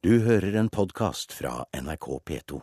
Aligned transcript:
Du 0.00 0.22
hører 0.24 0.54
en 0.56 0.68
podkast 0.72 1.34
fra 1.36 1.66
NRK 1.76 2.06
P2. 2.24 2.60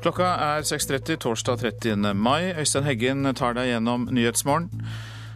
Klokka 0.00 0.30
er 0.46 0.64
6.30 0.64 1.20
torsdag 1.20 1.60
30. 1.60 2.14
mai. 2.16 2.54
Øystein 2.56 2.88
Heggen 2.88 3.28
tar 3.36 3.52
deg 3.60 3.74
gjennom 3.74 4.08
Nyhetsmorgen. 4.08 4.72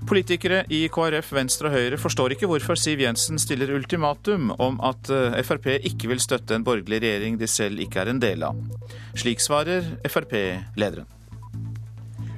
Politikere 0.09 0.63
i 0.73 0.87
KrF, 0.89 1.35
Venstre 1.37 1.69
og 1.69 1.75
Høyre 1.77 1.99
forstår 2.01 2.33
ikke 2.33 2.49
hvorfor 2.49 2.79
Siv 2.81 3.03
Jensen 3.05 3.37
stiller 3.41 3.75
ultimatum 3.77 4.55
om 4.57 4.81
at 4.85 5.11
eh, 5.13 5.37
Frp 5.45 5.69
ikke 5.77 6.09
vil 6.15 6.23
støtte 6.25 6.57
en 6.57 6.65
borgerlig 6.65 7.03
regjering 7.05 7.37
de 7.41 7.51
selv 7.51 7.85
ikke 7.85 8.01
er 8.01 8.15
en 8.15 8.23
del 8.23 8.47
av. 8.49 8.57
Slik 9.19 9.45
svarer 9.45 9.85
Frp-lederen. 10.09 11.18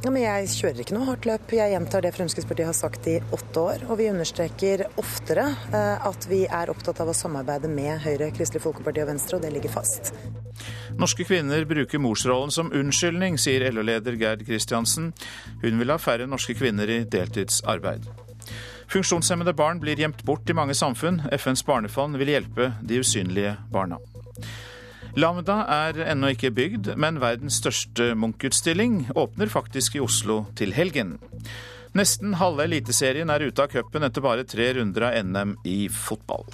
Men 0.00 0.16
jeg 0.16 0.46
kjører 0.54 0.78
ikke 0.80 0.94
noe 0.96 1.06
hardt 1.10 1.26
løp. 1.28 1.50
Jeg 1.52 1.74
gjentar 1.74 2.04
det 2.04 2.14
Fremskrittspartiet 2.16 2.70
har 2.70 2.76
sagt 2.76 3.08
i 3.10 3.18
åtte 3.36 3.60
år. 3.60 3.82
Og 3.92 3.98
vi 4.00 4.06
understreker 4.08 4.86
oftere 5.00 5.44
eh, 5.76 6.06
at 6.08 6.24
vi 6.30 6.46
er 6.48 6.72
opptatt 6.72 7.02
av 7.04 7.10
å 7.12 7.16
samarbeide 7.16 7.68
med 7.68 8.00
Høyre, 8.00 8.30
Kristelig 8.32 8.64
Folkeparti 8.64 9.02
og 9.04 9.10
Venstre, 9.12 9.36
og 9.36 9.44
det 9.44 9.52
ligger 9.52 9.74
fast. 9.74 10.14
Norske 11.00 11.26
kvinner 11.28 11.66
bruker 11.68 12.00
morsrollen 12.00 12.52
som 12.54 12.72
unnskyldning, 12.72 13.36
sier 13.40 13.66
LO-leder 13.68 14.16
Gerd 14.20 14.46
Kristiansen. 14.48 15.12
Hun 15.60 15.82
vil 15.82 15.92
ha 15.92 16.00
færre 16.00 16.28
norske 16.30 16.56
kvinner 16.56 16.88
i 16.88 17.02
deltidsarbeid. 17.04 18.08
Funksjonshemmede 18.90 19.52
barn 19.54 19.84
blir 19.84 20.00
gjemt 20.00 20.24
bort 20.26 20.48
i 20.48 20.56
mange 20.56 20.74
samfunn. 20.74 21.20
FNs 21.36 21.62
barnefond 21.68 22.16
vil 22.18 22.32
hjelpe 22.32 22.72
de 22.80 23.04
usynlige 23.04 23.54
barna. 23.70 24.00
Lambda 25.18 25.64
er 25.66 25.96
ennå 26.12 26.30
ikke 26.36 26.52
bygd, 26.54 26.92
men 27.00 27.18
verdens 27.22 27.56
største 27.58 28.12
Munch-utstilling 28.14 29.08
åpner 29.18 29.50
faktisk 29.50 29.96
i 29.98 30.02
Oslo 30.04 30.44
til 30.58 30.70
helgen. 30.76 31.16
Nesten 31.98 32.36
halve 32.38 32.68
Eliteserien 32.68 33.32
er 33.34 33.42
ute 33.42 33.64
av 33.64 33.72
cupen 33.72 34.06
etter 34.06 34.22
bare 34.22 34.46
tre 34.46 34.68
runder 34.76 35.08
av 35.08 35.16
NM 35.26 35.56
i 35.66 35.80
fotball. 35.90 36.46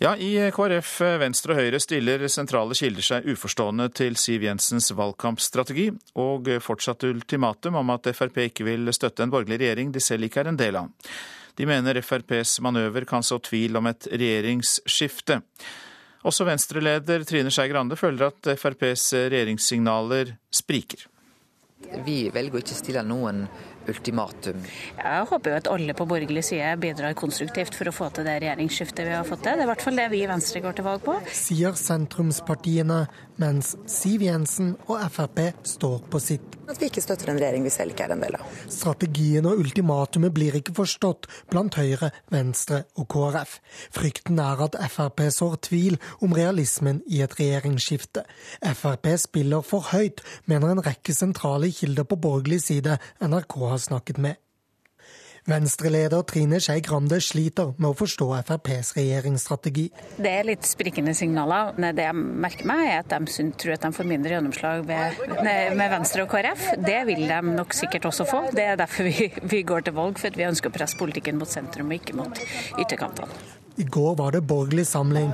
Ja, 0.00 0.14
I 0.16 0.30
KrF, 0.56 0.94
Venstre 1.20 1.52
og 1.52 1.60
Høyre 1.60 1.80
stiller 1.84 2.22
sentrale 2.32 2.72
kilder 2.78 3.04
seg 3.04 3.26
uforstående 3.28 3.90
til 3.92 4.16
Siv 4.16 4.46
Jensens 4.46 4.88
valgkampstrategi, 4.96 5.90
og 6.16 6.48
fortsatt 6.64 7.04
ultimatum 7.04 7.76
om 7.82 7.92
at 7.92 8.08
Frp 8.16 8.40
ikke 8.46 8.64
vil 8.64 8.88
støtte 8.96 9.26
en 9.26 9.34
borgerlig 9.34 9.60
regjering 9.60 9.92
de 9.92 10.00
selv 10.00 10.24
ikke 10.24 10.40
er 10.40 10.50
en 10.54 10.62
del 10.62 10.80
av. 10.80 10.88
De 11.60 11.66
mener 11.68 11.98
FrPs 12.00 12.54
manøver 12.64 13.04
kan 13.04 13.20
så 13.20 13.36
tvil 13.44 13.76
om 13.76 13.90
et 13.90 14.06
regjeringsskifte. 14.08 15.42
Også 16.24 16.46
Venstre-leder 16.48 17.26
Trine 17.28 17.52
Skei 17.52 17.68
Grande 17.68 17.98
føler 18.00 18.30
at 18.30 18.48
FrPs 18.56 19.10
regjeringssignaler 19.28 20.38
spriker. 20.56 21.04
Vi 22.04 22.30
velger 22.32 22.56
å 22.56 22.62
ikke 22.62 22.76
stille 22.78 23.02
noen 23.04 23.44
ultimatum. 23.88 24.64
Jeg 24.96 25.28
håper 25.30 25.52
jo 25.52 25.58
at 25.60 25.70
alle 25.72 25.96
på 25.96 26.06
borgerlig 26.08 26.46
side 26.48 26.72
bidrar 26.80 27.16
konstruktivt 27.18 27.76
for 27.76 27.88
å 27.88 27.94
få 27.94 28.08
til 28.14 28.28
det 28.28 28.38
regjeringsskiftet 28.44 29.08
vi 29.08 29.16
har 29.16 29.28
fått 29.28 29.44
til. 29.44 29.56
Det 29.56 29.64
er 29.64 29.68
i 29.68 29.70
hvert 29.74 29.84
fall 29.84 30.00
det 30.00 30.08
vi 30.12 30.20
i 30.24 30.28
Venstre 30.32 30.64
går 30.64 30.76
til 30.76 30.86
valg 30.86 31.04
på. 31.04 31.16
Sier 31.34 31.76
sentrumspartiene, 31.80 33.02
mens 33.40 33.74
Siv 33.88 34.22
Jensen 34.24 34.74
og 34.86 35.00
Frp 35.12 35.40
står 35.66 36.02
på 36.12 36.20
sitt. 36.22 36.56
At 36.70 36.78
vi 36.80 36.90
ikke 36.90 37.02
støtter 37.02 37.32
en 37.32 37.40
regjering 37.40 37.64
vi 37.66 37.72
selv 37.74 37.94
ikke 37.94 38.06
er 38.06 38.14
en 38.14 38.22
del 38.22 38.36
av. 38.38 38.58
Strategien 38.70 39.48
og 39.48 39.62
ultimatumet 39.62 40.34
blir 40.36 40.58
ikke 40.60 40.74
forstått 40.76 41.26
blant 41.50 41.78
Høyre, 41.80 42.12
Venstre 42.30 42.84
og 43.00 43.08
KrF. 43.10 43.56
Frykten 43.96 44.38
er 44.42 44.62
at 44.66 44.78
Frp 44.92 45.24
sår 45.34 45.56
tvil 45.70 45.98
om 46.20 46.36
realismen 46.36 47.02
i 47.08 47.24
et 47.24 47.34
regjeringsskifte. 47.40 48.26
Frp 48.62 49.10
spiller 49.24 49.66
for 49.66 49.90
høyt, 49.90 50.22
mener 50.50 50.74
en 50.74 50.84
rekke 50.84 51.16
sentrale 51.16 51.72
kilder 51.74 52.06
på 52.06 52.20
borgerlig 52.20 52.62
side 52.68 53.00
NRK 53.24 53.58
har 53.72 53.82
snakket 53.88 54.22
med. 54.22 54.38
Venstreleder 55.48 56.22
Trine 56.28 56.60
Skei 56.60 56.82
Grande 56.84 57.20
sliter 57.24 57.72
med 57.78 57.90
å 57.90 57.96
forstå 57.96 58.26
FrPs 58.42 58.92
regjeringsstrategi. 58.98 59.86
Det 60.20 60.32
er 60.40 60.48
litt 60.48 60.66
sprikende 60.68 61.14
signaler. 61.16 61.72
Det 61.80 62.04
jeg 62.04 62.16
merker 62.16 62.68
meg, 62.68 62.82
er 62.90 63.00
at 63.04 63.14
de 63.14 63.46
tror 63.56 63.76
at 63.76 63.86
de 63.86 63.92
får 63.96 64.10
mindre 64.10 64.36
gjennomslag 64.36 64.84
med 64.84 65.80
Venstre 65.94 66.26
og 66.26 66.34
KrF. 66.34 66.66
Det 66.84 67.00
vil 67.08 67.24
de 67.30 67.40
nok 67.54 67.76
sikkert 67.76 68.10
også 68.10 68.28
få. 68.28 68.42
Det 68.56 68.68
er 68.72 68.76
derfor 68.80 69.08
vi, 69.08 69.30
vi 69.54 69.62
går 69.66 69.88
til 69.88 69.96
valg, 69.96 70.20
for 70.20 70.36
vi 70.36 70.48
ønsker 70.50 70.72
å 70.72 70.76
presse 70.76 71.00
politikken 71.00 71.40
mot 71.40 71.50
sentrum 71.50 71.88
og 71.90 71.98
ikke 72.00 72.18
mot 72.20 72.44
ytterkantene. 72.76 73.40
I 73.80 73.86
går 73.88 74.14
var 74.18 74.34
det 74.36 74.42
borgerlig 74.44 74.84
samling, 74.90 75.30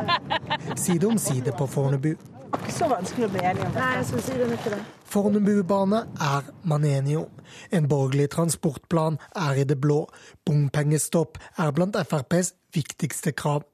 side 0.78 1.08
om 1.08 1.18
side 1.18 1.56
på 1.58 1.66
Fornebu. 1.66 2.14
Ikke 2.46 2.74
så 2.74 2.88
vanskelig 2.90 3.28
å 3.28 3.32
bli 3.34 3.42
enig 3.42 3.62
om 3.64 3.70
dette. 3.70 3.82
Nei, 3.82 3.94
jeg 3.98 4.08
syns 4.10 4.30
ikke 4.32 4.74
det. 4.74 4.82
Fornebubane 5.06 6.02
er 6.22 6.50
man 6.66 6.84
enige 6.84 7.22
om. 7.24 7.46
En 7.70 7.86
borgerlig 7.88 8.30
transportplan 8.34 9.20
er 9.38 9.62
i 9.62 9.64
det 9.68 9.78
blå. 9.80 10.04
Bompengestopp 10.46 11.40
er 11.62 11.72
blant 11.76 11.96
FrPs 12.02 12.52
viktigste 12.74 13.32
krav. 13.36 13.64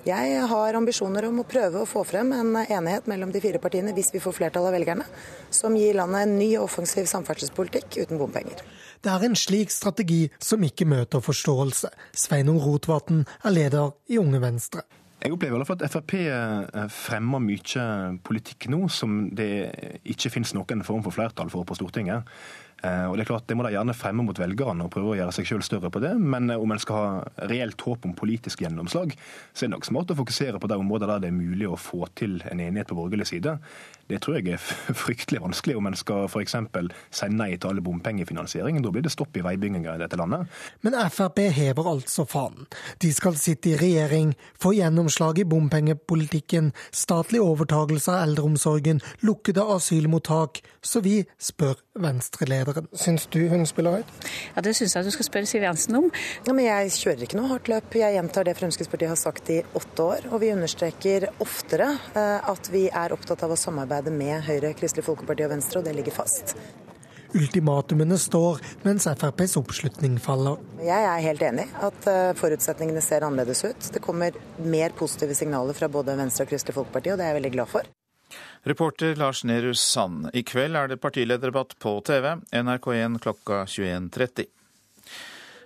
Jeg 0.00 0.46
har 0.48 0.76
ambisjoner 0.78 1.26
om 1.28 1.42
å 1.42 1.44
prøve 1.44 1.82
å 1.82 1.88
få 1.88 2.06
frem 2.08 2.30
en 2.32 2.54
enighet 2.62 3.08
mellom 3.10 3.34
de 3.34 3.42
fire 3.44 3.60
partiene, 3.60 3.92
hvis 3.92 4.08
vi 4.14 4.22
får 4.24 4.32
flertall 4.38 4.70
av 4.70 4.72
velgerne, 4.72 5.04
som 5.52 5.76
gir 5.76 5.98
landet 5.98 6.24
en 6.24 6.38
ny 6.40 6.54
offensiv 6.56 7.04
samferdselspolitikk 7.10 7.98
uten 8.00 8.20
bompenger. 8.20 8.62
Det 9.04 9.12
er 9.12 9.26
en 9.28 9.36
slik 9.36 9.72
strategi 9.72 10.22
som 10.40 10.64
ikke 10.64 10.88
møter 10.88 11.20
forståelse. 11.24 11.92
Sveinung 12.16 12.62
Rotevatn 12.64 13.26
er 13.44 13.56
leder 13.58 13.92
i 14.08 14.16
Unge 14.20 14.40
Venstre. 14.40 14.86
Jeg 15.20 15.34
opplever 15.34 15.58
i 15.58 15.60
hvert 15.60 15.68
fall 15.68 15.82
at 15.84 15.92
Frp 15.92 16.14
eh, 16.16 16.84
fremmer 16.94 17.42
mye 17.44 17.82
politikk 18.24 18.70
nå 18.72 18.86
som 18.88 19.26
det 19.36 19.50
ikke 20.08 20.32
finnes 20.32 20.54
noen 20.56 20.80
form 20.86 21.02
for 21.04 21.12
flertall 21.12 21.52
for 21.52 21.68
på 21.68 21.76
Stortinget. 21.76 22.24
Eh, 22.80 23.04
og 23.04 23.18
Det 23.18 23.26
er 23.26 23.28
klart, 23.28 23.44
det 23.44 23.56
må 23.58 23.66
de 23.66 23.74
gjerne 23.74 23.92
fremme 23.96 24.24
mot 24.24 24.38
velgerne 24.40 24.86
og 24.86 24.92
prøve 24.94 25.12
å 25.12 25.18
gjøre 25.18 25.34
seg 25.36 25.50
selv 25.50 25.66
større 25.66 25.90
på 25.92 26.00
det. 26.00 26.14
Men 26.16 26.48
eh, 26.48 26.60
om 26.60 26.72
en 26.72 26.80
skal 26.80 26.96
ha 27.02 27.48
reelt 27.52 27.84
håp 27.84 28.08
om 28.08 28.16
politisk 28.16 28.64
gjennomslag, 28.64 29.12
så 29.52 29.66
er 29.66 29.68
det 29.68 29.74
nok 29.74 29.88
smart 29.90 30.14
å 30.14 30.16
fokusere 30.22 30.62
på 30.62 30.70
de 30.72 30.80
områder 30.80 31.12
der 31.12 31.26
det 31.26 31.32
er 31.34 31.36
mulig 31.36 31.68
å 31.68 31.76
få 31.76 32.08
til 32.16 32.40
en 32.48 32.64
enighet 32.64 32.88
på 32.88 32.96
borgerlig 32.96 33.28
side. 33.28 33.58
Det 34.10 34.18
tror 34.24 34.40
jeg 34.40 34.56
er 34.56 34.62
fryktelig 35.04 35.40
vanskelig 35.44 35.76
om 35.78 35.86
en 35.86 35.98
skal 35.98 36.26
f.eks. 36.26 36.56
si 37.14 37.28
nei 37.30 37.52
til 37.54 37.70
alle 37.70 37.84
bompengefinansiering. 37.84 38.80
Da 38.82 38.90
blir 38.90 39.04
det 39.06 39.12
stopp 39.14 39.36
i 39.38 39.44
veibygginga 39.44 39.94
i 39.94 40.02
dette 40.02 40.18
landet. 40.18 40.50
Men 40.82 40.96
Frp 41.10 41.38
hever 41.54 41.90
altså 41.92 42.26
fanen. 42.28 42.66
De 43.02 43.12
skal 43.14 43.38
sitte 43.38 43.72
i 43.72 43.76
regjering, 43.78 44.34
få 44.58 44.74
gjennomslag 44.74 45.38
i 45.42 45.46
bompengepolitikken, 45.48 46.72
statlig 46.90 47.42
overtagelse 47.44 48.10
av 48.14 48.24
eldreomsorgen, 48.26 49.02
lukkede 49.26 49.64
asylmottak. 49.76 50.62
Så 50.82 51.02
vi 51.04 51.20
spør 51.38 51.78
Venstre-lederen. 52.00 52.88
Syns 52.96 53.26
du 53.30 53.42
hun 53.50 53.66
spiller 53.68 54.00
høyt? 54.00 54.12
Ja, 54.56 54.62
Det 54.64 54.74
syns 54.78 54.96
jeg 54.96 55.06
du 55.06 55.12
skal 55.14 55.28
spørre 55.28 55.50
Siv 55.50 55.62
Jensen 55.66 55.98
om. 55.98 56.10
Ja, 56.46 56.54
men 56.56 56.64
jeg 56.64 56.92
kjører 56.96 57.26
ikke 57.26 57.38
noe 57.38 57.50
hardt 57.52 57.70
løp. 57.70 57.94
Jeg 57.94 58.16
gjentar 58.16 58.48
det 58.48 58.56
Fremskrittspartiet 58.58 59.12
har 59.12 59.20
sagt 59.20 59.50
i 59.52 59.60
åtte 59.76 60.06
år. 60.06 60.28
Og 60.32 60.40
vi 60.42 60.52
understreker 60.54 61.28
oftere 61.42 61.90
eh, 62.14 62.50
at 62.50 62.70
vi 62.72 62.86
er 62.88 63.14
opptatt 63.14 63.44
av 63.44 63.52
å 63.54 63.58
samarbeide 63.60 63.99
samarbeide 64.00 64.16
med 64.16 64.42
Høyre, 64.44 64.74
Kristelig 64.74 65.04
Folkeparti 65.04 65.44
og 65.44 65.50
Venstre, 65.50 65.80
og 65.80 65.84
det 65.84 65.94
ligger 65.94 66.12
fast. 66.12 66.56
Ultimatumene 67.34 68.18
står, 68.18 68.60
mens 68.82 69.06
FrPs 69.06 69.56
oppslutning 69.56 70.18
faller. 70.18 70.58
Jeg 70.82 71.04
er 71.04 71.20
helt 71.22 71.42
enig 71.42 71.68
at 71.80 72.06
eh, 72.08 72.34
forutsetningene 72.34 73.00
ser 73.00 73.22
annerledes 73.22 73.62
ut. 73.64 73.92
Det 73.92 74.02
kommer 74.02 74.32
mer 74.58 74.90
positive 74.90 75.34
signaler 75.34 75.74
fra 75.74 75.88
både 75.88 76.16
Venstre 76.18 76.44
og 76.44 76.50
Kristelig 76.50 76.74
Folkeparti, 76.74 77.12
og 77.12 77.18
det 77.18 77.24
er 77.24 77.34
jeg 77.34 77.38
veldig 77.40 77.52
glad 77.54 77.70
for. 77.70 77.86
Reporter 78.66 79.14
Lars 79.16 79.44
Nehru 79.44 79.74
Sand. 79.74 80.30
I 80.34 80.42
kveld 80.42 80.76
er 80.76 80.90
det 80.90 81.00
partilederdebatt 81.00 81.78
på 81.78 82.00
TV, 82.06 82.34
NRK1 82.50 83.20
klokka 83.22 83.64
21.30. 83.66 84.50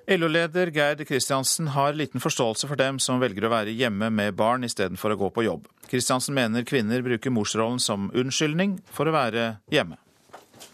LO-leder 0.07 0.67
Gerd 0.67 1.09
Kristiansen 1.09 1.69
har 1.69 1.93
liten 1.93 2.21
forståelse 2.21 2.69
for 2.69 2.77
dem 2.77 2.99
som 3.01 3.23
velger 3.23 3.47
å 3.47 3.51
være 3.55 3.73
hjemme 3.73 4.11
med 4.13 4.35
barn 4.37 4.67
istedenfor 4.67 5.15
å 5.15 5.17
gå 5.17 5.31
på 5.33 5.45
jobb. 5.47 5.69
Kristiansen 5.89 6.37
mener 6.37 6.67
kvinner 6.69 7.01
bruker 7.01 7.33
morsrollen 7.33 7.81
som 7.81 8.11
unnskyldning 8.13 8.77
for 8.93 9.09
å 9.09 9.15
være 9.17 9.47
hjemme. 9.73 9.97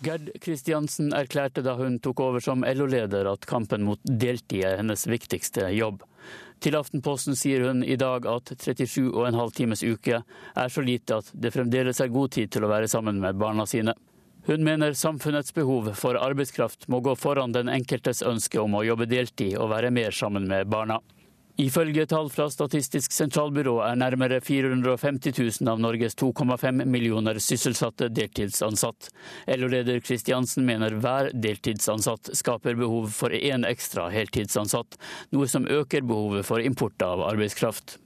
Gerd 0.02 0.32
Kristiansen 0.43 1.12
erklærte 1.14 1.62
da 1.62 1.76
hun 1.78 2.00
tok 2.02 2.25
over 2.26 2.43
som 2.43 2.66
LO-leder 2.66 3.31
at 3.31 3.46
kampen 3.46 3.87
mot 3.87 4.02
deltid 4.02 4.66
er 4.66 4.81
hennes 4.82 5.06
viktigste 5.06 5.70
jobb. 5.78 6.02
Til 6.60 6.75
Aftenposten 6.76 7.38
sier 7.38 7.69
hun 7.69 7.84
i 7.87 7.96
dag 8.00 8.26
at 8.26 8.50
37,5 8.50 9.55
times 9.55 9.87
uke 9.87 10.25
er 10.26 10.75
så 10.75 10.82
lite 10.82 11.22
at 11.22 11.31
det 11.32 11.55
fremdeles 11.55 12.02
er 12.02 12.10
god 12.10 12.34
tid 12.34 12.50
til 12.50 12.66
å 12.66 12.72
være 12.75 12.90
sammen 12.90 13.22
med 13.22 13.38
barna 13.38 13.64
sine. 13.69 13.94
Hun 14.46 14.64
mener 14.64 14.92
samfunnets 14.92 15.54
behov 15.54 15.92
for 15.94 16.16
arbeidskraft 16.16 16.88
må 16.88 17.00
gå 17.04 17.16
foran 17.16 17.52
den 17.52 17.69
enkeltes 17.69 18.22
ønske 18.22 18.60
om 18.60 18.75
å 18.78 18.84
jobbe 18.87 19.08
deltid 19.10 19.58
og 19.60 19.69
være 19.75 19.92
mer 19.92 20.16
sammen 20.16 20.48
med 20.48 20.70
barna. 20.72 21.00
Ifølge 21.60 22.06
tall 22.08 22.31
fra 22.32 22.46
Statistisk 22.48 23.12
sentralbyrå 23.12 23.75
er 23.84 23.98
nærmere 24.00 24.38
450 24.40 25.34
000 25.60 25.69
av 25.69 25.82
Norges 25.84 26.16
2,5 26.16 26.87
millioner 26.88 27.37
sysselsatte 27.37 28.08
deltidsansatt. 28.16 29.10
LO-leder 29.60 30.00
Kristiansen 30.00 30.64
mener 30.64 30.96
hver 30.96 31.28
deltidsansatt 31.36 32.32
skaper 32.40 32.81
behov 32.81 33.10
for 33.12 33.36
én 33.36 33.69
ekstra 33.69 34.08
heltidsansatt, 34.14 34.96
noe 35.36 35.50
som 35.52 35.69
øker 35.69 36.06
behovet 36.08 36.48
for 36.48 36.64
import 36.64 37.04
av 37.04 37.26
arbeidskraft. 37.28 37.98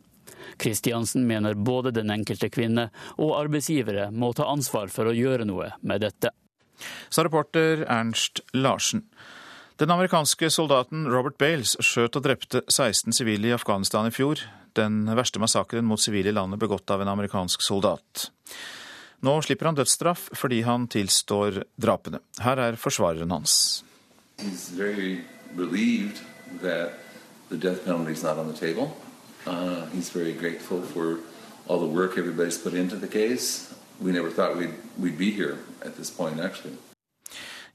Kristiansen 0.60 1.26
mener 1.28 1.54
både 1.54 1.92
den 1.94 2.12
enkelte 2.14 2.50
kvinne 2.52 2.88
og 3.16 3.36
arbeidsgivere 3.38 4.10
må 4.12 4.32
ta 4.36 4.48
ansvar 4.50 4.92
for 4.92 5.10
å 5.10 5.16
gjøre 5.16 5.46
noe 5.48 5.72
med 5.82 6.04
dette. 6.04 6.32
Sa 7.08 7.24
reporter 7.24 7.86
Ernst 7.88 8.42
Larsen. 8.52 9.04
Den 9.76 9.90
amerikanske 9.90 10.50
soldaten 10.54 11.08
Robert 11.10 11.38
Bales 11.38 11.74
skjøt 11.82 12.14
og 12.18 12.26
drepte 12.26 12.62
16 12.70 13.14
sivile 13.16 13.50
i 13.50 13.56
Afghanistan 13.56 14.06
i 14.06 14.14
fjor. 14.14 14.42
Den 14.74 15.04
verste 15.18 15.42
massakren 15.42 15.86
mot 15.86 16.02
sivile 16.02 16.30
i 16.30 16.34
landet 16.34 16.62
begått 16.62 16.90
av 16.94 17.02
en 17.02 17.10
amerikansk 17.10 17.62
soldat. 17.62 18.28
Nå 19.24 19.34
slipper 19.42 19.70
han 19.70 19.78
dødsstraff 19.78 20.28
fordi 20.36 20.60
han 20.66 20.86
tilstår 20.90 21.62
drapene. 21.80 22.20
Her 22.44 22.60
er 22.68 22.78
forsvareren 22.78 23.34
hans. 23.34 23.82
He's 24.38 24.68
very 24.70 25.24
relieved 25.56 26.20
that 26.62 26.98
the 27.48 27.56
death 27.56 27.84
penalty 27.84 28.12
is 28.12 28.22
not 28.22 28.38
on 28.38 28.52
the 28.52 28.58
table. 28.58 28.90
Uh, 29.46 29.86
he's 29.92 30.10
very 30.10 30.32
grateful 30.32 30.82
for 30.82 31.18
all 31.68 31.78
the 31.78 31.86
work 31.86 32.18
everybody's 32.18 32.58
put 32.58 32.74
into 32.74 32.96
the 32.96 33.08
case. 33.08 33.74
We 34.00 34.12
never 34.12 34.30
thought 34.30 34.56
we'd, 34.56 34.74
we'd 34.98 35.18
be 35.18 35.30
here 35.30 35.58
at 35.84 35.96
this 35.96 36.10
point, 36.10 36.40
actually. 36.40 36.76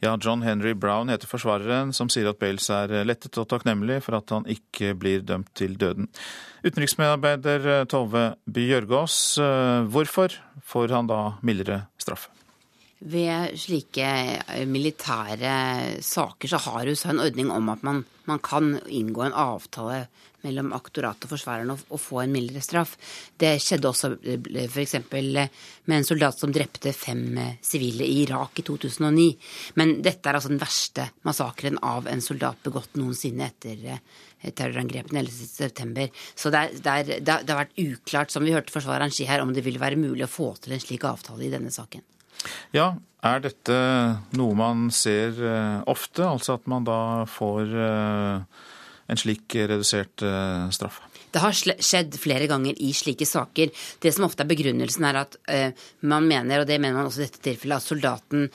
Ja, 0.01 0.17
John 0.17 0.41
Henry 0.41 0.73
Brown 0.73 1.09
heter 1.11 1.27
forsvareren, 1.27 1.91
som 1.93 2.07
sier 2.07 2.29
at 2.31 2.39
Bales 2.39 2.69
er 2.71 2.93
lettet 3.03 3.35
og 3.41 3.49
takknemlig 3.51 3.97
for 4.05 4.15
at 4.15 4.31
han 4.31 4.45
ikke 4.47 4.93
blir 4.95 5.25
dømt 5.27 5.51
til 5.59 5.75
døden. 5.75 6.07
Utenriksmedarbeider 6.63 7.83
Tove 7.91 8.29
Bjørgaas, 8.47 9.17
eh, 9.43 9.89
hvorfor 9.91 10.37
får 10.63 10.95
han 10.95 11.11
da 11.11 11.19
mildere 11.43 11.81
straff? 11.99 12.29
Ved 12.99 13.59
slike 13.59 14.07
eh, 14.47 14.63
militære 14.67 15.99
saker 16.03 16.47
så 16.47 16.63
har 16.63 16.87
USA 16.87 17.11
en 17.11 17.25
ordning 17.27 17.51
om 17.51 17.69
at 17.75 17.83
man, 17.83 18.05
man 18.23 18.39
kan 18.39 18.77
inngå 18.87 19.27
en 19.27 19.35
avtale 19.35 20.05
mellom 20.45 20.71
aktoratet 20.77 21.27
og 21.27 21.33
forsvareren 21.33 21.73
og, 21.73 21.99
få 21.99 22.23
en 22.23 22.33
mildere 22.33 22.63
straff. 22.63 22.95
Det 23.39 23.55
skjedde 23.61 23.89
også 23.89 24.11
eh, 24.23 24.65
f.eks. 24.65 24.95
med 25.11 25.95
en 25.97 26.07
soldat 26.07 26.39
som 26.39 26.53
drepte 26.55 26.93
fem 26.95 27.23
eh, 27.37 27.57
sivile 27.65 28.07
i 28.07 28.23
Irak 28.23 28.61
i 28.61 28.65
2009. 28.67 29.29
Men 29.81 29.99
dette 30.05 30.29
er 30.29 30.39
altså 30.39 30.51
den 30.53 30.61
verste 30.61 31.09
massakren 31.27 31.79
av 31.85 32.07
en 32.09 32.23
soldat 32.23 32.61
begått 32.65 32.99
noensinne 32.99 33.49
etter 33.49 33.99
terrorangrepene 34.55 35.23
11.9. 35.25 36.07
Så 36.35 36.51
det, 36.53 36.61
er, 36.61 36.71
det, 36.79 36.93
er, 37.19 37.43
det, 37.43 37.51
har 37.51 37.65
vært 37.65 37.81
uklart, 37.81 38.31
som 38.31 38.45
vi 38.45 38.55
hørte 38.55 38.73
forsvareren 38.73 39.13
si 39.13 39.27
her, 39.27 39.43
om 39.43 39.51
det 39.55 39.65
ville 39.65 39.81
være 39.81 39.99
mulig 39.99 40.25
å 40.25 40.31
få 40.31 40.53
til 40.63 40.75
en 40.75 40.83
slik 40.83 41.05
avtale 41.07 41.47
i 41.47 41.51
denne 41.51 41.73
saken. 41.73 42.05
Ja, 42.71 42.93
er 43.25 43.41
dette 43.43 43.77
noe 44.39 44.55
man 44.55 44.87
ser 44.95 45.35
eh, 45.43 45.79
ofte, 45.91 46.23
altså 46.23 46.55
at 46.55 46.69
man 46.71 46.85
da 46.87 47.25
får 47.27 47.73
eh, 47.75 48.67
en 49.09 49.19
slik 49.19 49.55
redusert 49.55 50.21
eh, 50.21 50.69
straff? 50.75 51.01
Det 51.29 51.41
har 51.43 51.53
skjedd 51.53 52.15
flere 52.17 52.47
ganger 52.49 52.77
i 52.81 52.89
slike 52.97 53.25
saker. 53.29 53.69
Det 54.01 54.11
som 54.15 54.25
ofte 54.25 54.41
er 54.41 54.49
begrunnelsen, 54.49 55.03
er 55.05 55.19
at 55.19 55.35
uh, 55.45 55.83
man 56.09 56.25
mener, 56.25 56.63
og 56.63 56.65
det 56.65 56.79
mener 56.81 56.97
man 56.97 57.05
også 57.05 57.21
i 57.21 57.27
dette 57.27 57.43
tilfellet, 57.45 57.77
at 57.77 57.85
soldaten 57.85 58.47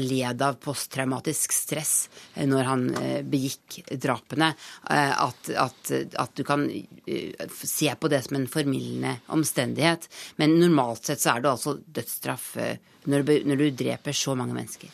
led 0.00 0.44
av 0.46 0.56
posttraumatisk 0.62 1.52
stress 1.52 1.92
når 2.48 2.64
han 2.64 2.86
begikk 3.28 3.82
drapene. 4.00 4.54
At, 4.88 5.50
at, 5.52 5.92
at, 5.92 6.32
du 6.32 6.46
kan 6.48 6.64
se 7.52 7.92
på 7.92 8.08
det 8.08 8.22
som 8.24 8.38
en 8.40 8.48
formildende 8.48 9.18
omstendighet. 9.36 10.08
Men 10.40 10.56
normalt 10.62 11.12
sett 11.12 11.20
så 11.20 11.34
er 11.34 11.44
det 11.44 11.52
altså 11.52 11.76
dødsstraff 11.76 12.54
når 13.12 13.28
når 13.50 13.66
du 13.66 13.68
dreper 13.84 14.16
så 14.16 14.32
mange 14.38 14.56
mennesker. 14.56 14.88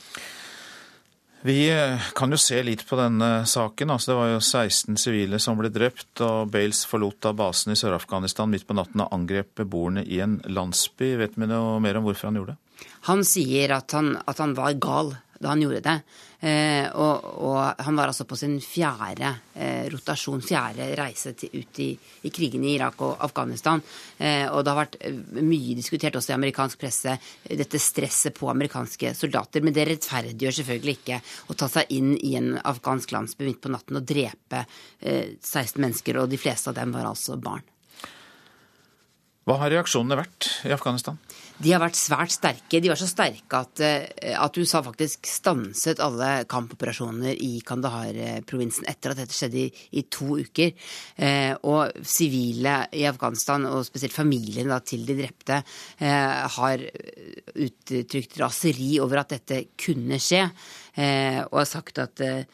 Vi 1.49 1.71
eh, 1.73 2.01
kan 2.13 2.29
jo 2.29 2.37
se 2.37 2.59
litt 2.61 2.83
på 2.85 2.97
denne 2.99 3.47
saken. 3.49 3.89
Altså, 3.95 4.11
det 4.11 4.17
var 4.19 4.33
jo 4.35 4.41
16 4.43 4.99
sivile 5.01 5.39
som 5.41 5.57
ble 5.57 5.71
drept, 5.73 6.21
og 6.21 6.51
Bales 6.53 6.83
forlot 6.85 7.23
da 7.25 7.33
basen 7.33 7.73
i 7.73 7.77
Sør-Afghanistan 7.79 8.51
midt 8.53 8.67
på 8.69 8.77
natten 8.77 9.01
og 9.01 9.15
angrep 9.17 9.55
beboerne 9.63 10.05
i 10.05 10.21
en 10.21 10.37
landsby. 10.45 11.15
Vet 11.23 11.39
vi 11.41 11.49
noe 11.49 11.79
mer 11.81 11.97
om 11.97 12.05
hvorfor 12.05 12.29
han 12.29 12.37
gjorde 12.37 12.53
det? 12.53 12.85
Han 13.09 13.25
sier 13.25 13.73
at 13.79 13.97
han, 13.97 14.13
at 14.29 14.43
han 14.45 14.53
var 14.59 14.77
gal 14.77 15.15
da 15.41 15.55
han 15.55 15.65
gjorde 15.65 15.81
det. 15.87 15.97
Eh, 16.41 16.87
og, 16.95 17.25
og, 17.43 17.81
han 17.83 17.97
var 17.99 18.13
altså 18.13 18.23
på 18.29 18.37
sin 18.39 18.61
fjerde 18.63 19.33
eh, 19.59 19.89
rotasjon, 19.91 20.43
fjerde 20.47 20.87
reise 20.95 21.33
til, 21.35 21.51
ut 21.59 21.81
i, 21.83 21.89
i 21.99 22.31
krigen 22.31 22.63
i 22.63 22.77
Irak 22.77 23.03
og 23.03 23.17
Afghanistan. 23.27 23.83
Eh, 24.19 24.47
og 24.47 24.63
det 24.63 24.71
har 24.71 24.79
vært 24.79 24.99
eh, 25.03 25.17
mye 25.43 25.75
diskutert 25.75 26.15
også 26.21 26.33
i 26.33 26.37
amerikansk 26.37 26.79
presse, 26.79 27.17
dette 27.43 27.81
stresset 27.83 28.37
på 28.39 28.53
amerikanske 28.53 29.11
soldater. 29.19 29.67
Men 29.67 29.75
det 29.75 29.89
rettferdiggjør 29.91 30.61
selvfølgelig 30.61 30.97
ikke 31.01 31.19
å 31.51 31.59
ta 31.59 31.71
seg 31.73 31.91
inn 31.97 32.15
i 32.15 32.37
en 32.39 32.53
afghansk 32.63 33.17
landsby 33.17 33.49
midt 33.49 33.65
på 33.65 33.75
natten 33.75 33.99
og 33.99 34.07
drepe 34.07 34.63
16 35.03 35.59
eh, 35.59 35.75
mennesker, 35.83 36.23
og 36.23 36.31
de 36.31 36.39
fleste 36.39 36.71
av 36.71 36.79
dem 36.79 36.95
var 36.95 37.11
altså 37.11 37.35
barn. 37.43 37.67
Hva 39.49 39.57
har 39.63 39.73
reaksjonene 39.73 40.21
vært 40.21 40.53
i 40.69 40.75
Afghanistan? 40.75 41.19
De 41.59 41.73
har 41.75 41.83
vært 41.83 41.99
svært 41.99 42.33
sterke. 42.35 42.81
De 42.81 42.91
var 42.91 42.99
så 43.01 43.09
sterke 43.11 43.59
at, 43.59 43.83
eh, 43.83 44.35
at 44.39 44.59
USA 44.59 44.83
faktisk 44.85 45.27
stanset 45.27 46.01
alle 46.03 46.45
kampoperasjoner 46.51 47.35
i 47.35 47.59
Kandahar-provinsen 47.67 48.87
etter 48.91 49.13
at 49.13 49.23
dette 49.23 49.35
skjedde 49.35 49.65
i, 49.65 49.73
i 49.99 50.05
to 50.07 50.39
uker. 50.39 50.73
Eh, 51.17 51.55
og 51.67 51.99
sivile 52.07 52.77
i 52.95 53.05
Afghanistan, 53.11 53.67
og 53.67 53.87
spesielt 53.89 54.15
familiene 54.15 54.71
da, 54.71 54.81
til 54.87 55.05
de 55.09 55.19
drepte, 55.19 55.61
eh, 55.99 56.47
har 56.59 56.87
uttrykt 57.59 58.39
raseri 58.39 58.99
over 59.03 59.25
at 59.25 59.35
dette 59.35 59.65
kunne 59.79 60.21
skje, 60.23 60.47
eh, 60.95 61.43
og 61.43 61.63
har 61.65 61.71
sagt 61.75 61.99
at 62.05 62.23
eh, 62.23 62.45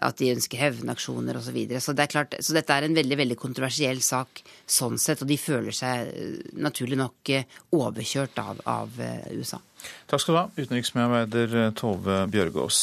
at 0.00 0.16
de 0.16 0.30
ønsker 0.32 0.60
hevnaksjoner 0.60 1.36
osv. 1.36 1.50
Så, 1.52 1.52
videre. 1.52 1.80
så 1.84 1.92
det 1.92 2.06
er 2.06 2.12
klart, 2.12 2.34
så 2.40 2.54
dette 2.56 2.72
er 2.72 2.86
en 2.86 2.96
veldig 2.96 3.18
veldig 3.20 3.36
kontroversiell 3.36 4.00
sak 4.00 4.40
sånn 4.64 4.96
sett, 5.00 5.20
og 5.20 5.28
de 5.28 5.36
føler 5.36 5.74
seg 5.76 6.08
eh, 6.08 6.38
naturlig 6.64 6.96
nok 6.96 7.32
eh, 7.34 7.58
overkjørt 7.76 8.40
av, 8.40 8.62
av 8.64 9.00
eh, 9.02 9.26
USA. 9.36 9.60
Takk 10.08 10.22
skal 10.22 10.34
du 10.34 10.38
ha, 10.38 10.44
utenriksmedarbeider 10.56 11.74
Tove 11.76 12.22
Bjørgaas. 12.32 12.78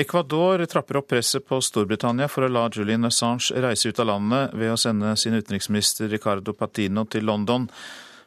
Ecuador 0.00 0.62
trapper 0.70 1.00
opp 1.00 1.10
presset 1.10 1.44
på 1.44 1.58
Storbritannia 1.60 2.30
for 2.30 2.46
å 2.46 2.52
la 2.52 2.68
Julian 2.72 3.08
Assange 3.08 3.50
reise 3.60 3.90
ut 3.90 4.00
av 4.00 4.08
landet 4.12 4.54
ved 4.56 4.72
å 4.72 4.78
sende 4.80 5.16
sin 5.20 5.36
utenriksminister 5.36 6.08
Ricardo 6.08 6.54
Patino 6.56 7.04
til 7.10 7.26
London. 7.28 7.66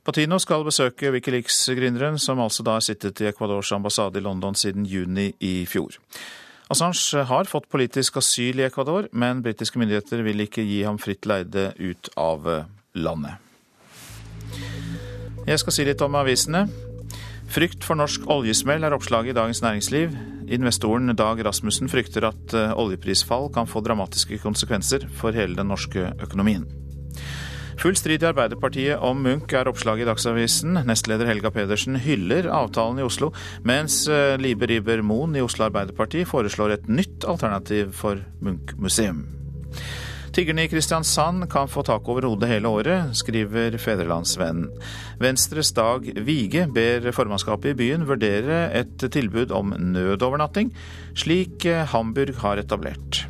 Patino 0.04 0.36
skal 0.44 0.66
besøke 0.68 1.14
Wikileaks-gründeren, 1.16 2.20
som 2.20 2.42
altså 2.44 2.66
da 2.68 2.76
har 2.76 2.84
sittet 2.84 3.24
i 3.24 3.30
Ecuadors 3.32 3.72
ambassade 3.72 4.20
i 4.20 4.26
London 4.26 4.58
siden 4.60 4.84
juni 4.86 5.30
i 5.40 5.62
fjor. 5.64 5.96
Assange 6.74 7.22
har 7.30 7.50
fått 7.50 7.70
politisk 7.70 8.18
asyl 8.18 8.62
i 8.62 8.66
Ecuador, 8.66 9.06
men 9.14 9.44
britiske 9.46 9.78
myndigheter 9.78 10.24
vil 10.26 10.42
ikke 10.48 10.66
gi 10.66 10.82
ham 10.88 10.98
fritt 11.02 11.28
leide 11.30 11.70
ut 11.78 12.10
av 12.18 12.48
landet. 12.98 13.38
Jeg 15.44 15.60
skal 15.60 15.76
si 15.76 15.86
litt 15.86 16.02
om 16.02 16.16
avisene. 16.18 16.66
Frykt 17.54 17.86
for 17.86 18.00
norsk 18.00 18.26
oljesmell 18.32 18.86
er 18.88 18.96
oppslaget 18.96 19.36
i 19.36 19.38
Dagens 19.38 19.62
Næringsliv. 19.62 20.16
Investoren 20.56 21.14
Dag 21.20 21.44
Rasmussen 21.46 21.92
frykter 21.92 22.26
at 22.32 22.56
eh, 22.58 22.72
oljeprisfall 22.80 23.52
kan 23.54 23.70
få 23.70 23.84
dramatiske 23.86 24.40
konsekvenser 24.42 25.06
for 25.20 25.36
hele 25.38 25.60
den 25.60 25.70
norske 25.70 26.10
økonomien. 26.24 26.66
Full 27.84 27.98
strid 28.00 28.24
i 28.24 28.28
Arbeiderpartiet 28.30 29.02
om 29.04 29.18
Munch 29.26 29.52
er 29.60 29.68
oppslaget 29.68 30.06
i 30.06 30.08
Dagsavisen. 30.08 30.78
Nestleder 30.88 31.28
Helga 31.28 31.50
Pedersen 31.52 31.98
hyller 32.00 32.48
avtalen 32.48 33.02
i 33.02 33.04
Oslo, 33.04 33.34
mens 33.68 34.06
eh, 34.08 34.38
Libe 34.40 34.70
Riber 34.72 35.04
Moen 35.04 35.36
i 35.36 35.44
Oslo 35.44 35.66
Arbeiderparti 35.68 36.22
foreslår 36.24 36.78
et 36.78 36.88
nytt 36.88 37.28
alternativ 37.28 37.92
for 37.98 38.22
Munch-museum. 38.40 39.26
Tiggerne 40.34 40.64
i 40.64 40.72
Kristiansand 40.72 41.50
kan 41.52 41.68
få 41.68 41.84
tak 41.84 42.08
over 42.08 42.30
hodet 42.30 42.54
hele 42.54 42.72
året, 42.72 43.12
skriver 43.20 43.76
Fedrelandsvennen. 43.76 44.72
Venstres 45.20 45.76
Dag 45.76 46.08
Vige 46.24 46.70
ber 46.72 47.12
formannskapet 47.12 47.74
i 47.74 47.80
byen 47.84 48.08
vurdere 48.08 48.64
et 48.80 48.96
tilbud 49.12 49.52
om 49.52 49.76
nødovernatting, 49.92 50.72
slik 51.20 51.68
Hamburg 51.92 52.40
har 52.48 52.64
etablert. 52.64 53.26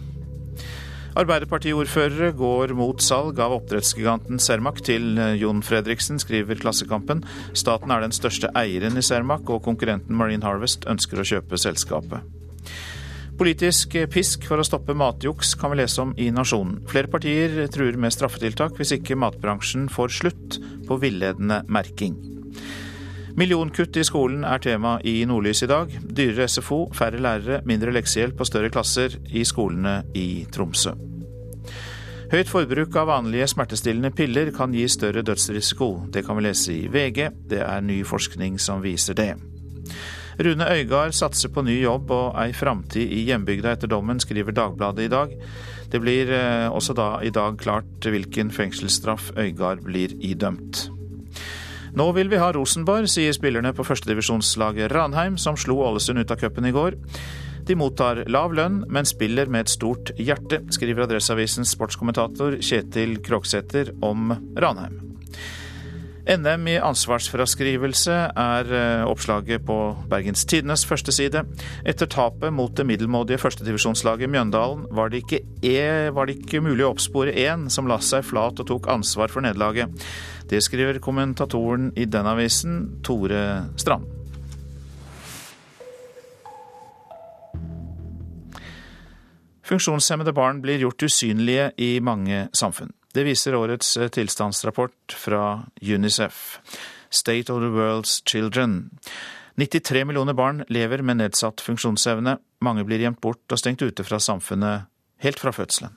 Arbeiderpartiordførere 1.13 2.31
går 2.33 2.73
mot 2.77 3.01
salg 3.05 3.37
av 3.43 3.53
oppdrettsgiganten 3.59 4.41
Cermaq 4.41 4.81
til 4.85 5.19
eh, 5.21 5.35
Jon 5.37 5.61
Fredriksen, 5.65 6.17
skriver 6.21 6.57
Klassekampen. 6.57 7.21
Staten 7.53 7.93
er 7.93 8.01
den 8.01 8.15
største 8.15 8.49
eieren 8.57 8.97
i 8.97 9.05
Cermaq, 9.05 9.45
og 9.53 9.61
konkurrenten 9.67 10.17
Marine 10.17 10.45
Harvest 10.47 10.87
ønsker 10.89 11.21
å 11.21 11.27
kjøpe 11.27 11.59
selskapet. 11.61 12.25
Politisk 13.37 13.95
pisk 14.13 14.45
for 14.49 14.61
å 14.61 14.65
stoppe 14.65 14.93
matjuks 14.97 15.55
kan 15.57 15.73
vi 15.73 15.81
lese 15.81 16.01
om 16.01 16.13
i 16.21 16.29
Nasjonen. 16.33 16.83
Flere 16.89 17.09
partier 17.09 17.65
truer 17.73 17.97
med 17.97 18.13
straffetiltak 18.13 18.77
hvis 18.77 18.93
ikke 18.97 19.17
matbransjen 19.17 19.89
får 19.93 20.13
slutt 20.21 20.61
på 20.87 21.01
villedende 21.01 21.63
merking. 21.65 22.17
Millionkutt 23.33 23.97
i 23.97 24.03
skolen 24.05 24.43
er 24.45 24.61
tema 24.61 24.99
i 25.09 25.23
Nordlys 25.25 25.63
i 25.65 25.69
dag. 25.71 25.89
Dyrere 26.05 26.45
SFO, 26.45 26.83
færre 26.93 27.17
lærere, 27.17 27.63
mindre 27.65 27.89
leksehjelp 27.95 28.43
og 28.43 28.45
større 28.45 28.69
klasser 28.69 29.15
i 29.33 29.41
skolene 29.47 30.03
i 30.13 30.45
Tromsø. 30.53 30.93
Høyt 32.33 32.49
forbruk 32.49 32.93
av 32.97 33.09
vanlige 33.09 33.47
smertestillende 33.49 34.13
piller 34.13 34.53
kan 34.53 34.73
gi 34.73 34.85
større 34.89 35.25
dødsrisiko. 35.25 35.89
Det 36.13 36.25
kan 36.27 36.37
vi 36.37 36.45
lese 36.45 36.77
i 36.77 36.87
VG. 36.93 37.25
Det 37.49 37.61
er 37.65 37.81
ny 37.81 37.99
forskning 38.05 38.61
som 38.61 38.85
viser 38.85 39.17
det. 39.17 39.31
Rune 40.37 40.69
Øygard 40.69 41.13
satser 41.17 41.49
på 41.53 41.65
ny 41.65 41.79
jobb 41.81 42.13
og 42.13 42.37
ei 42.41 42.53
framtid 42.53 43.09
i 43.17 43.25
hjembygda 43.27 43.73
etter 43.73 43.89
dommen, 43.89 44.21
skriver 44.21 44.53
Dagbladet 44.53 45.05
i 45.05 45.13
dag. 45.13 45.37
Det 45.89 46.01
blir 46.01 46.29
eh, 46.33 46.69
også 46.69 46.93
da 46.97 47.15
i 47.21 47.33
dag 47.33 47.57
klart 47.61 48.09
hvilken 48.09 48.53
fengselsstraff 48.53 49.31
Øygard 49.37 49.85
blir 49.85 50.13
idømt. 50.21 50.87
Nå 51.93 52.07
vil 52.17 52.29
vi 52.31 52.39
ha 52.41 52.47
Rosenborg, 52.55 53.05
sier 53.11 53.35
spillerne 53.35 53.69
på 53.77 53.83
førstedivisjonslaget 53.85 54.89
Ranheim, 54.95 55.35
som 55.37 55.57
slo 55.59 55.75
Ålesund 55.85 56.23
ut 56.23 56.31
av 56.33 56.39
cupen 56.41 56.65
i 56.65 56.73
går. 56.73 56.97
De 57.67 57.75
mottar 57.77 58.23
lav 58.33 58.55
lønn, 58.57 58.81
men 58.89 59.05
spiller 59.05 59.45
med 59.45 59.67
et 59.67 59.73
stort 59.75 60.09
hjerte, 60.17 60.63
skriver 60.73 61.05
Adresseavisens 61.05 61.75
sportskommentator 61.77 62.57
Kjetil 62.65 63.19
Kroksæter 63.23 63.93
om 64.03 64.33
Ranheim. 64.57 64.97
NM 66.23 66.67
i 66.71 66.77
ansvarsfraskrivelse 66.79 68.13
er 68.39 68.69
eh, 68.71 69.01
oppslaget 69.03 69.65
på 69.67 69.75
Bergens 70.07 70.45
Tidenes 70.47 70.85
første 70.87 71.11
side. 71.11 71.41
Etter 71.83 72.07
tapet 72.07 72.53
mot 72.55 72.71
det 72.77 72.85
middelmådige 72.87 73.41
førstedivisjonslaget 73.43 74.31
Mjøndalen 74.31 74.85
var 74.95 75.11
det, 75.11 75.25
ikke 75.25 75.41
e, 75.59 76.07
var 76.15 76.29
det 76.29 76.37
ikke 76.39 76.63
mulig 76.63 76.87
å 76.87 76.93
oppspore 76.93 77.35
én 77.35 77.67
som 77.67 77.91
la 77.91 77.99
seg 77.99 78.23
flat 78.23 78.63
og 78.63 78.69
tok 78.71 78.87
ansvar 78.93 79.35
for 79.35 79.43
nederlaget. 79.43 79.91
Det 80.47 80.63
skriver 80.63 81.03
kommentatoren 81.03 81.91
i 81.99 82.07
den 82.07 82.31
avisen, 82.31 82.81
Tore 83.03 83.43
Strand. 83.75 84.07
Funksjonshemmede 89.67 90.31
barn 90.35 90.63
blir 90.63 90.79
gjort 90.79 91.03
usynlige 91.03 91.71
i 91.83 91.97
mange 92.03 92.47
samfunn. 92.55 92.95
Det 93.13 93.23
viser 93.23 93.55
årets 93.55 93.97
eh, 93.97 94.07
tilstandsrapport 94.09 95.13
fra 95.13 95.63
Unicef, 95.81 96.59
State 97.09 97.53
of 97.53 97.61
the 97.61 97.69
World's 97.69 98.21
Children. 98.25 98.89
93 99.55 100.05
millioner 100.05 100.33
barn 100.33 100.63
lever 100.67 101.01
med 101.01 101.17
nedsatt 101.17 101.61
funksjonsevne. 101.61 102.37
Mange 102.65 102.83
blir 102.83 103.03
gjemt 103.05 103.21
bort 103.21 103.53
og 103.53 103.61
stengt 103.61 103.85
ute 103.85 104.01
fra 104.03 104.17
samfunnet 104.17 104.89
helt 105.21 105.39
fra 105.39 105.53
fødselen. 105.53 105.93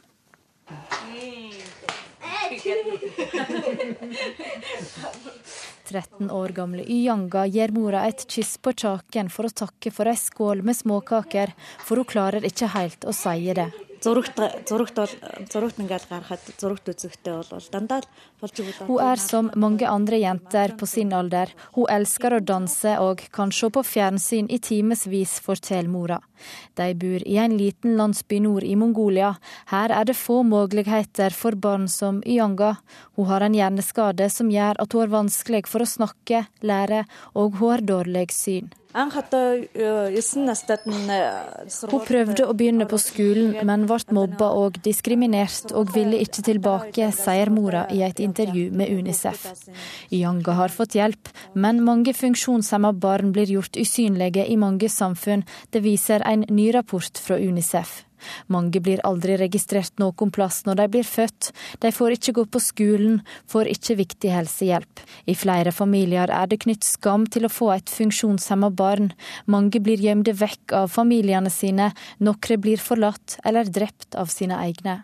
13 5.86 6.30
år 6.30 6.52
gamle 6.52 6.84
Yanga 6.84 7.46
gir 7.48 7.72
mora 7.72 8.04
et 8.10 8.26
kyss 8.28 8.58
på 8.60 8.74
kjaken 8.76 9.32
for 9.32 9.48
å 9.48 9.56
takke 9.64 9.92
for 9.94 10.10
ei 10.10 10.18
skål 10.20 10.60
med 10.66 10.76
småkaker, 10.76 11.54
for 11.80 12.02
hun 12.02 12.12
klarer 12.12 12.44
ikke 12.44 12.74
helt 12.76 13.08
å 13.08 13.14
si 13.16 13.54
det. 13.56 13.70
Hun 18.86 19.00
er 19.02 19.16
som 19.20 19.50
mange 19.54 19.88
andre 19.88 20.20
jenter 20.22 20.74
på 20.78 20.86
sin 20.86 21.12
alder. 21.16 21.50
Hun 21.74 21.90
elsker 21.90 22.36
å 22.36 22.40
danse 22.40 22.92
og 23.02 23.24
kan 23.34 23.50
se 23.52 23.70
på 23.72 23.82
fjernsyn 23.82 24.46
i 24.52 24.58
timevis, 24.62 25.40
forteller 25.42 25.90
mora. 25.90 26.20
De 26.78 26.94
bor 26.94 27.26
i 27.26 27.36
en 27.42 27.56
liten 27.58 27.96
landsby 27.98 28.40
nord 28.44 28.64
i 28.64 28.76
Mongolia. 28.78 29.34
Her 29.72 29.90
er 29.90 30.04
det 30.06 30.16
få 30.20 30.42
muligheter 30.46 31.34
for 31.34 31.58
barn 31.58 31.88
som 31.88 32.22
Yanga. 32.26 32.76
Hun 33.16 33.26
har 33.32 33.40
en 33.42 33.58
hjerneskade 33.58 34.30
som 34.30 34.50
gjør 34.52 34.78
at 34.82 34.92
hun 34.92 35.06
har 35.06 35.14
vanskelig 35.18 35.66
for 35.66 35.82
å 35.82 35.92
snakke, 35.96 36.46
lære, 36.62 37.06
og 37.34 37.58
hun 37.58 37.70
har 37.72 37.88
dårlig 37.94 38.30
syn. 38.36 38.70
Hun 38.96 39.10
prøvde 42.06 42.46
å 42.48 42.54
begynne 42.56 42.86
på 42.88 42.98
skolen, 43.00 43.52
men 43.68 43.84
ble 43.90 43.98
mobba 44.16 44.48
og 44.56 44.78
diskriminert, 44.86 45.74
og 45.76 45.92
ville 45.92 46.22
ikke 46.24 46.46
tilbake, 46.46 47.10
sier 47.12 47.52
mora 47.52 47.84
i 47.92 48.00
et 48.06 48.22
intervju 48.24 48.70
med 48.72 48.88
Unicef. 48.96 49.44
Yanga 50.08 50.56
har 50.62 50.72
fått 50.72 50.96
hjelp, 50.96 51.28
men 51.52 51.84
mange 51.84 52.16
funksjonshemma 52.16 52.94
barn 52.96 53.36
blir 53.36 53.52
gjort 53.58 53.76
usynlige 53.76 54.48
i 54.48 54.56
mange 54.56 54.88
samfunn. 54.88 55.44
Det 55.70 55.84
viser 55.84 56.24
en 56.24 56.48
ny 56.48 56.72
rapport 56.72 57.20
fra 57.20 57.36
Unicef. 57.36 58.05
Mange 58.52 58.80
blir 58.82 59.02
aldri 59.06 59.36
registrert 59.40 59.94
noen 60.02 60.32
plass 60.34 60.62
når 60.66 60.80
de 60.80 60.88
blir 60.96 61.06
født. 61.06 61.50
De 61.82 61.92
får 61.92 62.16
ikke 62.16 62.36
gå 62.38 62.46
på 62.52 62.62
skolen, 62.62 63.20
får 63.50 63.70
ikke 63.72 63.98
viktig 64.02 64.32
helsehjelp. 64.32 65.02
I 65.26 65.34
flere 65.38 65.72
familier 65.74 66.32
er 66.32 66.50
det 66.50 66.62
knytt 66.64 66.86
skam 66.86 67.26
til 67.30 67.46
å 67.46 67.52
få 67.52 67.72
et 67.76 67.92
funksjonshemma 67.92 68.70
barn. 68.76 69.12
Mange 69.46 69.82
blir 69.82 70.02
gjemte 70.02 70.36
vekk 70.36 70.76
av 70.82 70.92
familiene 70.92 71.52
sine, 71.52 71.92
noen 72.18 72.62
blir 72.62 72.80
forlatt 72.82 73.38
eller 73.44 73.68
drept 73.68 74.16
av 74.18 74.30
sine 74.32 74.58
egne. 74.64 75.02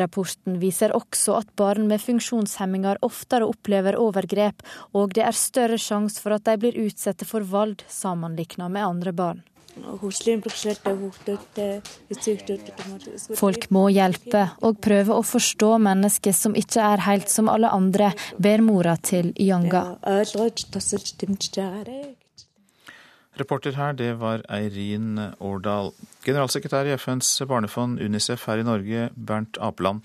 Rapporten 0.00 0.58
viser 0.62 0.94
også 0.96 1.36
at 1.40 1.52
barn 1.60 1.88
med 1.90 2.02
funksjonshemminger 2.02 3.02
oftere 3.06 3.48
opplever 3.48 3.98
overgrep, 4.00 4.64
og 4.96 5.14
det 5.16 5.26
er 5.26 5.36
større 5.36 5.78
sjanse 5.80 6.22
for 6.22 6.36
at 6.36 6.46
de 6.48 6.56
blir 6.60 6.80
utsatt 6.86 7.26
for 7.28 7.44
vold 7.44 7.84
sammenlignet 7.90 8.72
med 8.72 8.86
andre 8.86 9.14
barn. 9.16 9.44
Folk 13.38 13.66
må 13.74 13.84
hjelpe 13.94 14.44
og 14.66 14.80
prøve 14.84 15.16
å 15.16 15.26
forstå 15.26 15.70
mennesker 15.86 16.36
som 16.36 16.56
ikke 16.58 16.86
er 16.94 17.04
helt 17.06 17.32
som 17.32 17.50
alle 17.52 17.70
andre, 17.72 18.12
ber 18.38 18.64
mora 18.66 18.96
til 18.96 19.32
Yanga. 19.38 19.84
Reporter 23.40 23.76
her, 23.78 23.94
det 23.96 24.10
var 24.20 24.42
Eirin 24.52 25.16
Årdal. 25.38 25.92
Generalsekretær 26.26 26.88
i 26.90 26.96
FNs 26.98 27.30
barnefond 27.48 28.00
UNICEF 28.02 28.44
her 28.50 28.60
i 28.60 28.66
Norge, 28.66 29.08
Bernt 29.16 29.56
Apeland. 29.62 30.04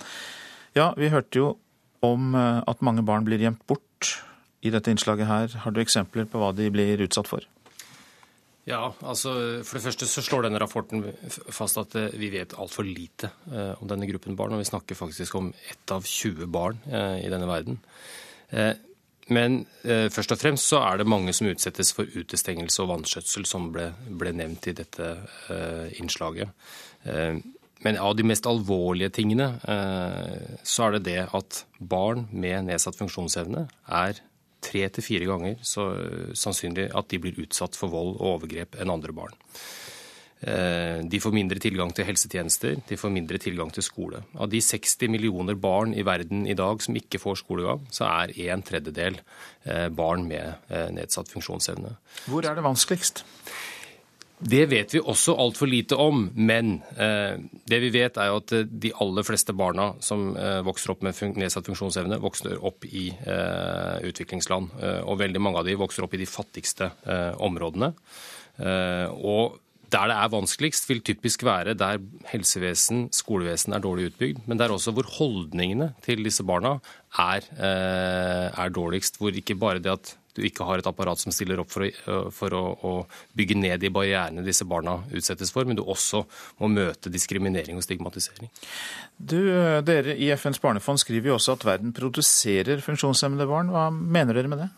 Ja, 0.78 0.94
vi 0.96 1.10
hørte 1.12 1.42
jo 1.42 1.50
om 2.06 2.36
eh, 2.36 2.62
at 2.68 2.84
mange 2.86 3.04
barn 3.08 3.26
blir 3.28 3.42
gjemt 3.42 3.64
bort 3.68 4.14
i 4.66 4.72
dette 4.74 4.92
innslaget 4.94 5.28
her. 5.30 5.60
Har 5.66 5.76
du 5.76 5.82
eksempler 5.82 6.30
på 6.30 6.42
hva 6.42 6.54
de 6.56 6.70
blir 6.74 7.02
utsatt 7.06 7.30
for? 7.32 7.44
Ja, 8.66 8.90
altså 9.06 9.32
For 9.62 9.78
det 9.78 9.84
første 9.86 10.08
så 10.10 10.24
slår 10.26 10.48
denne 10.48 10.60
rapporten 10.62 11.04
fast 11.54 11.78
at 11.78 11.94
eh, 12.00 12.16
vi 12.18 12.32
vet 12.34 12.56
altfor 12.58 12.88
lite 12.88 13.30
eh, 13.52 13.74
om 13.78 13.90
denne 13.90 14.10
gruppen 14.10 14.38
barn. 14.38 14.56
Og 14.56 14.64
vi 14.64 14.72
snakker 14.72 14.98
faktisk 14.98 15.38
om 15.38 15.52
ett 15.70 15.94
av 15.94 16.06
20 16.10 16.50
barn 16.50 16.80
eh, 16.90 17.22
i 17.28 17.32
denne 17.32 17.50
verden. 17.50 17.80
Men 19.36 19.64
først 19.84 20.36
og 20.36 20.38
fremst 20.38 20.70
så 20.70 20.78
er 20.86 21.00
det 21.00 21.08
mange 21.10 21.34
som 21.34 21.48
utsettes 21.50 21.90
for 21.98 22.06
utestengelse 22.06 22.84
og 22.84 22.92
vanskjøtsel, 22.92 23.48
som 23.50 23.72
ble, 23.74 23.88
ble 24.06 24.32
nevnt 24.38 24.68
i 24.70 24.76
dette 24.78 25.08
innslaget. 25.98 26.54
Men 27.82 27.98
av 27.98 28.14
de 28.16 28.28
mest 28.30 28.46
alvorlige 28.46 29.10
tingene 29.18 29.50
så 30.62 30.86
er 30.86 30.96
det 30.96 31.02
det 31.10 31.18
at 31.26 31.64
barn 31.82 32.28
med 32.30 32.70
nedsatt 32.70 33.02
funksjonsevne 33.02 33.66
er 33.98 34.22
tre 34.66 34.86
til 34.90 35.06
fire 35.06 35.30
ganger 35.30 35.58
så 35.66 35.88
sannsynlig 36.38 36.90
at 36.98 37.10
de 37.12 37.22
blir 37.22 37.42
utsatt 37.46 37.78
for 37.78 37.94
vold 37.94 38.16
og 38.18 38.30
overgrep 38.36 38.80
enn 38.82 38.94
andre 38.94 39.16
barn. 39.16 39.38
Eh, 40.46 41.00
de 41.10 41.20
får 41.22 41.34
mindre 41.34 41.58
tilgang 41.64 41.90
til 41.96 42.06
helsetjenester, 42.06 42.76
de 42.86 42.98
får 43.00 43.14
mindre 43.14 43.40
tilgang 43.42 43.72
til 43.74 43.86
skole. 43.86 44.20
Av 44.38 44.50
de 44.52 44.60
60 44.62 45.10
millioner 45.10 45.56
barn 45.58 45.96
i 45.98 46.04
verden 46.06 46.44
i 46.46 46.58
dag 46.58 46.84
som 46.84 46.98
ikke 47.00 47.22
får 47.24 47.40
skolegang, 47.42 47.86
så 47.90 48.06
er 48.10 48.36
en 48.52 48.66
tredjedel 48.66 49.18
eh, 49.64 49.88
barn 49.90 50.28
med 50.28 50.70
eh, 50.70 50.92
nedsatt 50.94 51.32
funksjonsevne. 51.34 51.96
Hvor 52.28 52.46
er 52.46 52.58
det 52.58 52.68
vanskeligst? 52.68 53.24
Det 54.36 54.66
vet 54.68 54.92
vi 54.92 55.00
også 55.00 55.34
altfor 55.40 55.70
lite 55.72 55.96
om, 55.96 56.26
men 56.36 56.82
eh, 57.00 57.38
det 57.72 57.78
vi 57.86 57.92
vet 57.94 58.18
er 58.20 58.34
jo 58.34 58.40
at 58.42 58.54
eh, 58.56 58.66
de 58.68 58.92
aller 59.00 59.24
fleste 59.24 59.56
barna 59.56 59.94
som 60.04 60.34
eh, 60.36 60.60
vokser 60.66 60.92
opp 60.92 61.06
med 61.08 61.16
fun 61.16 61.32
nedsatt 61.40 61.68
funksjonsevne, 61.70 62.20
vokser 62.20 62.58
opp 62.60 62.84
i 62.90 63.08
eh, 63.16 64.02
utviklingsland. 64.10 64.74
Eh, 64.82 65.00
og 65.08 65.22
veldig 65.22 65.40
mange 65.40 65.62
av 65.62 65.70
de 65.70 65.78
vokser 65.80 66.04
opp 66.04 66.18
i 66.18 66.20
de 66.20 66.28
fattigste 66.28 66.92
eh, 67.08 67.32
områdene. 67.40 67.94
og 69.16 69.62
der 69.92 70.10
det 70.10 70.16
er 70.18 70.32
vanskeligst, 70.34 70.88
vil 70.90 71.02
typisk 71.06 71.44
være 71.46 71.76
der 71.78 72.00
helsevesen, 72.28 73.06
skolevesen 73.14 73.74
er 73.74 73.84
dårlig 73.84 74.10
utbygd, 74.10 74.42
men 74.48 74.60
der 74.60 74.74
også 74.74 74.92
hvor 74.92 75.08
holdningene 75.08 75.94
til 76.04 76.24
disse 76.26 76.44
barna 76.44 76.80
er, 77.20 77.46
er 77.62 78.74
dårligst. 78.74 79.20
Hvor 79.22 79.32
ikke 79.32 79.56
bare 79.56 79.80
det 79.80 79.94
at 79.94 80.16
du 80.36 80.44
ikke 80.46 80.68
har 80.68 80.82
et 80.82 80.90
apparat 80.90 81.22
som 81.22 81.34
stiller 81.34 81.62
opp 81.62 81.72
for, 81.72 81.88
å, 81.88 82.18
for 82.36 82.56
å, 82.56 82.64
å, 82.76 82.94
bygge 83.38 83.58
ned 83.60 83.80
de 83.84 83.92
barrierene 83.94 84.44
disse 84.46 84.68
barna 84.68 84.98
utsettes 85.16 85.54
for, 85.54 85.68
men 85.68 85.80
du 85.80 85.84
også 85.86 86.26
må 86.62 86.70
møte 86.72 87.12
diskriminering 87.14 87.80
og 87.80 87.86
stigmatisering. 87.86 88.52
Du, 89.18 89.40
dere 89.88 90.18
i 90.20 90.30
FNs 90.36 90.62
barnefond 90.64 91.02
skriver 91.02 91.32
jo 91.32 91.40
også 91.40 91.56
at 91.56 91.66
verden 91.68 91.96
produserer 91.96 92.84
funksjonshemmede 92.84 93.48
barn. 93.50 93.72
Hva 93.74 93.88
mener 93.94 94.36
dere 94.36 94.52
med 94.52 94.66
det? 94.66 94.70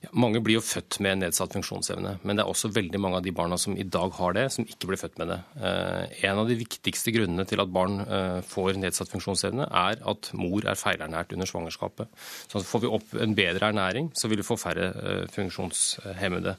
Ja, 0.00 0.08
mange 0.16 0.40
blir 0.40 0.56
jo 0.56 0.62
født 0.64 0.96
med 1.04 1.18
nedsatt 1.20 1.52
funksjonsevne, 1.52 2.14
men 2.24 2.38
det 2.38 2.44
er 2.44 2.48
også 2.48 2.70
veldig 2.72 3.00
mange 3.04 3.18
av 3.18 3.24
de 3.26 3.34
barna 3.36 3.58
som 3.60 3.74
i 3.76 3.84
dag 3.84 4.14
har 4.16 4.36
det, 4.36 4.46
som 4.54 4.64
ikke 4.64 4.88
blir 4.88 5.00
født 5.00 5.18
med 5.20 5.28
det. 5.28 5.36
Eh, 5.60 6.14
en 6.30 6.40
av 6.40 6.48
de 6.48 6.56
viktigste 6.56 7.12
grunnene 7.12 7.44
til 7.48 7.60
at 7.60 7.74
barn 7.74 7.98
eh, 8.06 8.38
får 8.48 8.80
nedsatt 8.80 9.12
funksjonsevne, 9.12 9.66
er 9.68 10.00
at 10.00 10.30
mor 10.40 10.64
er 10.64 10.80
feilernært 10.80 11.34
under 11.36 11.50
svangerskapet. 11.50 12.08
Så 12.48 12.64
får 12.64 12.84
vi 12.86 12.94
opp 12.96 13.12
en 13.20 13.36
bedre 13.36 13.68
ernæring, 13.68 14.08
så 14.16 14.30
vil 14.32 14.40
vi 14.40 14.48
få 14.48 14.56
færre 14.60 14.88
eh, 14.88 15.26
funksjonshemmede. 15.36 16.56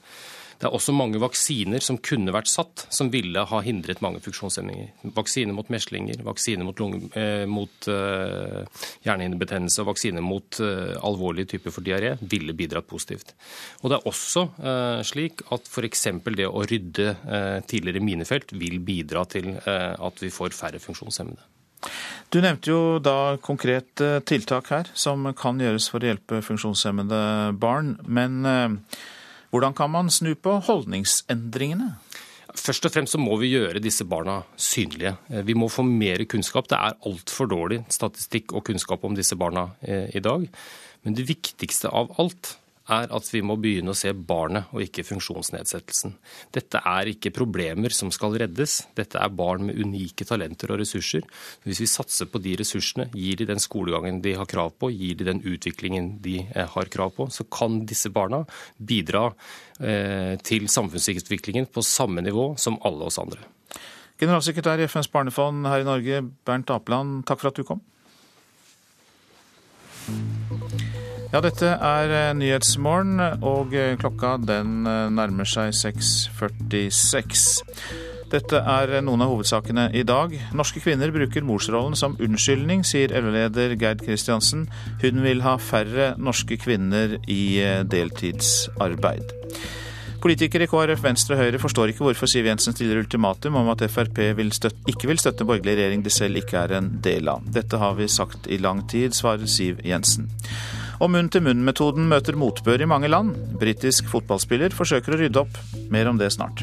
Det 0.62 0.70
er 0.70 0.76
også 0.78 0.94
mange 0.94 1.18
vaksiner 1.18 1.82
som 1.82 1.98
kunne 2.06 2.34
vært 2.36 2.50
satt, 2.52 2.84
som 2.94 3.10
ville 3.10 3.42
ha 3.50 3.60
hindret 3.66 4.02
mange 4.06 4.20
funksjonshemninger. 4.22 4.92
Vaksine 5.16 5.56
mot 5.58 5.70
meslinger, 5.74 6.20
vaksine 6.22 6.66
mot, 6.68 6.78
lunge, 6.78 7.08
eh, 7.18 7.48
mot 7.50 7.88
eh, 7.90 8.84
hjernehinnebetennelse 9.08 9.82
og 9.82 9.90
vaksine 9.90 10.22
mot 10.22 10.60
eh, 10.62 10.94
alvorlige 11.02 11.56
typer 11.56 11.74
for 11.74 11.86
diaré 11.86 12.12
ville 12.22 12.54
bidratt 12.54 12.86
positivt. 12.86 13.34
Og 13.82 13.90
Det 13.90 13.98
er 13.98 14.06
også 14.12 14.44
uh, 14.62 15.02
slik 15.06 15.42
at 15.52 15.66
f.eks. 15.68 16.06
det 16.38 16.46
å 16.46 16.62
rydde 16.70 17.08
uh, 17.10 17.58
tidligere 17.66 18.04
minefelt 18.06 18.54
vil 18.54 18.78
bidra 18.86 19.24
til 19.26 19.56
at 19.66 20.22
vi 20.22 20.30
får 20.32 20.54
færre 20.56 20.80
funksjonshemmede. 20.82 21.42
Du 22.32 22.38
nevnte 22.44 22.70
jo 22.70 23.00
da 23.04 23.38
konkret 23.42 24.04
tiltak 24.30 24.70
her 24.72 24.92
som 24.94 25.26
kan 25.38 25.60
gjøres 25.60 25.90
for 25.92 26.04
å 26.04 26.12
hjelpe 26.12 26.44
funksjonshemmede 26.46 27.22
barn. 27.60 27.96
Men 28.06 28.46
hvordan 29.52 29.76
kan 29.76 29.92
man 29.92 30.12
snu 30.12 30.34
på 30.40 30.58
holdningsendringene? 30.68 31.94
Først 32.52 32.86
og 32.88 32.92
fremst 32.92 33.16
så 33.16 33.20
må 33.20 33.38
vi 33.40 33.54
gjøre 33.54 33.80
disse 33.84 34.04
barna 34.08 34.42
synlige. 34.60 35.14
Vi 35.48 35.56
må 35.56 35.70
få 35.72 35.86
mer 35.88 36.24
kunnskap. 36.28 36.68
Det 36.68 36.80
er 36.80 36.98
altfor 37.08 37.48
dårlig 37.52 37.82
statistikk 37.92 38.52
og 38.56 38.66
kunnskap 38.68 39.04
om 39.08 39.16
disse 39.16 39.38
barna 39.40 39.70
eh, 39.82 40.10
i 40.16 40.24
dag. 40.24 40.48
Men 41.04 41.16
det 41.18 41.30
viktigste 41.30 41.92
av 41.92 42.12
alt 42.20 42.56
er 42.92 43.12
at 43.14 43.28
vi 43.32 43.42
må 43.46 43.56
begynne 43.62 43.94
å 43.94 43.98
se 43.98 44.12
barnet 44.14 44.72
og 44.76 44.84
ikke 44.84 45.06
funksjonsnedsettelsen. 45.08 46.16
Dette 46.54 46.82
er 46.88 47.12
ikke 47.12 47.34
problemer 47.36 47.94
som 47.96 48.12
skal 48.14 48.36
reddes, 48.42 48.82
dette 48.98 49.20
er 49.20 49.34
barn 49.36 49.68
med 49.70 49.80
unike 49.80 50.28
talenter 50.28 50.74
og 50.74 50.82
ressurser. 50.82 51.26
Hvis 51.66 51.82
vi 51.84 51.90
satser 51.90 52.30
på 52.32 52.42
de 52.44 52.58
ressursene, 52.62 53.08
gir 53.16 53.40
de 53.40 53.48
den 53.50 53.62
skolegangen 53.64 54.22
de 54.26 54.36
har 54.38 54.50
krav 54.50 54.76
på, 54.82 54.92
gir 54.94 55.18
de 55.20 55.30
den 55.32 55.42
utviklingen 55.48 56.14
de 56.24 56.42
eh, 56.44 56.68
har 56.76 56.92
krav 56.92 57.16
på, 57.18 57.30
så 57.32 57.48
kan 57.48 57.82
disse 57.90 58.12
barna 58.14 58.44
bidra 58.78 59.30
eh, 59.80 60.38
til 60.46 60.68
samfunnsutviklingen 60.72 61.70
på 61.72 61.86
samme 61.86 62.24
nivå 62.26 62.52
som 62.62 62.80
alle 62.88 63.10
oss 63.10 63.22
andre. 63.22 63.44
Generalsekretær 64.22 64.78
i 64.78 64.86
FNs 64.86 65.10
barnefond 65.10 65.66
her 65.66 65.82
i 65.82 65.88
Norge, 65.88 66.22
Bernt 66.46 66.70
Apeland, 66.70 67.24
takk 67.26 67.42
for 67.42 67.50
at 67.50 67.58
du 67.58 67.66
kom. 67.66 67.82
Ja, 71.32 71.40
dette 71.40 71.64
er 71.80 72.12
eh, 72.12 72.34
Nyhetsmorgen, 72.36 73.22
og 73.48 73.72
eh, 73.72 73.94
klokka 73.96 74.34
den 74.44 74.84
eh, 74.84 75.06
nærmer 75.16 75.48
seg 75.48 75.72
6.46. 75.80 77.62
Dette 78.34 78.60
er 78.60 78.98
noen 79.00 79.24
av 79.24 79.32
hovedsakene 79.32 79.86
i 79.96 80.04
dag. 80.08 80.36
Norske 80.52 80.84
kvinner 80.84 81.08
bruker 81.16 81.48
morsrollen 81.48 81.96
som 81.96 82.18
unnskyldning, 82.20 82.84
sier 82.88 83.16
LO-leder 83.16 83.78
Gerd 83.80 84.04
Kristiansen. 84.04 84.66
Hun 85.00 85.24
vil 85.24 85.40
ha 85.48 85.56
færre 85.56 86.20
norske 86.20 86.60
kvinner 86.60 87.16
i 87.32 87.64
deltidsarbeid. 87.88 89.32
Politikere 90.22 90.68
i 90.68 90.70
KrF, 90.70 91.00
Venstre 91.02 91.38
og 91.38 91.42
Høyre 91.46 91.64
forstår 91.64 91.92
ikke 91.94 92.06
hvorfor 92.10 92.30
Siv 92.30 92.46
Jensen 92.46 92.76
stiller 92.76 93.00
ultimatum 93.02 93.56
om 93.64 93.72
at 93.72 93.88
Frp 93.90 94.20
vil 94.38 94.52
støtte, 94.54 94.84
ikke 94.92 95.08
vil 95.10 95.20
støtte 95.24 95.48
borgerlig 95.48 95.80
regjering 95.80 96.04
de 96.06 96.12
selv 96.14 96.44
ikke 96.44 96.60
er 96.60 96.76
en 96.78 96.92
del 97.04 97.32
av. 97.32 97.48
Dette 97.56 97.80
har 97.80 97.96
vi 97.98 98.12
sagt 98.12 98.52
i 98.52 98.60
lang 98.62 98.84
tid, 98.92 99.16
svarer 99.18 99.48
Siv 99.50 99.80
Jensen. 99.88 100.28
Og 101.02 101.10
munn-til-munn-metoden 101.10 102.06
møter 102.06 102.38
motbør 102.38 102.84
i 102.84 102.90
mange 102.90 103.10
land. 103.10 103.34
Britisk 103.58 104.06
fotballspiller 104.12 104.74
forsøker 104.78 105.16
å 105.16 105.22
rydde 105.24 105.42
opp. 105.42 105.62
Mer 105.90 106.12
om 106.12 106.20
det 106.22 106.30
snart. 106.36 106.62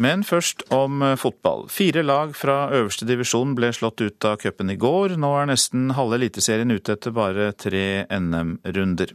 Men 0.00 0.22
først 0.24 0.62
om 0.72 1.02
fotball. 1.20 1.66
Fire 1.68 2.02
lag 2.04 2.32
fra 2.36 2.70
øverste 2.72 3.08
divisjon 3.08 3.52
ble 3.56 3.68
slått 3.76 4.00
ut 4.00 4.24
av 4.24 4.38
cupen 4.40 4.72
i 4.72 4.78
går. 4.80 5.16
Nå 5.20 5.32
er 5.36 5.50
nesten 5.50 5.90
halve 5.96 6.16
Eliteserien 6.16 6.72
ute 6.72 6.96
etter 6.96 7.12
bare 7.12 7.50
tre 7.52 8.06
NM-runder. 8.08 9.12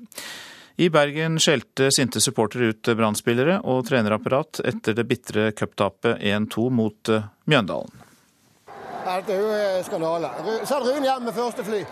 I 0.78 0.92
Bergen 0.94 1.40
skjelte 1.42 1.90
sinte 1.94 2.22
supportere 2.22 2.74
ut 2.74 2.94
Brann-spillere 2.98 3.62
og 3.64 3.86
trenerapparat 3.90 4.62
etter 4.66 4.98
det 4.98 5.08
bitre 5.10 5.52
cuptapet 5.58 6.22
1-2 6.22 6.70
mot 6.82 7.14
Mjøndalen. 7.50 8.05
Dette 9.06 9.34
er 9.34 9.42
jo 9.78 9.84
skandale. 9.86 10.30
Send 10.66 10.88
Rune 10.88 11.06
hjem 11.06 11.28
med 11.28 11.36
første 11.36 11.64
fly. 11.64 11.84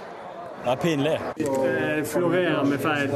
Det 0.63 0.71
er 0.71 0.79
pinlig. 0.81 1.13
Det 1.37 2.07
florerer 2.09 2.63
med 2.65 2.79
feil 2.81 3.11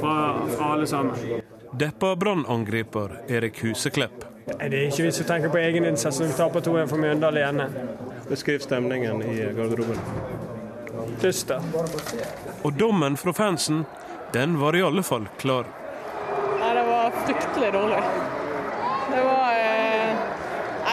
fra, 0.00 0.14
fra 0.56 0.72
alle 0.72 0.86
sammen. 0.86 1.42
Deppa 1.78 2.14
brannangriper 2.16 3.18
Erik 3.28 3.60
Huseklepp. 3.64 4.24
Det 4.46 4.66
er 4.66 4.86
ikke 4.86 5.04
vits 5.04 5.20
å 5.20 5.26
tenke 5.28 5.50
på 5.52 5.60
egeninnsats 5.60 6.20
når 6.22 6.30
vi 6.30 6.38
taper 6.38 6.64
2-1 6.64 6.88
for 6.90 7.02
Mjøndalen 7.02 7.60
igjen. 7.60 7.76
Beskriv 8.30 8.64
stemningen 8.64 9.20
i 9.26 9.36
garderoben. 9.56 10.00
Dyster. 11.20 11.60
Og 12.64 12.72
dommen 12.78 13.20
fra 13.20 13.34
fansen, 13.36 13.84
den 14.32 14.56
var 14.62 14.78
i 14.78 14.82
alle 14.86 15.04
fall 15.06 15.28
klar. 15.42 15.68
Nei, 16.60 16.72
det 16.76 16.86
var 16.88 17.20
fryktelig 17.26 17.72
dårlig. 17.76 18.02
Det 19.10 19.22
var 19.26 19.50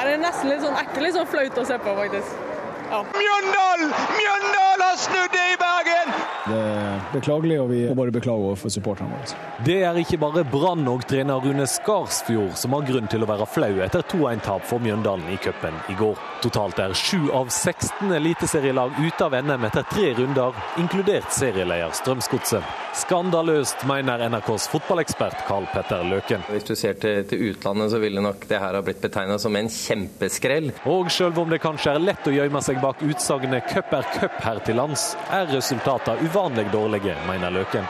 det 0.08 0.14
er 0.14 0.17
nesten 0.28 0.52
litt 0.52 0.64
sånn 0.66 0.78
ekkelt, 0.84 1.04
litt 1.06 1.18
sånn 1.18 1.32
flaut 1.32 1.58
å 1.58 1.66
se 1.68 1.82
på, 1.82 1.98
faktisk. 2.04 2.46
Ja. 2.88 3.02
Mjøndal! 3.12 3.82
Mjøndal 4.16 4.84
har 4.86 5.00
snudd 5.02 5.34
det 5.34 5.44
i 5.52 5.58
Bergen! 5.60 6.14
Det 6.48 6.60
er 6.64 7.02
beklagelig, 7.12 7.58
og 7.60 7.68
vi 7.74 7.82
må 7.90 7.98
bare 8.00 8.14
beklage 8.16 8.46
overfor 8.48 8.72
supporterne 8.72 9.12
våre. 9.12 9.40
Det 9.68 9.76
er 9.84 10.00
ikke 10.00 10.20
bare 10.22 10.46
Brann 10.48 10.88
og 10.88 11.04
trener 11.10 11.44
Rune 11.44 11.68
Skarsfjord 11.68 12.56
som 12.56 12.78
har 12.78 12.88
grunn 12.88 13.12
til 13.12 13.26
å 13.26 13.28
være 13.28 13.50
flau 13.52 13.74
etter 13.84 14.08
2-1-tap 14.14 14.64
for 14.70 14.84
Mjøndalen 14.84 15.28
i 15.34 15.40
cupen 15.44 15.76
i 15.92 16.00
går. 16.00 16.16
Totalt 16.46 16.80
er 16.80 16.96
sju 16.96 17.28
av 17.36 17.52
16 17.52 18.16
eliteserielag 18.22 18.96
ute 19.04 19.28
av 19.28 19.36
NM 19.36 19.68
etter 19.68 19.88
tre 19.92 20.14
runder, 20.22 20.56
inkludert 20.80 21.28
serieleder 21.36 21.92
Strømsgodset. 22.00 22.87
Skandaløst, 22.98 23.84
mener 23.86 24.24
NRKs 24.26 24.66
fotballekspert 24.72 25.44
Karl 25.46 25.68
Petter 25.70 26.02
Løken. 26.08 26.42
Hvis 26.50 26.66
du 26.66 26.74
ser 26.76 26.96
til, 26.98 27.20
til 27.30 27.52
utlandet, 27.52 27.92
så 27.94 28.00
ville 28.02 28.24
nok 28.24 28.48
det 28.50 28.58
her 28.58 28.74
ha 28.74 28.82
blitt 28.82 29.04
betegna 29.04 29.36
som 29.38 29.54
en 29.60 29.70
kjempeskrell. 29.70 30.72
Og 30.90 31.12
selv 31.14 31.38
om 31.44 31.52
det 31.52 31.60
kanskje 31.62 31.94
er 31.94 32.02
lett 32.02 32.26
å 32.26 32.34
gjemme 32.34 32.62
seg 32.66 32.80
bak 32.82 33.04
utsagnet 33.06 33.70
'cup 33.70 33.94
er 34.00 34.08
cup' 34.16 34.40
her 34.42 34.62
til 34.66 34.80
lands, 34.82 35.04
er 35.30 35.46
resultatene 35.52 36.26
uvanlig 36.26 36.66
dårlige, 36.74 37.14
mener 37.28 37.54
Løken. 37.54 37.86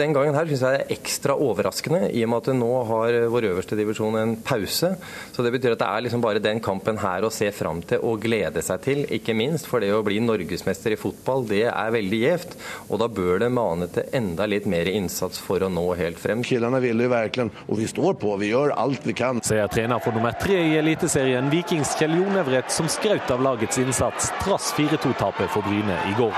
Den 0.00 0.16
gangen 0.16 0.38
her 0.38 0.48
syns 0.48 0.64
jeg 0.64 0.78
det 0.78 0.86
er 0.86 0.96
ekstra 0.96 1.36
overraskende, 1.36 2.08
i 2.16 2.24
og 2.24 2.32
med 2.32 2.48
at 2.48 2.56
nå 2.56 2.72
har 2.92 3.18
vår 3.36 3.48
øverste 3.50 3.76
divisjon 3.76 4.16
en 4.22 4.34
pause. 4.40 4.94
Så 5.36 5.44
det 5.44 5.52
betyr 5.52 5.76
at 5.76 5.84
det 5.84 5.90
er 5.90 6.06
liksom 6.08 6.24
bare 6.24 6.40
den 6.40 6.62
kampen 6.64 6.96
her 7.02 7.28
å 7.28 7.32
se 7.34 7.50
fram 7.52 7.84
til 7.84 8.00
og 8.00 8.24
glede 8.24 8.64
seg 8.64 8.80
til, 8.88 9.04
ikke 9.20 9.36
minst. 9.36 9.68
For 9.68 9.84
det 9.84 9.92
å 9.92 10.00
bli 10.06 10.16
norgesmester 10.24 10.96
i 10.96 11.00
fotball, 11.00 11.44
det 11.52 11.66
er 11.68 11.94
veldig 11.94 12.24
gjevt. 12.24 12.58
Og 12.88 13.04
da 13.04 13.12
bør 13.12 13.44
det 13.44 13.52
mane 13.52 13.92
til 13.92 14.08
enda 14.16 14.45
litt 14.50 14.66
mer 14.70 14.88
innsats 14.90 15.40
for 15.42 15.62
å 15.62 15.70
nå 15.72 15.84
helt 15.98 16.20
frem. 16.20 16.42
Killene 16.46 16.80
ville 16.82 17.06
jo 17.06 17.12
virkelig, 17.12 17.48
og 17.66 17.80
vi 17.80 17.88
står 17.90 18.18
på, 18.22 18.34
vi 18.40 18.52
gjør 18.52 18.74
alt 18.76 19.06
vi 19.06 19.14
kan. 19.16 19.42
Sier 19.46 19.70
trener 19.72 20.02
for 20.04 20.16
nummer 20.16 20.36
tre 20.40 20.58
i 20.70 20.76
Eliteserien, 20.80 21.50
Vikings 21.52 21.96
Kjell 21.98 22.16
Jonevret, 22.18 22.70
som 22.72 22.88
skrøt 22.90 23.30
av 23.32 23.44
lagets 23.44 23.80
innsats 23.82 24.32
trass 24.42 24.72
4-2-tapet 24.78 25.52
for 25.52 25.66
Bryne 25.66 25.98
i 26.10 26.16
går. 26.18 26.34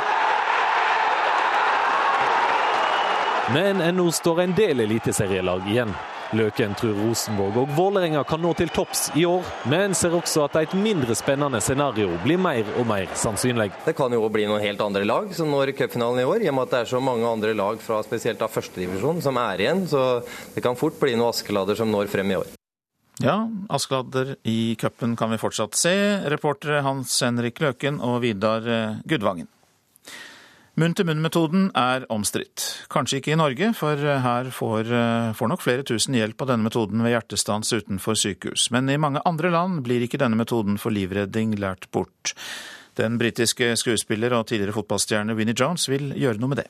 Men 3.53 3.81
ennå 3.81 4.11
står 4.12 4.42
en 4.42 4.55
del 4.57 4.81
eliteserielag 4.85 5.68
igjen. 5.73 5.94
Løken 6.36 6.74
tror 6.76 6.92
Rosenborg 6.92 7.56
og 7.62 7.70
Vålerenga 7.72 8.20
kan 8.28 8.42
nå 8.44 8.50
til 8.58 8.68
topps 8.68 9.06
i 9.16 9.22
år, 9.24 9.46
men 9.72 9.94
ser 9.96 10.12
også 10.12 10.44
at 10.44 10.58
et 10.60 10.74
mindre 10.76 11.16
spennende 11.16 11.60
scenario 11.64 12.10
blir 12.20 12.40
mer 12.42 12.68
og 12.76 12.84
mer 12.90 13.08
sannsynlig. 13.16 13.70
Det 13.86 13.96
kan 13.96 14.12
jo 14.12 14.28
bli 14.32 14.44
noen 14.50 14.60
helt 14.60 14.82
andre 14.84 15.06
lag 15.08 15.32
som 15.36 15.48
når 15.48 15.72
cupfinalen 15.78 16.20
i 16.20 16.28
år, 16.28 16.44
i 16.44 16.52
og 16.52 16.58
med 16.58 16.68
at 16.68 16.74
det 16.74 16.82
er 16.82 16.92
så 16.92 17.00
mange 17.00 17.24
andre 17.24 17.56
lag 17.56 17.80
fra 17.80 18.02
spesielt 18.04 18.44
av 18.44 18.52
førstedivisjon 18.52 19.24
som 19.24 19.40
er 19.40 19.64
igjen. 19.64 19.84
Så 19.88 20.04
det 20.52 20.64
kan 20.64 20.76
fort 20.76 21.00
bli 21.00 21.16
noen 21.16 21.32
Askeladder 21.32 21.80
som 21.80 21.88
når 21.92 22.12
frem 22.12 22.36
i 22.36 22.40
år. 22.42 22.56
Ja, 23.24 23.40
Askeladder 23.72 24.36
i 24.44 24.76
cupen 24.78 25.16
kan 25.16 25.32
vi 25.32 25.40
fortsatt 25.40 25.80
se. 25.80 25.94
Reportere 26.28 26.84
Hans 26.84 27.16
Henrik 27.24 27.64
Løken 27.64 28.02
og 28.04 28.20
Vidar 28.26 28.68
Gudvangen. 29.08 29.48
Munn-til-munn-metoden 30.78 31.72
er 31.74 32.04
omstridt. 32.14 32.62
Kanskje 32.92 33.18
ikke 33.18 33.32
i 33.34 33.38
Norge, 33.38 33.72
for 33.74 33.98
her 33.98 34.50
får, 34.54 34.92
får, 35.34 35.50
nok 35.50 35.62
flere 35.64 35.82
tusen 35.82 36.14
hjelp 36.14 36.44
av 36.44 36.52
denne 36.52 36.68
metoden 36.68 37.02
ved 37.02 37.16
hjertestans 37.16 37.72
utenfor 37.74 38.14
sykehus. 38.14 38.68
Men 38.70 38.86
i 38.86 38.98
mange 39.00 39.18
andre 39.26 39.50
land 39.50 39.80
blir 39.88 40.04
ikke 40.06 40.20
denne 40.22 40.38
metoden 40.38 40.78
for 40.78 40.94
livredding 40.94 41.56
lært 41.58 41.88
bort. 41.90 42.34
Den 42.94 43.18
britiske 43.18 43.72
skuespiller 43.80 44.36
og 44.38 44.46
tidligere 44.52 44.76
fotballstjerne 44.78 45.34
Vinnie 45.38 45.58
Jones 45.58 45.88
vil 45.90 46.12
gjøre 46.14 46.38
noe 46.38 46.54
med 46.54 46.62
det. 46.62 46.68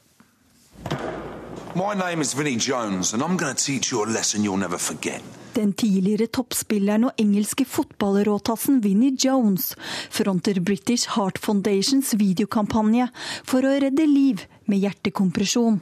My 1.77 1.93
name 1.93 2.25
is 2.25 2.33
Vinnie 2.33 2.57
Jones, 2.57 3.13
and 3.13 3.23
I'm 3.23 3.37
going 3.37 3.55
to 3.55 3.65
teach 3.65 3.93
you 3.93 4.03
a 4.03 4.09
lesson 4.09 4.43
you'll 4.43 4.57
never 4.57 4.79
forget. 4.79 5.21
Den 5.59 5.73
tidligere 5.75 6.29
toppspilleren 6.31 7.09
og 7.09 7.19
engelske 7.19 7.65
fotballråtassen 7.67 8.79
Vinnie 8.85 9.17
Jones 9.19 9.73
fronter 10.15 10.61
British 10.63 11.17
Heart 11.17 11.41
Foundations 11.43 12.13
videokampanje 12.15 13.09
for 13.43 13.67
å 13.67 13.73
redde 13.83 14.07
liv 14.07 14.45
med 14.71 14.85
hjertekompresjon. 14.85 15.81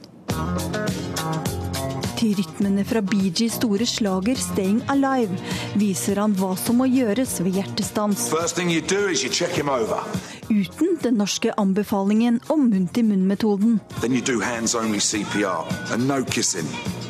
Til 2.17 2.33
rytmene 2.39 2.81
fra 2.89 3.03
Gees 3.05 3.53
store 3.59 3.85
slager 3.85 4.33
'Staying 4.33 4.81
Alive' 4.89 5.37
viser 5.77 6.17
han 6.17 6.33
hva 6.33 6.57
som 6.57 6.81
må 6.81 6.87
gjøres 6.89 7.37
ved 7.45 7.53
hjertestans. 7.61 8.31
uten 10.49 10.97
den 11.03 11.17
norske 11.17 11.53
anbefalingen 11.57 12.41
om 12.49 12.69
munn-til-munn-metoden. 12.71 13.79
No 15.97 17.06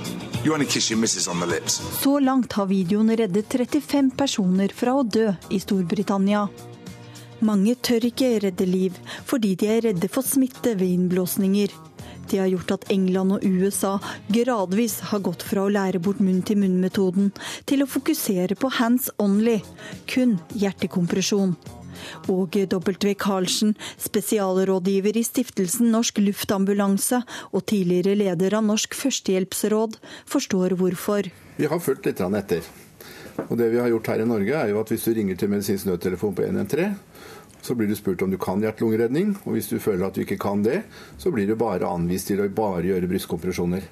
Så 2.01 2.19
langt 2.23 2.53
har 2.55 2.69
videoen 2.69 3.11
reddet 3.19 3.49
35 3.51 4.13
personer 4.15 4.71
fra 4.75 4.93
å 4.95 5.03
dø 5.03 5.27
i 5.51 5.59
Storbritannia. 5.59 6.45
Mange 7.45 7.75
tør 7.75 8.07
ikke 8.07 8.29
redde 8.45 8.65
liv, 8.65 8.95
fordi 9.27 9.53
de 9.59 9.67
er 9.75 9.83
redde 9.89 10.09
for 10.09 10.25
smitte 10.25 10.73
ved 10.79 10.87
innblåsninger. 10.87 11.75
Det 12.27 12.39
har 12.39 12.49
gjort 12.51 12.73
at 12.75 12.87
England 12.91 13.37
og 13.37 13.43
USA 13.45 13.93
gradvis 14.27 14.99
har 15.11 15.21
gått 15.23 15.45
fra 15.47 15.63
å 15.63 15.71
lære 15.71 16.01
bort 16.03 16.19
munn-til-munn-metoden 16.23 17.29
til 17.69 17.83
å 17.83 17.89
fokusere 17.91 18.57
på 18.59 18.71
hands 18.79 19.11
only, 19.23 19.59
kun 20.11 20.35
hjertekompresjon. 20.55 21.55
Og 22.31 22.57
W. 22.57 23.13
Karlsen, 23.19 23.75
spesialrådgiver 24.01 25.19
i 25.19 25.25
stiftelsen 25.27 25.91
Norsk 25.93 26.21
Luftambulanse 26.23 27.21
og 27.51 27.65
tidligere 27.69 28.17
leder 28.17 28.57
av 28.59 28.67
Norsk 28.67 28.97
Førstehjelpsråd, 28.97 29.97
forstår 30.29 30.77
hvorfor. 30.79 31.31
Vi 31.57 31.69
har 31.69 31.81
fulgt 31.81 32.05
litt 32.05 32.21
etter. 32.21 32.67
Og 33.47 33.57
det 33.57 33.69
vi 33.69 33.79
har 33.79 33.89
gjort 33.91 34.07
her 34.11 34.23
i 34.23 34.29
Norge, 34.29 34.53
er 34.55 34.71
jo 34.71 34.79
at 34.81 34.91
hvis 34.91 35.05
du 35.05 35.13
ringer 35.13 35.37
til 35.37 35.51
medisinsk 35.51 35.85
nødtelefon 35.89 36.35
på 36.37 36.45
113, 36.47 36.95
så 37.61 37.75
blir 37.75 37.89
du 37.89 37.95
spurt 37.97 38.21
om 38.21 38.31
du 38.31 38.37
kan 38.41 38.61
hjerte-lungeredning. 38.63 39.35
Og 39.45 39.57
hvis 39.57 39.69
du 39.69 39.77
føler 39.81 40.07
at 40.07 40.15
du 40.15 40.23
ikke 40.23 40.39
kan 40.41 40.63
det, 40.65 40.81
så 41.17 41.31
blir 41.33 41.47
du 41.47 41.55
bare 41.59 41.89
anvist 41.89 42.31
til 42.31 42.41
å 42.41 42.49
bare 42.49 42.85
gjøre 42.87 43.09
brystkompresjoner. 43.11 43.87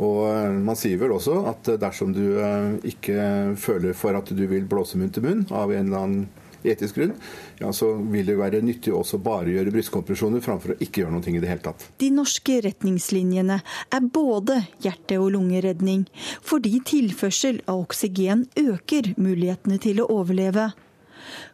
Og 0.00 0.20
eh, 0.30 0.58
man 0.64 0.78
sier 0.78 1.00
vel 1.00 1.14
også 1.16 1.42
at 1.50 1.72
dersom 1.80 2.14
du 2.16 2.24
eh, 2.40 2.76
ikke 2.92 3.56
føler 3.60 3.96
for 3.96 4.16
at 4.16 4.30
du 4.32 4.44
vil 4.48 4.68
blåse 4.68 4.98
munn 5.00 5.12
til 5.12 5.26
munn 5.26 5.44
av 5.50 5.72
en 5.72 5.90
eller 5.90 6.04
annen 6.04 6.28
etisk 6.64 6.98
grunn, 6.98 7.14
ja, 7.60 7.72
så 7.72 7.92
vil 8.12 8.26
det 8.28 8.36
være 8.38 8.62
nyttig 8.64 8.92
også 8.94 9.20
bare 9.22 9.52
gjøre 9.52 9.72
brystkompresjoner 9.74 10.44
framfor 10.44 10.74
å 10.74 10.78
ikke 10.80 11.02
gjøre 11.04 11.14
noe 11.14 11.30
i 11.30 11.40
det 11.42 11.50
hele 11.50 11.64
tatt. 11.64 11.86
De 12.02 12.10
norske 12.14 12.60
retningslinjene 12.66 13.60
er 13.60 14.10
både 14.12 14.60
hjerte- 14.84 15.20
og 15.20 15.32
lungeredning, 15.36 16.06
fordi 16.42 16.80
tilførsel 16.86 17.62
av 17.66 17.86
oksygen 17.86 18.46
øker 18.60 19.14
mulighetene 19.16 19.80
til 19.82 20.02
å 20.02 20.10
overleve. 20.20 20.70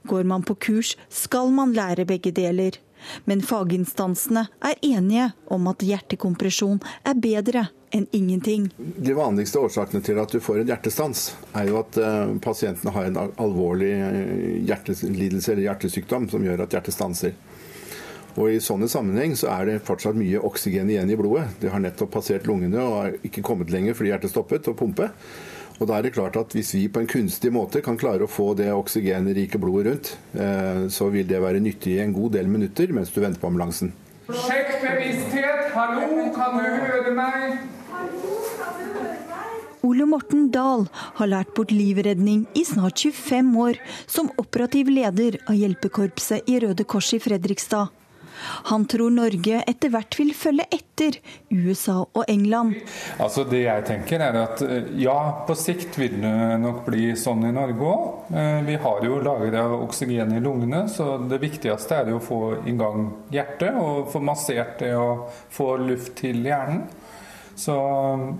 Går 0.07 0.25
man 0.25 0.45
på 0.47 0.55
kurs, 0.55 0.97
skal 1.09 1.51
man 1.55 1.75
lære 1.77 2.07
begge 2.09 2.33
deler. 2.35 2.79
Men 3.25 3.43
faginstansene 3.45 4.47
er 4.65 4.79
enige 4.83 5.31
om 5.53 5.67
at 5.71 5.85
hjertekompresjon 5.85 6.81
er 7.07 7.19
bedre 7.21 7.67
enn 7.97 8.07
ingenting. 8.17 8.69
De 8.77 9.17
vanligste 9.17 9.61
årsakene 9.63 10.05
til 10.05 10.21
at 10.23 10.33
du 10.33 10.41
får 10.43 10.63
en 10.63 10.71
hjertestans, 10.71 11.27
er 11.57 11.71
jo 11.71 11.81
at 11.81 11.99
uh, 11.99 12.37
pasientene 12.45 12.95
har 12.95 13.09
en 13.09 13.21
alvorlig 13.25 13.93
eh, 13.97 14.63
hjertelidelse 14.69 15.55
eller 15.55 15.67
hjertesykdom 15.71 16.31
som 16.33 16.45
gjør 16.45 16.67
at 16.67 16.77
hjertet 16.77 16.97
stanser. 16.97 17.37
Og 18.37 18.53
I 18.53 18.61
sånne 18.61 18.89
sammenheng 18.93 19.33
så 19.39 19.49
er 19.55 19.69
det 19.69 19.83
fortsatt 19.87 20.17
mye 20.19 20.41
oksygen 20.45 20.91
igjen 20.93 21.09
i 21.09 21.17
blodet. 21.17 21.47
Det 21.63 21.71
har 21.73 21.81
nettopp 21.81 22.13
passert 22.19 22.49
lungene 22.49 22.83
og 22.85 22.97
har 23.01 23.15
ikke 23.25 23.45
kommet 23.45 23.73
lenger 23.73 23.97
fordi 23.97 24.13
hjertet 24.13 24.35
stoppet 24.35 24.69
å 24.69 24.77
pumpe. 24.77 25.09
Og 25.77 25.89
da 25.89 25.99
er 25.99 26.07
det 26.07 26.15
klart 26.17 26.37
at 26.41 26.55
Hvis 26.57 26.73
vi 26.75 26.87
på 26.89 27.03
en 27.03 27.09
kunstig 27.09 27.53
måte 27.53 27.83
kan 27.85 27.99
klare 28.01 28.25
å 28.25 28.31
få 28.31 28.55
det 28.57 28.71
oksygenrike 28.73 29.61
blodet 29.61 29.87
rundt, 29.89 30.13
eh, 30.35 30.89
så 30.89 31.09
vil 31.13 31.29
det 31.29 31.41
være 31.43 31.61
nyttig 31.61 31.97
i 31.97 32.03
en 32.05 32.17
god 32.17 32.33
del 32.33 32.49
minutter 32.49 32.93
mens 32.93 33.13
du 33.13 33.21
venter 33.21 33.41
på 33.41 33.49
ambulansen. 33.49 33.93
Sjekk 34.27 34.81
bevissthet. 34.83 35.73
Hallo, 35.77 36.33
kan 36.35 36.57
du 36.57 36.65
høre 36.65 37.13
meg? 37.17 37.76
Ole 39.87 40.07
Morten 40.09 40.49
Dahl 40.51 40.89
har 41.21 41.29
lært 41.31 41.53
bort 41.55 41.71
livredning 41.71 42.47
i 42.59 42.65
snart 42.67 42.99
25 42.99 43.53
år 43.63 43.79
som 44.07 44.33
operativ 44.41 44.91
leder 44.91 45.39
av 45.47 45.55
hjelpekorpset 45.55 46.51
i 46.51 46.59
Røde 46.65 46.87
Kors 46.89 47.13
i 47.15 47.21
Fredrikstad. 47.23 47.93
Han 48.71 48.85
tror 48.91 49.11
Norge 49.11 49.63
etter 49.67 49.93
hvert 49.93 50.19
vil 50.19 50.33
følge 50.37 50.67
etter 50.75 51.19
USA 51.51 52.03
og 52.05 52.25
England. 52.29 52.75
Altså 53.23 53.47
Det 53.49 53.63
jeg 53.63 53.87
tenker 53.89 54.23
er 54.27 54.39
at 54.43 54.63
eh, 54.67 54.91
ja, 55.01 55.17
på 55.47 55.57
sikt 55.59 55.97
vil 56.01 56.19
det 56.23 56.35
nok 56.63 56.83
bli 56.89 57.15
sånn 57.19 57.47
i 57.49 57.55
Norge 57.55 57.89
òg. 57.93 58.35
Eh, 58.37 58.61
vi 58.67 58.77
har 58.83 59.07
jo 59.07 59.23
lagra 59.25 59.65
oksygen 59.79 60.35
i 60.37 60.43
lungene, 60.45 60.87
så 60.93 61.17
det 61.31 61.41
viktigste 61.43 62.03
er 62.03 62.13
jo 62.13 62.21
å 62.21 62.27
få 62.27 62.43
i 62.69 62.77
gang 62.77 63.09
hjertet 63.33 63.81
og 63.81 64.11
få 64.13 64.23
massert 64.25 64.81
det 64.83 64.93
og 64.99 65.29
få 65.57 65.75
luft 65.87 66.17
til 66.21 66.45
hjernen. 66.45 66.85
Så 67.57 67.75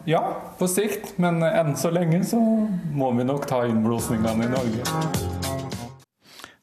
ja, 0.05 0.21
på 0.59 0.69
sikt, 0.69 1.15
men 1.23 1.41
enn 1.43 1.73
så 1.81 1.91
lenge 1.95 2.21
så 2.29 2.41
må 2.93 3.11
vi 3.17 3.25
nok 3.25 3.49
ta 3.49 3.63
innblåsningene 3.69 4.45
i 4.45 4.53
Norge. 4.53 4.85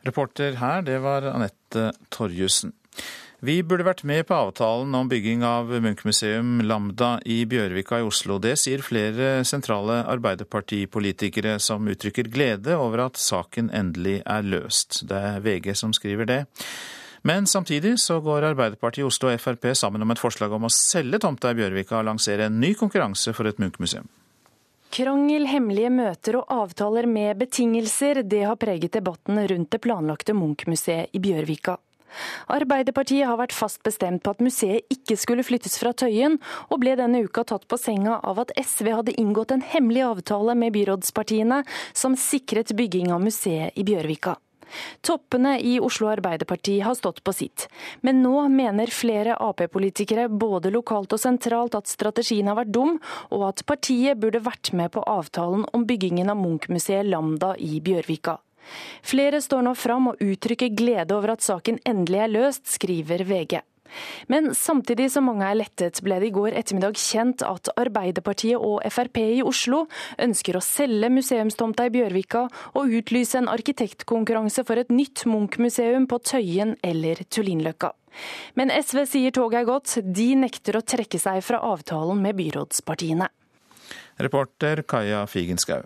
Reporter 0.03 0.59
her, 0.59 0.85
det 0.85 0.99
var 1.01 1.25
Anette 1.31 1.91
Torjussen. 2.13 2.75
Vi 3.43 3.57
burde 3.67 3.83
vært 3.83 4.05
med 4.07 4.23
på 4.29 4.35
avtalen 4.37 4.93
om 4.95 5.09
bygging 5.11 5.41
av 5.43 5.67
Munch-museum 5.83 6.61
Lambda 6.63 7.17
i 7.27 7.41
Bjørvika 7.49 7.99
i 7.99 8.05
Oslo. 8.07 8.37
Det 8.39 8.53
sier 8.61 8.79
flere 8.85 9.41
sentrale 9.43 9.97
arbeiderpartipolitikere 10.13 11.57
som 11.59 11.89
uttrykker 11.91 12.29
glede 12.31 12.77
over 12.79 13.09
at 13.09 13.19
saken 13.19 13.67
endelig 13.75 14.21
er 14.23 14.47
løst. 14.47 15.01
Det 15.09 15.19
er 15.19 15.43
VG 15.43 15.73
som 15.75 15.91
skriver 15.91 16.29
det. 16.29 16.39
Men 17.23 17.47
samtidig 17.47 17.99
så 17.99 18.19
går 18.19 18.49
Arbeiderpartiet 18.49 19.07
Oslo 19.07 19.29
og 19.31 19.39
Frp 19.39 19.69
sammen 19.79 20.03
om 20.03 20.11
et 20.11 20.19
forslag 20.19 20.51
om 20.51 20.67
å 20.67 20.71
selge 20.75 21.21
tomta 21.23 21.53
i 21.53 21.55
Bjørvika 21.55 22.01
og 22.01 22.09
lansere 22.09 22.49
en 22.49 22.59
ny 22.59 22.73
konkurranse 22.75 23.31
for 23.35 23.47
et 23.47 23.61
Munch-museum. 23.63 24.09
Krangel, 24.93 25.47
hemmelige 25.49 25.89
møter 25.89 26.35
og 26.37 26.51
avtaler 26.53 27.07
med 27.09 27.39
betingelser, 27.39 28.21
det 28.27 28.43
har 28.43 28.59
preget 28.61 28.93
debatten 28.99 29.39
rundt 29.49 29.71
det 29.71 29.81
planlagte 29.81 30.35
Munch-museet 30.37 31.15
i 31.15 31.23
Bjørvika. 31.23 31.79
Arbeiderpartiet 32.53 33.25
har 33.25 33.39
vært 33.39 33.55
fast 33.55 33.81
bestemt 33.87 34.21
på 34.21 34.35
at 34.35 34.43
museet 34.43 34.85
ikke 34.93 35.17
skulle 35.17 35.47
flyttes 35.47 35.79
fra 35.81 35.95
Tøyen, 35.97 36.37
og 36.69 36.83
ble 36.83 36.93
denne 36.99 37.23
uka 37.25 37.45
tatt 37.47 37.65
på 37.71 37.79
senga 37.79 38.19
av 38.21 38.43
at 38.43 38.53
SV 38.59 38.91
hadde 38.99 39.15
inngått 39.17 39.55
en 39.55 39.65
hemmelig 39.65 40.05
avtale 40.11 40.59
med 40.59 40.75
byrådspartiene 40.75 41.63
som 41.95 42.19
sikret 42.19 42.75
bygging 42.77 43.15
av 43.15 43.23
museet 43.23 43.73
i 43.73 43.87
Bjørvika. 43.87 44.37
Toppene 45.01 45.55
i 45.61 45.75
Oslo 45.83 46.09
Arbeiderparti 46.11 46.79
har 46.85 46.97
stått 46.99 47.23
på 47.23 47.33
sitt, 47.35 47.67
men 48.01 48.21
nå 48.23 48.47
mener 48.53 48.93
flere 48.93 49.37
Ap-politikere 49.39 50.29
både 50.29 50.71
lokalt 50.73 51.13
og 51.13 51.21
sentralt 51.21 51.75
at 51.79 51.91
strategien 51.91 52.49
har 52.51 52.59
vært 52.61 52.73
dum, 52.75 52.97
og 53.31 53.47
at 53.49 53.65
partiet 53.69 54.19
burde 54.21 54.43
vært 54.43 54.73
med 54.73 54.93
på 54.95 55.03
avtalen 55.09 55.67
om 55.73 55.85
byggingen 55.89 56.31
av 56.31 56.39
Munch-museet 56.39 57.09
Lambda 57.09 57.53
i 57.57 57.79
Bjørvika. 57.83 58.39
Flere 59.03 59.41
står 59.43 59.65
nå 59.67 59.75
fram 59.75 60.09
og 60.13 60.23
uttrykker 60.23 60.71
glede 60.77 61.15
over 61.15 61.35
at 61.35 61.43
saken 61.43 61.81
endelig 61.87 62.23
er 62.23 62.31
løst, 62.31 62.67
skriver 62.71 63.25
VG. 63.27 63.59
Men 64.31 64.51
samtidig 64.57 65.09
som 65.13 65.27
mange 65.29 65.47
er 65.47 65.59
lettet, 65.59 66.01
ble 66.05 66.19
det 66.21 66.31
i 66.31 66.35
går 66.35 66.57
ettermiddag 66.59 66.99
kjent 66.99 67.43
at 67.47 67.71
Arbeiderpartiet 67.79 68.59
og 68.59 68.81
Frp 68.93 69.21
i 69.23 69.43
Oslo 69.45 69.85
ønsker 70.21 70.57
å 70.57 70.63
selge 70.63 71.11
museumstomta 71.13 71.87
i 71.87 71.93
Bjørvika 71.93 72.45
og 72.73 72.95
utlyse 72.99 73.39
en 73.39 73.51
arkitektkonkurranse 73.51 74.65
for 74.67 74.81
et 74.81 74.93
nytt 74.93 75.25
Munch-museum 75.29 76.07
på 76.09 76.21
Tøyen 76.23 76.77
eller 76.83 77.23
Tullinløkka. 77.29 77.93
Men 78.59 78.69
SV 78.73 79.05
sier 79.09 79.33
toget 79.33 79.63
er 79.63 79.69
gått, 79.69 79.95
de 80.03 80.27
nekter 80.37 80.77
å 80.77 80.85
trekke 80.85 81.21
seg 81.21 81.41
fra 81.45 81.61
avtalen 81.73 82.21
med 82.21 82.37
byrådspartiene. 82.37 83.29
Reporter 84.21 84.83
Kaja 84.85 85.25
Figenschou. 85.29 85.81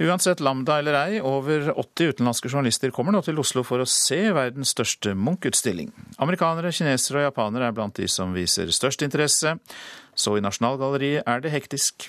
Uansett 0.00 0.40
Lambda 0.40 0.78
eller 0.80 0.96
ei, 0.96 1.18
over 1.20 1.74
80 1.76 2.14
utenlandske 2.14 2.48
journalister 2.48 2.92
kommer 2.94 3.12
nå 3.12 3.20
til 3.26 3.36
Oslo 3.42 3.60
for 3.68 3.82
å 3.82 3.88
se 3.88 4.30
verdens 4.32 4.72
største 4.72 5.12
Munch-utstilling. 5.12 5.90
Amerikanere, 6.16 6.72
kinesere 6.72 7.20
og 7.20 7.26
japanere 7.26 7.68
er 7.68 7.74
blant 7.76 8.00
de 8.00 8.08
som 8.08 8.32
viser 8.32 8.72
størst 8.72 9.04
interesse. 9.04 9.58
Så 10.16 10.38
i 10.38 10.44
Nasjonalgalleriet 10.44 11.28
er 11.28 11.44
det 11.44 11.52
hektisk. 11.52 12.08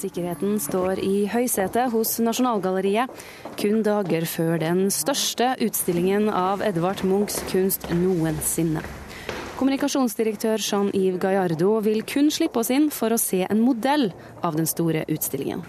Sikkerheten 0.00 0.56
står 0.64 1.02
i 1.04 1.26
høysetet 1.28 1.92
hos 1.92 2.14
Nasjonalgalleriet, 2.24 3.12
kun 3.60 3.84
dager 3.84 4.24
før 4.24 4.56
den 4.62 4.86
største 4.88 5.52
utstillingen 5.60 6.32
av 6.32 6.64
Edvard 6.64 7.04
Munchs 7.04 7.42
kunst 7.52 7.84
noensinne. 7.92 8.80
Kommunikasjonsdirektør 9.60 10.62
Jean-Yves 10.64 11.20
Gallardo 11.20 11.74
vil 11.84 11.98
kun 12.08 12.30
slippe 12.32 12.62
oss 12.62 12.70
inn 12.72 12.86
for 12.88 13.12
å 13.12 13.18
se 13.20 13.42
en 13.44 13.58
modell 13.60 14.06
av 14.40 14.54
den 14.56 14.64
store 14.64 15.02
utstillingen. 15.12 15.60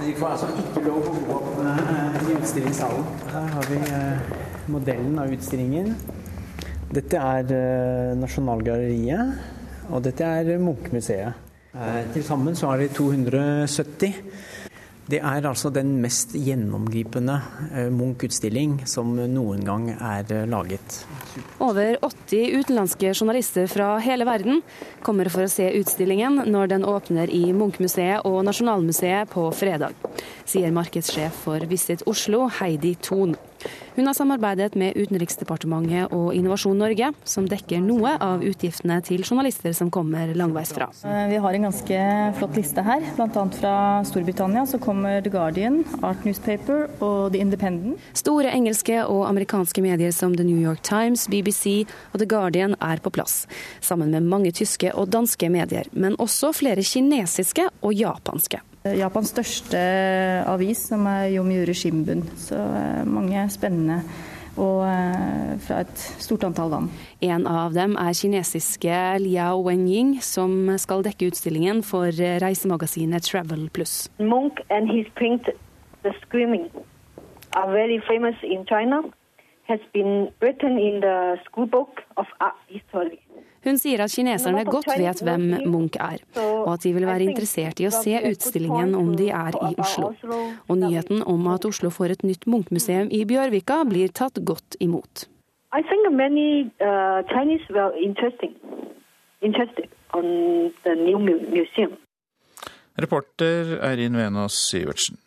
Vi 0.00 0.14
får 0.16 0.30
altså 0.30 0.48
ikke 0.62 0.84
lov 0.86 1.10
å 1.10 1.12
gå 1.18 1.34
opp 1.34 1.58
eh, 1.60 2.16
i 2.16 2.36
utstillingssalen. 2.38 3.04
Her 3.34 3.50
har 3.58 3.68
vi 3.68 3.82
eh, 3.98 4.32
modellen 4.72 5.20
av 5.20 5.34
utstillingen. 5.36 5.92
Dette 6.96 7.20
er 7.20 7.52
eh, 7.58 8.14
Nasjonalgalleriet, 8.16 9.44
og 9.90 10.00
dette 10.08 10.32
er 10.40 10.56
Munchmuseet. 10.56 11.44
Til 12.16 12.24
sammen 12.24 12.56
så 12.56 12.72
er 12.72 12.86
de 12.86 12.92
270. 12.96 14.16
Det 15.06 15.20
er 15.22 15.44
altså 15.46 15.70
den 15.70 15.92
mest 16.02 16.32
gjennomgripende 16.34 17.36
eh, 17.70 17.90
Munch-utstilling 17.94 18.80
som 18.90 19.12
noen 19.14 19.62
gang 19.66 19.86
er 19.94 20.26
eh, 20.34 20.46
laget. 20.50 20.98
Over 21.62 21.94
80 22.02 22.56
utenlandske 22.58 23.12
journalister 23.12 23.70
fra 23.70 23.92
hele 24.02 24.26
verden 24.26 24.64
kommer 25.06 25.30
for 25.30 25.46
å 25.46 25.52
se 25.52 25.68
utstillingen 25.78 26.42
når 26.50 26.74
den 26.74 26.86
åpner 26.90 27.30
i 27.30 27.44
Munch-museet 27.54 28.26
og 28.26 28.40
Nasjonalmuseet 28.48 29.30
på 29.30 29.46
fredag, 29.54 29.94
sier 30.42 30.74
markedssjef 30.74 31.44
for 31.46 31.62
Visit 31.70 32.02
Oslo, 32.10 32.48
Heidi 32.58 32.96
Thon. 32.98 33.38
Hun 33.96 34.06
har 34.06 34.14
samarbeidet 34.16 34.74
med 34.76 34.96
Utenriksdepartementet 34.96 36.12
og 36.12 36.34
Innovasjon 36.36 36.76
Norge, 36.78 37.12
som 37.24 37.46
dekker 37.48 37.80
noe 37.80 38.12
av 38.22 38.44
utgiftene 38.44 38.98
til 39.06 39.24
journalister 39.24 39.72
som 39.76 39.90
kommer 39.92 40.34
langveisfra. 40.36 40.90
Vi 41.30 41.40
har 41.40 41.56
en 41.56 41.68
ganske 41.68 42.00
flott 42.36 42.58
liste 42.58 42.84
her. 42.84 43.06
Bl.a. 43.16 43.46
fra 43.56 43.74
Storbritannia 44.08 44.66
så 44.68 44.80
kommer 44.82 45.22
The 45.24 45.32
Guardian, 45.32 45.80
Art 46.04 46.26
Newspaper 46.28 46.86
og 47.00 47.32
The 47.32 47.40
Independent. 47.40 48.02
Store 48.16 48.52
engelske 48.52 49.00
og 49.04 49.24
amerikanske 49.30 49.84
medier 49.84 50.12
som 50.12 50.36
The 50.36 50.44
New 50.44 50.60
York 50.60 50.84
Times, 50.86 51.26
BBC 51.32 51.86
og 52.12 52.20
The 52.20 52.28
Guardian 52.28 52.76
er 52.80 53.00
på 53.02 53.12
plass, 53.16 53.46
sammen 53.80 54.12
med 54.12 54.28
mange 54.28 54.52
tyske 54.52 54.92
og 54.94 55.10
danske 55.14 55.50
medier, 55.52 55.88
men 55.92 56.18
også 56.20 56.52
flere 56.56 56.84
kinesiske 56.84 57.70
og 57.80 57.96
japanske. 57.96 58.60
Japans 58.94 59.32
største 59.34 59.80
avis, 60.46 60.86
som 60.90 61.06
er 61.10 61.32
Yomiuri 61.34 61.74
Shimbun. 61.74 62.22
Så 62.38 62.56
eh, 62.56 63.02
mange 63.08 63.48
spennende 63.50 64.02
og 64.56 64.86
eh, 64.88 65.52
fra 65.60 65.82
et 65.84 66.04
stort 66.22 66.46
antall 66.46 66.70
land. 66.72 66.90
En 67.20 67.46
av 67.50 67.74
dem 67.76 67.96
er 68.00 68.16
kinesiske 68.16 69.00
Liao 69.24 69.60
Wenying, 69.66 70.16
som 70.24 70.70
skal 70.80 71.04
dekke 71.04 71.30
utstillingen 71.32 71.82
for 71.84 72.08
reisemagasinet 72.42 73.28
Travel 73.28 73.68
Plus. 73.74 74.06
Monk 74.18 74.62
and 74.70 74.88
his 74.92 75.08
print 75.16 75.50
The 76.02 76.14
Screaming 76.22 76.70
are 77.52 77.70
very 77.72 78.00
famous 78.08 78.36
in 78.42 78.64
China. 78.66 79.02
Has 79.68 79.80
been 79.92 80.30
written 80.40 80.78
in 80.78 81.00
the 81.00 81.36
school 81.44 81.66
book 81.66 82.02
of 82.16 82.26
art 82.40 82.54
history. 82.68 83.18
Hun 83.66 83.80
sier 83.82 83.98
at 84.04 84.12
kineserne 84.14 84.62
godt 84.68 84.92
vet 84.94 85.20
hvem 85.26 85.46
Munch 85.66 85.98
er, 85.98 86.20
og 86.38 86.68
at 86.76 86.84
de 86.86 86.92
vil 86.94 87.06
være 87.08 87.26
interessert 87.26 87.80
i 87.82 87.88
å 87.88 87.94
se 87.94 88.14
utstillingen 88.30 88.94
om 88.94 89.10
de 89.18 89.32
er 89.34 89.58
i 89.58 89.72
Oslo. 89.82 90.12
Og 90.70 90.78
nyheten 90.78 91.24
om 91.26 91.48
at 91.50 91.66
Oslo 91.66 91.90
får 91.90 92.14
et 92.14 92.22
nytt 92.28 92.46
Munch-museum 92.46 93.10
i 93.10 93.24
Bjørvika 93.26 93.82
blir 93.90 94.14
tatt 94.14 94.38
godt 94.46 94.78
imot. 94.78 95.26
I 95.74 95.82
think 95.82 96.06
many 96.14 96.70
uh, 96.80 97.26
Chinese 97.26 97.66
were 97.74 97.92
interesting, 97.98 98.54
interested 99.42 99.90
on 100.14 100.72
the 100.84 100.94
new 100.94 101.18
museum. 101.18 101.98
Reporter 102.96 103.80
Eirin 103.82 104.16
Venås 104.16 104.54
Sivertsen. 104.70 105.18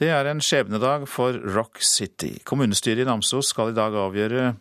Det 0.00 0.08
er 0.08 0.24
en 0.30 0.38
skjebnedag 0.40 1.02
for 1.12 1.36
Rock 1.56 1.82
City. 1.84 2.38
Kommunestyret 2.48 3.02
i 3.02 3.04
Namsos 3.04 3.50
skal 3.52 3.74
i 3.74 3.76
dag 3.76 3.92
avgjøre 3.92 4.54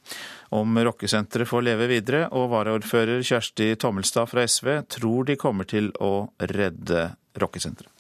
om 0.50 0.80
rockesenteret 0.80 1.50
får 1.50 1.66
leve 1.68 1.88
videre, 1.92 2.26
og 2.34 2.50
varaordfører 2.54 3.22
Kjersti 3.26 3.74
Tommelstad 3.80 4.32
fra 4.32 4.48
SV 4.48 4.74
tror 4.90 5.30
de 5.30 5.38
kommer 5.40 5.70
til 5.70 5.92
å 6.02 6.30
redde 6.40 7.10
rockesenteret. 7.40 7.94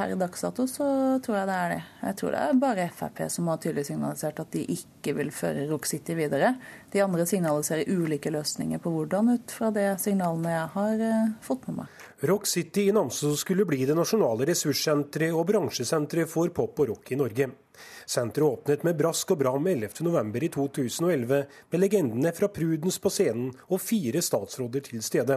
Per 0.00 0.12
dags 0.16 0.40
dato 0.40 0.64
så 0.70 0.84
tror 1.20 1.36
jeg 1.36 1.48
det 1.50 1.54
er 1.60 1.72
det. 1.74 1.80
Jeg 2.06 2.16
tror 2.16 2.32
det 2.32 2.40
er 2.40 2.60
bare 2.62 2.84
Frp 2.94 3.18
som 3.28 3.48
har 3.50 3.58
tydelig 3.60 3.82
signalisert 3.88 4.38
at 4.40 4.52
de 4.54 4.62
ikke 4.72 5.12
vil 5.18 5.32
føre 5.34 5.66
Rock 5.68 5.88
City 5.90 6.14
videre. 6.16 6.54
De 6.94 7.02
andre 7.04 7.26
signaliserer 7.28 7.90
ulike 7.90 8.30
løsninger 8.32 8.80
på 8.80 8.92
hvordan, 8.94 9.34
ut 9.34 9.52
fra 9.52 9.68
det 9.74 9.88
signalene 10.00 10.54
jeg 10.54 10.70
har 10.76 11.04
eh, 11.08 11.34
fått 11.44 11.66
med 11.68 11.82
meg. 11.82 12.06
Rock 12.30 12.46
City 12.46 12.86
i 12.86 12.94
Namsos 12.94 13.42
skulle 13.42 13.66
bli 13.68 13.82
det 13.88 13.98
nasjonale 13.98 14.46
ressurssenteret 14.48 15.36
og 15.36 15.44
bransjesenteret 15.50 16.30
for 16.30 16.54
pop 16.54 16.80
og 16.80 16.94
rock 16.94 17.12
i 17.12 17.20
Norge. 17.20 17.50
Senteret 18.10 18.46
åpnet 18.48 18.82
med 18.82 18.96
brask 18.98 19.30
og 19.30 19.38
bram 19.38 19.66
11.11. 19.70 20.38
i 20.42 20.48
2011, 20.50 21.36
med 21.70 21.78
legendene 21.78 22.32
fra 22.34 22.48
Prudens 22.50 22.96
på 22.98 23.10
scenen 23.14 23.52
og 23.68 23.78
fire 23.84 24.18
statsråder 24.18 24.82
til 24.88 25.04
stede. 25.06 25.36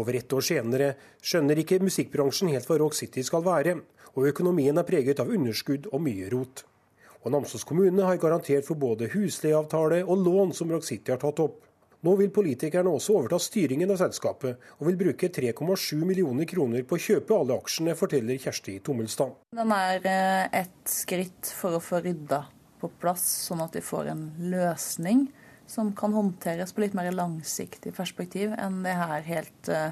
Over 0.00 0.16
ett 0.16 0.32
år 0.32 0.46
senere 0.46 0.86
skjønner 1.20 1.60
ikke 1.60 1.82
musikkbransjen 1.84 2.48
helt 2.54 2.70
hva 2.70 2.78
Rock 2.80 2.96
City 2.96 3.20
skal 3.28 3.44
være, 3.44 3.74
og 4.16 4.30
økonomien 4.30 4.80
er 4.80 4.88
preget 4.88 5.20
av 5.20 5.28
underskudd 5.36 5.90
og 5.92 6.00
mye 6.06 6.30
rot. 6.32 6.64
Og 7.26 7.34
Namsos 7.34 7.68
kommune 7.68 8.08
har 8.08 8.22
garantert 8.24 8.64
for 8.64 8.80
både 8.80 9.10
husleieavtale 9.12 10.00
og 10.06 10.24
lån 10.24 10.56
som 10.56 10.72
Rock 10.72 10.88
City 10.88 11.12
har 11.12 11.20
tatt 11.20 11.44
opp. 11.44 11.60
Nå 12.06 12.12
vil 12.20 12.28
politikerne 12.30 12.90
også 12.94 13.16
overta 13.18 13.38
styringen 13.42 13.90
av 13.90 13.98
selskapet, 13.98 14.60
og 14.78 14.86
vil 14.86 14.98
bruke 15.00 15.26
3,7 15.32 16.04
millioner 16.06 16.46
kroner 16.46 16.84
på 16.86 16.94
å 16.94 17.02
kjøpe 17.02 17.34
alle 17.34 17.56
aksjene, 17.56 17.96
forteller 17.98 18.38
Kjersti 18.38 18.76
Tommelstad. 18.86 19.32
Den 19.56 19.72
er 19.74 20.06
eh, 20.06 20.60
et 20.60 20.92
skritt 20.92 21.50
for 21.56 21.74
å 21.74 21.82
få 21.82 21.98
rydda 22.04 22.44
på 22.78 22.92
plass, 23.02 23.24
sånn 23.48 23.64
at 23.64 23.74
vi 23.74 23.82
får 23.82 24.12
en 24.12 24.22
løsning 24.52 25.26
som 25.66 25.90
kan 25.98 26.14
håndteres 26.14 26.76
på 26.76 26.84
litt 26.84 26.94
mer 26.94 27.10
langsiktig 27.10 27.90
perspektiv 27.96 28.54
enn 28.54 28.84
det 28.86 28.94
her 28.94 29.26
helt 29.26 29.72
eh, 29.74 29.90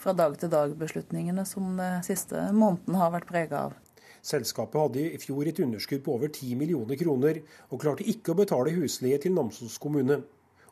fra 0.00 0.16
dag 0.16 0.40
til 0.40 0.48
dag-beslutningene 0.54 1.44
som 1.44 1.76
de 1.76 1.92
siste 2.08 2.48
månedene 2.56 3.04
har 3.04 3.12
vært 3.18 3.28
prega 3.28 3.66
av. 3.68 3.78
Selskapet 4.24 4.80
hadde 4.80 5.08
i 5.12 5.20
fjor 5.20 5.48
et 5.48 5.60
underskudd 5.60 6.06
på 6.06 6.16
over 6.16 6.32
10 6.32 6.56
millioner 6.60 6.96
kroner, 6.96 7.44
og 7.68 7.84
klarte 7.84 8.08
ikke 8.08 8.32
å 8.32 8.40
betale 8.40 8.72
husleie 8.80 9.20
til 9.20 9.36
Namsos 9.36 9.76
kommune. 9.80 10.22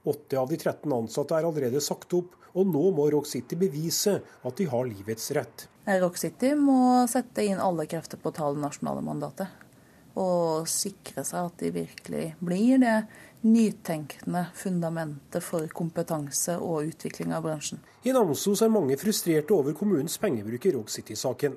Åtte 0.04 0.38
av 0.38 0.48
de 0.48 0.58
13 0.58 0.92
ansatte 0.92 1.36
er 1.36 1.46
allerede 1.48 1.80
sagt 1.82 2.14
opp, 2.16 2.34
og 2.54 2.66
nå 2.66 2.90
må 2.96 3.08
Rock 3.12 3.28
City 3.28 3.58
bevise 3.58 4.18
at 4.22 4.58
de 4.58 4.66
har 4.70 4.86
livets 4.88 5.30
rett. 5.36 5.66
Rock 6.00 6.18
City 6.20 6.54
må 6.58 7.06
sette 7.10 7.44
inn 7.44 7.60
alle 7.62 7.86
krefter 7.90 8.20
på 8.20 8.30
å 8.30 8.36
ta 8.36 8.50
det 8.52 8.62
nasjonale 8.62 9.04
mandatet. 9.04 9.64
Og 10.18 10.66
sikre 10.70 11.22
seg 11.26 11.50
at 11.50 11.60
de 11.62 11.70
virkelig 11.74 12.24
blir 12.42 12.80
det 12.82 12.96
nytenkende 13.46 14.48
fundamentet 14.58 15.44
for 15.44 15.68
kompetanse 15.70 16.56
og 16.58 16.88
utvikling 16.90 17.34
av 17.36 17.44
bransjen. 17.46 17.78
I 18.02 18.14
Namsos 18.16 18.64
er 18.64 18.72
mange 18.72 18.98
frustrerte 18.98 19.54
over 19.54 19.76
kommunens 19.78 20.18
pengebruk 20.18 20.66
i 20.66 20.74
Rock 20.74 20.90
City-saken. 20.90 21.54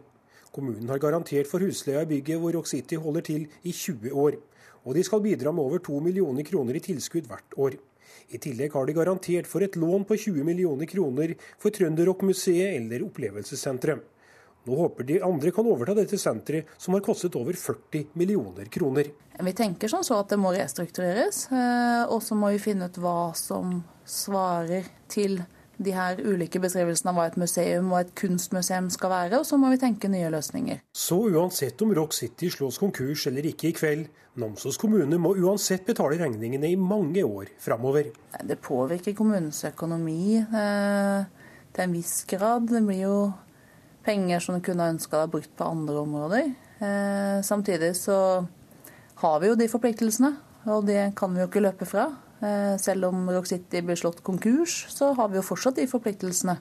Kommunen 0.51 0.89
har 0.91 0.99
garantert 1.01 1.47
for 1.49 1.63
husleia 1.63 2.03
i 2.03 2.09
bygget 2.09 2.41
hvor 2.41 2.53
Rock 2.53 2.67
City 2.69 2.99
holder 2.99 3.25
til 3.25 3.47
i 3.63 3.71
20 3.71 4.13
år. 4.13 4.37
Og 4.85 4.97
de 4.97 5.03
skal 5.05 5.23
bidra 5.23 5.53
med 5.53 5.63
over 5.63 5.81
2 5.81 6.01
millioner 6.03 6.45
kroner 6.45 6.77
i 6.77 6.83
tilskudd 6.83 7.29
hvert 7.29 7.57
år. 7.57 7.77
I 8.31 8.39
tillegg 8.39 8.73
har 8.73 8.87
de 8.87 8.95
garantert 8.95 9.49
for 9.49 9.63
et 9.65 9.75
lån 9.75 10.05
på 10.07 10.15
20 10.15 10.45
millioner 10.47 10.87
kroner 10.87 11.35
for 11.59 11.73
Trønderrockmuseet 11.75 12.77
eller 12.77 13.03
opplevelsessenteret. 13.03 14.07
Nå 14.63 14.75
håper 14.77 15.07
de 15.09 15.17
andre 15.25 15.49
kan 15.51 15.65
overta 15.65 15.95
dette 15.97 16.19
senteret, 16.21 16.69
som 16.77 16.93
har 16.93 17.01
kostet 17.01 17.33
over 17.35 17.57
40 17.57 18.11
millioner 18.13 18.67
kroner. 18.69 19.09
Vi 19.41 19.53
tenker 19.57 19.89
sånn 19.89 20.05
så 20.05 20.19
at 20.21 20.29
det 20.29 20.37
må 20.37 20.51
restruktureres, 20.53 21.47
eh, 21.49 22.03
og 22.05 22.21
så 22.21 22.37
må 22.37 22.51
vi 22.53 22.61
finne 22.61 22.91
ut 22.91 22.99
hva 23.01 23.31
som 23.37 23.79
svarer 24.05 24.85
til 25.09 25.39
de 25.81 25.93
her 25.95 26.21
ulike 26.21 26.61
beskrivelsene 26.61 27.11
av 27.11 27.17
hva 27.17 27.27
et 27.29 27.37
museum 27.41 27.91
og 27.91 27.99
et 28.03 28.15
kunstmuseum 28.21 28.89
skal 28.93 29.13
være, 29.13 29.41
og 29.41 29.47
så 29.47 29.59
må 29.59 29.71
vi 29.73 29.81
tenke 29.81 30.11
nye 30.11 30.29
løsninger. 30.33 30.81
Så 30.93 31.17
uansett 31.31 31.81
om 31.81 31.93
Rock 31.97 32.15
City 32.17 32.51
slås 32.53 32.79
konkurs 32.81 33.27
eller 33.31 33.49
ikke 33.51 33.71
i 33.71 33.77
kveld, 33.77 34.09
Namsos 34.39 34.77
kommune 34.79 35.17
må 35.19 35.33
uansett 35.35 35.83
betale 35.83 36.15
regningene 36.21 36.69
i 36.71 36.77
mange 36.79 37.19
år 37.27 37.49
framover. 37.59 38.13
Det 38.47 38.55
påvirker 38.63 39.15
kommunens 39.17 39.59
økonomi 39.67 40.37
eh, 40.39 41.25
til 41.75 41.83
en 41.83 41.95
viss 41.97 42.21
grad. 42.31 42.69
Det 42.71 42.79
blir 42.85 43.01
jo 43.03 43.17
penger 44.07 44.39
som 44.39 44.55
du 44.55 44.63
kunne 44.63 44.87
ønska 44.93 45.19
deg 45.19 45.33
brukt 45.33 45.51
på 45.59 45.67
andre 45.67 45.99
områder. 45.99 46.47
Eh, 46.79 47.43
samtidig 47.43 47.91
så 47.99 48.17
har 49.19 49.43
vi 49.43 49.51
jo 49.51 49.59
de 49.59 49.67
forpliktelsene, 49.69 50.31
og 50.71 50.87
det 50.87 51.11
kan 51.19 51.35
vi 51.35 51.43
jo 51.43 51.49
ikke 51.51 51.65
løpe 51.67 51.89
fra. 51.89 52.07
Eh, 52.41 52.77
selv 52.81 53.05
om 53.11 53.29
Rock 53.29 53.47
City 53.47 53.81
blir 53.85 53.99
slått 53.99 54.23
konkurs, 54.25 54.85
så 54.89 55.13
har 55.13 55.29
vi 55.29 55.37
jo 55.37 55.45
fortsatt 55.45 55.77
de 55.77 55.87
forpliktelsene. 55.89 56.57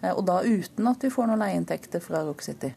Eh, 0.00 0.12
og 0.14 0.24
da 0.28 0.40
uten 0.44 0.88
at 0.88 1.04
vi 1.04 1.12
får 1.12 1.28
noen 1.28 1.42
leieinntekter 1.42 2.00
fra 2.04 2.24
Rock 2.24 2.44
City. 2.46 2.72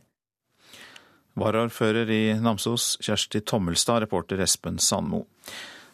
Varaordfører 1.39 2.10
i 2.13 2.23
Namsos, 2.38 2.97
Kjersti 3.01 3.41
Tommelstad, 3.41 4.03
reporter 4.03 4.43
Espen 4.43 4.77
Sandmo. 4.77 5.23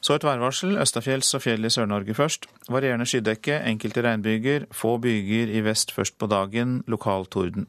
Så 0.02 0.16
et 0.16 0.24
værvarsel. 0.24 0.78
Østafjells 0.80 1.32
og 1.36 1.44
fjell 1.44 1.68
i 1.68 1.72
Sør-Norge 1.72 2.16
først. 2.16 2.48
Varierende 2.72 3.08
skydekke, 3.08 3.60
enkelte 3.68 4.04
regnbyger. 4.04 4.68
Få 4.72 4.98
byger 5.04 5.52
i 5.52 5.64
vest 5.64 5.92
først 5.96 6.18
på 6.20 6.28
dagen. 6.32 6.82
Lokal 6.88 7.28
torden. 7.28 7.68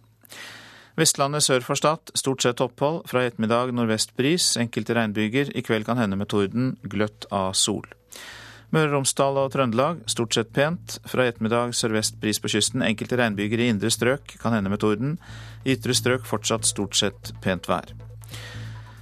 Vestlandet 0.99 1.43
sør 1.47 1.64
for 1.66 1.79
Stad 1.79 2.12
stort 2.19 2.43
sett 2.43 2.62
opphold. 2.62 3.03
Fra 3.11 3.25
i 3.25 3.31
ettermiddag 3.31 3.75
nordvest 3.75 4.14
bris. 4.19 4.53
Enkelte 4.61 4.95
regnbyger. 4.95 5.51
I 5.55 5.62
kveld 5.66 5.87
kan 5.90 5.99
hende 5.99 6.19
med 6.19 6.31
torden. 6.31 6.77
Gløtt 6.83 7.27
av 7.35 7.55
sol. 7.59 7.87
Møre 8.71 8.87
og 8.87 9.01
Romsdal 9.01 9.39
og 9.41 9.49
Trøndelag 9.51 10.05
stort 10.11 10.37
sett 10.37 10.53
pent. 10.55 11.01
Fra 11.11 11.25
i 11.27 11.31
ettermiddag 11.33 11.73
sørvest 11.75 12.21
bris 12.23 12.39
på 12.39 12.53
kysten. 12.53 12.85
Enkelte 12.87 13.19
regnbyger 13.19 13.65
i 13.65 13.67
indre 13.73 13.91
strøk, 13.91 14.37
kan 14.39 14.55
hende 14.55 14.71
med 14.71 14.83
torden. 14.85 15.17
I 15.67 15.75
ytre 15.75 15.97
strøk 15.97 16.29
fortsatt 16.29 16.69
stort 16.69 16.95
sett 16.99 17.33
pent 17.43 17.67
vær. 17.71 17.91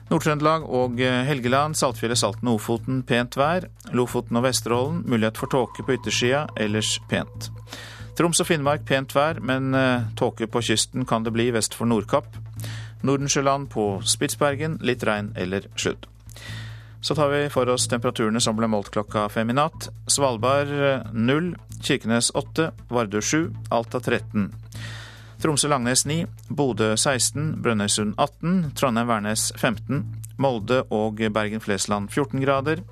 Nord-Trøndelag 0.08 0.64
og 0.72 0.96
Helgeland, 1.28 1.76
Saltfjellet, 1.76 2.16
Salten 2.16 2.48
og 2.48 2.62
Ofoten 2.62 3.02
pent 3.04 3.36
vær. 3.36 3.68
Lofoten 3.92 4.40
og 4.40 4.46
Vesterålen 4.46 5.02
mulighet 5.04 5.36
for 5.36 5.52
tåke 5.52 5.84
på 5.84 5.98
yttersida, 5.98 6.46
ellers 6.56 6.94
pent. 7.10 7.50
Troms 8.16 8.40
og 8.40 8.48
Finnmark 8.48 8.88
pent 8.88 9.12
vær, 9.14 9.42
men 9.44 9.76
tåke 10.16 10.48
på 10.48 10.64
kysten 10.64 11.04
kan 11.06 11.28
det 11.28 11.36
bli 11.36 11.50
vest 11.52 11.76
for 11.76 11.84
Nordkapp. 11.86 12.40
Nordensjøland 13.04 13.68
på 13.70 13.98
Spitsbergen 14.00 14.80
litt 14.80 15.04
regn 15.04 15.34
eller 15.36 15.68
sludd. 15.76 16.08
Så 17.00 17.14
tar 17.14 17.28
vi 17.28 17.44
for 17.50 17.68
oss 17.70 17.86
temperaturene 17.88 18.40
som 18.42 18.56
ble 18.58 18.66
målt 18.70 18.90
klokka 18.90 19.28
fem 19.30 19.50
i 19.50 19.56
natt. 19.56 19.88
Svalbard 20.10 20.72
0, 21.14 21.52
Kirkenes 21.82 22.30
8, 22.34 22.72
Vardø 22.90 23.20
7, 23.22 23.52
Alta 23.70 24.00
13. 24.00 24.48
Tromsø-Langnes 25.38 26.02
9, 26.06 26.24
Bodø 26.48 26.96
16, 26.96 27.60
Brønnøysund 27.62 28.16
18, 28.18 28.72
Trondheim-Værnes 28.74 29.52
15, 29.54 30.02
Molde 30.42 30.82
og 30.90 31.22
Bergen-Flesland 31.22 32.10
14 32.10 32.42
grader. 32.42 32.82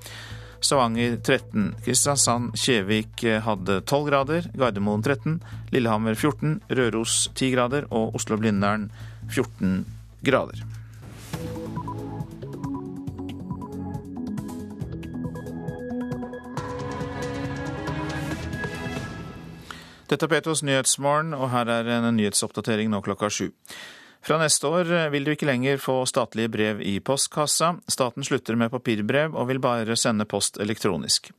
Stavanger 0.63 1.19
13, 1.19 1.75
Kristiansand-Kjevik 1.85 3.27
hadde 3.43 3.81
12 3.83 4.07
grader, 4.07 4.47
Gardermoen 4.57 5.03
13, 5.03 5.37
Lillehammer 5.75 6.15
14, 6.15 6.61
Røros 6.71 7.19
10 7.35 7.51
grader. 7.53 7.91
Og 7.91 8.15
Oslo-Blindern 8.15 8.89
14 9.27 9.83
grader. 10.23 10.63
Dette 20.07 20.23
er 20.23 20.31
Petos 20.31 20.63
Nyhetsmorgen, 20.63 21.33
og 21.35 21.49
her 21.51 21.67
er 21.67 21.87
en 21.97 22.07
nyhetsoppdatering 22.15 22.87
nå 22.91 23.01
klokka 23.03 23.27
sju. 23.27 23.49
Fra 24.23 24.37
neste 24.39 24.67
år 24.67 24.89
vil 25.11 25.23
du 25.27 25.33
ikke 25.33 25.47
lenger 25.47 25.79
få 25.79 26.01
statlige 26.09 26.51
brev 26.51 26.81
i 26.83 26.97
postkassa. 27.03 27.73
Staten 27.91 28.25
slutter 28.27 28.57
med 28.59 28.71
papirbrev 28.73 29.35
og 29.35 29.47
vil 29.51 29.59
bare 29.63 29.95
sende 29.99 30.27
post 30.27 30.59
elektronisk. 30.63 31.29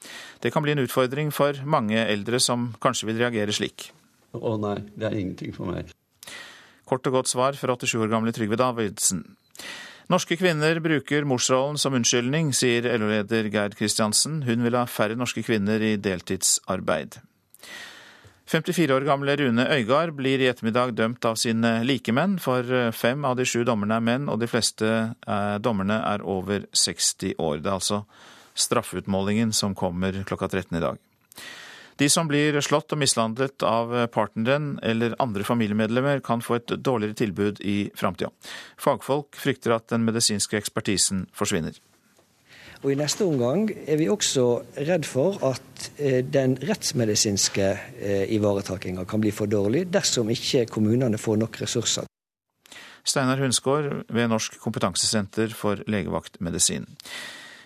Det 0.41 0.53
kan 0.55 0.65
bli 0.65 0.73
en 0.77 0.85
utfordring 0.85 1.33
for 1.35 1.57
mange 1.65 2.01
eldre 2.01 2.41
som 2.41 2.71
kanskje 2.81 3.11
vil 3.11 3.21
reagere 3.21 3.57
slik. 3.57 3.91
Å 4.37 4.57
nei, 4.61 4.79
det 4.97 5.09
er 5.09 5.19
ingenting 5.19 5.57
for 5.57 5.73
meg. 5.73 5.93
Kort 6.89 7.09
og 7.09 7.19
godt 7.19 7.33
svar 7.33 7.57
fra 7.61 7.77
87 7.77 7.99
år 8.01 8.13
gamle 8.13 8.33
Trygve 8.37 8.57
Davidsen. 8.61 9.25
Norske 10.09 10.39
kvinner 10.41 10.81
bruker 10.81 11.27
morsrollen 11.29 11.77
som 11.81 11.97
unnskyldning, 11.97 12.55
sier 12.57 12.89
LO-leder 12.97 13.51
Gerd 13.53 13.77
Kristiansen. 13.77 14.43
Hun 14.49 14.65
vil 14.65 14.77
ha 14.81 14.87
færre 14.89 15.19
norske 15.21 15.45
kvinner 15.45 15.85
i 15.85 15.99
deltidsarbeid. 16.01 17.21
54 18.49 18.95
år 18.95 19.05
gamle 19.05 19.35
Rune 19.37 19.67
Øygard 19.69 20.15
blir 20.17 20.41
i 20.41 20.47
ettermiddag 20.49 20.95
dømt 20.97 21.25
av 21.29 21.35
sine 21.37 21.83
likemenn, 21.85 22.39
for 22.41 22.65
fem 22.97 23.27
av 23.29 23.35
de 23.37 23.45
sju 23.45 23.61
dommerne 23.69 23.99
er 23.99 24.07
menn, 24.07 24.29
og 24.33 24.41
de 24.41 24.49
fleste 24.49 24.89
eh, 24.89 25.57
dommerne 25.61 25.99
er 26.01 26.25
over 26.25 26.65
60 26.73 27.35
år. 27.37 27.59
Det 27.61 27.69
er 27.69 27.77
altså 27.77 27.99
straffeutmålingen 28.57 29.53
som 29.53 29.77
kommer 29.77 30.17
klokka 30.25 30.49
13 30.49 30.79
i 30.79 30.83
dag. 30.87 30.97
De 32.01 32.09
som 32.09 32.31
blir 32.31 32.57
slått 32.65 32.95
og 32.95 33.03
mishandlet 33.03 33.67
av 33.67 33.93
partneren 34.15 34.79
eller 34.87 35.19
andre 35.21 35.45
familiemedlemmer, 35.45 36.25
kan 36.25 36.41
få 36.41 36.57
et 36.57 36.73
dårligere 36.79 37.19
tilbud 37.21 37.61
i 37.61 37.91
framtida. 37.99 38.31
Fagfolk 38.81 39.37
frykter 39.37 39.77
at 39.77 39.91
den 39.93 40.09
medisinske 40.09 40.57
ekspertisen 40.57 41.27
forsvinner. 41.37 41.77
Og 42.83 42.93
I 42.93 42.99
neste 42.99 43.27
omgang 43.27 43.67
er 43.91 43.99
vi 43.99 44.07
også 44.11 44.45
redd 44.87 45.07
for 45.09 45.41
at 45.47 45.89
eh, 45.99 46.21
den 46.23 46.55
rettsmedisinske 46.63 47.67
eh, 47.99 48.31
ivaretakinga 48.37 49.03
kan 49.09 49.23
bli 49.23 49.33
for 49.35 49.51
dårlig 49.51 49.89
dersom 49.91 50.31
ikke 50.31 50.69
kommunene 50.71 51.19
får 51.19 51.41
nok 51.43 51.59
ressurser. 51.65 52.07
Steinar 53.09 53.41
Hunsgaard 53.43 54.05
ved 54.13 54.31
Norsk 54.31 54.61
kompetansesenter 54.63 55.51
for 55.57 55.83
legevaktmedisin. 55.91 56.87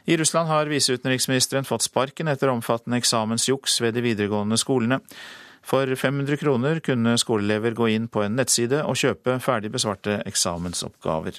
I 0.06 0.16
Russland 0.16 0.48
har 0.48 0.70
viseutenriksministeren 0.70 1.66
fått 1.68 1.84
sparken 1.86 2.30
etter 2.30 2.50
omfattende 2.50 2.98
eksamensjuks 2.98 3.80
ved 3.84 3.94
de 3.94 4.02
videregående 4.02 4.58
skolene. 4.58 4.98
For 5.62 5.86
500 5.86 6.40
kroner 6.40 6.80
kunne 6.82 7.14
skoleelever 7.20 7.76
gå 7.78 7.92
inn 7.94 8.08
på 8.10 8.24
en 8.24 8.34
nettside 8.38 8.82
og 8.82 8.98
kjøpe 8.98 9.38
ferdig 9.44 9.70
besvarte 9.76 10.18
eksamensoppgaver. 10.26 11.38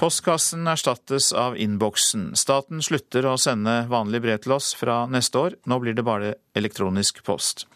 Postkassen 0.00 0.66
erstattes 0.66 1.32
av 1.32 1.58
innboksen. 1.60 2.30
Staten 2.32 2.80
slutter 2.80 3.26
å 3.28 3.34
sende 3.36 3.82
vanlige 3.90 4.24
brev 4.24 4.38
til 4.40 4.54
oss 4.54 4.70
fra 4.72 5.02
neste 5.12 5.36
år. 5.36 5.56
Nå 5.68 5.76
blir 5.82 5.92
det 5.92 6.04
bare 6.06 6.30
elektronisk 6.56 7.18
post. 7.26 7.66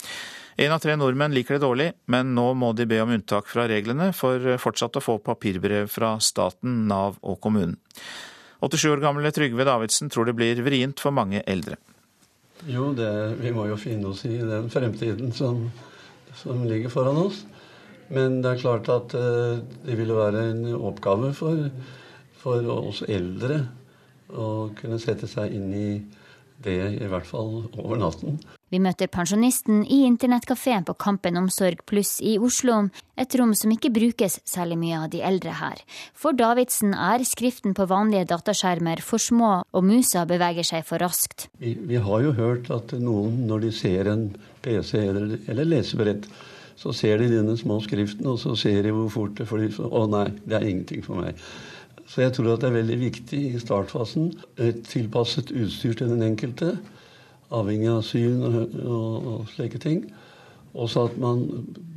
Én 0.56 0.72
av 0.72 0.80
tre 0.80 0.94
nordmenn 0.96 1.34
liker 1.36 1.58
det 1.58 1.66
dårlig, 1.66 1.90
men 2.08 2.30
nå 2.32 2.46
må 2.56 2.70
de 2.72 2.86
be 2.88 3.02
om 3.04 3.10
unntak 3.12 3.50
fra 3.52 3.66
reglene 3.68 4.06
for 4.16 4.54
fortsatt 4.62 4.96
å 4.96 5.02
få 5.04 5.18
papirbrev 5.20 5.90
fra 5.92 6.14
staten, 6.16 6.86
Nav 6.88 7.18
og 7.20 7.36
kommunen. 7.44 7.74
87 8.64 8.86
år 8.94 9.02
gamle 9.02 9.32
Trygve 9.36 9.66
Davidsen 9.68 10.08
tror 10.08 10.24
det 10.30 10.36
blir 10.38 10.62
vrient 10.64 11.02
for 11.04 11.12
mange 11.12 11.42
eldre. 11.44 11.76
Jo, 12.64 12.86
det, 12.96 13.10
vi 13.42 13.52
må 13.52 13.66
jo 13.68 13.76
finne 13.76 14.14
oss 14.14 14.22
i 14.24 14.38
den 14.40 14.70
fremtiden 14.72 15.36
som, 15.36 15.66
som 16.40 16.64
ligger 16.64 16.88
foran 16.88 17.20
oss. 17.26 17.42
Men 18.08 18.40
det 18.40 18.54
er 18.54 18.64
klart 18.64 18.88
at 18.88 19.12
uh, 19.12 19.60
det 19.84 19.98
ville 20.00 20.16
være 20.16 20.46
en 20.54 20.64
oppgave 20.78 21.34
for, 21.36 21.68
for 22.44 22.68
oss 22.76 23.02
eldre 23.08 23.62
å 24.34 24.50
kunne 24.76 25.00
sette 25.00 25.28
seg 25.30 25.56
inn 25.56 25.72
i 25.72 25.88
det, 26.64 26.76
i 27.02 27.08
hvert 27.10 27.26
fall 27.26 27.64
over 27.80 27.98
natten. 28.00 28.38
Vi 28.72 28.80
møter 28.82 29.10
pensjonisten 29.12 29.82
i 29.90 30.00
internettkafeen 30.06 30.86
på 30.88 30.96
Kampen 30.98 31.36
Omsorg 31.38 31.84
Pluss 31.86 32.16
i 32.24 32.36
Oslo, 32.42 32.88
et 33.20 33.34
rom 33.38 33.52
som 33.58 33.70
ikke 33.74 33.92
brukes 33.94 34.40
særlig 34.48 34.78
mye 34.80 35.02
av 35.04 35.10
de 35.12 35.20
eldre 35.26 35.54
her. 35.60 35.82
For 36.16 36.34
Davidsen 36.34 36.94
er 36.96 37.22
skriften 37.28 37.76
på 37.76 37.86
vanlige 37.90 38.30
dataskjermer 38.32 39.02
for 39.04 39.22
små, 39.22 39.52
og 39.70 39.86
musa 39.86 40.24
beveger 40.30 40.66
seg 40.66 40.86
for 40.88 41.02
raskt. 41.04 41.46
Vi, 41.60 41.76
vi 41.86 42.00
har 42.02 42.24
jo 42.24 42.34
hørt 42.38 42.72
at 42.74 42.96
noen, 42.98 43.44
når 43.50 43.68
de 43.68 43.76
ser 43.76 44.10
en 44.10 44.26
PC 44.64 44.98
eller, 45.04 45.36
eller 45.52 45.70
lesebrett, 45.76 46.26
så 46.80 46.90
ser 46.96 47.20
de 47.22 47.30
denne 47.30 47.54
små 47.60 47.78
skriften, 47.84 48.26
og 48.26 48.40
så 48.42 48.56
ser 48.58 48.82
de 48.82 48.94
hvor 48.94 49.12
fort 49.12 49.38
det 49.38 49.46
flyr. 49.46 49.70
Å 49.78 50.06
nei, 50.10 50.26
det 50.42 50.58
er 50.58 50.66
ingenting 50.66 51.04
for 51.06 51.22
meg. 51.22 51.38
Så 52.14 52.22
jeg 52.22 52.32
tror 52.36 52.52
at 52.52 52.62
det 52.62 52.68
er 52.68 52.76
veldig 52.76 52.96
viktig 53.00 53.38
i 53.48 53.58
startfasen. 53.58 54.28
Et 54.62 54.76
tilpasset 54.86 55.48
utstyr 55.50 55.96
til 55.98 56.12
den 56.12 56.22
enkelte 56.22 56.76
avhengig 57.50 57.88
av 57.90 58.04
syn 58.06 58.44
og, 58.46 58.76
og, 58.84 59.26
og 59.32 59.48
slike 59.50 59.80
ting. 59.82 60.04
Også 60.78 61.08
at 61.08 61.16
man 61.18 61.42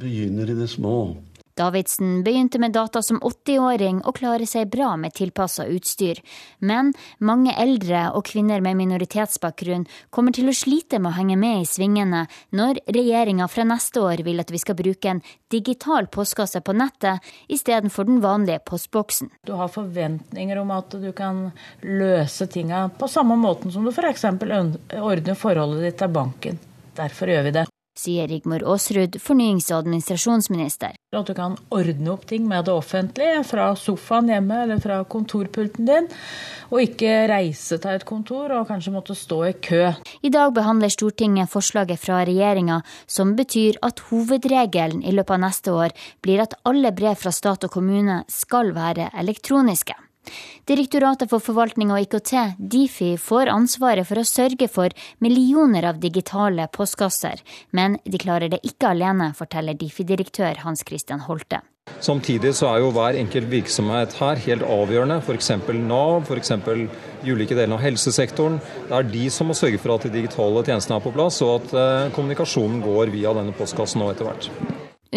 begynner 0.01 0.49
i 0.49 0.55
det 0.57 0.71
små. 0.73 0.95
Davidsen 1.57 2.23
begynte 2.23 2.59
med 2.59 2.71
data 2.75 3.01
som 3.01 3.19
80-åring 3.19 4.03
og 4.05 4.19
klarer 4.19 4.45
seg 4.45 4.69
bra 4.69 4.91
med 4.99 5.15
tilpassa 5.17 5.65
utstyr. 5.65 6.19
Men 6.59 6.91
mange 7.17 7.55
eldre 7.57 8.07
og 8.13 8.27
kvinner 8.29 8.61
med 8.61 8.77
minoritetsbakgrunn 8.77 9.87
kommer 10.13 10.35
til 10.37 10.51
å 10.51 10.55
slite 10.55 10.99
med 11.01 11.11
å 11.11 11.17
henge 11.17 11.37
med 11.41 11.63
i 11.63 11.69
svingene 11.69 12.25
når 12.57 12.81
regjeringa 12.93 13.47
fra 13.49 13.65
neste 13.67 14.03
år 14.05 14.21
vil 14.27 14.43
at 14.43 14.53
vi 14.53 14.61
skal 14.61 14.77
bruke 14.77 15.09
en 15.11 15.23
digital 15.53 16.09
postkasse 16.13 16.61
på 16.61 16.75
nettet 16.77 17.25
istedenfor 17.49 18.05
den 18.05 18.21
vanlige 18.21 18.61
postboksen. 18.67 19.31
Du 19.47 19.55
har 19.57 19.71
forventninger 19.73 20.61
om 20.61 20.75
at 20.75 20.93
du 20.93 21.09
kan 21.17 21.47
løse 21.81 22.47
tinga 22.53 22.87
på 22.99 23.09
samme 23.09 23.39
måten 23.39 23.73
som 23.73 23.87
du 23.87 23.93
f.eks. 23.93 24.27
ordner 25.01 25.39
forholdet 25.39 25.89
ditt 25.89 25.99
til 26.03 26.13
banken. 26.13 26.61
Derfor 26.97 27.33
gjør 27.33 27.49
vi 27.49 27.57
det 27.59 27.65
sier 27.97 28.29
Rigmor 28.29 28.63
Aasrud, 28.67 29.17
fornyings- 29.21 29.71
og 29.71 29.83
administrasjonsminister. 29.83 30.95
At 31.15 31.29
du 31.29 31.33
kan 31.33 31.57
ordne 31.73 32.11
opp 32.13 32.25
ting 32.29 32.45
med 32.47 32.67
det 32.67 32.73
offentlige, 32.75 33.43
fra 33.47 33.71
sofaen 33.79 34.29
hjemme 34.31 34.61
eller 34.63 34.81
fra 34.83 35.01
kontorpulten 35.09 35.87
din, 35.87 36.09
og 36.69 36.83
ikke 36.83 37.27
reise 37.31 37.79
til 37.81 37.97
et 37.97 38.05
kontor 38.07 38.53
og 38.57 38.67
kanskje 38.69 38.93
måtte 38.93 39.15
stå 39.17 39.43
i 39.49 39.53
kø. 39.53 39.83
I 40.21 40.33
dag 40.33 40.53
behandler 40.55 40.93
Stortinget 40.93 41.51
forslaget 41.51 42.01
fra 42.01 42.23
regjeringa 42.27 42.81
som 43.07 43.35
betyr 43.37 43.79
at 43.87 44.03
hovedregelen 44.09 45.03
i 45.03 45.15
løpet 45.15 45.37
av 45.37 45.45
neste 45.47 45.75
år 45.75 45.95
blir 46.21 46.43
at 46.43 46.57
alle 46.67 46.91
brev 46.95 47.15
fra 47.19 47.33
stat 47.33 47.67
og 47.67 47.73
kommune 47.73 48.23
skal 48.31 48.75
være 48.75 49.11
elektroniske. 49.17 49.95
Direktoratet 50.67 51.31
for 51.31 51.43
forvaltning 51.43 51.93
og 51.93 52.03
IKT, 52.03 52.33
Difi, 52.59 53.13
får 53.21 53.53
ansvaret 53.53 54.07
for 54.07 54.19
å 54.19 54.27
sørge 54.27 54.67
for 54.71 54.93
millioner 55.23 55.87
av 55.91 56.01
digitale 56.03 56.67
postkasser, 56.73 57.41
men 57.71 57.97
de 58.03 58.19
klarer 58.21 58.51
det 58.51 58.63
ikke 58.67 58.91
alene, 58.91 59.33
forteller 59.37 59.77
Difi-direktør 59.79 60.63
Hans 60.65 60.83
Christian 60.87 61.23
Holte. 61.27 61.63
Samtidig 62.03 62.51
så 62.57 62.67
er 62.69 62.81
jo 62.83 62.89
hver 62.93 63.17
enkelt 63.17 63.47
virksomhet 63.49 64.17
her 64.19 64.41
helt 64.43 64.65
avgjørende. 64.67 65.21
F.eks. 65.23 65.51
Nav, 65.87 66.27
f.eks. 66.27 66.51
de 66.65 67.31
ulike 67.31 67.55
delene 67.55 67.77
av 67.77 67.85
helsesektoren. 67.85 68.59
Det 68.89 68.97
er 68.97 69.07
de 69.13 69.23
som 69.33 69.49
må 69.49 69.55
sørge 69.57 69.79
for 69.81 69.95
at 69.95 70.05
de 70.05 70.13
digitale 70.19 70.65
tjenestene 70.67 70.99
er 70.99 71.05
på 71.07 71.15
plass, 71.15 71.39
og 71.45 71.61
at 71.61 71.77
eh, 71.79 72.11
kommunikasjonen 72.17 72.83
går 72.83 73.15
via 73.15 73.33
denne 73.39 73.55
postkassen 73.57 74.03
nå 74.03 74.11
etter 74.11 74.29
hvert. 74.29 74.51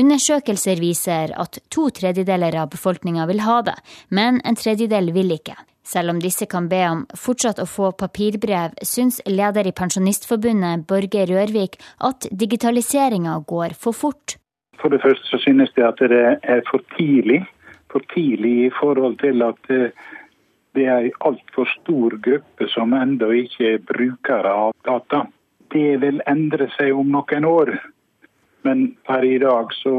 Undersøkelser 0.00 0.80
viser 0.80 1.34
at 1.36 1.58
to 1.74 1.88
tredjedeler 1.92 2.56
av 2.62 2.70
befolkninga 2.72 3.26
vil 3.28 3.42
ha 3.44 3.58
det, 3.66 3.76
men 4.08 4.38
en 4.48 4.56
tredjedel 4.56 5.10
vil 5.16 5.34
ikke. 5.34 5.56
Selv 5.90 6.12
om 6.12 6.20
disse 6.22 6.46
kan 6.46 6.68
be 6.70 6.80
om 6.86 7.00
fortsatt 7.18 7.58
å 7.60 7.66
få 7.68 7.90
papirbrev, 7.98 8.76
syns 8.86 9.18
leder 9.26 9.66
i 9.66 9.74
Pensjonistforbundet, 9.76 10.86
Borge 10.88 11.24
Rørvik, 11.28 11.80
at 12.06 12.28
digitaliseringa 12.30 13.40
går 13.50 13.74
for 13.74 13.96
fort. 13.96 14.36
For 14.80 14.92
det 14.92 15.02
første 15.02 15.26
så 15.32 15.40
synes 15.42 15.74
de 15.76 15.84
at 15.84 16.00
det 16.12 16.22
er 16.54 16.62
for 16.70 16.84
tidlig. 16.96 17.42
For 17.90 18.06
tidlig 18.14 18.54
i 18.68 18.72
forhold 18.78 19.18
til 19.20 19.42
at 19.42 19.58
det 20.78 20.86
er 20.86 21.08
en 21.10 21.22
altfor 21.26 21.68
stor 21.74 22.14
gruppe 22.22 22.68
som 22.70 22.94
ennå 22.94 23.32
ikke 23.42 23.74
er 23.74 23.86
brukere 23.92 24.52
av 24.66 24.76
data. 24.86 25.24
Det 25.74 25.98
vil 26.02 26.22
endre 26.30 26.70
seg 26.78 26.94
om 26.94 27.10
noen 27.10 27.48
år. 27.50 27.74
Men 28.62 28.90
per 29.06 29.24
i 29.24 29.38
dag 29.40 29.72
så 29.74 29.94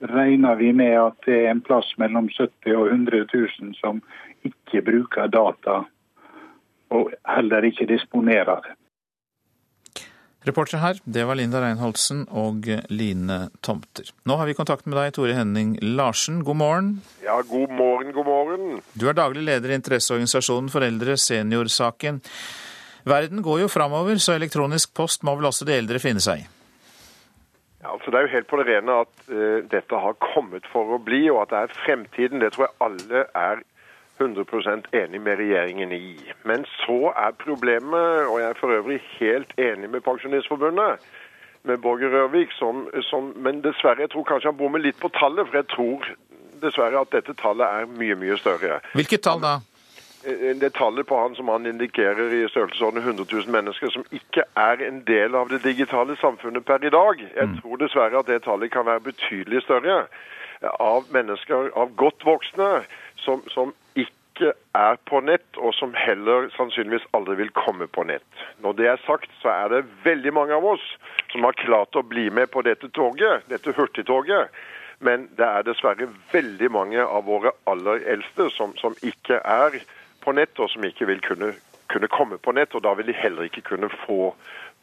regner 0.00 0.56
vi 0.60 0.72
med 0.76 0.94
at 1.00 1.20
det 1.26 1.42
er 1.44 1.50
en 1.50 1.62
plass 1.64 1.88
mellom 2.00 2.28
70 2.32 2.76
og 2.76 2.88
100 2.92 3.26
000 3.32 3.76
som 3.80 4.00
ikke 4.46 4.84
bruker 4.86 5.30
data, 5.32 5.82
og 6.94 7.14
heller 7.26 7.66
ikke 7.66 7.88
disponerer 7.88 8.60
det. 8.64 8.74
Reportere 10.46 10.78
her, 10.78 10.98
det 11.10 11.24
var 11.26 11.34
Linda 11.34 11.58
Reinholdsen 11.58 12.20
og 12.30 12.68
Line 12.94 13.38
Tomter. 13.66 14.12
Nå 14.30 14.36
har 14.38 14.46
vi 14.46 14.54
kontakt 14.54 14.86
med 14.86 14.94
deg, 14.94 15.16
Tore 15.16 15.34
Henning 15.34 15.72
Larsen. 15.82 16.44
God 16.46 16.60
morgen. 16.60 16.92
Ja, 17.24 17.40
god 17.42 17.72
morgen, 17.74 18.12
god 18.14 18.28
morgen. 18.30 18.76
Du 18.94 19.08
er 19.10 19.18
daglig 19.18 19.42
leder 19.48 19.74
i 19.74 19.78
interesseorganisasjonen 19.80 20.70
for 20.70 20.86
eldre, 20.86 21.18
Seniorsaken. 21.18 22.20
Verden 23.10 23.42
går 23.42 23.64
jo 23.64 23.72
framover, 23.72 24.22
så 24.22 24.36
elektronisk 24.38 24.94
post 24.94 25.26
må 25.26 25.34
vel 25.34 25.50
også 25.50 25.66
de 25.66 25.74
eldre 25.80 25.98
finne 26.02 26.22
seg 26.22 26.44
i? 26.44 26.46
Ja, 27.86 27.92
altså 27.92 28.10
Det 28.10 28.18
er 28.18 28.26
jo 28.26 28.34
helt 28.34 28.46
på 28.50 28.56
det 28.56 28.66
rene 28.66 28.92
at 29.04 29.14
uh, 29.30 29.58
dette 29.70 29.98
har 30.04 30.14
kommet 30.34 30.64
for 30.72 30.96
å 30.96 30.98
bli, 30.98 31.28
og 31.30 31.44
at 31.44 31.52
det 31.52 31.58
er 31.58 31.74
fremtiden. 31.84 32.40
Det 32.42 32.52
tror 32.52 32.66
jeg 32.66 32.78
alle 32.86 33.20
er 33.34 33.62
100% 34.18 34.88
enig 35.02 35.20
med 35.20 35.38
regjeringen 35.38 35.92
i. 35.92 36.16
Men 36.44 36.66
så 36.80 37.12
er 37.12 37.36
problemet, 37.44 38.26
og 38.26 38.40
jeg 38.40 38.48
er 38.48 38.58
for 38.60 38.74
øvrig 38.74 38.98
helt 39.20 39.52
enig 39.58 39.90
med 39.90 40.00
Pensjonistforbundet, 40.00 41.06
med 41.62 41.78
Borger 41.78 42.10
Rørvik, 42.10 42.50
som, 42.58 42.88
som, 43.10 43.30
men 43.36 43.62
dessverre, 43.62 44.00
jeg 44.00 44.10
tror 44.10 44.26
kanskje 44.26 44.50
han 44.50 44.58
bommer 44.58 44.82
litt 44.82 44.98
på 44.98 45.12
tallet. 45.20 45.46
For 45.46 45.60
jeg 45.60 45.70
tror 45.76 46.10
dessverre 46.62 47.06
at 47.06 47.14
dette 47.14 47.38
tallet 47.38 47.66
er 47.66 47.96
mye, 48.00 48.18
mye 48.18 48.38
større. 48.42 48.80
Hvilket 48.98 49.22
tall 49.28 49.42
da? 49.46 49.58
Eh, 50.26 50.56
det 50.56 50.70
tallet 50.74 51.06
på 51.06 51.18
han 51.20 51.34
som 51.34 51.48
han 51.48 51.66
indikerer 51.66 52.32
i 52.34 52.48
størrelsesorden 52.48 53.02
100 53.02 53.24
000 53.32 53.48
mennesker 53.48 53.90
som 53.94 54.04
ikke 54.10 54.42
er 54.58 54.82
en 54.82 55.02
del 55.06 55.34
av 55.38 55.50
det 55.52 55.62
digitale 55.62 56.16
samfunnet 56.18 56.66
per 56.66 56.84
i 56.84 56.90
dag. 56.90 57.22
Jeg 57.36 57.50
mm. 57.50 57.58
tror 57.60 57.82
dessverre 57.82 58.18
at 58.18 58.30
det 58.30 58.42
tallet 58.42 58.72
kan 58.74 58.86
være 58.86 59.06
betydelig 59.06 59.62
større. 59.62 60.06
Av 60.80 61.04
mennesker, 61.14 61.70
av 61.76 61.92
godt 62.00 62.24
voksne, 62.26 62.70
som, 63.22 63.42
som 63.52 63.74
ikke 63.94 64.50
er 64.74 64.98
på 65.06 65.20
nett, 65.20 65.46
og 65.56 65.74
som 65.76 65.94
heller 65.94 66.48
sannsynligvis 66.56 67.06
aldri 67.14 67.36
vil 67.42 67.52
komme 67.54 67.86
på 67.86 68.06
nett. 68.08 68.26
Når 68.64 68.78
det 68.80 68.88
er 68.90 69.04
sagt, 69.06 69.30
så 69.42 69.52
er 69.52 69.68
det 69.74 69.84
veldig 70.04 70.32
mange 70.34 70.56
av 70.56 70.66
oss 70.74 70.86
som 71.30 71.44
har 71.46 71.60
klart 71.60 71.94
å 71.94 72.02
bli 72.02 72.30
med 72.30 72.50
på 72.50 72.64
dette 72.66 72.90
toget, 72.98 73.46
dette 73.52 73.76
hurtigtoget. 73.76 74.50
Men 74.98 75.28
det 75.36 75.44
er 75.44 75.68
dessverre 75.68 76.08
veldig 76.32 76.72
mange 76.72 77.04
av 77.04 77.28
våre 77.28 77.52
aller 77.68 78.00
eldste 78.16 78.48
som, 78.56 78.72
som 78.80 78.96
ikke 79.04 79.38
er 79.44 79.76
på 80.26 80.34
nett, 80.34 80.58
og 80.58 80.70
som 80.72 80.84
ikke 80.84 81.06
vil 81.08 81.22
kunne, 81.24 81.52
kunne 81.92 82.10
komme 82.10 82.40
på 82.42 82.54
nett. 82.58 82.74
Og 82.74 82.82
da 82.84 82.96
vil 82.98 83.08
de 83.12 83.16
heller 83.16 83.48
ikke 83.48 83.64
kunne 83.70 83.90
få 84.02 84.34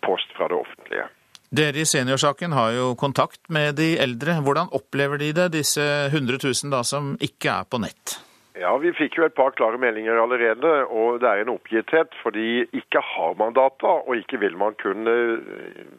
post 0.03 0.31
fra 0.37 0.49
det 0.51 0.57
offentlige. 0.57 1.09
Dere 1.53 1.83
i 1.83 1.85
Seniorsaken 1.85 2.55
har 2.57 2.71
jo 2.73 2.85
kontakt 2.97 3.43
med 3.53 3.75
de 3.77 3.93
eldre. 4.01 4.39
Hvordan 4.41 4.71
opplever 4.73 5.21
de 5.21 5.33
det, 5.37 5.51
disse 5.53 5.83
100 6.09 6.39
000 6.41 6.73
da, 6.73 6.81
som 6.87 7.13
ikke 7.21 7.59
er 7.59 7.67
på 7.69 7.77
nett? 7.83 8.15
Ja, 8.53 8.75
Vi 8.77 8.91
fikk 8.93 9.15
jo 9.17 9.25
et 9.25 9.33
par 9.33 9.55
klare 9.57 9.79
meldinger 9.81 10.19
allerede, 10.21 10.71
og 10.85 11.21
det 11.23 11.29
er 11.29 11.41
en 11.41 11.55
oppgitthet. 11.55 12.13
Fordi 12.21 12.67
ikke 12.77 13.01
har 13.01 13.33
man 13.39 13.55
data, 13.57 13.95
og 14.05 14.15
ikke 14.17 14.39
vil 14.43 14.57
man 14.57 14.77
kunne 14.81 15.15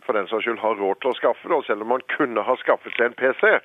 for 0.06 0.14
den 0.14 0.30
saks 0.30 0.46
skyld 0.46 0.62
ha 0.62 0.70
råd 0.78 1.00
til 1.02 1.10
å 1.10 1.18
skaffe 1.18 1.50
det. 1.50 1.58
Og 1.58 1.66
selv 1.66 1.82
om 1.82 1.90
man 1.96 2.06
kunne 2.14 2.46
ha 2.46 2.56
skaffet 2.62 2.94
seg 2.94 3.10
en 3.10 3.18
PC, 3.18 3.58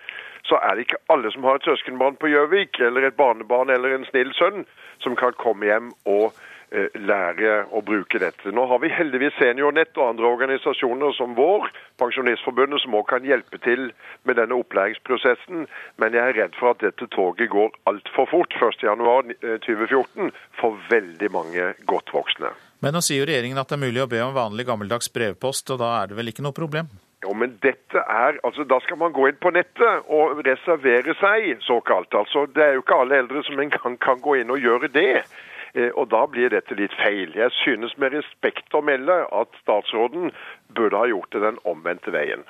så 0.49 0.57
er 0.65 0.73
det 0.73 0.87
ikke 0.87 1.03
alle 1.13 1.29
som 1.35 1.45
har 1.45 1.59
et 1.59 1.69
søskenbarn 1.69 2.17
på 2.17 2.33
Gjøvik, 2.33 2.81
eller 2.81 3.05
et 3.05 3.19
barnebarn 3.19 3.69
eller 3.69 3.93
en 3.93 4.09
snill 4.09 4.33
sønn, 4.33 4.65
som 5.05 5.17
kan 5.19 5.37
komme 5.37 5.69
hjem 5.69 5.93
og 6.09 6.33
Eh, 6.33 6.48
lære 6.71 7.63
å 7.73 7.81
bruke 7.85 8.19
dette. 8.21 8.51
Nå 8.53 8.65
har 8.69 8.81
vi 8.83 8.91
heldigvis 8.93 9.37
Seniornett 9.39 9.97
og 9.97 10.11
andre 10.11 10.29
organisasjoner 10.29 11.15
som 11.17 11.33
vår, 11.37 11.69
Pensjonistforbundet, 11.99 12.83
som 12.83 12.95
også 12.99 13.09
kan 13.15 13.27
hjelpe 13.27 13.59
til 13.65 13.89
med 14.27 14.37
denne 14.39 14.57
opplæringsprosessen. 14.61 15.65
Men 15.97 16.15
jeg 16.15 16.23
er 16.23 16.37
redd 16.43 16.55
for 16.59 16.75
at 16.75 16.85
dette 16.85 17.09
toget 17.15 17.49
går 17.51 17.73
altfor 17.89 18.29
fort 18.29 18.55
1.1.2014 18.61 20.29
eh, 20.29 20.41
for 20.61 20.79
veldig 20.91 21.31
mange 21.33 21.73
godt 21.89 22.13
voksne. 22.13 22.53
Men 22.79 22.95
nå 22.95 23.03
sier 23.03 23.23
jo 23.23 23.27
regjeringen 23.27 23.59
at 23.59 23.67
det 23.67 23.75
er 23.75 23.85
mulig 23.87 24.05
å 24.05 24.09
be 24.11 24.21
om 24.23 24.35
vanlig 24.37 24.69
gammeldags 24.69 25.11
brevpost, 25.11 25.73
og 25.73 25.81
da 25.81 25.95
er 25.99 26.11
det 26.11 26.19
vel 26.19 26.31
ikke 26.31 26.45
noe 26.45 26.55
problem? 26.55 26.87
Jo, 27.19 27.33
men 27.35 27.57
dette 27.59 27.99
er, 27.99 28.37
altså 28.47 28.63
Da 28.63 28.77
skal 28.85 28.95
man 29.01 29.11
gå 29.11 29.25
inn 29.27 29.39
på 29.43 29.51
nettet 29.51 30.07
og 30.07 30.39
reservere 30.47 31.11
seg, 31.19 31.49
såkalt. 31.65 32.15
Altså, 32.15 32.45
Det 32.47 32.63
er 32.63 32.77
jo 32.77 32.85
ikke 32.85 33.01
alle 33.03 33.19
eldre 33.25 33.43
som 33.43 33.59
engang 33.59 33.97
kan 33.99 34.21
gå 34.23 34.39
inn 34.39 34.53
og 34.55 34.63
gjøre 34.63 34.87
det. 34.87 35.25
Eh, 35.73 35.89
og 35.95 36.09
da 36.13 36.25
blir 36.29 36.53
dette 36.53 36.77
litt 36.77 36.93
feil. 36.99 37.33
Jeg 37.37 37.53
synes 37.63 37.97
med 37.97 38.15
respekt 38.17 38.73
å 38.73 38.83
melde 38.85 39.21
at 39.35 39.59
statsråden 39.63 40.31
burde 40.75 40.97
ha 40.97 41.09
gjort 41.09 41.31
det 41.35 41.43
den 41.45 41.61
omvendte 41.69 42.13
veien. 42.15 42.45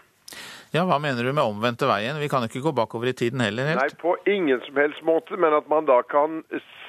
Ja, 0.69 0.83
Hva 0.85 0.99
mener 1.01 1.25
du 1.25 1.31
med 1.33 1.41
omvendte 1.41 1.87
veien? 1.89 2.19
Vi 2.21 2.29
kan 2.29 2.43
ikke 2.45 2.61
gå 2.61 2.71
bakover 2.77 3.09
i 3.09 3.15
tiden 3.17 3.41
heller? 3.41 3.71
helt? 3.71 3.81
Nei, 3.81 4.01
på 4.01 4.13
ingen 4.29 4.61
som 4.67 4.77
helst 4.77 5.01
måte. 5.01 5.37
Men 5.37 5.55
at 5.57 5.69
man 5.69 5.89
da 5.89 6.01
kan 6.05 6.43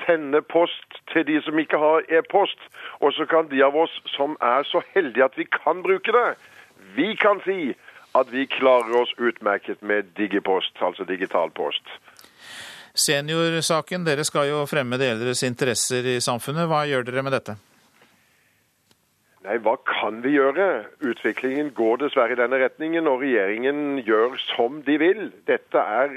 sende 0.04 0.42
post 0.42 1.00
til 1.12 1.24
de 1.24 1.38
som 1.46 1.58
ikke 1.58 1.80
har 1.80 2.04
e-post. 2.12 2.60
Og 3.00 3.14
så 3.16 3.24
kan 3.30 3.48
de 3.48 3.62
av 3.64 3.76
oss 3.76 3.94
som 4.16 4.36
er 4.44 4.68
så 4.68 4.84
heldige 4.92 5.24
at 5.24 5.38
vi 5.40 5.48
kan 5.48 5.80
bruke 5.82 6.12
det, 6.12 6.36
vi 6.96 7.14
kan 7.16 7.40
si 7.46 7.72
at 8.18 8.32
vi 8.32 8.44
klarer 8.50 9.00
oss 9.00 9.12
utmerket 9.16 9.82
med 9.82 10.12
digipost, 10.18 10.76
altså 10.82 11.04
digital 11.08 11.50
post. 11.54 11.86
Seniorsaken, 12.94 14.04
dere 14.06 14.24
skal 14.26 14.50
jo 14.50 14.64
fremme 14.70 14.98
de 14.98 15.10
eldres 15.14 15.44
interesser 15.46 16.16
i 16.16 16.20
samfunnet. 16.22 16.68
Hva 16.70 16.84
gjør 16.90 17.06
dere 17.06 17.26
med 17.26 17.36
dette? 17.38 17.56
Nei, 19.40 19.56
hva 19.64 19.72
kan 19.88 20.18
vi 20.20 20.34
gjøre? 20.34 20.66
Utviklingen 21.00 21.70
går 21.76 22.02
dessverre 22.02 22.34
i 22.34 22.40
denne 22.40 22.58
retningen, 22.60 23.06
og 23.08 23.22
regjeringen 23.22 24.02
gjør 24.04 24.36
som 24.50 24.82
de 24.84 24.98
vil. 25.00 25.30
Dette 25.48 25.80
er 25.80 26.12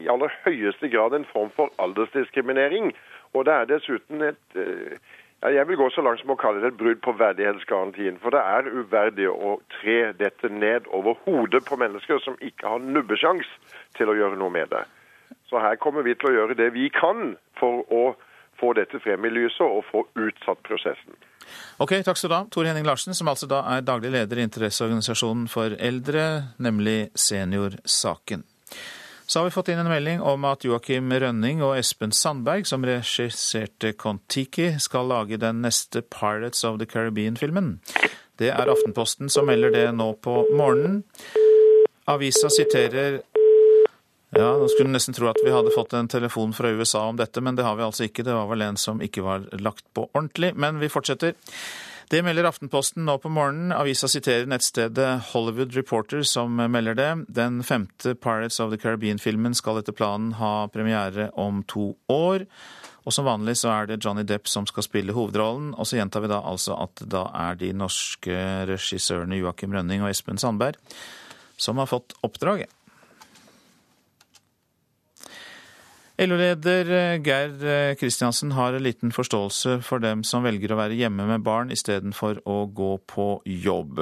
i 0.00 0.08
aller 0.08 0.32
høyeste 0.46 0.88
grad 0.88 1.12
en 1.18 1.28
form 1.34 1.52
for 1.58 1.74
aldersdiskriminering. 1.82 2.94
Og 3.36 3.44
det 3.44 3.52
er 3.52 3.70
dessuten 3.74 4.24
et 4.24 4.56
eh, 4.56 4.96
ja, 5.42 5.52
Jeg 5.52 5.68
vil 5.68 5.76
gå 5.76 5.90
så 5.92 6.00
langt 6.00 6.22
som 6.22 6.32
å 6.32 6.38
kalle 6.40 6.62
det 6.62 6.72
et 6.72 6.80
brudd 6.80 7.02
på 7.04 7.12
verdighetsgarantien. 7.20 8.16
For 8.22 8.32
det 8.32 8.40
er 8.40 8.72
uverdig 8.72 9.28
å 9.28 9.58
tre 9.76 10.14
dette 10.16 10.48
ned 10.48 10.88
over 10.96 11.18
hodet 11.26 11.66
på 11.68 11.76
mennesker 11.76 12.24
som 12.24 12.40
ikke 12.40 12.72
har 12.72 12.80
nubbesjans 12.80 13.50
til 13.98 14.08
å 14.08 14.16
gjøre 14.16 14.40
noe 14.40 14.54
med 14.54 14.72
det. 14.72 14.86
Så 15.50 15.60
her 15.62 15.78
kommer 15.78 16.02
vi 16.06 16.16
til 16.18 16.32
å 16.32 16.36
gjøre 16.40 16.58
det 16.58 16.72
vi 16.74 16.88
kan 16.94 17.36
for 17.60 17.86
å 17.94 18.04
få 18.60 18.72
dette 18.76 18.98
frem 19.04 19.24
i 19.28 19.32
lyset 19.32 19.64
og 19.66 19.84
få 19.90 20.02
utsatt 20.18 20.62
prosessen. 20.66 21.16
Ok, 21.78 21.92
Takk 22.02 22.18
skal 22.18 22.32
du 22.32 22.34
ha, 22.34 22.44
Tor 22.50 22.66
Henning 22.66 22.86
Larsen, 22.88 23.14
som 23.14 23.28
altså 23.30 23.46
da 23.50 23.60
er 23.76 23.84
daglig 23.86 24.10
leder 24.14 24.40
i 24.40 24.46
interesseorganisasjonen 24.48 25.46
for 25.52 25.76
eldre, 25.78 26.24
nemlig 26.58 27.12
Seniorsaken. 27.14 28.42
Så 29.26 29.40
har 29.40 29.48
vi 29.48 29.54
fått 29.54 29.72
inn 29.72 29.80
en 29.82 29.90
melding 29.90 30.20
om 30.22 30.44
at 30.46 30.62
Joakim 30.64 31.10
Rønning 31.10 31.62
og 31.66 31.74
Espen 31.78 32.14
Sandberg, 32.14 32.66
som 32.66 32.86
regisserte 32.86 33.90
Kon-Tiki, 33.98 34.76
skal 34.82 35.10
lage 35.10 35.38
den 35.42 35.64
neste 35.64 36.02
Pirates 36.02 36.62
of 36.64 36.78
the 36.78 36.86
Caribbean-filmen. 36.86 37.80
Det 38.38 38.52
er 38.54 38.70
Aftenposten 38.70 39.30
som 39.32 39.48
melder 39.50 39.74
det 39.74 39.86
nå 39.98 40.12
på 40.22 40.44
morgenen. 40.54 41.02
Avisa 42.06 42.50
siterer 42.54 43.18
ja, 44.34 44.52
nå 44.58 44.68
skulle 44.68 44.90
nesten 44.90 45.14
tro 45.14 45.28
at 45.30 45.38
vi 45.44 45.52
hadde 45.54 45.74
fått 45.74 45.94
en 45.94 46.08
telefon 46.10 46.54
fra 46.56 46.72
USA 46.74 47.04
om 47.08 47.18
dette, 47.18 47.40
men 47.40 47.56
det 47.56 47.66
har 47.66 47.76
vi 47.78 47.84
altså 47.86 48.06
ikke. 48.08 48.24
Det 48.26 48.34
var 48.34 48.48
vel 48.50 48.64
en 48.66 48.78
som 48.80 49.02
ikke 49.02 49.22
var 49.22 49.46
lagt 49.62 49.86
på 49.94 50.08
ordentlig. 50.12 50.54
Men 50.58 50.80
vi 50.82 50.90
fortsetter. 50.90 51.36
Det 52.10 52.22
melder 52.22 52.46
Aftenposten 52.46 53.06
nå 53.06 53.16
på 53.18 53.30
morgenen. 53.34 53.72
Avisa 53.74 54.06
siterer 54.10 54.46
nettstedet 54.50 55.32
Hollywood 55.32 55.74
Reporter, 55.74 56.22
som 56.22 56.54
melder 56.54 56.94
det. 56.98 57.10
Den 57.34 57.62
femte 57.66 58.14
Pirates 58.14 58.60
of 58.62 58.70
the 58.70 58.78
Caribbean-filmen 58.78 59.54
skal 59.58 59.80
etter 59.80 59.94
planen 59.94 60.36
ha 60.38 60.68
premiere 60.74 61.30
om 61.34 61.64
to 61.66 61.92
år. 62.10 62.46
Og 63.06 63.14
som 63.14 63.26
vanlig 63.26 63.56
så 63.58 63.70
er 63.70 63.90
det 63.90 64.00
Johnny 64.02 64.22
Depp 64.26 64.50
som 64.50 64.66
skal 64.66 64.86
spille 64.86 65.14
hovedrollen. 65.14 65.72
Og 65.74 65.86
så 65.86 65.98
gjentar 65.98 66.22
vi 66.22 66.30
da 66.30 66.42
altså 66.42 66.78
at 66.82 67.02
da 67.10 67.28
er 67.46 67.58
de 67.58 67.70
norske 67.74 68.38
regissørene 68.70 69.38
Joakim 69.38 69.74
Rønning 69.74 70.02
og 70.02 70.10
Espen 70.10 70.42
Sandberg 70.42 70.78
som 71.56 71.78
har 71.78 71.88
fått 71.90 72.14
oppdraget. 72.26 72.70
LO-leder 76.16 76.88
eh, 76.96 77.18
Geir 77.20 77.96
Kristiansen 78.00 78.54
har 78.56 78.72
en 78.72 78.84
liten 78.84 79.12
forståelse 79.12 79.82
for 79.84 80.00
dem 80.00 80.22
som 80.24 80.46
velger 80.46 80.72
å 80.72 80.78
være 80.78 80.96
hjemme 80.96 81.26
med 81.28 81.44
barn 81.44 81.72
istedenfor 81.74 82.40
å 82.48 82.62
gå 82.72 82.94
på 83.04 83.26
jobb. 83.44 84.00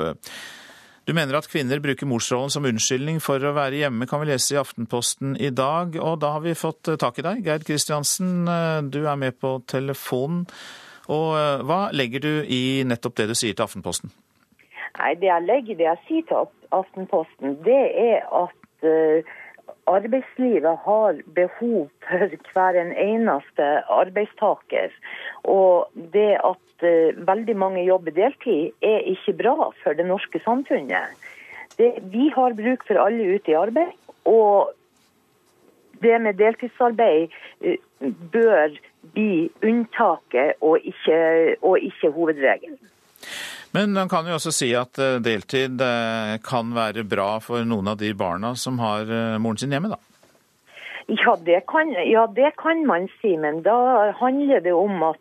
Du 1.04 1.12
mener 1.12 1.34
at 1.36 1.48
kvinner 1.50 1.82
bruker 1.82 2.06
morsrollen 2.06 2.54
som 2.54 2.68
unnskyldning 2.70 3.18
for 3.20 3.42
å 3.42 3.52
være 3.56 3.82
hjemme, 3.82 4.06
kan 4.06 4.22
vi 4.22 4.30
lese 4.30 4.54
i 4.54 4.60
Aftenposten 4.60 5.34
i 5.42 5.50
dag. 5.50 5.98
Og 5.98 6.20
da 6.22 6.36
har 6.36 6.44
vi 6.46 6.54
fått 6.54 6.92
eh, 6.92 7.00
tak 7.02 7.18
i 7.18 7.26
deg. 7.26 7.42
Geir 7.48 7.66
Kristiansen, 7.66 8.46
du 8.94 9.00
er 9.02 9.18
med 9.18 9.40
på 9.42 9.56
telefonen. 9.66 10.46
Og 11.10 11.34
hva 11.68 11.90
legger 11.92 12.22
du 12.22 12.32
i 12.48 12.80
nettopp 12.88 13.18
det 13.18 13.26
du 13.28 13.34
sier 13.36 13.52
til 13.52 13.66
Aftenposten? 13.66 14.14
Nei, 14.94 15.10
Det 15.18 15.26
jeg 15.26 15.44
legger 15.50 15.76
det 15.82 15.90
jeg 15.90 16.00
sier 16.06 16.28
til 16.30 16.46
Aftenposten, 16.72 17.58
det 17.66 17.82
er 18.06 18.22
at 18.30 18.86
arbeidslivet 19.90 20.78
har 20.84 21.20
behov 21.36 21.88
for 22.06 22.36
hver 22.52 22.78
en 22.80 22.92
eneste 22.92 23.66
arbeidstaker. 23.92 24.94
Og 25.44 25.90
det 26.14 26.36
at 26.40 26.86
uh, 26.86 27.26
veldig 27.28 27.56
mange 27.56 27.84
jobber 27.84 28.14
deltid, 28.16 28.72
er 28.82 29.04
ikke 29.14 29.36
bra 29.42 29.70
for 29.82 29.96
det 29.96 30.06
norske 30.08 30.40
samfunnet. 30.44 31.16
det, 31.78 31.92
vi 32.12 32.30
har 32.34 32.54
bruk 32.54 32.86
for 32.86 33.00
alle 33.00 33.36
ute 33.36 33.50
i 33.50 33.58
arbeid. 33.58 33.92
Og 34.24 34.72
det 36.02 36.20
med 36.20 36.38
deltidsarbeid 36.40 37.32
eh, 37.60 37.78
bør 38.32 38.74
bli 39.14 39.50
unntaket 39.62 40.60
og 40.60 40.78
ikke, 40.82 41.56
og 41.62 41.78
ikke 41.78 42.10
hovedregelen. 42.10 42.78
Men 43.74 43.92
man 43.96 44.10
kan 44.10 44.28
jo 44.28 44.36
også 44.38 44.52
si 44.54 44.70
at 44.78 44.98
eh, 45.02 45.20
deltid 45.22 45.82
eh, 45.82 46.36
kan 46.46 46.74
være 46.76 47.06
bra 47.10 47.36
for 47.42 47.66
noen 47.66 47.90
av 47.90 47.98
de 48.00 48.12
barna 48.14 48.54
som 48.58 48.78
har 48.82 49.10
moren 49.42 49.60
sin 49.60 49.74
hjemme, 49.74 49.90
da? 49.94 50.00
Ja 51.10 51.34
det, 51.44 51.66
kan, 51.68 51.90
ja, 52.08 52.24
det 52.32 52.54
kan 52.56 52.86
man 52.88 53.10
si, 53.20 53.34
men 53.36 53.60
da 53.66 54.12
handler 54.16 54.62
det 54.64 54.72
om 54.72 55.02
at 55.10 55.20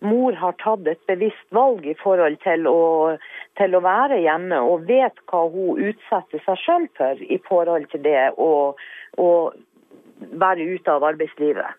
mor 0.00 0.32
har 0.32 0.54
tatt 0.62 0.86
et 0.88 1.02
bevisst 1.10 1.52
valg 1.52 1.84
i 1.84 1.96
forhold 2.00 2.38
til 2.44 2.64
å, 2.70 3.16
til 3.60 3.76
å 3.76 3.82
være 3.84 4.22
hjemme, 4.24 4.62
og 4.64 4.86
vet 4.88 5.20
hva 5.28 5.44
hun 5.52 5.82
utsetter 5.90 6.40
seg 6.46 6.62
sjøl 6.64 6.88
for 6.96 7.20
i 7.20 7.40
forhold 7.48 7.90
til 7.92 8.04
det 8.06 8.30
å 8.40 8.50
være 10.40 10.68
ute 10.72 10.96
av 10.96 11.04
arbeidslivet. 11.12 11.76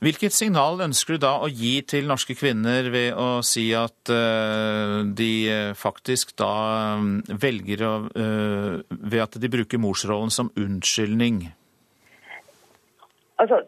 Hvilket 0.00 0.32
signal 0.32 0.80
ønsker 0.80 1.18
du 1.18 1.24
da 1.26 1.34
å 1.44 1.48
gi 1.52 1.74
til 1.84 2.06
norske 2.08 2.32
kvinner 2.32 2.86
ved 2.88 3.18
å 3.20 3.42
si 3.44 3.66
at 3.76 4.08
uh, 4.08 5.02
de 5.04 5.32
faktisk 5.76 6.32
da 6.40 6.52
um, 6.96 7.18
velger 7.28 7.84
å 7.84 7.90
uh, 8.08 8.78
Ved 8.88 9.20
at 9.20 9.36
de 9.42 9.50
bruker 9.52 9.82
morsrollen 9.82 10.32
som 10.32 10.48
unnskyldning? 10.56 11.42
Altså, 13.40 13.60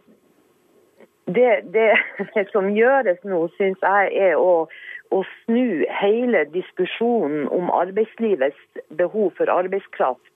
det, 1.27 1.69
det, 1.75 1.91
det 2.35 2.47
som 2.55 2.73
gjøres 2.73 3.21
nå, 3.29 3.45
syns 3.59 3.85
jeg 3.85 4.17
er 4.31 4.41
å, 4.41 4.67
å 5.13 5.23
snu 5.45 5.85
hele 6.01 6.47
diskusjonen 6.53 7.49
om 7.53 7.69
arbeidslivets 7.77 8.85
behov 8.97 9.35
for 9.37 9.53
arbeidskraft 9.53 10.29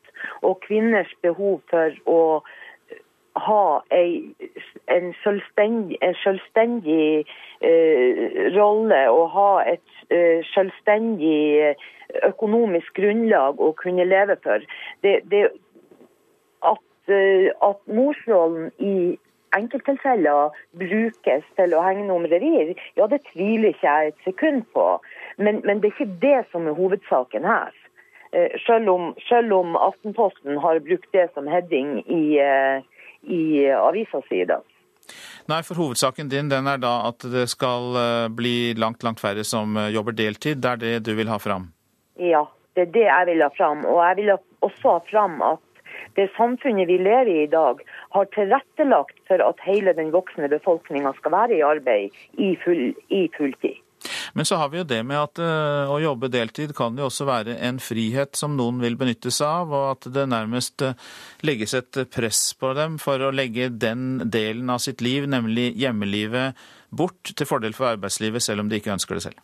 og 0.43 0.61
kvinners 0.65 1.13
behov 1.25 1.61
for 1.71 1.97
å 2.09 2.21
ha 3.37 3.83
ei, 3.93 4.35
en 4.89 5.13
selvstendig, 5.23 5.99
en 6.03 6.17
selvstendig 6.23 7.27
eh, 7.61 8.23
rolle 8.57 9.03
og 9.13 9.31
ha 9.35 9.51
et 9.75 10.15
eh, 10.15 10.41
selvstendig 10.55 11.75
økonomisk 12.27 12.97
grunnlag 12.97 13.61
å 13.61 13.73
kunne 13.79 14.07
leve 14.09 14.39
for. 14.45 14.65
Det, 15.05 15.19
det 15.31 15.47
at, 16.65 16.85
eh, 17.13 17.53
at 17.63 17.81
morsrollen 17.87 18.71
i 18.79 19.17
enkelttilfeller 19.57 20.57
brukes 20.77 21.45
til 21.57 21.75
å 21.75 21.83
hegne 21.85 22.13
om 22.13 22.27
revir, 22.29 22.75
ja 22.99 23.09
det 23.11 23.23
tviler 23.33 23.73
ikke 23.73 23.89
jeg 23.89 24.13
et 24.13 24.29
sekund 24.29 24.65
på. 24.77 24.87
Men, 25.39 25.63
men 25.65 25.81
det 25.81 25.91
er 25.91 25.97
ikke 25.97 26.21
det 26.25 26.39
som 26.53 26.69
er 26.69 26.79
hovedsaken 26.79 27.47
her. 27.47 27.73
Eh, 28.33 28.59
selv 28.67 28.91
om, 28.91 29.15
selv 29.29 29.55
om 29.55 29.77
Aftenposten 29.81 30.59
har 30.61 30.83
brukt 30.85 31.09
det 31.15 31.29
som 31.35 31.49
heading 31.49 32.01
i 32.05 32.39
eh, 32.43 32.85
i 33.27 33.69
avisa 33.75 34.23
si 34.29 34.43
i 34.43 34.49
dag. 34.49 34.65
Nei, 35.47 35.63
for 35.63 35.79
hovedsaken 35.79 36.31
din 36.31 36.49
den 36.51 36.67
er 36.67 36.81
da 36.83 36.97
at 37.09 37.23
det 37.31 37.47
skal 37.53 37.95
eh, 38.01 38.27
bli 38.35 38.75
langt, 38.79 39.05
langt 39.07 39.23
færre 39.23 39.45
som 39.47 39.77
eh, 39.79 39.93
jobber 39.95 40.17
deltid. 40.19 40.63
Det 40.63 40.73
er 40.73 40.83
det 40.83 40.95
du 41.07 41.15
vil 41.19 41.31
ha 41.31 41.39
fram? 41.43 41.71
Ja, 42.19 42.43
det 42.75 42.89
er 42.89 42.93
det 42.97 43.07
jeg 43.07 43.31
vil 43.31 43.45
ha 43.47 43.51
fram. 43.55 43.85
Og 43.87 44.03
jeg 44.03 44.19
vil 44.21 44.35
også 44.67 44.97
ha 44.97 44.99
fram 45.11 45.39
at 45.47 45.63
det 46.19 46.29
samfunnet 46.37 46.89
vi 46.89 46.99
lever 46.99 47.31
i 47.31 47.43
i 47.45 47.51
dag, 47.53 47.81
har 48.17 48.29
tilrettelagt 48.35 49.19
for 49.29 49.43
at 49.45 49.63
hele 49.65 49.95
den 49.97 50.13
voksne 50.15 50.49
befolkninga 50.51 51.13
skal 51.19 51.35
være 51.35 51.59
i 51.59 51.65
arbeid 51.65 52.15
i, 52.39 52.55
full, 52.65 52.95
i 53.09 53.27
fulltid. 53.37 53.79
Men 54.37 54.45
så 54.45 54.59
har 54.61 54.69
vi 54.69 54.83
jo 54.83 54.85
det 54.85 55.01
med 55.09 55.17
at 55.17 55.41
uh, 55.41 55.89
å 55.89 55.97
jobbe 56.03 56.29
deltid 56.29 56.75
kan 56.77 56.99
jo 57.01 57.07
også 57.09 57.25
være 57.25 57.55
en 57.65 57.79
frihet 57.81 58.37
som 58.37 58.53
noen 58.59 58.83
vil 58.83 58.99
benytte 59.01 59.33
seg 59.33 59.49
av, 59.49 59.73
og 59.73 59.87
at 59.95 60.09
det 60.13 60.27
nærmest 60.29 60.85
uh, 60.85 60.93
legges 61.41 61.73
et 61.79 62.03
press 62.13 62.51
på 62.61 62.75
dem 62.77 62.99
for 63.01 63.25
å 63.25 63.33
legge 63.33 63.71
den 63.73 64.27
delen 64.29 64.69
av 64.69 64.83
sitt 64.85 65.01
liv, 65.01 65.25
nemlig 65.25 65.71
hjemmelivet, 65.81 66.53
bort 66.93 67.33
til 67.33 67.49
fordel 67.49 67.73
for 67.77 67.95
arbeidslivet, 67.95 68.45
selv 68.45 68.61
om 68.61 68.69
de 68.69 68.77
ikke 68.77 68.93
ønsker 68.99 69.17
det 69.17 69.25
selv. 69.31 69.41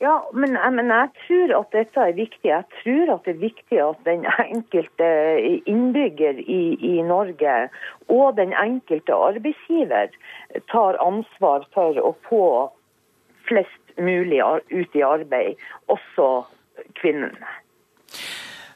Ja, 0.00 0.16
men, 0.32 0.56
men, 0.72 0.88
jeg 0.88 1.12
tror 1.26 1.52
at 1.60 1.76
dette 1.76 2.08
er 2.08 2.16
viktig. 2.16 2.48
Jeg 2.48 2.80
tror 2.80 3.12
at 3.14 3.28
det 3.28 3.36
er 3.36 3.44
viktig 3.44 3.78
at 3.84 4.00
den 4.08 4.24
enkelte 4.48 5.12
innbygger 5.70 6.40
i, 6.40 6.62
i 6.80 6.96
Norge 7.04 7.54
og 8.08 8.40
den 8.40 8.56
enkelte 8.56 9.20
arbeidsgiver 9.28 10.16
tar 10.72 10.98
ansvar 11.04 11.68
for 11.76 12.00
å 12.00 12.12
få 12.26 12.44
flest 13.48 13.83
mulig 14.00 14.40
ut 14.70 14.96
i 14.96 15.04
arbeid, 15.06 15.60
også 15.92 16.30
kvinnene. 16.98 17.52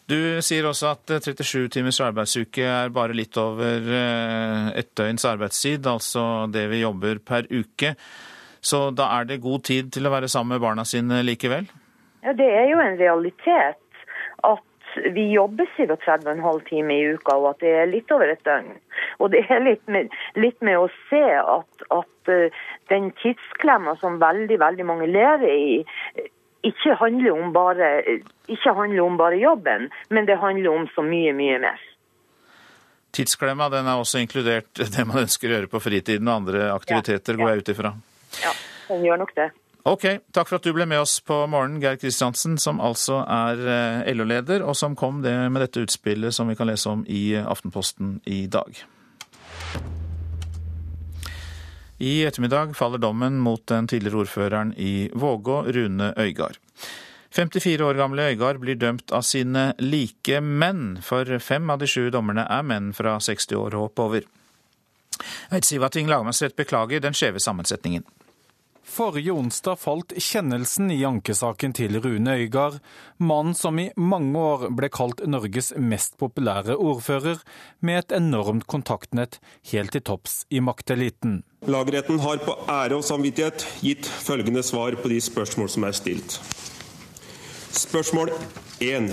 Du 0.09 0.41
sier 0.41 0.64
også 0.64 0.95
at 0.95 1.11
37 1.21 1.43
eh, 1.66 1.66
timers 1.73 1.99
arbeidsuke 2.01 2.64
er 2.64 2.95
bare 2.95 3.16
litt 3.16 3.37
over 3.41 3.91
eh, 3.93 4.71
et 4.81 4.95
døgns 4.97 5.27
arbeidstid, 5.29 5.85
altså 5.85 6.47
det 6.53 6.64
vi 6.71 6.81
jobber 6.81 7.21
per 7.21 7.49
uke. 7.51 7.93
Så 8.64 8.89
da 8.97 9.11
er 9.19 9.29
det 9.29 9.43
god 9.45 9.66
tid 9.69 9.93
til 9.93 10.09
å 10.09 10.14
være 10.14 10.31
sammen 10.33 10.57
med 10.57 10.64
barna 10.64 10.87
sine 10.89 11.21
likevel? 11.27 11.69
Ja, 12.25 12.33
Det 12.33 12.49
er 12.49 12.73
jo 12.73 12.81
en 12.81 12.97
realitet 12.99 13.85
at 14.49 14.64
vi 15.14 15.27
jobber 15.35 15.69
37,5 15.77 16.64
timer 16.69 16.95
i 16.95 17.12
uka, 17.14 17.37
og 17.37 17.51
at 17.53 17.61
det 17.61 17.75
er 17.77 17.91
litt 17.93 18.11
over 18.14 18.33
et 18.33 18.45
døgn. 18.49 18.73
Og 19.21 19.31
det 19.35 19.45
er 19.53 19.61
litt 19.62 19.85
med, 19.93 20.09
litt 20.41 20.59
med 20.64 20.81
å 20.81 20.89
se 21.11 21.25
at, 21.39 21.87
at 21.95 22.33
uh, 22.33 22.64
den 22.89 23.11
tidsklemma 23.22 23.97
som 24.01 24.18
veldig, 24.22 24.59
veldig 24.61 24.86
mange 24.86 25.07
lever 25.11 25.53
i, 25.53 25.84
ikke 26.66 26.97
handler, 26.99 27.30
om 27.32 27.53
bare, 27.55 27.91
ikke 28.51 28.74
handler 28.74 29.05
om 29.05 29.20
bare 29.20 29.39
jobben, 29.39 29.86
men 30.11 30.26
det 30.26 30.41
handler 30.41 30.72
om 30.72 30.89
så 30.95 31.05
mye, 31.07 31.32
mye 31.36 31.61
mer. 31.62 31.84
Tidsklemma 33.14 33.70
den 33.72 33.86
er 33.89 34.01
også 34.01 34.20
inkludert 34.22 34.82
det 34.95 35.07
man 35.09 35.24
ønsker 35.24 35.49
å 35.49 35.57
gjøre 35.59 35.72
på 35.72 35.80
fritiden 35.82 36.28
og 36.28 36.43
andre 36.43 36.68
aktiviteter, 36.74 37.34
ja, 37.34 37.39
ja. 37.39 37.45
går 37.45 37.55
jeg 37.55 37.62
ut 37.64 37.72
ifra? 37.76 37.95
Ja, 38.43 38.53
den 38.91 39.07
gjør 39.07 39.24
nok 39.24 39.34
det. 39.39 39.49
Ok, 39.89 40.05
takk 40.34 40.51
for 40.51 40.59
at 40.59 40.66
du 40.66 40.74
ble 40.76 40.84
med 40.91 41.01
oss 41.01 41.14
på 41.24 41.39
morgenen, 41.49 41.80
Geir 41.80 41.97
Kristiansen, 42.01 42.59
som 42.61 42.82
altså 42.84 43.22
er 43.24 43.62
eh, 43.62 44.11
LO-leder, 44.12 44.66
og 44.66 44.76
som 44.76 44.99
kom 44.99 45.22
det 45.24 45.32
med 45.49 45.62
dette 45.64 45.86
utspillet 45.86 46.34
som 46.34 46.51
vi 46.51 46.59
kan 46.59 46.68
lese 46.68 46.91
om 46.93 47.07
i 47.09 47.39
Aftenposten 47.41 48.18
i 48.28 48.43
dag. 48.53 48.82
I 51.99 52.24
ettermiddag 52.24 52.76
faller 52.76 52.99
dommen 52.99 53.38
mot 53.42 53.66
den 53.66 53.88
tidligere 53.90 54.22
ordføreren 54.22 54.74
i 54.76 55.11
Vågå, 55.14 55.62
Rune 55.62 56.12
Øygard. 56.16 56.59
54 57.30 57.84
år 57.84 57.94
gamle 57.94 58.22
Øygard 58.30 58.61
blir 58.62 58.78
dømt 58.78 59.12
av 59.12 59.22
sine 59.26 59.72
like 59.78 60.40
menn, 60.40 61.01
for 61.03 61.38
fem 61.42 61.70
av 61.70 61.82
de 61.82 61.88
sju 61.90 62.09
dommerne 62.14 62.46
er 62.46 62.62
menn 62.62 62.92
fra 62.94 63.18
60 63.20 63.59
år 63.59 63.74
og 63.74 63.90
oppover. 63.90 64.28
Eidsivating 65.51 66.07
lagmannsrett 66.09 66.57
beklager 66.57 67.03
den 67.03 67.18
skjeve 67.18 67.42
sammensetningen. 67.42 68.07
Forrige 68.89 69.34
onsdag 69.36 69.76
falt 69.78 70.12
kjennelsen 70.16 70.89
i 70.91 71.03
ankesaken 71.05 71.74
til 71.76 71.99
Rune 72.01 72.34
Øygard, 72.41 72.78
mannen 73.20 73.55
som 73.55 73.76
i 73.78 73.91
mange 74.01 74.41
år 74.41 74.64
ble 74.74 74.89
kalt 74.91 75.20
Norges 75.28 75.74
mest 75.76 76.16
populære 76.18 76.74
ordfører, 76.74 77.43
med 77.84 78.01
et 78.01 78.14
enormt 78.16 78.66
kontaktnett 78.66 79.39
helt 79.72 79.93
til 79.93 80.05
topps 80.09 80.41
i 80.51 80.62
makteliten. 80.64 81.43
Lagretten 81.68 82.22
har 82.24 82.41
på 82.43 82.57
ære 82.64 82.99
og 82.99 83.05
samvittighet 83.05 83.66
gitt 83.84 84.09
følgende 84.09 84.64
svar 84.64 84.97
på 84.97 85.12
de 85.12 85.20
spørsmål 85.20 85.68
som 85.74 85.84
er 85.84 85.99
stilt. 85.99 86.39
Spørsmål 87.76 88.32
1 88.80 89.12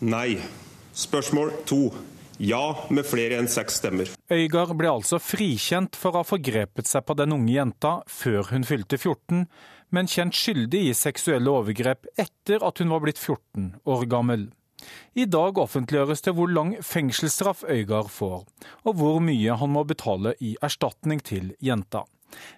nei. 0.00 0.40
Spørsmål 0.96 1.52
2 1.68 1.82
ja, 2.38 2.62
med 2.90 3.06
flere 3.06 3.38
enn 3.40 3.50
seks 3.50 3.80
stemmer. 3.80 4.10
Øygard 4.32 4.74
ble 4.78 4.90
altså 4.92 5.20
frikjent 5.22 5.98
for 5.98 6.12
å 6.12 6.22
ha 6.22 6.26
forgrepet 6.26 6.88
seg 6.88 7.04
på 7.06 7.16
den 7.18 7.34
unge 7.36 7.52
jenta 7.54 7.98
før 8.10 8.52
hun 8.52 8.66
fylte 8.68 8.98
14, 8.98 9.44
men 9.92 10.08
kjent 10.08 10.36
skyldig 10.36 10.86
i 10.88 10.96
seksuelle 10.96 11.52
overgrep 11.52 12.08
etter 12.16 12.64
at 12.64 12.80
hun 12.80 12.92
var 12.94 13.04
blitt 13.04 13.20
14 13.20 13.74
år 13.84 14.06
gammel. 14.10 14.48
I 15.14 15.28
dag 15.30 15.58
offentliggjøres 15.62 16.24
det 16.26 16.32
hvor 16.34 16.50
lang 16.50 16.72
fengselsstraff 16.82 17.62
Øygard 17.70 18.10
får, 18.10 18.46
og 18.88 18.96
hvor 18.98 19.20
mye 19.22 19.58
han 19.60 19.70
må 19.70 19.84
betale 19.86 20.34
i 20.40 20.56
erstatning 20.64 21.22
til 21.22 21.52
jenta. 21.62 22.02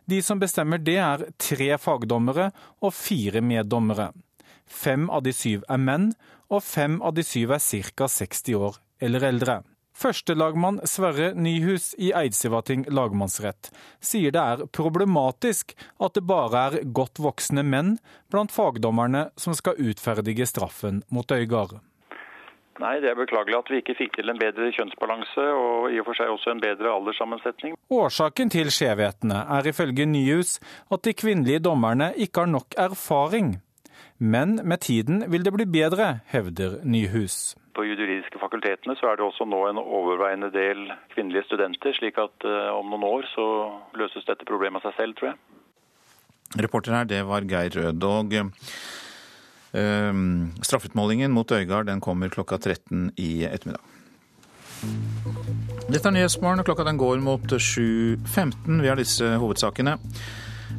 De 0.07 0.21
som 0.23 0.39
bestemmer 0.39 0.79
det, 0.79 1.01
er 1.03 1.27
tre 1.43 1.75
fagdommere 1.83 2.53
og 2.81 2.95
fire 2.95 3.43
meddommere. 3.43 4.13
Fem 4.65 5.11
av 5.13 5.27
de 5.27 5.35
syv 5.35 5.67
er 5.69 5.83
menn, 5.83 6.13
og 6.49 6.63
fem 6.63 7.01
av 7.03 7.17
de 7.19 7.25
syv 7.27 7.57
er 7.57 7.63
ca. 7.93 8.09
60 8.09 8.57
år 8.57 8.79
eller 9.01 9.25
eldre. 9.31 9.63
Førstelagmann 9.95 10.81
Sverre 10.91 11.31
Nyhus 11.39 11.93
i 12.03 12.11
Eidsivating 12.19 12.83
lagmannsrett 12.91 13.71
sier 14.03 14.35
det 14.35 14.43
er 14.43 14.67
problematisk 14.75 15.77
at 16.03 16.19
det 16.19 16.25
bare 16.27 16.67
er 16.67 16.79
godt 16.99 17.23
voksne 17.23 17.63
menn 17.63 17.97
blant 18.35 18.51
fagdommerne 18.53 19.29
som 19.39 19.55
skal 19.55 19.79
utferdige 19.79 20.49
straffen 20.51 21.05
mot 21.15 21.31
Øygard. 21.31 21.79
Nei, 22.83 22.97
det 22.99 23.13
er 23.13 23.19
beklagelig 23.19 23.55
at 23.55 23.69
vi 23.71 23.79
ikke 23.79 23.95
fikk 23.95 24.17
til 24.19 24.33
en 24.33 24.41
bedre 24.41 24.73
kjønnsbalanse 24.75 25.45
og 25.55 25.93
i 25.95 26.01
og 26.03 26.09
for 26.09 26.19
seg 26.19 26.33
også 26.33 26.51
en 26.57 26.63
bedre 26.63 26.91
alderssammensetning. 26.91 27.77
Årsaken 27.95 28.51
til 28.51 28.73
skjevhetene 28.75 29.45
er 29.57 29.69
ifølge 29.71 30.09
Nyhus 30.11 30.57
at 30.91 31.05
de 31.07 31.15
kvinnelige 31.15 31.63
dommerne 31.63 32.11
ikke 32.19 32.43
har 32.43 32.51
nok 32.51 32.75
erfaring. 32.75 33.61
Men 34.19 34.59
med 34.67 34.83
tiden 34.83 35.23
vil 35.31 35.47
det 35.47 35.55
bli 35.55 35.69
bedre, 35.71 36.19
hevder 36.35 36.81
Nyhus. 36.83 37.55
På 37.75 37.87
juridiske 37.87 38.34
fakultetene 38.55 38.95
så 38.99 39.11
er 39.11 39.19
det 39.19 39.27
også 39.27 39.47
nå 39.49 39.61
en 39.67 39.81
overveiende 39.83 40.51
del 40.55 40.87
kvinnelige 41.15 41.49
studenter, 41.49 41.95
slik 41.97 42.19
at 42.23 42.47
uh, 42.47 42.71
om 42.79 42.93
noen 42.93 43.05
år 43.09 43.27
så 43.33 43.47
løses 43.99 44.27
dette 44.29 44.47
problemet 44.47 44.85
av 44.85 44.93
seg 44.93 45.01
selv, 45.01 45.17
tror 45.19 45.33
jeg. 45.33 45.39
Reporter 46.63 46.95
her, 46.95 47.09
det 47.11 47.25
var 47.27 47.43
Geir 47.51 47.75
Rød. 47.75 48.07
Og 48.07 48.37
uh, 48.39 50.13
straffutmålingen 50.63 51.35
mot 51.35 51.51
Øygard 51.51 51.91
den 51.91 52.01
kommer 52.01 52.31
klokka 52.31 52.61
13 52.63 53.11
i 53.19 53.45
ettermiddag. 53.49 53.83
Dette 55.89 56.07
er 56.07 56.15
Nyhetsmorgen, 56.15 56.61
og 56.61 56.69
klokka 56.69 56.87
den 56.87 57.01
går 57.01 57.19
mot 57.25 57.59
7.15. 57.59 58.83
Vi 58.85 58.91
har 58.91 59.01
disse 59.01 59.35
hovedsakene. 59.41 59.99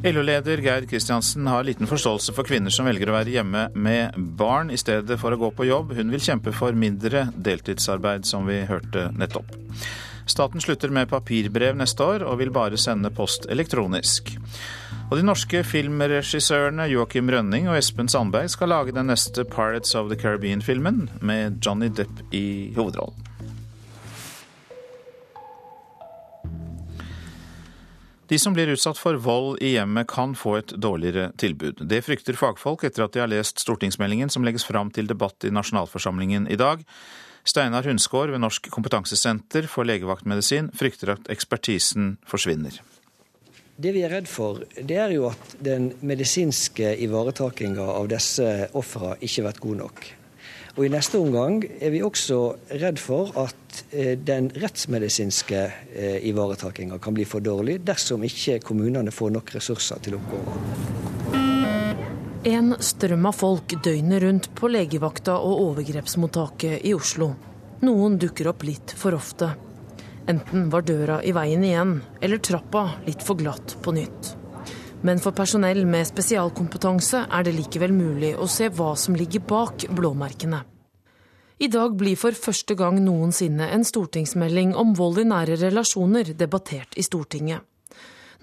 LO-leder 0.04 0.58
Geir 0.58 0.84
Kristiansen 0.86 1.46
har 1.46 1.64
liten 1.64 1.88
forståelse 1.88 2.34
for 2.36 2.46
kvinner 2.46 2.70
som 2.70 2.86
velger 2.86 3.08
å 3.10 3.14
være 3.16 3.32
hjemme 3.32 3.62
med 3.74 4.16
barn 4.38 4.70
i 4.70 4.78
stedet 4.78 5.16
for 5.20 5.32
å 5.32 5.38
gå 5.40 5.50
på 5.56 5.66
jobb. 5.66 5.94
Hun 5.96 6.12
vil 6.12 6.22
kjempe 6.22 6.52
for 6.54 6.76
mindre 6.76 7.26
deltidsarbeid, 7.32 8.26
som 8.28 8.44
vi 8.46 8.60
hørte 8.68 9.08
nettopp. 9.16 9.56
Staten 10.26 10.60
slutter 10.60 10.92
med 10.92 11.08
papirbrev 11.08 11.78
neste 11.78 12.02
år, 12.04 12.26
og 12.26 12.40
vil 12.42 12.52
bare 12.54 12.78
sende 12.80 13.12
post 13.14 13.46
elektronisk. 13.50 14.34
Og 15.06 15.20
de 15.20 15.24
norske 15.26 15.62
filmregissørene 15.62 16.88
Joakim 16.90 17.30
Rønning 17.30 17.70
og 17.70 17.78
Espen 17.78 18.10
Sandberg 18.10 18.50
skal 18.52 18.74
lage 18.74 18.94
den 18.94 19.08
neste 19.12 19.46
Pirates 19.48 19.94
of 19.94 20.10
the 20.10 20.18
Caribbean-filmen, 20.18 21.06
med 21.22 21.62
Johnny 21.62 21.88
Depp 21.94 22.26
i 22.34 22.74
hovedrollen. 22.76 23.35
De 28.26 28.38
som 28.38 28.54
blir 28.54 28.72
utsatt 28.72 28.98
for 28.98 29.14
vold 29.22 29.60
i 29.62 29.76
hjemmet 29.76 30.08
kan 30.10 30.34
få 30.34 30.56
et 30.58 30.74
dårligere 30.82 31.28
tilbud. 31.38 31.84
Det 31.86 32.02
frykter 32.02 32.34
fagfolk 32.38 32.82
etter 32.88 33.04
at 33.04 33.14
de 33.14 33.22
har 33.22 33.30
lest 33.30 33.62
stortingsmeldingen 33.62 34.32
som 34.32 34.42
legges 34.46 34.66
fram 34.66 34.90
til 34.90 35.06
debatt 35.06 35.46
i 35.46 35.52
nasjonalforsamlingen 35.54 36.48
i 36.50 36.58
dag. 36.58 36.82
Steinar 37.46 37.86
Hunskår 37.86 38.34
ved 38.34 38.42
Norsk 38.42 38.66
kompetansesenter 38.74 39.70
for 39.70 39.86
legevaktmedisin 39.86 40.72
frykter 40.74 41.14
at 41.14 41.30
ekspertisen 41.30 42.16
forsvinner. 42.26 42.80
Det 43.76 43.92
vi 43.92 44.02
er 44.02 44.10
redd 44.16 44.26
for, 44.26 44.64
det 44.74 44.96
er 44.98 45.12
jo 45.14 45.28
at 45.28 45.58
den 45.62 45.92
medisinske 46.00 46.96
ivaretakinga 47.06 47.86
av 47.92 48.08
disse 48.10 48.70
ofra 48.74 49.14
ikke 49.20 49.42
har 49.42 49.50
vært 49.52 49.66
god 49.68 49.82
nok. 49.84 50.06
Og 50.76 50.84
I 50.84 50.90
neste 50.92 51.16
omgang 51.16 51.62
er 51.80 51.88
vi 51.94 52.02
også 52.04 52.38
redd 52.76 52.98
for 53.00 53.30
at 53.40 53.78
eh, 53.96 54.12
den 54.20 54.50
rettsmedisinske 54.60 55.62
eh, 55.64 56.18
ivaretakinga 56.28 56.98
kan 57.00 57.16
bli 57.16 57.24
for 57.24 57.40
dårlig 57.40 57.78
dersom 57.88 58.26
ikke 58.28 58.58
kommunene 58.60 59.14
får 59.14 59.32
nok 59.38 59.54
ressurser 59.56 60.04
til 60.04 60.18
oppgaven. 60.18 61.16
En 62.46 62.76
strøm 62.78 63.24
av 63.26 63.40
folk 63.40 63.72
døgnet 63.82 64.22
rundt 64.22 64.52
på 64.54 64.68
legevakta 64.70 65.38
og 65.40 65.64
overgrepsmottaket 65.70 66.84
i 66.86 66.92
Oslo. 66.94 67.32
Noen 67.82 68.20
dukker 68.20 68.52
opp 68.52 68.62
litt 68.68 68.92
for 69.00 69.16
ofte. 69.16 69.54
Enten 70.28 70.68
var 70.70 70.84
døra 70.86 71.22
i 71.24 71.32
veien 71.34 71.64
igjen, 71.64 72.02
eller 72.20 72.38
trappa 72.38 72.90
litt 73.08 73.24
for 73.24 73.40
glatt 73.40 73.78
på 73.82 73.96
nytt. 73.96 74.36
Men 75.04 75.20
for 75.20 75.36
personell 75.36 75.84
med 75.86 76.08
spesialkompetanse 76.08 77.26
er 77.28 77.44
det 77.44 77.54
likevel 77.58 77.92
mulig 77.92 78.32
å 78.38 78.48
se 78.50 78.70
hva 78.72 78.94
som 78.96 79.16
ligger 79.18 79.44
bak 79.44 79.86
blåmerkene. 79.92 80.62
I 81.58 81.68
dag 81.72 81.94
blir 81.96 82.18
for 82.20 82.36
første 82.36 82.74
gang 82.76 82.98
noensinne 83.00 83.70
en 83.72 83.84
stortingsmelding 83.84 84.74
om 84.76 84.92
vold 84.96 85.22
i 85.22 85.28
nære 85.28 85.56
relasjoner 85.62 86.34
debattert 86.36 86.96
i 87.00 87.04
Stortinget. 87.06 87.64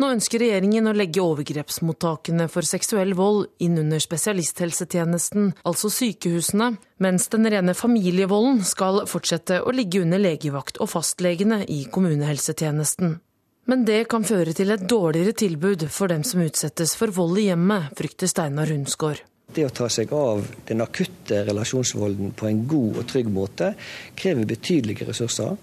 Nå 0.01 0.07
ønsker 0.15 0.41
regjeringen 0.41 0.89
å 0.89 0.95
legge 0.97 1.21
overgrepsmottakene 1.21 2.47
for 2.49 2.65
seksuell 2.65 3.13
vold 3.13 3.45
inn 3.61 3.77
under 3.77 4.01
spesialisthelsetjenesten, 4.01 5.51
altså 5.69 5.91
sykehusene, 5.93 6.71
mens 6.97 7.29
den 7.29 7.45
rene 7.53 7.75
familievolden 7.77 8.63
skal 8.65 9.03
fortsette 9.09 9.61
å 9.61 9.75
ligge 9.75 10.01
under 10.01 10.21
legevakt 10.21 10.81
og 10.81 10.89
fastlegene 10.95 11.61
i 11.69 11.83
kommunehelsetjenesten. 11.85 13.19
Men 13.65 13.85
det 13.87 14.01
kan 14.11 14.25
føre 14.27 14.51
til 14.55 14.73
et 14.73 14.81
dårligere 14.91 15.31
tilbud 15.39 15.85
for 15.87 16.11
dem 16.11 16.25
som 16.27 16.41
utsettes 16.43 16.97
for 16.99 17.13
vold 17.15 17.39
i 17.39 17.45
hjemmet, 17.47 17.93
frykter 17.95 18.27
Steinar 18.27 18.67
Hundsgaard. 18.67 19.21
Det 19.53 19.63
å 19.67 19.71
ta 19.71 19.87
seg 19.91 20.11
av 20.17 20.47
den 20.67 20.81
akutte 20.83 21.43
relasjonsvolden 21.47 22.33
på 22.35 22.49
en 22.49 22.63
god 22.67 22.99
og 22.99 23.07
trygg 23.07 23.29
måte 23.31 23.69
krever 24.19 24.49
betydelige 24.49 25.07
ressurser. 25.07 25.55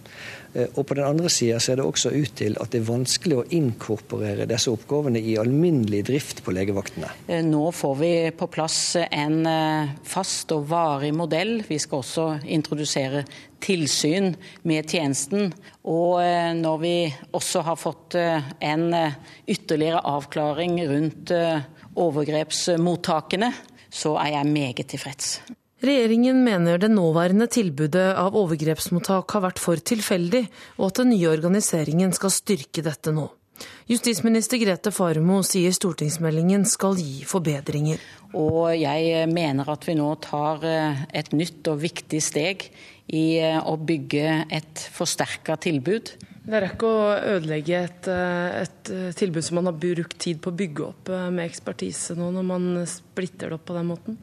Eh, 0.54 0.68
og 0.74 0.86
på 0.86 0.96
den 0.98 1.06
andre 1.06 1.30
sida 1.30 1.60
ser 1.62 1.78
det 1.78 1.86
også 1.86 2.12
ut 2.14 2.32
til 2.40 2.56
at 2.60 2.72
det 2.72 2.80
er 2.80 2.88
vanskelig 2.88 3.38
å 3.38 3.46
inkorporere 3.54 4.48
disse 4.50 4.72
oppgavene 4.72 5.22
i 5.22 5.36
alminnelig 5.40 6.02
drift 6.10 6.42
på 6.46 6.54
legevaktene. 6.54 7.12
Eh, 7.28 7.44
nå 7.46 7.62
får 7.76 7.94
vi 8.00 8.12
på 8.36 8.50
plass 8.50 8.80
en 9.04 9.38
eh, 9.46 9.94
fast 10.06 10.50
og 10.56 10.66
varig 10.70 11.12
modell. 11.16 11.60
Vi 11.68 11.78
skal 11.82 12.02
også 12.02 12.26
introdusere 12.50 13.24
tilsyn 13.60 14.32
med 14.66 14.88
tjenesten. 14.90 15.52
Og 15.90 16.20
når 16.56 16.78
vi 16.80 16.94
også 17.36 17.60
har 17.66 17.76
fått 17.76 18.16
en 18.16 18.86
ytterligere 19.44 20.00
avklaring 20.08 20.78
rundt 20.88 21.32
overgrepsmottakene, 22.00 23.52
så 23.92 24.16
er 24.22 24.38
jeg 24.38 24.52
meget 24.54 24.92
tilfreds. 24.94 25.34
Regjeringen 25.80 26.42
mener 26.44 26.76
det 26.76 26.90
nåværende 26.92 27.46
tilbudet 27.48 28.10
av 28.20 28.34
overgrepsmottak 28.36 29.32
har 29.32 29.46
vært 29.46 29.60
for 29.62 29.80
tilfeldig, 29.80 30.42
og 30.76 30.90
at 30.90 31.00
den 31.00 31.14
nye 31.14 31.30
organiseringen 31.32 32.12
skal 32.12 32.34
styrke 32.34 32.84
dette 32.84 33.14
nå. 33.16 33.30
Justisminister 33.88 34.60
Grete 34.60 34.92
Farmo 34.92 35.40
sier 35.44 35.72
stortingsmeldingen 35.72 36.66
skal 36.68 37.00
gi 37.00 37.24
forbedringer. 37.28 38.00
Og 38.36 38.70
jeg 38.76 39.26
mener 39.32 39.72
at 39.72 39.84
vi 39.88 39.96
nå 39.96 40.10
tar 40.22 40.64
eh, 40.68 41.04
et 41.16 41.32
nytt 41.32 41.72
og 41.72 41.80
viktig 41.82 42.20
steg 42.22 42.68
i 43.08 43.24
eh, 43.40 43.58
å 43.58 43.74
bygge 43.80 44.36
et 44.52 44.84
forsterka 44.94 45.56
tilbud. 45.64 46.12
Det 46.44 46.56
er 46.56 46.68
ikke 46.68 46.88
å 46.92 47.10
ødelegge 47.36 47.84
et, 47.88 48.10
eh, 48.12 48.62
et, 48.62 48.92
tilbud 49.16 49.48
som 49.48 49.62
man 49.62 49.72
har 49.72 49.80
brukt 49.80 50.20
tid 50.20 50.44
på 50.44 50.52
å 50.52 50.60
bygge 50.60 50.86
opp 50.92 51.14
med 51.32 51.46
ekspertise 51.48 52.16
nå, 52.20 52.30
når 52.36 52.50
man 52.52 52.68
splitter 52.88 53.48
det 53.48 53.58
opp 53.58 53.66
på 53.72 53.80
den 53.80 53.90
måten? 53.90 54.20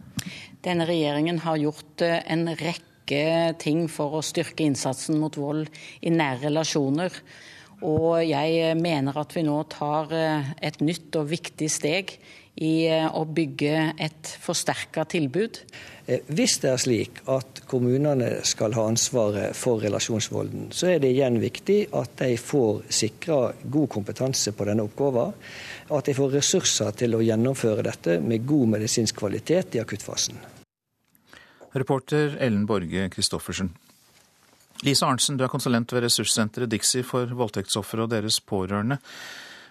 Denne 0.66 0.88
regjeringen 0.90 1.42
har 1.46 1.60
gjort 1.62 2.04
en 2.08 2.48
rekke 2.60 3.54
ting 3.62 3.86
for 3.92 4.18
å 4.18 4.26
styrke 4.26 4.66
innsatsen 4.68 5.20
mot 5.22 5.38
vold 5.40 5.70
i 6.02 6.12
nære 6.14 6.48
relasjoner. 6.48 7.14
Og 7.86 8.24
jeg 8.26 8.74
mener 8.80 9.20
at 9.22 9.36
vi 9.36 9.44
nå 9.46 9.60
tar 9.70 10.14
eh, 10.16 10.54
et 10.66 10.80
nytt 10.82 11.14
og 11.20 11.30
viktig 11.30 11.70
steg 11.70 12.16
i 12.58 12.88
eh, 12.90 13.06
å 13.06 13.22
bygge 13.30 13.94
et 14.02 14.32
forsterka 14.42 15.06
tilbud. 15.06 15.60
Eh, 16.10 16.26
hvis 16.34 16.58
det 16.64 16.72
er 16.72 16.82
slik 16.82 17.22
at 17.30 17.62
kommunene 17.70 18.40
skal 18.48 18.74
ha 18.74 18.88
ansvaret 18.90 19.54
for 19.58 19.84
relasjonsvolden, 19.86 20.72
så 20.74 20.90
er 20.96 21.04
det 21.04 21.14
igjen 21.14 21.38
viktig 21.44 21.80
at 21.98 22.18
de 22.24 22.34
får 22.42 22.88
sikra 22.90 23.40
god 23.62 23.90
kompetanse 23.94 24.56
på 24.58 24.70
denne 24.70 24.88
oppgaven. 24.88 25.38
At 25.94 26.10
de 26.10 26.18
får 26.18 26.34
ressurser 26.40 26.98
til 26.98 27.14
å 27.14 27.24
gjennomføre 27.24 27.86
dette 27.86 28.18
med 28.26 28.48
god 28.50 28.74
medisinsk 28.74 29.22
kvalitet 29.22 29.78
i 29.78 29.84
akuttfasen. 29.84 30.42
Reporter 31.78 32.40
Ellen 32.42 32.66
Borge 32.66 33.06
Christoffersen. 33.14 33.70
Lise 34.86 35.06
Arntzen, 35.06 35.38
du 35.38 35.46
er 35.46 35.52
konsulent 35.52 35.92
ved 35.94 36.04
ressurssenteret 36.06 36.70
Dixie 36.70 37.06
for 37.06 37.30
voldtektsofre 37.34 38.06
og 38.06 38.12
deres 38.14 38.40
pårørende. 38.46 39.00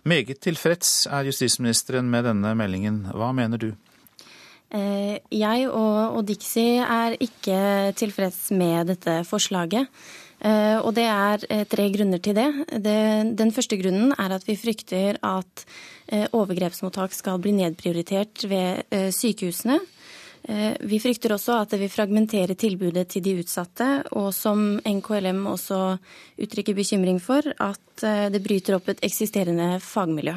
Meget 0.06 0.40
tilfreds 0.42 1.06
er 1.10 1.26
justisministeren 1.26 2.10
med 2.10 2.26
denne 2.26 2.54
meldingen. 2.58 3.04
Hva 3.14 3.32
mener 3.34 3.58
du? 3.58 3.72
Eh, 4.74 5.18
jeg 5.30 5.66
og, 5.70 6.20
Dixie 6.26 6.82
er 6.82 7.16
ikke 7.22 7.92
tilfreds 7.98 8.50
med 8.50 8.90
dette 8.90 9.20
forslaget. 9.26 9.86
Eh, 10.42 10.78
og 10.82 10.92
det 10.98 11.06
er 11.06 11.44
eh, 11.50 11.64
tre 11.70 11.86
grunner 11.94 12.22
til 12.22 12.36
det. 12.36 12.48
Den 13.38 13.52
første 13.54 13.78
grunnen 13.78 14.14
er 14.18 14.34
at 14.36 14.46
vi 14.46 14.58
frykter 14.58 15.20
at 15.22 15.66
overgrepsmottak 16.06 17.14
skal 17.14 17.40
bli 17.42 17.50
nedprioritert 17.56 18.44
ved 18.46 19.10
sykehusene. 19.10 19.80
Eh, 20.46 20.74
vi 20.86 21.00
frykter 21.02 21.34
også 21.34 21.56
at 21.58 21.72
det 21.74 21.80
vil 21.82 21.90
fragmentere 21.90 22.54
tilbudet 22.54 23.08
til 23.10 23.24
de 23.24 23.32
utsatte, 23.40 23.86
og 24.14 24.28
som 24.34 24.76
NKLM 24.86 25.40
også 25.50 25.80
uttrykker 26.38 26.76
bekymring 26.76 27.18
for, 27.22 27.42
at 27.42 28.04
eh, 28.06 28.28
det 28.30 28.44
bryter 28.44 28.78
opp 28.78 28.92
et 28.92 29.02
eksisterende 29.06 29.80
fagmiljø. 29.82 30.36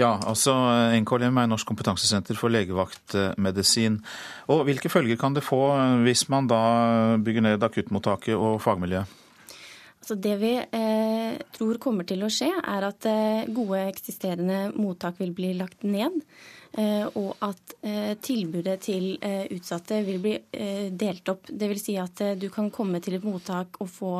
Ja, 0.00 0.14
altså 0.24 0.54
NKLM 0.96 1.42
er 1.42 1.48
Norsk 1.50 1.68
kompetansesenter 1.68 2.38
for 2.38 2.52
legevaktmedisin. 2.52 3.98
Og 4.48 4.62
Hvilke 4.68 4.88
følger 4.88 5.18
kan 5.20 5.34
det 5.36 5.44
få 5.44 5.60
hvis 6.06 6.28
man 6.32 6.48
da 6.48 6.60
bygger 7.20 7.44
ned 7.44 7.66
akuttmottaket 7.66 8.38
og 8.38 8.62
fagmiljøet? 8.64 9.18
Altså 10.00 10.16
det 10.16 10.38
vi 10.40 10.54
eh, 10.56 11.34
tror 11.52 11.76
kommer 11.82 12.06
til 12.08 12.24
å 12.24 12.30
skje, 12.32 12.48
er 12.48 12.86
at 12.88 13.04
eh, 13.10 13.50
gode 13.52 13.82
eksisterende 13.90 14.70
mottak 14.72 15.20
vil 15.20 15.34
bli 15.36 15.52
lagt 15.58 15.84
ned. 15.84 16.22
Eh, 16.78 17.06
og 17.18 17.34
at 17.42 17.74
eh, 17.82 18.14
tilbudet 18.22 18.76
til 18.84 19.16
eh, 19.26 19.48
utsatte 19.50 19.98
vil 20.06 20.20
bli 20.22 20.36
delt 20.94 21.32
opp. 21.32 21.50
Dvs. 21.50 21.82
Si 21.82 21.96
at 21.98 22.22
du 22.38 22.46
kan 22.52 22.70
komme 22.70 23.00
til 23.02 23.18
et 23.18 23.26
mottak 23.26 23.80
og 23.82 23.90
få 23.90 24.14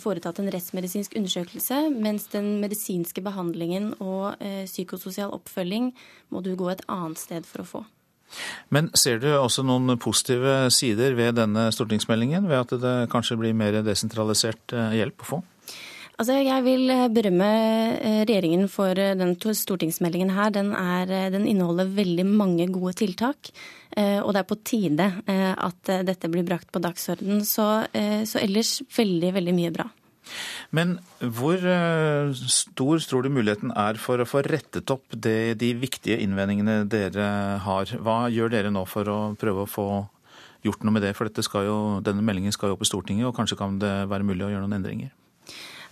foretatt 0.00 0.38
en 0.40 0.46
rettsmedisinsk 0.48 1.12
undersøkelse, 1.18 1.76
mens 1.92 2.30
den 2.32 2.54
medisinske 2.62 3.20
behandlingen 3.20 3.90
og 4.00 4.38
psykososial 4.64 5.34
oppfølging 5.36 5.90
må 6.32 6.40
du 6.40 6.54
gå 6.56 6.70
et 6.72 6.80
annet 6.88 7.20
sted 7.20 7.44
for 7.44 7.60
å 7.60 7.66
få. 7.68 7.82
Men 8.72 8.88
ser 8.96 9.20
du 9.20 9.28
også 9.34 9.60
noen 9.68 9.98
positive 10.00 10.70
sider 10.72 11.12
ved 11.18 11.36
denne 11.36 11.66
stortingsmeldingen, 11.76 12.48
ved 12.48 12.62
at 12.62 12.72
det 12.80 12.94
kanskje 13.12 13.36
blir 13.42 13.52
mer 13.52 13.76
desentralisert 13.84 14.72
hjelp 14.72 15.20
å 15.20 15.28
få? 15.34 15.42
Altså, 16.14 16.36
jeg 16.38 16.64
vil 16.66 16.92
eh, 16.94 17.08
berømme 17.10 17.48
eh, 17.98 18.20
regjeringen 18.28 18.68
for 18.70 18.94
den 18.94 19.34
stortingsmeldingen 19.40 20.30
her. 20.36 20.52
Den, 20.54 20.70
er, 20.78 21.10
den, 21.34 21.48
inneholder 21.50 21.90
veldig 21.90 22.26
mange 22.28 22.68
gode 22.72 22.94
tiltak. 23.02 23.50
Og 23.94 24.32
det 24.34 24.40
er 24.40 24.46
på 24.48 24.56
tide 24.66 25.04
at 25.30 25.90
dette 26.02 26.26
blir 26.26 26.42
brakt 26.42 26.72
på 26.74 26.80
dagsorden. 26.82 27.44
Så, 27.46 27.62
så 28.26 28.40
ellers 28.40 28.80
veldig, 28.90 29.28
veldig 29.36 29.54
mye 29.54 29.70
bra. 29.70 29.84
Men 30.74 30.96
hvor 31.20 31.60
eh, 31.60 32.32
stor 32.50 33.02
tror 33.08 33.24
du 33.24 33.32
muligheten 33.32 33.72
er 33.76 33.98
for 34.00 34.20
å 34.20 34.28
få 34.28 34.42
rettet 34.46 34.90
opp 34.94 35.04
det, 35.12 35.56
de 35.60 35.72
viktige 35.78 36.18
innvendingene 36.24 36.82
dere 36.90 37.28
har? 37.64 37.94
Hva 38.00 38.24
gjør 38.32 38.54
dere 38.54 38.72
nå 38.74 38.84
for 38.90 39.10
å 39.10 39.18
prøve 39.40 39.64
å 39.64 39.70
få 39.70 39.88
gjort 40.64 40.86
noe 40.86 40.96
med 40.96 41.06
det? 41.06 41.14
For 41.18 41.30
jo, 41.66 41.78
denne 42.04 42.24
meldingen 42.24 42.54
skal 42.54 42.72
jo 42.72 42.78
opp 42.78 42.86
i 42.86 42.90
Stortinget, 42.90 43.28
og 43.28 43.36
kanskje 43.36 43.60
kan 43.60 43.78
det 43.82 43.94
være 44.10 44.26
mulig 44.26 44.46
å 44.46 44.52
gjøre 44.52 44.64
noen 44.64 44.80
endringer? 44.80 45.12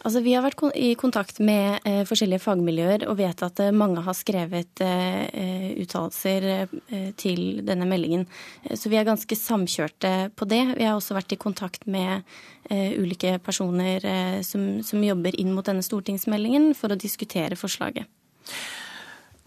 Altså, 0.02 0.18
vi 0.24 0.32
har 0.34 0.42
vært 0.42 0.62
i 0.74 0.92
kontakt 0.98 1.38
med 1.44 1.84
eh, 1.86 2.02
forskjellige 2.08 2.42
fagmiljøer 2.42 3.04
og 3.06 3.20
vet 3.20 3.42
at 3.46 3.60
eh, 3.62 3.74
mange 3.74 4.02
har 4.02 4.16
skrevet 4.18 4.82
eh, 4.82 5.78
uttalelser 5.78 6.46
eh, 6.50 7.10
til 7.18 7.62
denne 7.66 7.86
meldingen. 7.86 8.26
Eh, 8.64 8.74
så 8.78 8.90
vi 8.90 8.98
er 8.98 9.06
ganske 9.06 9.38
samkjørte 9.38 10.32
på 10.34 10.48
det. 10.50 10.62
Vi 10.74 10.88
har 10.88 10.98
også 10.98 11.14
vært 11.14 11.36
i 11.36 11.40
kontakt 11.40 11.86
med 11.86 12.26
eh, 12.68 12.98
ulike 12.98 13.36
personer 13.46 14.02
som, 14.46 14.82
som 14.82 15.06
jobber 15.06 15.38
inn 15.38 15.54
mot 15.54 15.66
denne 15.66 15.86
stortingsmeldingen 15.86 16.72
for 16.78 16.90
å 16.90 16.98
diskutere 16.98 17.58
forslaget. 17.58 18.10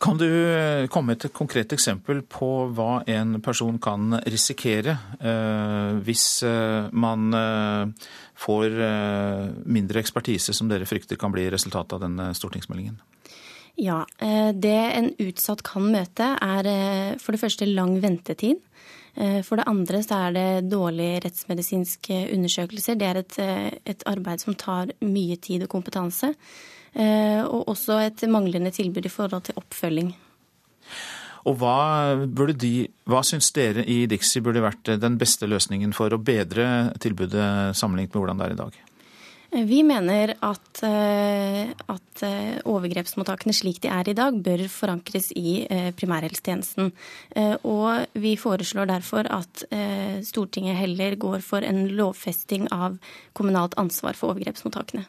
Kan 0.06 0.18
du 0.18 0.30
eh, 0.56 0.86
komme 0.88 1.16
med 1.16 1.26
et 1.26 1.34
konkret 1.34 1.72
eksempel 1.74 2.20
på 2.30 2.48
hva 2.78 3.00
en 3.10 3.40
person 3.42 3.80
kan 3.82 4.14
risikere 4.30 4.94
eh, 5.18 5.98
hvis 6.06 6.44
eh, 6.46 6.92
man 6.94 7.34
får 8.38 8.76
mindre 9.66 10.02
ekspertise, 10.04 10.54
som 10.54 10.70
dere 10.70 10.86
frykter 10.86 11.18
kan 11.18 11.34
bli 11.34 11.48
resultatet 11.50 11.96
av 11.96 12.04
denne 12.04 12.28
stortingsmeldingen? 12.38 13.00
Ja, 13.80 14.04
Det 14.54 14.76
en 14.76 15.10
utsatt 15.24 15.64
kan 15.66 15.88
møte, 15.92 16.28
er 16.44 17.18
for 17.20 17.36
det 17.36 17.42
første 17.42 17.68
lang 17.68 17.96
ventetid. 18.04 18.60
For 19.48 19.58
det 19.60 19.68
andre 19.72 20.04
så 20.04 20.20
er 20.28 20.36
det 20.36 20.70
dårlige 20.72 21.24
rettsmedisinske 21.26 22.22
undersøkelser. 22.36 23.00
Det 23.00 23.10
er 23.10 23.22
et, 23.24 23.40
et 23.96 24.08
arbeid 24.12 24.44
som 24.44 24.56
tar 24.60 24.92
mye 25.04 25.40
tid 25.40 25.66
og 25.66 25.72
kompetanse. 25.78 26.34
Eh, 26.96 27.44
og 27.44 27.68
også 27.74 28.00
et 28.06 28.24
manglende 28.32 28.72
tilbud 28.72 29.04
i 29.04 29.12
forhold 29.12 29.50
til 29.50 29.60
oppfølging. 29.60 30.14
Og 31.46 31.60
hva, 31.60 32.16
burde 32.26 32.56
de, 32.58 32.88
hva 33.06 33.20
syns 33.26 33.52
dere 33.54 33.84
i 33.84 34.06
Dixie 34.10 34.42
burde 34.42 34.64
vært 34.64 34.96
den 35.02 35.20
beste 35.22 35.50
løsningen 35.50 35.92
for 35.94 36.14
å 36.16 36.22
bedre 36.22 36.96
tilbudet 37.04 37.76
sammenlignet 37.78 38.16
med 38.16 38.22
hvordan 38.24 38.40
det 38.40 38.48
er 38.48 38.56
i 38.56 38.60
dag? 38.62 38.78
Eh, 39.52 39.66
vi 39.68 39.82
mener 39.86 40.34
at, 40.40 40.72
eh, 40.88 41.76
at, 41.92 42.24
overgrepsmottakene 42.64 43.54
slik 43.54 43.82
de 43.84 43.92
er 43.92 44.08
i 44.08 44.16
dag, 44.16 44.40
bør 44.40 44.64
forankres 44.72 45.34
i 45.36 45.66
primærhelsetjenesten. 46.00 46.94
Og 47.68 48.16
vi 48.16 48.38
foreslår 48.40 48.88
derfor 48.88 49.28
at 49.28 49.66
Stortinget 50.24 50.80
heller 50.80 51.20
går 51.20 51.44
for 51.44 51.68
en 51.68 51.90
lovfesting 51.92 52.70
av 52.72 52.96
kommunalt 53.36 53.76
ansvar 53.84 54.16
for 54.16 54.32
overgrepsmottakene. 54.32 55.04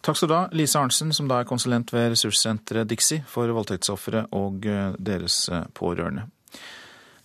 Takk 0.00 0.16
skal 0.16 0.30
du 0.30 0.34
ha, 0.34 0.44
Lise 0.56 0.80
Arntzen, 0.80 1.12
som 1.12 1.28
da 1.28 1.42
er 1.42 1.48
konsulent 1.48 1.92
ved 1.92 2.14
ressurssenteret 2.14 2.88
Dixie 2.88 3.20
for 3.28 3.50
voldtektsofre 3.52 4.26
og 4.36 4.64
eh, 4.64 4.94
deres 4.96 5.42
eh, 5.52 5.66
pårørende. 5.76 6.24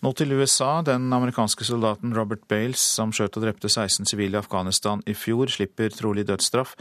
Nå 0.04 0.12
til 0.12 0.34
USA. 0.36 0.82
Den 0.84 1.08
amerikanske 1.12 1.64
soldaten 1.64 2.12
Robert 2.14 2.44
Bales, 2.50 2.82
som 2.98 3.14
skjøt 3.16 3.38
og 3.38 3.46
drepte 3.46 3.70
16 3.72 4.04
sivile 4.10 4.36
i 4.36 4.42
Afghanistan 4.42 5.00
i 5.08 5.16
fjor, 5.16 5.48
slipper 5.48 5.94
trolig 5.96 6.26
dødsstraff. 6.28 6.76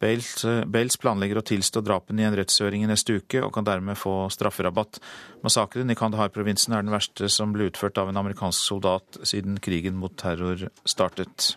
Bales, 0.00 0.30
eh, 0.46 0.62
Bales 0.70 0.96
planlegger 1.02 1.42
å 1.42 1.46
tilstå 1.50 1.82
drapene 1.82 2.22
i 2.22 2.28
en 2.28 2.38
rettshøring 2.38 2.86
i 2.86 2.92
neste 2.92 3.18
uke, 3.18 3.42
og 3.42 3.50
kan 3.56 3.66
dermed 3.66 3.98
få 3.98 4.30
strafferabatt. 4.30 5.02
Massakren 5.42 5.90
i 5.90 5.98
Kandahar-provinsen 5.98 6.78
er 6.78 6.86
den 6.86 6.94
verste 6.94 7.26
som 7.26 7.50
ble 7.56 7.72
utført 7.72 7.98
av 7.98 8.08
en 8.08 8.22
amerikansk 8.22 8.70
soldat 8.70 9.18
siden 9.26 9.58
krigen 9.58 9.98
mot 9.98 10.14
terror 10.14 10.68
startet. 10.86 11.56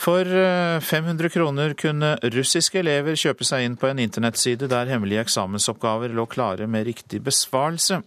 For 0.00 0.24
500 0.80 1.26
eh, 1.26 1.32
kroner 1.34 1.74
kunne 1.76 2.14
russiske 2.32 2.80
elever 2.80 3.18
kjøpe 3.20 3.44
seg 3.44 3.66
inn 3.66 3.76
på 3.76 3.90
en 3.90 4.00
internettside 4.00 4.70
der 4.70 4.88
hemmelige 4.88 5.26
eksamensoppgaver 5.26 6.14
lå 6.16 6.24
klare 6.30 6.68
med 6.70 6.86
riktig 6.88 7.20
besvarelse. 7.26 8.00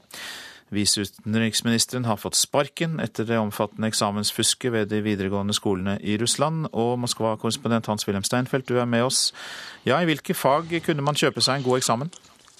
Viseutenriksministeren 0.74 2.08
har 2.10 2.18
fått 2.18 2.39
sparken 2.39 2.98
etter 3.04 3.28
det 3.30 3.38
omfattende 3.38 3.91
eksamensfusket 3.91 4.74
ved 4.74 4.89
de 4.89 5.04
videregående 5.06 5.54
skolene 5.54 6.00
i 6.02 6.18
Russland. 6.18 6.66
Og 6.74 6.98
Moskva-korrespondent 7.04 7.91
Hans-Wilhelm 7.91 8.26
Steinfeld, 8.26 8.66
du 8.66 8.80
er 8.82 8.89
med 8.89 9.06
oss. 9.06 9.28
Ja, 9.86 10.02
I 10.02 10.10
hvilke 10.10 10.34
fag 10.34 10.74
kunne 10.88 11.06
man 11.06 11.20
kjøpe 11.20 11.46
seg 11.46 11.62
en 11.62 11.68
god 11.68 11.84
eksamen? 11.84 12.10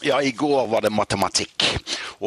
Ja, 0.06 0.22
i 0.22 0.32
går 0.32 0.68
var 0.68 0.82
det 0.82 0.90
matematikk. 0.92 1.64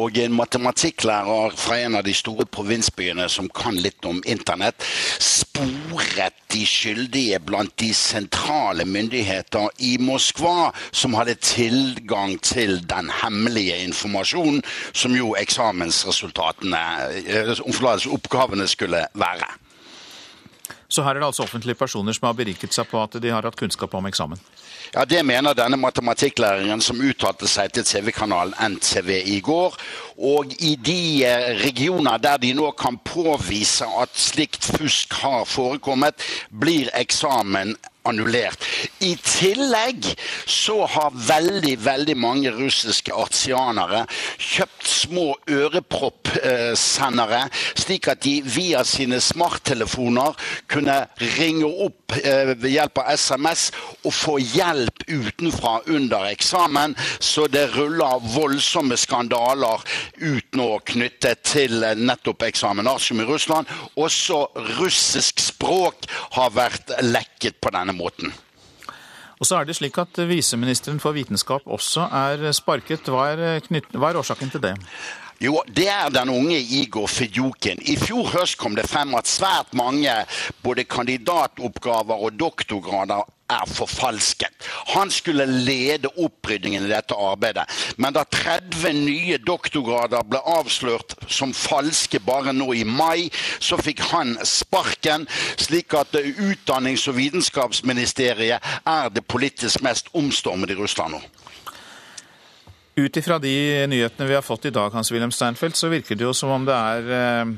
Og 0.01 0.17
en 0.17 0.33
matematikklærer 0.33 1.53
fra 1.57 1.75
en 1.77 1.97
av 1.99 2.07
de 2.07 2.13
store 2.17 2.47
provinsbyene 2.49 3.27
som 3.29 3.49
kan 3.53 3.77
litt 3.77 4.05
om 4.05 4.17
internett, 4.25 4.81
sporet 5.21 6.33
de 6.53 6.63
skyldige 6.65 7.37
blant 7.45 7.75
de 7.77 7.91
sentrale 7.93 8.85
myndigheter 8.85 9.69
i 9.85 9.93
Moskva 10.01 10.71
som 10.89 11.13
hadde 11.19 11.37
tilgang 11.37 12.39
til 12.41 12.79
den 12.89 13.13
hemmelige 13.21 13.77
informasjonen 13.85 14.65
som 14.89 15.13
jo 15.13 15.35
eksamensresultatene, 15.37 16.83
eh, 17.29 17.53
oppgavene 18.17 18.65
skulle 18.67 19.05
være. 19.13 19.53
Så 20.87 21.03
her 21.03 21.15
er 21.17 21.19
det 21.19 21.27
altså 21.27 21.43
offentlige 21.43 21.75
personer 21.75 22.15
som 22.15 22.29
har 22.29 22.35
beriket 22.37 22.71
seg 22.73 22.87
på 22.87 22.99
at 23.01 23.17
de 23.19 23.31
har 23.31 23.43
hatt 23.43 23.57
kunnskap 23.59 23.93
om 23.97 24.05
eksamen? 24.07 24.39
Ja, 24.93 25.03
Det 25.05 25.19
mener 25.25 25.53
denne 25.53 25.75
matematikklæreren 25.77 26.81
som 26.81 27.01
uttalte 27.03 27.47
seg 27.47 27.73
til 27.75 27.83
TV-kanalen 27.83 28.55
NTV 28.77 29.09
i 29.35 29.39
går. 29.43 29.75
Og 30.17 30.53
i 30.63 30.75
de 30.79 31.25
eh, 31.27 31.49
regioner 31.59 32.17
der 32.23 32.39
de 32.39 32.53
nå 32.55 32.71
kan 32.79 32.97
påvise 33.03 33.85
at 33.99 34.15
slikt 34.15 34.63
fusk 34.63 35.13
har 35.21 35.43
forekommet, 35.45 36.23
blir 36.49 36.89
eksamen 36.95 37.75
annullert. 38.07 38.63
I 39.03 39.13
tillegg 39.21 40.07
så 40.45 40.85
har 40.89 41.15
veldig, 41.27 41.75
veldig 41.83 42.17
mange 42.19 42.51
russiske 42.55 43.13
artianere 43.13 44.05
kjøpt 44.37 44.87
små 44.87 45.27
øreproppsendere, 45.51 47.43
slik 47.77 48.09
at 48.11 48.23
de 48.25 48.39
via 48.45 48.83
sine 48.87 49.19
smarttelefoner 49.23 50.37
kunne 50.71 50.97
ringe 51.37 51.67
opp 51.67 52.15
eh, 52.21 52.53
ved 52.55 52.71
hjelp 52.71 53.01
av 53.03 53.11
SMS 53.17 53.67
og 54.03 54.13
få 54.15 54.37
hjelp 54.41 55.05
utenfra 55.07 55.81
under 55.93 56.29
eksamen. 56.31 56.95
Så 57.19 57.47
det 57.51 57.67
ruller 57.75 58.23
voldsomme 58.33 58.97
skandaler 58.99 59.83
ut 60.23 60.57
nå 60.57 60.69
knyttet 60.87 61.43
til 61.47 61.83
nettopp 61.97 62.47
eksaminasjon 62.47 63.23
i 63.23 63.27
Russland. 63.27 63.69
Også 63.99 64.43
russisk 64.77 65.41
språk 65.43 66.07
har 66.37 66.53
vært 66.55 66.95
lekket 67.05 67.59
på 67.61 67.73
denne 67.73 67.93
måten. 67.93 67.96
Og 69.37 69.45
så 69.45 69.59
er 69.59 69.67
det 69.69 69.77
slik 69.77 69.97
at 70.01 70.17
Viseministeren 70.29 70.99
for 71.01 71.13
vitenskap 71.13 71.65
også 71.65 72.07
er 72.09 72.49
sparket. 72.57 73.05
Hva 73.05 73.29
er, 73.35 73.61
knytt, 73.65 73.93
hva 73.93 74.09
er 74.09 74.21
årsaken 74.23 74.53
til 74.53 74.63
det? 74.63 74.75
Jo, 75.37 75.59
det 75.69 75.85
er 75.93 76.09
den 76.09 76.31
unge 76.33 76.57
Igor 76.57 77.05
Fedjukin. 77.05 77.83
I 77.85 77.93
fjor 78.01 78.31
høst 78.33 78.57
kom 78.57 78.73
det 78.73 78.87
frem 78.89 79.13
at 79.19 79.29
svært 79.29 79.75
mange 79.77 80.09
både 80.65 80.87
kandidatoppgaver 80.89 82.23
og 82.25 82.39
doktorgrader 82.39 83.21
er 83.49 83.65
forfalsket. 83.71 84.51
Han 84.93 85.11
skulle 85.11 85.45
lede 85.45 86.11
oppryddingen 86.17 86.85
i 86.85 86.91
dette 86.91 87.15
arbeidet. 87.15 87.67
Men 87.97 88.15
da 88.15 88.25
30 88.27 88.93
nye 88.97 89.39
doktorgrader 89.39 90.25
ble 90.27 90.41
avslørt 90.57 91.15
som 91.31 91.53
falske 91.55 92.19
bare 92.23 92.53
nå 92.55 92.71
i 92.75 92.83
mai, 92.83 93.29
så 93.59 93.79
fikk 93.79 94.03
han 94.11 94.35
sparken, 94.43 95.27
slik 95.55 95.95
at 95.97 96.15
Utdannings- 96.17 97.07
og 97.09 97.17
vitenskapsministeriet 97.17 98.63
er 98.85 99.09
det 99.13 99.25
politisk 99.27 99.81
mest 99.85 100.11
omstormede 100.13 100.75
i 100.75 100.79
Russland 100.79 101.17
nå. 101.17 101.21
Ut 102.97 103.17
ifra 103.19 103.37
de 103.37 103.53
nyhetene 103.85 104.25
vi 104.25 104.33
har 104.33 104.41
fått 104.41 104.65
i 104.65 104.73
dag, 104.73 104.89
Hans 104.93 105.11
Wilhelm 105.13 105.31
Steinfeld, 105.31 105.75
så 105.77 105.91
virker 105.91 106.17
det 106.17 106.25
jo 106.25 106.33
som 106.33 106.49
om 106.49 106.63
det 106.65 106.73
er 106.73 107.11
eh, 107.13 107.51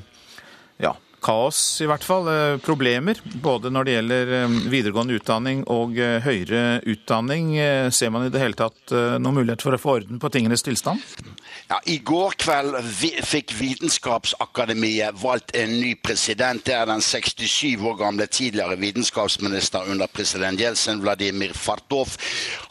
kaos, 1.23 1.59
i 1.83 1.87
hvert 1.89 2.05
fall. 2.05 2.29
Eh, 2.31 2.59
problemer 2.63 3.19
både 3.43 3.71
når 3.73 3.87
det 3.87 3.95
gjelder 3.97 4.33
eh, 4.37 4.57
videregående 4.71 5.19
utdanning 5.19 5.65
og 5.71 5.99
høyere 6.25 6.79
utdanning. 6.87 7.51
Ser 7.93 8.13
man 8.13 8.27
i 8.27 8.31
det 8.33 8.41
hele 8.41 8.57
tatt 8.57 8.91
noen 8.91 9.41
mulighet 9.41 9.63
for 9.63 9.75
å 9.75 9.81
få 9.81 9.99
orden 9.99 10.21
på 10.21 10.31
tingenes 10.33 10.65
tilstand? 10.65 11.03
Ja, 11.69 11.77
I 11.85 11.99
går 12.01 12.33
kveld 12.41 12.77
fikk 13.29 13.51
Vitenskapsakademiet 13.53 15.17
valgt 15.21 15.53
en 15.57 15.75
ny 15.77 15.91
president. 16.01 16.63
Det 16.65 16.73
er 16.73 16.87
den 16.89 17.03
67 17.03 17.83
år 17.85 17.97
gamle 17.99 18.25
tidligere 18.25 18.77
vitenskapsminister 18.79 19.91
under 19.91 20.09
president 20.09 20.59
Jeltsin, 20.59 21.01
Vladimir 21.03 21.53
Fartov. 21.53 22.15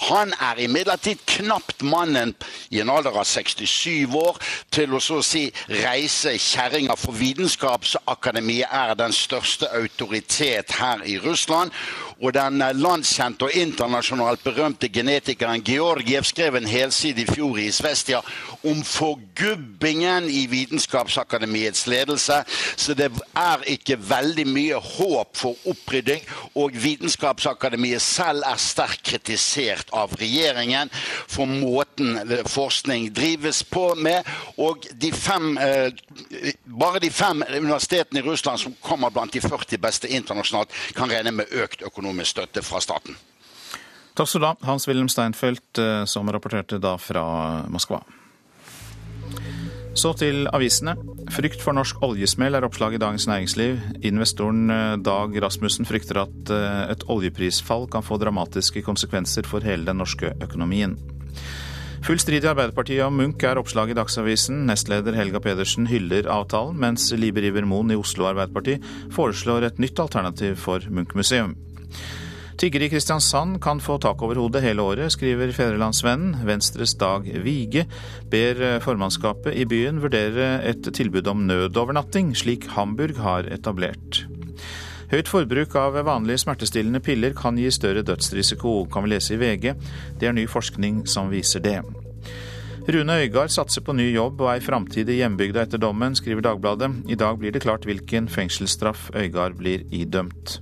Han 0.09 0.34
er 0.42 0.64
imidlertid 0.64 1.22
knapt 1.30 1.84
mannen 1.86 2.34
i 2.74 2.82
en 2.82 2.90
alder 2.90 3.20
av 3.20 3.28
67 3.28 4.16
år 4.18 4.40
til 4.74 4.94
å 4.94 5.03
så 5.03 5.20
å 5.20 5.26
si 5.26 5.46
reise 5.70 6.34
kjerringa, 6.42 6.96
for 6.99 7.14
Vitenskapsakademiet 7.18 8.38
er 8.70 8.95
den 8.95 9.12
største 9.12 9.66
autoritet 9.74 10.72
her 10.78 11.03
i 11.05 11.18
Russland. 11.18 11.70
Og 12.19 12.35
den 12.35 12.59
landskjente 12.75 13.47
og 13.47 13.55
internasjonalt 13.55 14.43
berømte 14.43 14.89
genetikeren 14.91 15.62
Georgiev 15.62 16.25
skrev 16.27 16.57
en 16.59 16.66
helside 16.66 17.23
i 17.23 17.27
fjor 17.29 17.61
i 17.62 17.69
Svestia 17.71 18.19
om 18.66 18.81
forgubbingen 18.83 20.27
i 20.27 20.47
Vitenskapsakademiets 20.51 21.87
ledelse. 21.87 22.41
Så 22.77 22.97
det 22.99 23.12
er 23.39 23.62
ikke 23.71 24.01
veldig 24.03 24.47
mye 24.51 24.81
håp 24.83 25.39
for 25.39 25.71
opprydding. 25.71 26.25
Og 26.59 26.75
Vitenskapsakademiet 26.75 28.03
selv 28.03 28.43
er 28.51 28.59
sterkt 28.59 29.07
kritisert 29.07 29.95
av 29.95 30.16
regjeringen 30.19 30.91
for 31.31 31.47
måten 31.47 32.19
forskning 32.51 33.12
drives 33.14 33.62
på 33.62 33.93
med. 33.95 34.27
Og 34.59 34.89
de 34.91 35.12
fem, 35.14 35.55
eh, 35.59 35.95
bare 36.66 36.99
de 36.99 37.11
fem 37.14 37.47
universitetene 37.47 38.25
i 38.25 38.27
Russland 38.27 38.59
som 38.59 38.75
kommer 38.83 39.14
blant 39.14 39.33
de 39.33 39.41
40 39.41 39.79
beste 39.79 40.09
internasjonalt, 40.11 40.75
kan 40.95 41.11
regne 41.11 41.31
med 41.31 41.55
økt 41.55 41.83
økonomi 41.87 42.07
økonomisk 42.09 42.36
støtte 42.36 42.62
fra 42.64 42.80
staten. 42.80 43.16
Takk 44.16 44.28
skal 44.28 44.40
du 44.40 44.46
ha, 44.48 44.54
Hans-Wilhelm 44.66 45.09
Steinfeld, 45.09 45.78
eh, 45.78 46.04
som 46.06 46.28
rapporterte 46.28 46.80
da 46.80 46.96
fra 46.98 47.64
Moskva. 47.68 48.02
Så 49.94 50.12
til 50.14 50.46
avisene. 50.54 50.94
Frykt 51.34 51.62
for 51.62 51.74
norsk 51.74 51.98
oljesmell 52.02 52.54
er 52.54 52.64
oppslag 52.66 52.94
i 52.94 53.00
Dagens 53.02 53.26
Næringsliv. 53.26 53.78
Investoren 54.02 54.70
eh, 54.70 54.96
Dag 54.98 55.34
Rasmussen 55.42 55.86
frykter 55.86 56.22
at 56.24 56.50
eh, 56.50 56.90
et 56.92 57.04
oljeprisfall 57.09 57.88
kan 57.90 58.02
få 58.02 58.18
dramatiske 58.18 58.82
konsekvenser 58.82 59.46
for 59.46 59.61
hele 59.61 59.86
den 59.86 59.98
norske 59.98 60.34
økonomien. 60.42 60.98
Full 62.06 62.20
strid 62.22 62.44
i 62.44 62.48
Arbeiderpartiet 62.48 63.02
om 63.04 63.16
Munch 63.18 63.42
er 63.44 63.59
oppslag 63.59 63.90
i 63.90 63.96
Dagsavisen. 63.98 64.64
Nestleder 64.68 65.16
Helga 65.18 65.42
Pedersen 65.42 65.88
hyller 65.90 66.30
avtalen, 66.30 66.78
mens 66.78 67.11
Liber 67.12 67.44
Iver 67.44 67.66
Moen 67.66 67.90
i 67.90 67.98
Oslo 67.98 68.28
Arbeiderparti 68.30 68.78
foreslår 69.14 69.66
et 69.66 69.82
nytt 69.82 69.98
alternativ 69.98 70.56
for 70.62 70.86
Munch-museum. 70.90 71.56
Tiggere 72.59 72.89
i 72.89 72.91
Kristiansand 72.91 73.61
kan 73.62 73.78
få 73.78 74.01
tak 74.03 74.22
over 74.26 74.41
hodet 74.41 74.64
hele 74.64 74.82
året, 74.82 75.12
skriver 75.14 75.53
Fedrelandsvennen. 75.55 76.41
Venstres 76.49 76.97
Dag 76.99 77.28
Vige 77.45 77.84
ber 78.30 78.80
formannskapet 78.82 79.55
i 79.55 79.66
byen 79.68 80.01
vurdere 80.03 80.57
et 80.66 80.82
tilbud 80.82 81.30
om 81.30 81.47
nødovernatting, 81.47 82.32
slik 82.34 82.66
Hamburg 82.74 83.20
har 83.22 83.47
etablert. 83.55 84.24
Høyt 85.09 85.30
forbruk 85.30 85.72
av 85.80 85.95
vanlige 86.05 86.43
smertestillende 86.43 87.01
piller 87.01 87.32
kan 87.36 87.57
gi 87.57 87.70
større 87.72 88.03
dødsrisiko, 88.05 88.82
kan 88.93 89.07
vi 89.07 89.14
lese 89.14 89.36
i 89.36 89.41
VG. 89.41 89.70
Det 90.20 90.28
er 90.28 90.34
ny 90.36 90.45
forskning 90.51 91.07
som 91.09 91.30
viser 91.32 91.62
det. 91.64 91.78
Rune 92.89 93.16
Øygard 93.22 93.53
satser 93.53 93.84
på 93.84 93.95
ny 93.97 94.11
jobb 94.11 94.43
og 94.43 94.51
ei 94.55 94.61
framtid 94.64 95.09
i 95.12 95.20
hjembygda 95.20 95.64
etter 95.64 95.80
dommen, 95.80 96.16
skriver 96.16 96.45
Dagbladet. 96.45 96.91
I 97.09 97.16
dag 97.20 97.39
blir 97.41 97.55
det 97.55 97.62
klart 97.64 97.86
hvilken 97.89 98.28
fengselsstraff 98.32 99.12
Øygard 99.14 99.57
blir 99.61 99.86
idømt. 99.95 100.59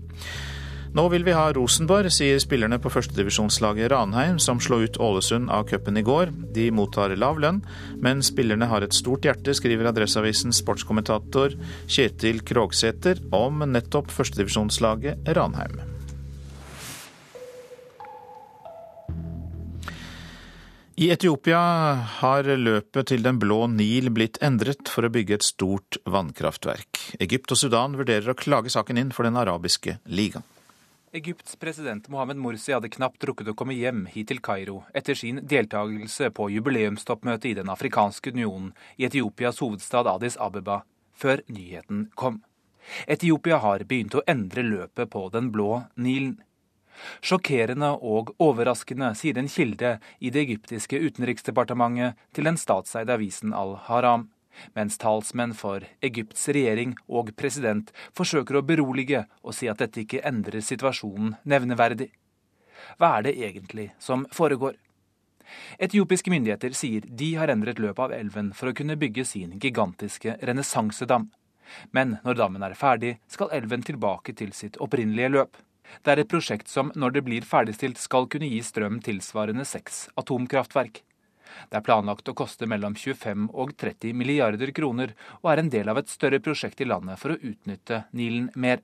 Nå 0.97 1.03
vil 1.13 1.27
vi 1.27 1.33
ha 1.37 1.51
Rosenborg, 1.53 2.09
sier 2.09 2.39
spillerne 2.41 2.79
på 2.81 2.89
førstedivisjonslaget 2.89 3.91
Ranheim, 3.93 4.39
som 4.41 4.57
slo 4.65 4.79
ut 4.81 4.95
Ålesund 4.97 5.51
av 5.53 5.67
cupen 5.69 6.01
i 6.01 6.03
går. 6.07 6.33
De 6.57 6.71
mottar 6.73 7.13
lav 7.21 7.37
lønn, 7.43 7.59
men 8.01 8.23
spillerne 8.25 8.65
har 8.71 8.81
et 8.87 8.97
stort 8.97 9.29
hjerte, 9.29 9.53
skriver 9.59 9.91
Adresseavisens 9.91 10.63
sportskommentator 10.63 11.59
Kjetil 11.85 12.41
Krogsæter 12.49 13.21
om 13.37 13.61
nettopp 13.75 14.09
førstedivisjonslaget 14.15 15.29
Ranheim. 15.37 15.77
I 20.97 21.13
Etiopia 21.13 21.61
har 22.23 22.49
løpet 22.57 23.13
til 23.13 23.21
Den 23.21 23.37
blå 23.37 23.67
Nil 23.69 24.09
blitt 24.17 24.41
endret 24.41 24.89
for 24.89 25.05
å 25.05 25.13
bygge 25.13 25.43
et 25.43 25.45
stort 25.45 26.01
vannkraftverk. 26.09 27.11
Egypt 27.21 27.53
og 27.53 27.67
Sudan 27.67 28.01
vurderer 28.01 28.33
å 28.33 28.41
klage 28.47 28.73
saken 28.73 29.05
inn 29.05 29.13
for 29.13 29.29
Den 29.29 29.37
arabiske 29.37 30.01
liga. 30.09 30.41
Egypts 31.13 31.57
president 31.57 32.09
Mohammed 32.09 32.37
Morsi 32.37 32.73
hadde 32.75 32.89
knapt 32.91 33.25
rukket 33.25 33.53
å 33.53 33.55
komme 33.55 33.77
hjem 33.79 34.07
hit 34.11 34.27
til 34.33 34.41
Kairo 34.43 34.81
etter 34.97 35.15
sin 35.15 35.39
deltakelse 35.39 36.33
på 36.35 36.49
jubileumstoppmøtet 36.51 37.53
i 37.53 37.55
Den 37.61 37.71
afrikanske 37.71 38.33
unionen 38.35 38.73
i 38.99 39.07
Etiopias 39.07 39.63
hovedstad 39.63 40.11
Addis 40.11 40.37
Abeba, 40.43 40.81
før 41.15 41.45
nyheten 41.47 42.09
kom. 42.19 42.41
Etiopia 43.07 43.61
har 43.63 43.87
begynt 43.87 44.19
å 44.19 44.25
endre 44.27 44.67
løpet 44.67 45.11
på 45.15 45.29
Den 45.31 45.53
blå 45.55 45.85
Nilen. 45.95 46.41
Sjokkerende 47.23 47.93
og 48.03 48.33
overraskende, 48.43 49.13
sier 49.15 49.39
en 49.39 49.51
kilde 49.53 49.99
i 50.19 50.33
det 50.33 50.43
egyptiske 50.43 50.99
utenriksdepartementet 50.99 52.19
til 52.35 52.51
den 52.51 52.59
statseide 52.59 53.15
avisen 53.15 53.55
Al-Haram, 53.55 54.27
mens 54.77 54.99
talsmenn 54.99 55.55
for 55.55 55.85
Egypts 56.05 56.49
regjering 56.49 56.95
og 57.09 57.33
president 57.37 57.93
forsøker 58.17 58.59
å 58.59 58.65
berolige 58.67 59.27
og 59.43 59.57
si 59.57 59.69
at 59.71 59.83
dette 59.83 60.03
ikke 60.05 60.25
endrer 60.27 60.65
situasjonen 60.65 61.37
nevneverdig. 61.45 62.11
Hva 63.01 63.17
er 63.19 63.29
det 63.29 63.37
egentlig 63.49 63.91
som 64.03 64.27
foregår? 64.33 64.77
Etiopiske 65.79 66.31
myndigheter 66.33 66.75
sier 66.75 67.05
de 67.07 67.33
har 67.39 67.51
endret 67.53 67.81
løpet 67.83 68.03
av 68.09 68.15
elven 68.17 68.53
for 68.57 68.71
å 68.71 68.77
kunne 68.77 68.99
bygge 68.99 69.25
sin 69.29 69.59
gigantiske 69.63 70.39
renessansedam. 70.43 71.31
Men 71.95 72.17
når 72.25 72.39
dammen 72.41 72.65
er 72.67 72.77
ferdig, 72.79 73.17
skal 73.31 73.53
elven 73.55 73.85
tilbake 73.87 74.35
til 74.39 74.53
sitt 74.55 74.79
opprinnelige 74.83 75.33
løp. 75.35 75.59
Det 76.03 76.13
er 76.13 76.23
et 76.23 76.31
prosjekt 76.31 76.71
som, 76.71 76.91
når 76.99 77.17
det 77.17 77.25
blir 77.27 77.47
ferdigstilt, 77.47 77.99
skal 78.03 78.27
kunne 78.31 78.49
gi 78.51 78.63
strøm 78.65 78.99
tilsvarende 79.05 79.67
seks 79.67 80.07
atomkraftverk. 80.19 81.03
Det 81.71 81.79
er 81.79 81.87
planlagt 81.87 82.29
å 82.29 82.35
koste 82.37 82.69
mellom 82.71 82.97
25 82.99 83.49
og 83.53 83.77
30 83.79 84.17
milliarder 84.17 84.73
kroner, 84.77 85.15
og 85.43 85.53
er 85.53 85.63
en 85.63 85.73
del 85.73 85.89
av 85.93 86.01
et 86.01 86.13
større 86.13 86.41
prosjekt 86.43 86.81
i 86.81 86.89
landet 86.89 87.21
for 87.23 87.35
å 87.35 87.41
utnytte 87.41 88.05
Nilen 88.17 88.51
mer. 88.55 88.83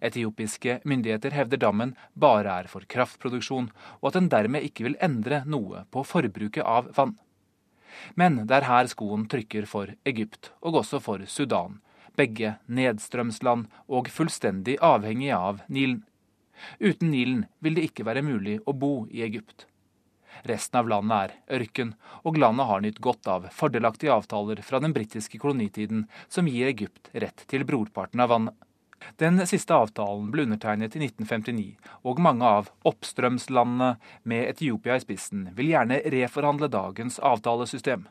Etiopiske 0.00 0.80
myndigheter 0.88 1.34
hevder 1.36 1.60
dammen 1.62 1.94
bare 2.14 2.54
er 2.62 2.70
for 2.70 2.86
kraftproduksjon, 2.88 3.70
og 4.00 4.08
at 4.10 4.18
den 4.18 4.30
dermed 4.32 4.66
ikke 4.66 4.88
vil 4.88 4.98
endre 5.04 5.42
noe 5.46 5.84
på 5.92 6.04
forbruket 6.06 6.64
av 6.64 6.90
vann. 6.96 7.16
Men 8.14 8.42
det 8.48 8.58
er 8.58 8.68
her 8.68 8.90
skoen 8.92 9.26
trykker 9.30 9.68
for 9.68 9.92
Egypt, 10.08 10.52
og 10.60 10.82
også 10.82 11.00
for 11.00 11.24
Sudan, 11.30 11.80
begge 12.16 12.56
nedstrømsland 12.66 13.70
og 13.92 14.10
fullstendig 14.12 14.78
avhengige 14.84 15.36
av 15.36 15.62
Nilen. 15.68 16.02
Uten 16.80 17.12
Nilen 17.12 17.46
vil 17.60 17.76
det 17.76 17.90
ikke 17.90 18.06
være 18.08 18.24
mulig 18.24 18.58
å 18.64 18.72
bo 18.72 19.06
i 19.12 19.22
Egypt. 19.26 19.66
Resten 20.46 20.78
av 20.78 20.88
landet 20.88 21.32
er 21.32 21.60
ørken, 21.60 21.94
og 22.22 22.38
landet 22.38 22.68
har 22.68 22.82
nytt 22.84 23.00
godt 23.02 23.26
av 23.30 23.48
fordelaktige 23.54 24.14
avtaler 24.14 24.60
fra 24.62 24.78
den 24.82 24.94
britiske 24.94 25.40
kolonitiden 25.42 26.04
som 26.28 26.46
gir 26.50 26.70
Egypt 26.70 27.10
rett 27.14 27.46
til 27.50 27.64
brorparten 27.66 28.22
av 28.22 28.30
vannet. 28.30 28.54
Den 29.20 29.40
siste 29.46 29.74
avtalen 29.74 30.30
ble 30.32 30.46
undertegnet 30.46 30.94
i 30.96 31.02
1959, 31.04 31.64
og 32.06 32.20
mange 32.22 32.46
av 32.58 32.70
oppstrømslandene 32.88 33.96
med 34.22 34.52
Etiopia 34.52 34.96
i 34.96 35.02
spissen 35.02 35.48
vil 35.58 35.72
gjerne 35.74 36.00
reforhandle 36.14 36.70
dagens 36.72 37.18
avtalesystem. 37.18 38.06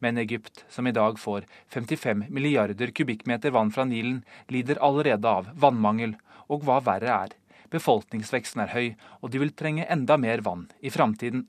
Men 0.00 0.18
Egypt, 0.18 0.64
som 0.68 0.86
i 0.86 0.94
dag 0.94 1.18
får 1.20 1.48
55 1.74 2.26
milliarder 2.28 2.92
kubikkmeter 2.96 3.54
vann 3.54 3.72
fra 3.72 3.84
Nilen, 3.84 4.22
lider 4.48 4.80
allerede 4.82 5.28
av 5.40 5.50
vannmangel, 5.54 6.16
og 6.48 6.64
hva 6.66 6.80
verre 6.84 7.12
er, 7.26 7.34
befolkningsveksten 7.72 8.62
er 8.64 8.72
høy, 8.72 8.88
og 9.22 9.32
de 9.32 9.42
vil 9.42 9.52
trenge 9.56 9.86
enda 9.90 10.16
mer 10.20 10.42
vann 10.46 10.66
i 10.80 10.92
framtiden. 10.92 11.46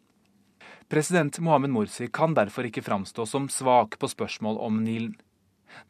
President 0.88 1.40
Mohammed 1.40 1.74
Morsi 1.76 2.08
kan 2.08 2.36
derfor 2.36 2.68
ikke 2.68 2.86
framstå 2.86 3.26
som 3.28 3.50
svak 3.52 4.00
på 4.00 4.08
spørsmål 4.08 4.60
om 4.64 4.84
Nilen. 4.84 5.16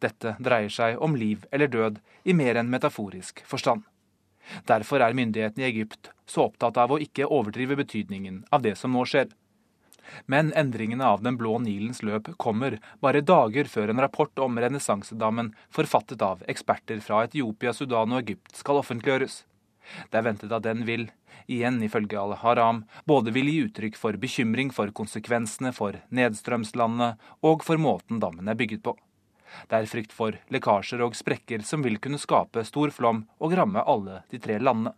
Dette 0.01 0.33
dreier 0.41 0.73
seg 0.73 0.97
om 1.03 1.15
liv 1.15 1.45
eller 1.51 1.69
død 1.69 1.99
i 2.25 2.33
mer 2.33 2.57
enn 2.57 2.71
metaforisk 2.73 3.43
forstand. 3.45 3.83
Derfor 4.67 5.03
er 5.03 5.15
myndighetene 5.15 5.65
i 5.65 5.69
Egypt 5.69 6.09
så 6.25 6.47
opptatt 6.47 6.79
av 6.81 6.93
å 6.93 7.01
ikke 7.03 7.27
overdrive 7.27 7.77
betydningen 7.79 8.45
av 8.51 8.63
det 8.65 8.75
som 8.79 8.95
nå 8.95 9.03
skjer. 9.05 9.29
Men 10.25 10.53
endringene 10.55 11.03
av 11.05 11.21
Den 11.23 11.37
blå 11.37 11.57
Nilens 11.59 11.99
løp 12.03 12.29
kommer 12.39 12.79
bare 13.03 13.21
dager 13.21 13.67
før 13.67 13.91
en 13.91 14.01
rapport 14.03 14.39
om 14.39 14.59
renessansedammen 14.59 15.51
forfattet 15.69 16.23
av 16.23 16.43
eksperter 16.47 17.03
fra 17.03 17.25
Etiopia, 17.27 17.73
Sudan 17.73 18.15
og 18.15 18.23
Egypt 18.23 18.55
skal 18.55 18.79
offentliggjøres. 18.81 19.43
Det 20.11 20.19
er 20.19 20.25
ventet 20.27 20.53
at 20.53 20.65
den 20.65 20.85
vil, 20.87 21.07
igjen 21.47 21.79
ifølge 21.85 22.19
al-Haram, 22.19 22.83
både 23.05 23.33
vil 23.35 23.49
gi 23.51 23.63
uttrykk 23.67 23.97
for 23.99 24.19
bekymring 24.19 24.71
for 24.75 24.91
konsekvensene 24.95 25.73
for 25.75 25.99
nedstrømslandene 26.09 27.13
og 27.47 27.65
for 27.67 27.79
måten 27.81 28.21
dammen 28.23 28.47
er 28.47 28.59
bygget 28.59 28.83
på. 28.85 28.97
Det 29.71 29.79
er 29.79 29.89
frykt 29.89 30.13
for 30.13 30.35
lekkasjer 30.53 31.01
og 31.05 31.15
sprekker 31.15 31.63
som 31.65 31.83
vil 31.85 31.99
kunne 32.03 32.19
skape 32.21 32.65
stor 32.67 32.91
flom 32.93 33.25
og 33.39 33.55
ramme 33.57 33.83
alle 33.87 34.21
de 34.31 34.41
tre 34.43 34.59
landene. 34.59 34.93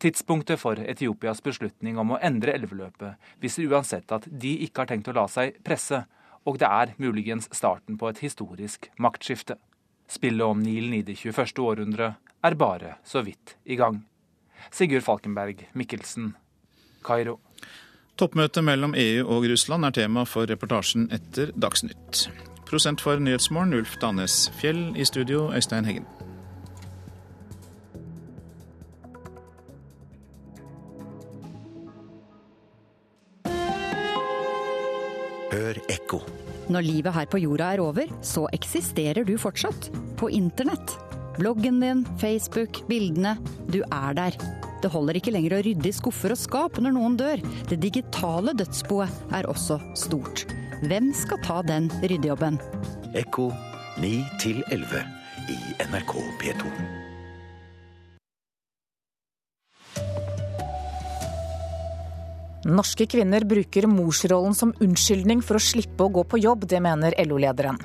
Tidspunktet 0.00 0.60
for 0.60 0.80
Etiopias 0.80 1.42
beslutning 1.44 1.98
om 2.00 2.14
å 2.14 2.20
endre 2.24 2.54
elveløpet 2.56 3.20
viser 3.42 3.68
uansett 3.68 4.12
at 4.12 4.24
de 4.24 4.54
ikke 4.64 4.82
har 4.82 4.92
tenkt 4.92 5.10
å 5.12 5.16
la 5.16 5.26
seg 5.28 5.58
presse, 5.66 6.06
og 6.48 6.56
det 6.62 6.70
er 6.70 6.94
muligens 7.02 7.50
starten 7.52 7.98
på 8.00 8.08
et 8.08 8.22
historisk 8.24 8.88
maktskifte. 8.96 9.58
Spillet 10.08 10.46
om 10.46 10.62
Nilen 10.62 10.94
i 10.96 11.02
det 11.04 11.18
21. 11.18 11.58
århundre 11.60 12.14
er 12.44 12.54
bare 12.54 12.96
så 13.04 13.22
vidt 13.26 13.56
i 13.64 13.76
gang. 13.76 14.02
Sigurd 14.72 15.04
Falkenberg 15.06 15.66
Mikkelsen, 15.74 16.34
Kairo. 17.04 17.38
Toppmøtet 18.16 18.64
mellom 18.64 18.94
EU 18.96 19.26
og 19.28 19.44
Russland 19.50 19.84
er 19.84 19.92
tema 19.92 20.24
for 20.24 20.48
reportasjen 20.48 21.10
etter 21.12 21.52
Dagsnytt. 21.52 22.26
Prosent 22.66 23.02
for 23.04 23.20
Nyhetsmorgen, 23.20 23.74
Ulf 23.76 23.98
Danes 24.02 24.48
Fjell. 24.58 24.96
I 24.96 25.04
studio, 25.04 25.50
Øystein 25.54 25.84
Heggen. 25.84 26.06
Hør 35.52 35.78
ekko. 35.88 36.24
Når 36.68 36.82
livet 36.82 37.14
her 37.14 37.28
på 37.30 37.38
jorda 37.38 37.70
er 37.76 37.80
over, 37.84 38.10
så 38.24 38.48
eksisterer 38.56 39.24
du 39.24 39.36
fortsatt. 39.38 39.92
På 40.18 40.28
internett. 40.32 41.05
Bloggen 41.36 41.80
din, 41.80 42.06
Facebook, 42.16 42.78
bildene. 42.88 43.36
Du 43.68 43.82
er 43.92 44.14
der. 44.16 44.36
Det 44.80 44.88
holder 44.92 45.18
ikke 45.18 45.34
lenger 45.34 45.56
å 45.56 45.62
rydde 45.66 45.90
i 45.90 45.92
skuffer 45.92 46.32
og 46.32 46.40
skap 46.40 46.78
når 46.80 46.94
noen 46.96 47.16
dør. 47.20 47.42
Det 47.68 47.76
digitale 47.82 48.54
dødsboet 48.56 49.34
er 49.36 49.48
også 49.50 49.76
stort. 49.98 50.46
Hvem 50.88 51.10
skal 51.16 51.40
ta 51.44 51.58
den 51.66 51.90
ryddejobben? 52.00 52.56
Ekko 53.16 53.50
9 54.00 54.14
11 54.72 55.02
i 55.52 55.58
NRK 55.90 56.14
P2. 56.40 56.72
Norske 62.66 63.04
kvinner 63.06 63.44
bruker 63.46 63.86
morsrollen 63.86 64.56
som 64.56 64.72
unnskyldning 64.82 65.44
for 65.44 65.60
å 65.60 65.62
slippe 65.62 66.02
å 66.02 66.10
gå 66.10 66.24
på 66.26 66.40
jobb, 66.40 66.64
det 66.66 66.80
mener 66.82 67.14
LO-lederen. 67.28 67.78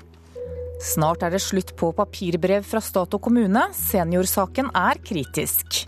Snart 0.81 1.21
er 1.21 1.29
det 1.29 1.43
slutt 1.45 1.75
på 1.77 1.91
papirbrev 1.93 2.65
fra 2.65 2.81
stat 2.81 3.13
og 3.13 3.21
kommune. 3.21 3.67
Seniorsaken 3.77 4.71
er 4.73 4.97
kritisk. 5.05 5.83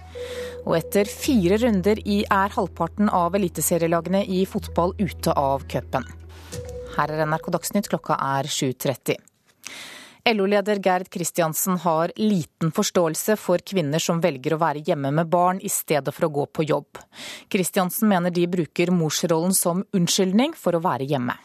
Og 0.64 0.78
etter 0.78 1.10
fire 1.10 1.58
runder 1.64 2.00
i 2.06 2.22
er 2.30 2.54
halvparten 2.54 3.10
av 3.10 3.34
eliteserielagene 3.36 4.22
i 4.30 4.44
fotball 4.46 4.94
ute 5.02 5.34
av 5.34 5.66
cupen. 5.66 6.06
Her 6.94 7.10
er 7.10 7.26
NRK 7.26 7.50
Dagsnytt, 7.56 7.90
klokka 7.90 8.20
er 8.22 8.46
7.30. 8.46 9.18
LO-leder 10.30 10.80
Gerd 10.80 11.10
Kristiansen 11.12 11.82
har 11.84 12.14
liten 12.16 12.70
forståelse 12.72 13.36
for 13.36 13.60
kvinner 13.66 14.00
som 14.00 14.22
velger 14.24 14.54
å 14.56 14.60
være 14.62 14.84
hjemme 14.88 15.12
med 15.12 15.28
barn 15.28 15.58
i 15.60 15.72
stedet 15.74 16.14
for 16.16 16.30
å 16.30 16.32
gå 16.38 16.46
på 16.54 16.68
jobb. 16.70 17.02
Kristiansen 17.52 18.08
mener 18.14 18.32
de 18.32 18.46
bruker 18.48 18.94
morsrollen 18.94 19.58
som 19.58 19.84
unnskyldning 19.92 20.56
for 20.56 20.78
å 20.78 20.84
være 20.86 21.10
hjemme. 21.10 21.36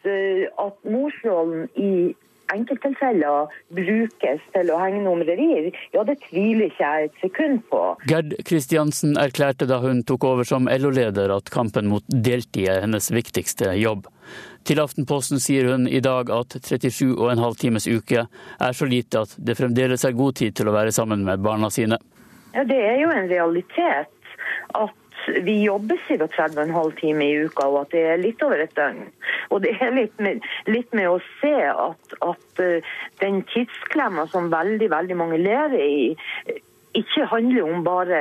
At, 0.00 0.10
eh, 0.10 0.48
at 0.58 0.76
morsrollen 0.84 1.68
i 1.76 2.14
enkelttilfeller 2.50 3.50
brukes 3.74 4.46
til 4.54 4.70
å 4.72 4.78
henge 4.80 5.02
numrerier, 5.04 5.70
ja 5.94 6.04
det 6.06 6.16
tviler 6.24 6.70
ikke 6.70 6.82
jeg 6.82 7.08
et 7.08 7.20
sekund 7.22 7.62
på. 7.70 7.82
Gerd 8.10 8.34
Kristiansen 8.46 9.16
erklærte 9.20 9.68
da 9.70 9.80
hun 9.84 10.02
tok 10.08 10.24
over 10.26 10.48
som 10.48 10.66
LO-leder 10.70 11.30
at 11.36 11.50
kampen 11.54 11.90
mot 11.92 12.04
deltid 12.10 12.68
er 12.72 12.84
hennes 12.86 13.10
viktigste 13.12 13.74
jobb. 13.78 14.08
Til 14.66 14.80
Aftenposten 14.82 15.40
sier 15.40 15.70
hun 15.70 15.86
i 15.88 16.02
dag 16.04 16.30
at 16.34 16.58
37,5 16.58 17.60
times 17.60 17.86
uke 17.88 18.26
er 18.26 18.76
så 18.76 18.88
lite 18.88 19.24
at 19.24 19.36
det 19.38 19.56
fremdeles 19.58 20.04
er 20.04 20.16
god 20.16 20.40
tid 20.42 20.56
til 20.58 20.70
å 20.70 20.76
være 20.76 20.94
sammen 20.94 21.24
med 21.26 21.44
barna 21.44 21.70
sine. 21.72 22.00
Ja, 22.54 22.64
Det 22.64 22.80
er 22.82 22.98
jo 23.04 23.12
en 23.14 23.30
realitet 23.30 24.10
at 24.74 24.99
vi 25.44 25.56
jobber 25.64 26.00
37,5 26.08 26.94
timer 27.00 27.26
i 27.26 27.44
uka, 27.46 27.66
og 27.68 27.82
at 27.84 27.92
det 27.94 28.06
er 28.12 28.22
litt 28.22 28.42
over 28.46 28.62
et 28.64 28.74
døgn. 28.78 29.04
Og 29.50 29.62
det 29.64 29.76
er 29.80 29.94
litt 29.96 30.16
med, 30.22 30.46
litt 30.70 30.90
med 30.96 31.10
å 31.10 31.20
se 31.40 31.54
at, 31.70 32.18
at 32.24 32.64
uh, 32.64 32.90
den 33.22 33.42
tidsklemma 33.52 34.26
som 34.32 34.50
veldig, 34.52 34.90
veldig 34.92 35.18
mange 35.20 35.40
lever 35.42 35.80
i, 35.80 36.02
ikke 36.98 37.26
handler, 37.30 37.82
bare, 37.86 38.18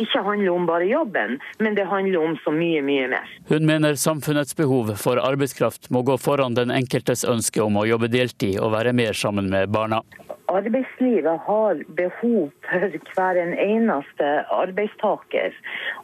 ikke 0.00 0.22
handler 0.24 0.52
om 0.54 0.66
bare 0.68 0.86
jobben, 0.88 1.36
men 1.58 1.76
det 1.76 1.84
handler 1.90 2.22
om 2.22 2.38
så 2.44 2.52
mye, 2.54 2.80
mye 2.82 3.08
mer. 3.12 3.34
Hun 3.50 3.66
mener 3.68 3.98
samfunnets 4.00 4.56
behov 4.56 4.94
for 4.96 5.20
arbeidskraft 5.20 5.90
må 5.92 6.02
gå 6.08 6.16
foran 6.20 6.56
den 6.56 6.72
enkeltes 6.72 7.26
ønske 7.28 7.60
om 7.64 7.76
å 7.76 7.84
jobbe 7.88 8.08
deltid 8.12 8.56
og 8.62 8.72
være 8.76 8.96
mer 8.96 9.16
sammen 9.16 9.50
med 9.52 9.68
barna. 9.74 10.00
Arbeidslivet 10.48 11.44
har 11.46 11.82
behov 11.98 12.50
for 12.64 12.96
hver 13.14 13.40
en 13.42 13.54
eneste 13.54 14.28
arbeidstaker. 14.54 15.56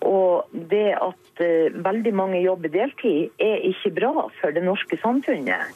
Og 0.04 0.48
det 0.72 0.90
at 0.96 1.44
uh, 1.44 1.84
veldig 1.86 2.14
mange 2.14 2.42
jobber 2.44 2.72
deltid, 2.72 3.32
er 3.40 3.64
ikke 3.70 3.94
bra 4.00 4.28
for 4.40 4.54
det 4.54 4.64
norske 4.66 4.98
samfunnet. 5.02 5.72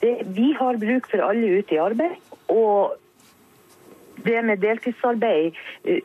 Det, 0.00 0.16
vi 0.36 0.50
har 0.58 0.80
bruk 0.80 1.06
for 1.10 1.22
alle 1.28 1.60
ute 1.60 1.76
i 1.76 1.82
arbeid. 1.82 2.18
og 2.48 2.96
det 4.24 4.42
med 4.46 4.62
deltidsarbeid 4.62 5.56
uh, 5.88 6.00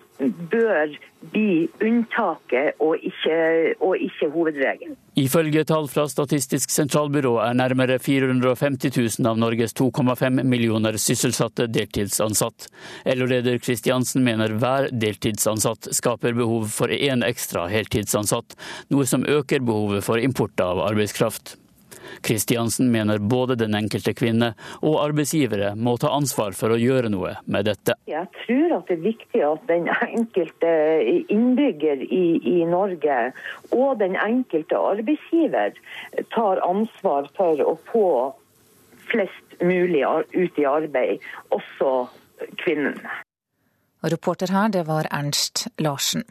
bør 0.52 0.96
bli 1.34 1.66
unntaket 1.84 2.78
og 2.84 3.02
ikke, 3.02 3.38
og 3.84 3.98
ikke 3.98 4.30
hovedregelen. 4.34 4.96
Ifølge 5.20 5.64
tall 5.68 5.88
fra 5.92 6.06
Statistisk 6.12 6.72
sentralbyrå 6.74 7.38
er 7.44 7.58
nærmere 7.58 7.98
450 8.00 8.94
000 9.20 9.30
av 9.32 9.40
Norges 9.42 9.76
2,5 9.80 10.44
millioner 10.44 11.00
sysselsatte 11.02 11.68
deltidsansatt. 11.72 12.70
LO-leder 13.16 13.60
Kristiansen 13.64 14.26
mener 14.28 14.56
hver 14.60 14.90
deltidsansatt 14.92 15.92
skaper 15.96 16.38
behov 16.38 16.70
for 16.76 16.94
én 16.94 17.26
ekstra 17.26 17.68
heltidsansatt, 17.72 18.58
noe 18.94 19.08
som 19.10 19.26
øker 19.26 19.64
behovet 19.66 20.06
for 20.06 20.22
import 20.22 20.60
av 20.64 20.84
arbeidskraft. 20.86 21.58
Kristiansen 22.26 22.92
mener 22.92 23.20
både 23.22 23.56
den 23.60 23.76
enkelte 23.78 24.16
kvinne 24.18 24.54
og 24.82 24.98
arbeidsgivere 25.04 25.74
må 25.78 25.96
ta 26.02 26.10
ansvar 26.16 26.56
for 26.58 26.74
å 26.74 26.80
gjøre 26.82 27.12
noe 27.14 27.36
med 27.46 27.68
dette. 27.70 27.94
Jeg 28.10 28.28
tror 28.44 28.78
at 28.80 28.90
det 28.90 28.98
er 28.98 29.04
viktig 29.06 29.44
at 29.46 29.68
den 29.70 29.90
enkelte 29.94 30.72
innbygger 31.34 32.02
i, 32.06 32.26
i 32.42 32.58
Norge 32.70 33.20
og 33.72 34.00
den 34.02 34.18
enkelte 34.20 34.80
arbeidsgiver 34.80 35.78
tar 36.34 36.64
ansvar 36.66 37.30
for 37.38 37.62
å 37.62 37.78
få 37.92 38.10
flest 39.06 39.62
mulig 39.62 40.02
ut 40.34 40.58
i 40.60 40.66
arbeid, 40.66 41.22
også 41.54 41.92
kvinnene. 42.64 43.22
Reporter 44.06 44.52
her, 44.54 44.70
det 44.74 44.86
var 44.90 45.08
Ernst 45.14 45.68
Larsen. 45.82 46.26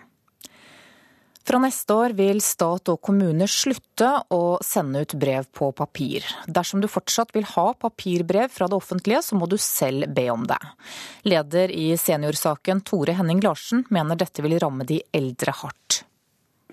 Fra 1.45 1.59
neste 1.61 1.93
år 1.93 2.15
vil 2.17 2.39
stat 2.41 2.89
og 2.89 3.03
kommune 3.05 3.45
slutte 3.53 4.07
å 4.33 4.57
sende 4.65 5.03
ut 5.05 5.13
brev 5.21 5.45
på 5.53 5.69
papir. 5.77 6.25
Dersom 6.49 6.81
du 6.81 6.89
fortsatt 6.89 7.35
vil 7.37 7.45
ha 7.51 7.67
papirbrev 7.77 8.49
fra 8.49 8.65
det 8.71 8.79
offentlige, 8.79 9.21
så 9.27 9.37
må 9.37 9.45
du 9.45 9.59
selv 9.61 10.09
be 10.17 10.25
om 10.33 10.47
det. 10.49 10.61
Leder 11.29 11.69
i 11.69 11.91
seniorsaken 12.01 12.81
Tore 12.89 13.19
Henning 13.21 13.45
Larsen 13.45 13.85
mener 13.93 14.17
dette 14.17 14.41
vil 14.41 14.57
ramme 14.57 14.89
de 14.89 15.03
eldre 15.13 15.53
hardt. 15.61 16.01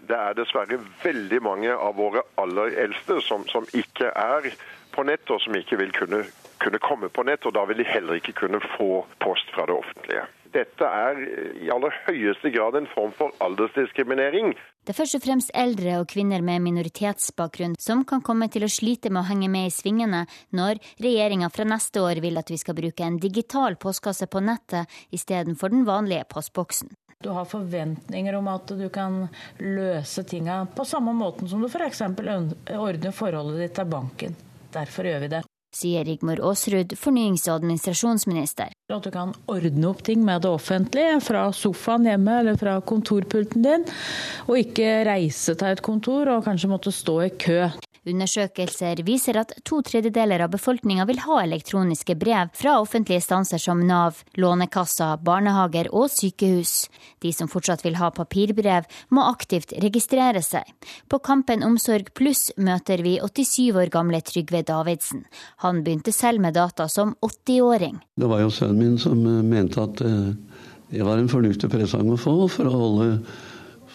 Det 0.07 0.15
er 0.15 0.39
dessverre 0.39 0.79
veldig 1.03 1.43
mange 1.43 1.75
av 1.75 1.99
våre 1.99 2.23
aller 2.39 2.79
eldste 2.85 3.19
som, 3.27 3.43
som 3.51 3.67
ikke 3.75 4.07
er 4.07 4.53
på 4.95 5.03
nett, 5.03 5.27
og 5.27 5.43
som 5.43 5.55
ikke 5.59 5.83
vil 5.83 5.91
kunne, 5.95 6.23
kunne 6.63 6.79
komme 6.79 7.11
på 7.11 7.27
nett. 7.27 7.43
Og 7.43 7.59
da 7.59 7.67
vil 7.67 7.83
de 7.83 7.91
heller 7.91 8.23
ikke 8.23 8.39
kunne 8.45 8.63
få 8.77 9.03
post 9.19 9.51
fra 9.51 9.67
det 9.67 9.75
offentlige. 9.75 10.29
Dette 10.51 10.83
er 10.83 11.19
i 11.63 11.69
aller 11.71 11.93
høyeste 12.05 12.51
grad 12.51 12.75
en 12.75 12.87
form 12.91 13.13
for 13.15 13.31
aldersdiskriminering. 13.43 14.51
Det 14.81 14.91
er 14.91 14.97
først 14.97 15.15
og 15.19 15.23
fremst 15.23 15.51
eldre 15.55 15.99
og 16.01 16.09
kvinner 16.11 16.41
med 16.43 16.63
minoritetsbakgrunn 16.65 17.77
som 17.79 18.01
kan 18.07 18.23
komme 18.25 18.49
til 18.51 18.65
å 18.65 18.71
slite 18.71 19.11
med 19.13 19.21
å 19.21 19.27
henge 19.29 19.47
med 19.53 19.69
i 19.69 19.73
svingene 19.73 20.23
når 20.57 20.81
regjeringa 21.03 21.51
fra 21.53 21.67
neste 21.69 22.01
år 22.03 22.19
vil 22.23 22.41
at 22.41 22.51
vi 22.51 22.57
skal 22.59 22.75
bruke 22.79 23.05
en 23.05 23.19
digital 23.21 23.77
postkasse 23.79 24.27
på 24.27 24.41
nettet 24.43 24.89
istedenfor 25.15 25.71
den 25.71 25.85
vanlige 25.87 26.25
postboksen. 26.33 26.91
Du 27.21 27.29
har 27.29 27.45
forventninger 27.45 28.35
om 28.35 28.49
at 28.49 28.73
du 28.73 28.87
kan 28.89 29.27
løse 29.61 30.25
tinga 30.25 30.63
på 30.75 30.87
samme 30.89 31.13
måten 31.13 31.47
som 31.47 31.61
du 31.61 31.69
f.eks. 31.69 32.01
ordner 32.09 33.13
forholdet 33.13 33.61
ditt 33.61 33.77
til 33.77 33.91
banken. 33.93 34.37
Derfor 34.73 35.05
gjør 35.05 35.27
vi 35.27 35.33
det 35.37 35.45
sier 35.75 36.05
Rigmor 36.07 36.41
Aasrud, 36.43 36.95
fornyings- 36.99 37.47
og 37.49 37.61
administrasjonsminister. 37.61 38.73
At 38.91 39.05
du 39.05 39.11
kan 39.13 39.33
ordne 39.51 39.87
opp 39.89 40.03
ting 40.07 40.23
med 40.25 40.43
det 40.43 40.51
offentlige, 40.51 41.19
fra 41.23 41.45
sofaen 41.55 42.09
hjemme 42.09 42.39
eller 42.41 42.59
fra 42.59 42.79
kontorpulten 42.81 43.63
din, 43.65 43.87
og 44.47 44.59
ikke 44.59 45.05
reise 45.07 45.55
til 45.55 45.71
et 45.71 45.85
kontor 45.85 46.35
og 46.35 46.45
kanskje 46.47 46.71
måtte 46.71 46.93
stå 46.95 47.21
i 47.27 47.31
kø. 47.39 47.63
Undersøkelser 48.01 48.97
viser 49.05 49.37
at 49.37 49.51
to 49.61 49.77
tredjedeler 49.85 50.41
av 50.41 50.49
befolkninga 50.55 51.03
vil 51.05 51.19
ha 51.21 51.35
elektroniske 51.43 52.15
brev 52.17 52.49
fra 52.57 52.79
offentlige 52.81 53.21
stanser 53.21 53.61
som 53.61 53.83
Nav, 53.85 54.23
Lånekassa, 54.41 55.11
barnehager 55.21 55.91
og 55.93 56.07
sykehus. 56.09 56.87
De 57.21 57.29
som 57.29 57.51
fortsatt 57.51 57.85
vil 57.85 57.99
ha 57.99 58.09
papirbrev, 58.09 58.87
må 59.13 59.27
aktivt 59.29 59.75
registrere 59.85 60.41
seg. 60.41 60.65
På 61.13 61.19
Kampen 61.21 61.61
Omsorg 61.67 62.09
pluss 62.17 62.49
møter 62.57 63.05
vi 63.05 63.19
87 63.21 63.77
år 63.83 63.93
gamle 63.93 64.23
Trygve 64.25 64.63
Davidsen. 64.65 65.27
Han 65.61 65.83
begynte 65.85 66.15
selv 66.15 66.41
med 66.41 66.57
data 66.57 66.89
som 66.89 67.13
80-åring. 67.21 68.01
Det 68.17 68.33
var 68.33 68.41
jo 68.41 68.49
sønnen 68.49 68.81
min 68.81 68.97
som 68.97 69.21
eh, 69.29 69.45
mente 69.45 69.77
at 69.85 70.01
eh, 70.01 70.33
det 70.89 71.05
var 71.05 71.21
en 71.21 71.29
fornuftig 71.29 71.69
presang 71.69 72.09
å 72.09 72.17
få 72.17 72.49
for 72.49 72.65
å 72.65 72.81
holde 72.81 73.11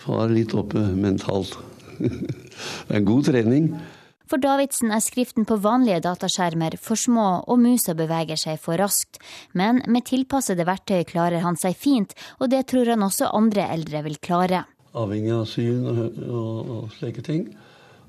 far 0.06 0.30
litt 0.30 0.54
oppe 0.54 0.78
mentalt. 0.94 1.58
en 2.94 3.04
god 3.04 3.26
trening. 3.32 3.72
For 4.26 4.42
Davidsen 4.42 4.90
er 4.90 5.02
skriften 5.04 5.46
på 5.46 5.58
vanlige 5.62 6.00
dataskjermer 6.02 6.74
for 6.82 6.98
små, 6.98 7.26
og 7.46 7.60
musa 7.62 7.94
beveger 7.94 8.38
seg 8.40 8.58
for 8.58 8.78
raskt. 8.80 9.20
Men 9.54 9.82
med 9.86 10.08
tilpassede 10.08 10.66
verktøy 10.66 11.04
klarer 11.06 11.44
han 11.46 11.58
seg 11.60 11.76
fint, 11.78 12.14
og 12.40 12.50
det 12.50 12.64
tror 12.72 12.90
han 12.90 13.06
også 13.06 13.30
andre 13.30 13.68
eldre 13.70 14.02
vil 14.08 14.18
klare. 14.18 14.64
avhengig 14.96 15.32
av 15.36 15.44
syn 15.44 15.86
og, 15.86 15.98
og, 16.24 16.70
og 16.74 16.92
slike 16.96 17.22
ting. 17.22 17.46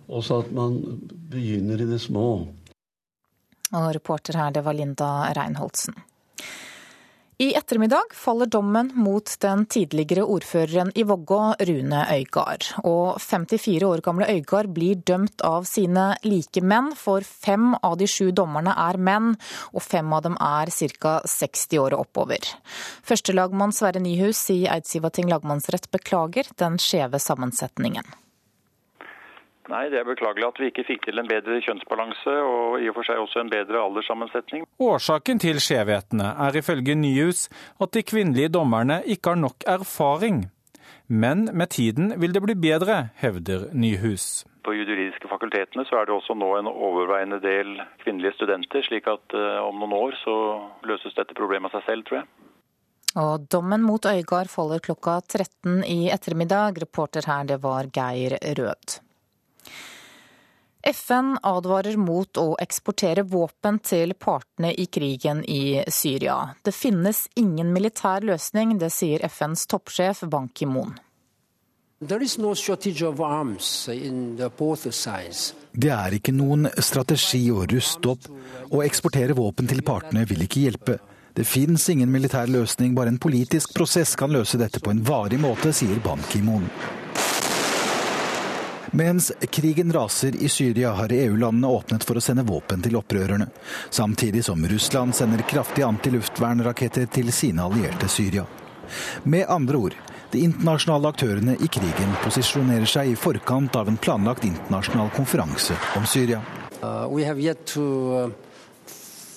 Også 0.08 0.40
at 0.40 0.52
man 0.56 0.78
begynner 1.30 1.82
i 1.84 1.90
det 1.90 2.00
små. 2.00 2.48
Og 3.76 3.88
reporter 3.96 4.38
her, 4.40 4.54
det 4.56 4.64
var 4.64 4.74
Linda 4.74 5.34
Reinholdsen. 5.36 5.98
I 7.40 7.54
ettermiddag 7.54 8.14
faller 8.14 8.46
dommen 8.46 8.92
mot 8.96 9.36
den 9.40 9.66
tidligere 9.66 10.24
ordføreren 10.26 10.90
i 10.96 11.04
Vågå, 11.06 11.54
Rune 11.70 12.00
Øygard. 12.16 12.66
Og 12.82 13.22
54 13.22 13.86
år 13.86 14.02
gamle 14.02 14.26
Øygard 14.34 14.72
blir 14.74 14.98
dømt 15.06 15.46
av 15.46 15.68
sine 15.70 16.08
likemenn, 16.26 16.96
for 16.98 17.22
fem 17.22 17.76
av 17.78 18.00
de 18.02 18.10
sju 18.10 18.32
dommerne 18.34 18.74
er 18.74 18.98
menn, 18.98 19.36
og 19.70 19.86
fem 19.86 20.18
av 20.18 20.26
dem 20.26 20.42
er 20.42 20.74
ca. 20.98 21.20
60 21.30 21.78
år 21.86 21.94
og 21.94 22.08
oppover. 22.08 22.42
Førstelagmann 23.06 23.70
Sverre 23.70 24.02
Nyhus 24.02 24.42
i 24.58 24.64
Eidsivating 24.66 25.30
lagmannsrett 25.30 25.92
beklager 25.94 26.50
den 26.58 26.82
skjeve 26.82 27.22
sammensetningen. 27.22 28.18
Nei, 29.68 29.88
det 29.92 30.00
er 30.00 30.08
beklagelig 30.08 30.46
at 30.48 30.60
vi 30.62 30.70
ikke 30.72 30.86
fikk 30.88 31.08
til 31.10 31.20
en 31.20 31.28
bedre 31.28 31.60
kjønnsbalanse 31.66 32.36
og 32.48 32.84
i 32.84 32.88
og 32.88 32.96
for 32.96 33.08
seg 33.08 33.20
også 33.20 33.42
en 33.44 33.52
bedre 33.52 33.82
alderssammensetning. 33.84 34.64
Årsaken 34.80 35.42
til 35.44 35.60
skjevhetene 35.64 36.30
er 36.48 36.60
ifølge 36.62 36.96
Nyhus 36.96 37.48
at 37.84 37.92
de 37.98 38.06
kvinnelige 38.08 38.54
dommerne 38.56 39.02
ikke 39.04 39.34
har 39.36 39.42
nok 39.42 39.68
erfaring. 39.68 40.46
Men 41.08 41.50
med 41.54 41.72
tiden 41.76 42.14
vil 42.22 42.34
det 42.36 42.44
bli 42.44 42.56
bedre, 42.56 43.10
hevder 43.20 43.68
Nyhus. 43.74 44.46
På 44.64 44.74
juridiske 44.76 45.28
fakultetene 45.32 45.86
så 45.88 46.00
er 46.00 46.08
det 46.08 46.16
også 46.16 46.36
nå 46.36 46.50
en 46.58 46.68
overveiende 46.68 47.40
del 47.44 47.78
kvinnelige 48.04 48.36
studenter, 48.36 48.84
slik 48.84 49.08
at 49.08 49.36
uh, 49.36 49.64
om 49.64 49.80
noen 49.80 49.96
år 49.96 50.18
så 50.20 50.36
løses 50.88 51.16
dette 51.16 51.36
problemet 51.36 51.72
av 51.72 51.80
seg 51.80 51.92
selv, 51.92 52.08
tror 52.08 52.22
jeg. 52.22 52.28
Og 53.18 53.48
dommen 53.52 53.84
mot 53.88 54.04
Øygard 54.06 54.52
faller 54.52 54.84
klokka 54.84 55.22
13 55.24 55.84
i 55.88 56.12
ettermiddag. 56.14 56.80
Reporter 56.84 57.26
her, 57.28 57.48
det 57.48 57.62
var 57.64 57.88
Geir 57.96 58.36
Rød. 58.60 59.00
FN 60.88 61.34
advarer 61.44 61.98
mot 62.00 62.38
å 62.40 62.54
eksportere 62.64 63.26
våpen 63.28 63.76
til 63.84 64.14
partene 64.16 64.70
i 64.72 64.86
krigen 64.88 65.42
i 65.44 65.84
Syria. 65.92 66.56
Det 66.64 66.72
finnes 66.72 67.26
ingen 67.36 67.74
militær 67.76 68.24
løsning, 68.24 68.78
det 68.80 68.88
sier 68.96 69.20
FNs 69.28 69.68
toppsjef 69.68 70.24
Ban 70.32 70.48
Ki-moon. 70.48 70.96
Det 72.00 72.16
er 75.92 76.16
ikke 76.16 76.36
noen 76.38 76.70
strategi 76.78 77.42
å 77.52 77.66
ruste 77.74 78.14
opp. 78.14 78.30
Å 78.72 78.84
eksportere 78.86 79.36
våpen 79.36 79.68
til 79.68 79.84
partene 79.84 80.24
vil 80.30 80.46
ikke 80.46 80.64
hjelpe. 80.70 80.96
Det 81.36 81.44
fins 81.44 81.90
ingen 81.92 82.08
militær 82.16 82.48
løsning, 82.48 82.96
bare 82.96 83.12
en 83.12 83.20
politisk 83.20 83.76
prosess 83.76 84.16
kan 84.16 84.32
løse 84.32 84.56
dette 84.62 84.80
på 84.80 84.96
en 84.96 85.04
varig 85.04 85.42
måte, 85.42 85.74
sier 85.76 86.00
Ban 86.06 86.24
Ki-moon. 86.32 86.64
Mens 88.98 89.32
krigen 89.50 89.94
raser 89.94 90.36
i 90.44 90.50
Syria, 90.50 90.92
har 90.92 91.12
EU-landene 91.14 91.68
åpnet 91.68 92.04
for 92.04 92.18
å 92.18 92.22
sende 92.24 92.42
våpen 92.48 92.82
til 92.82 92.96
opprørerne. 92.98 93.46
Samtidig 93.94 94.42
som 94.48 94.66
Russland 94.66 95.14
sender 95.14 95.44
kraftige 95.46 95.86
antiluftvernraketter 95.86 97.06
til 97.14 97.30
sine 97.36 97.68
allierte 97.68 98.10
Syria. 98.10 98.48
Med 99.24 99.46
andre 99.54 99.78
ord, 99.78 100.00
de 100.34 100.42
internasjonale 100.48 101.14
aktørene 101.14 101.60
i 101.62 101.70
krigen 101.70 102.18
posisjonerer 102.24 102.90
seg 102.90 103.14
i 103.14 103.20
forkant 103.22 103.78
av 103.78 103.92
en 103.92 104.02
planlagt 104.02 104.50
internasjonal 104.50 105.14
konferanse 105.14 105.78
om 106.00 106.10
Syria. 106.10 106.42
Uh, 106.82 107.06
uh, 107.06 108.30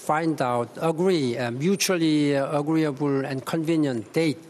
find 0.07 0.41
out, 0.41 0.79
agree, 0.81 1.37
a 1.37 1.51
mutually 1.51 2.33
agreeable 2.33 3.27
and 3.29 3.45
convenient 3.45 4.15
date 4.15 4.41
Uh, 4.41 4.50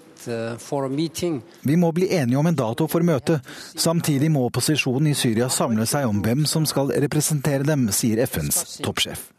Vi 1.63 1.77
må 1.77 1.93
bli 1.93 2.11
enige 2.17 2.39
om 2.39 2.47
en 2.47 2.57
dato 2.57 2.87
for 2.91 3.07
møtet. 3.07 3.47
Samtidig 3.75 4.31
må 4.31 4.47
opposisjonen 4.49 5.11
i 5.13 5.17
Syria 5.19 5.49
samle 5.53 5.87
seg 5.89 6.09
om 6.09 6.23
hvem 6.25 6.47
som 6.47 6.67
skal 6.69 6.93
representere 7.07 7.67
dem, 7.67 7.89
sier 7.95 8.23
FNs 8.27 8.81
toppsjef. 8.85 9.31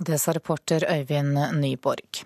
Det 0.00 0.16
sa 0.18 0.32
reporter 0.32 0.86
Øyvind 0.88 1.36
Nyborg. 1.60 2.24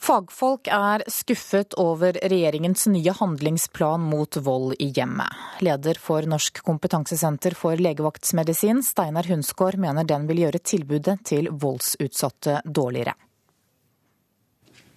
Fagfolk 0.00 0.70
er 0.72 1.02
skuffet 1.12 1.74
over 1.76 2.16
regjeringens 2.16 2.86
nye 2.88 3.12
handlingsplan 3.18 4.00
mot 4.00 4.38
vold 4.40 4.72
i 4.80 4.88
hjemmet. 4.96 5.28
Leder 5.60 6.00
for 6.00 6.24
Norsk 6.24 6.62
kompetansesenter 6.64 7.52
for 7.52 7.76
legevaktsmedisin, 7.76 8.80
Steinar 8.80 9.28
Hunsgaard, 9.28 9.76
mener 9.76 10.08
den 10.08 10.24
vil 10.30 10.46
gjøre 10.46 10.62
tilbudet 10.64 11.18
til 11.28 11.52
voldsutsatte 11.52 12.62
dårligere. 12.64 13.12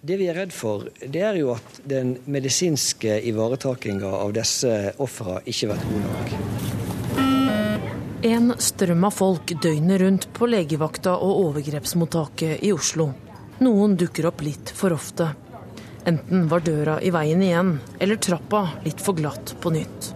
Det 0.04 0.18
vi 0.20 0.26
er 0.28 0.36
redd 0.36 0.50
for, 0.52 0.82
det 1.00 1.20
er 1.24 1.38
jo 1.38 1.54
at 1.54 1.78
den 1.88 2.10
medisinske 2.28 3.14
ivaretakinga 3.24 4.10
av 4.18 4.34
disse 4.36 4.92
ofra 5.00 5.38
ikke 5.48 5.70
har 5.70 5.78
vært 5.78 5.86
god 5.88 6.04
nok. 6.10 6.34
En 8.28 8.52
strøm 8.66 9.08
av 9.08 9.16
folk 9.16 9.54
døgnet 9.64 10.02
rundt 10.04 10.28
på 10.36 10.50
legevakta 10.52 11.16
og 11.16 11.40
overgrepsmottaket 11.46 12.60
i 12.68 12.74
Oslo. 12.76 13.08
Noen 13.64 13.96
dukker 13.96 14.28
opp 14.28 14.44
litt 14.44 14.76
for 14.76 14.92
ofte. 14.92 15.30
Enten 16.04 16.48
var 16.52 16.68
døra 16.68 17.00
i 17.00 17.08
veien 17.14 17.40
igjen, 17.40 17.78
eller 17.96 18.20
trappa 18.20 18.66
litt 18.84 19.00
for 19.00 19.16
glatt 19.16 19.56
på 19.64 19.72
nytt. 19.72 20.12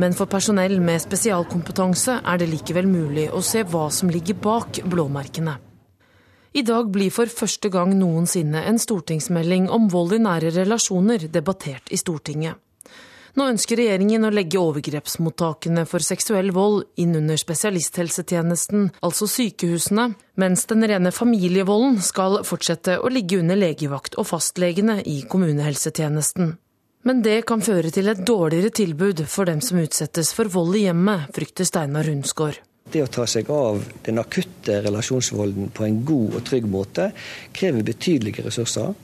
Men 0.00 0.16
for 0.16 0.32
personell 0.32 0.80
med 0.80 1.04
spesialkompetanse 1.04 2.22
er 2.24 2.40
det 2.40 2.54
likevel 2.56 2.88
mulig 2.88 3.28
å 3.28 3.44
se 3.44 3.68
hva 3.68 3.90
som 3.92 4.08
ligger 4.08 4.40
bak 4.40 4.80
blåmerkene. 4.88 5.60
I 6.52 6.62
dag 6.66 6.88
blir 6.90 7.12
for 7.14 7.30
første 7.30 7.70
gang 7.70 7.92
noensinne 7.94 8.64
en 8.66 8.78
stortingsmelding 8.82 9.68
om 9.70 9.86
vold 9.92 10.16
i 10.16 10.22
nære 10.24 10.50
relasjoner 10.56 11.28
debattert 11.30 11.92
i 11.94 11.98
Stortinget. 12.00 12.58
Nå 13.38 13.44
ønsker 13.52 13.78
regjeringen 13.78 14.26
å 14.26 14.32
legge 14.34 14.58
overgrepsmottakene 14.58 15.84
for 15.86 16.02
seksuell 16.02 16.50
vold 16.50 16.82
inn 16.98 17.14
under 17.14 17.38
spesialisthelsetjenesten, 17.38 18.88
altså 19.06 19.28
sykehusene, 19.30 20.08
mens 20.34 20.66
den 20.66 20.82
rene 20.90 21.12
familievolden 21.14 22.00
skal 22.02 22.40
fortsette 22.48 22.98
å 22.98 23.12
ligge 23.14 23.38
under 23.38 23.60
legevakt 23.60 24.18
og 24.18 24.26
fastlegene 24.32 24.98
i 25.06 25.20
kommunehelsetjenesten. 25.30 26.56
Men 27.06 27.22
det 27.24 27.44
kan 27.48 27.62
føre 27.64 27.94
til 27.94 28.10
et 28.10 28.26
dårligere 28.26 28.74
tilbud 28.74 29.22
for 29.30 29.48
dem 29.48 29.62
som 29.64 29.78
utsettes 29.80 30.34
for 30.36 30.50
vold 30.50 30.76
i 30.76 30.88
hjemmet, 30.88 31.30
frykter 31.36 31.68
Steinar 31.68 32.10
Rundsgaard. 32.10 32.58
Det 32.90 33.02
å 33.04 33.10
ta 33.12 33.26
seg 33.28 33.50
av 33.54 33.84
den 34.06 34.18
akutte 34.18 34.80
relasjonsvolden 34.82 35.68
på 35.76 35.84
en 35.86 36.00
god 36.06 36.40
og 36.40 36.46
trygg 36.48 36.66
måte 36.70 37.10
krever 37.54 37.86
betydelige 37.86 38.46
ressurser. 38.46 38.96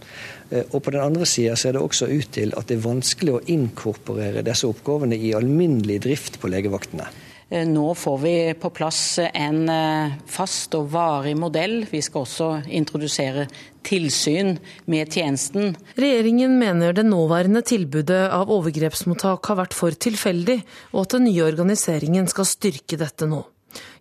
Eh, 0.50 0.64
og 0.72 0.80
på 0.82 0.94
den 0.94 1.04
andre 1.04 1.28
sida 1.28 1.54
ser 1.58 1.76
det 1.76 1.84
også 1.84 2.08
ut 2.10 2.32
til 2.34 2.56
at 2.56 2.66
det 2.66 2.78
er 2.78 2.88
vanskelig 2.88 3.36
å 3.36 3.44
inkorporere 3.52 4.42
disse 4.46 4.66
oppgavene 4.66 5.18
i 5.18 5.34
alminnelig 5.38 6.00
drift 6.08 6.40
på 6.42 6.50
legevaktene. 6.50 7.06
Eh, 7.48 7.62
nå 7.68 7.94
får 7.94 8.18
vi 8.18 8.36
på 8.58 8.70
plass 8.74 9.18
en 9.22 9.68
eh, 9.70 10.14
fast 10.26 10.74
og 10.74 10.90
varig 10.90 11.36
modell. 11.38 11.84
Vi 11.90 12.02
skal 12.02 12.24
også 12.26 12.48
introdusere 12.66 13.46
tilsyn 13.86 14.56
med 14.90 15.14
tjenesten. 15.14 15.76
Regjeringen 15.94 16.58
mener 16.58 16.96
det 16.96 17.06
nåværende 17.06 17.62
tilbudet 17.62 18.24
av 18.34 18.50
overgrepsmottak 18.50 19.46
har 19.46 19.62
vært 19.62 19.78
for 19.78 19.94
tilfeldig, 19.94 20.58
og 20.90 21.04
at 21.04 21.14
den 21.20 21.28
nye 21.30 21.46
organiseringen 21.46 22.26
skal 22.30 22.50
styrke 22.50 22.98
dette 22.98 23.30
nå. 23.30 23.44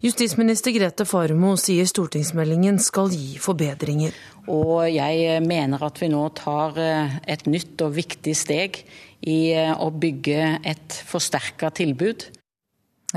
Justisminister 0.05 0.69
Grete 0.69 1.01
Farmo 1.09 1.55
sier 1.57 1.87
stortingsmeldingen 1.89 2.75
skal 2.83 3.07
gi 3.09 3.39
forbedringer. 3.41 4.13
Og 4.53 4.83
jeg 4.93 5.39
mener 5.41 5.81
at 5.81 5.97
vi 5.97 6.11
nå 6.13 6.19
tar 6.37 6.77
eh, 6.77 7.15
et 7.33 7.47
nytt 7.49 7.81
og 7.81 7.95
viktig 7.95 8.35
steg 8.37 8.77
i 9.25 9.39
eh, 9.57 9.71
å 9.73 9.87
bygge 9.89 10.59
et 10.61 10.99
forsterka 11.09 11.71
tilbud. 11.73 12.27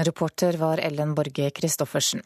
Reporter 0.00 0.56
var 0.56 0.80
Ellen 0.80 1.12
Borge 1.18 1.50
Christoffersen. 1.58 2.24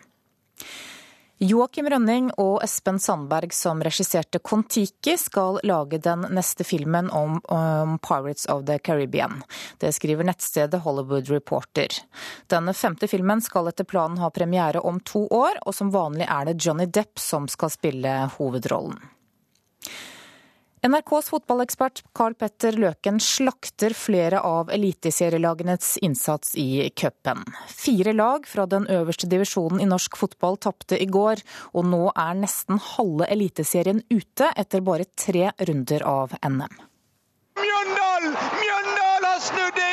Joakim 1.43 1.89
Rønning 1.91 2.29
og 2.39 2.61
Espen 2.63 3.01
Sandberg, 3.03 3.51
som 3.51 3.81
regisserte 3.83 4.39
Kon-Tiki, 4.39 5.17
skal 5.19 5.57
lage 5.67 5.99
den 5.99 6.23
neste 6.31 6.63
filmen 6.63 7.09
om, 7.11 7.41
om, 7.51 7.97
Pirates 7.99 8.47
of 8.47 8.63
the 8.69 8.79
Caribbean. 8.79 9.41
Det 9.83 9.91
skriver 9.97 10.29
nettstedet 10.29 10.85
Hollywood 10.85 11.33
Reporter. 11.35 11.99
Denne 12.47 12.75
femte 12.79 13.11
filmen 13.11 13.43
skal 13.43 13.73
etter 13.73 13.89
planen 13.91 14.23
ha 14.23 14.31
premiere 14.31 14.85
om 14.87 15.01
to 15.03 15.25
år, 15.35 15.59
og 15.67 15.75
som 15.75 15.91
vanlig 15.91 16.31
er 16.31 16.47
det 16.47 16.61
Johnny 16.63 16.87
Depp 16.87 17.19
som 17.19 17.51
skal 17.51 17.75
spille 17.75 18.15
hovedrollen. 18.39 19.03
NRKs 20.83 21.29
fotballekspert 21.31 22.03
Carl 22.13 22.35
Petter 22.35 22.75
Løken 22.75 23.21
slakter 23.23 23.95
flere 23.95 24.41
av 24.43 24.71
eliteserielagenes 24.75 25.93
innsats 26.03 26.57
i 26.59 26.91
cupen. 26.91 27.45
Fire 27.71 28.13
lag 28.13 28.49
fra 28.51 28.67
den 28.67 28.89
øverste 28.91 29.29
divisjonen 29.31 29.79
i 29.79 29.87
norsk 29.87 30.19
fotball 30.19 30.59
tapte 30.59 30.99
i 30.99 31.07
går, 31.07 31.45
og 31.79 31.87
nå 31.87 32.09
er 32.11 32.35
nesten 32.41 32.83
halve 32.97 33.31
eliteserien 33.31 34.03
ute 34.11 34.51
etter 34.59 34.83
bare 34.83 35.07
tre 35.15 35.53
runder 35.71 36.03
av 36.03 36.35
NM. 36.51 36.75
Mjøndalen! 37.63 38.35
Mjøndalen 38.35 39.31
har 39.31 39.41
snudd! 39.47 39.79
Det 39.79 39.92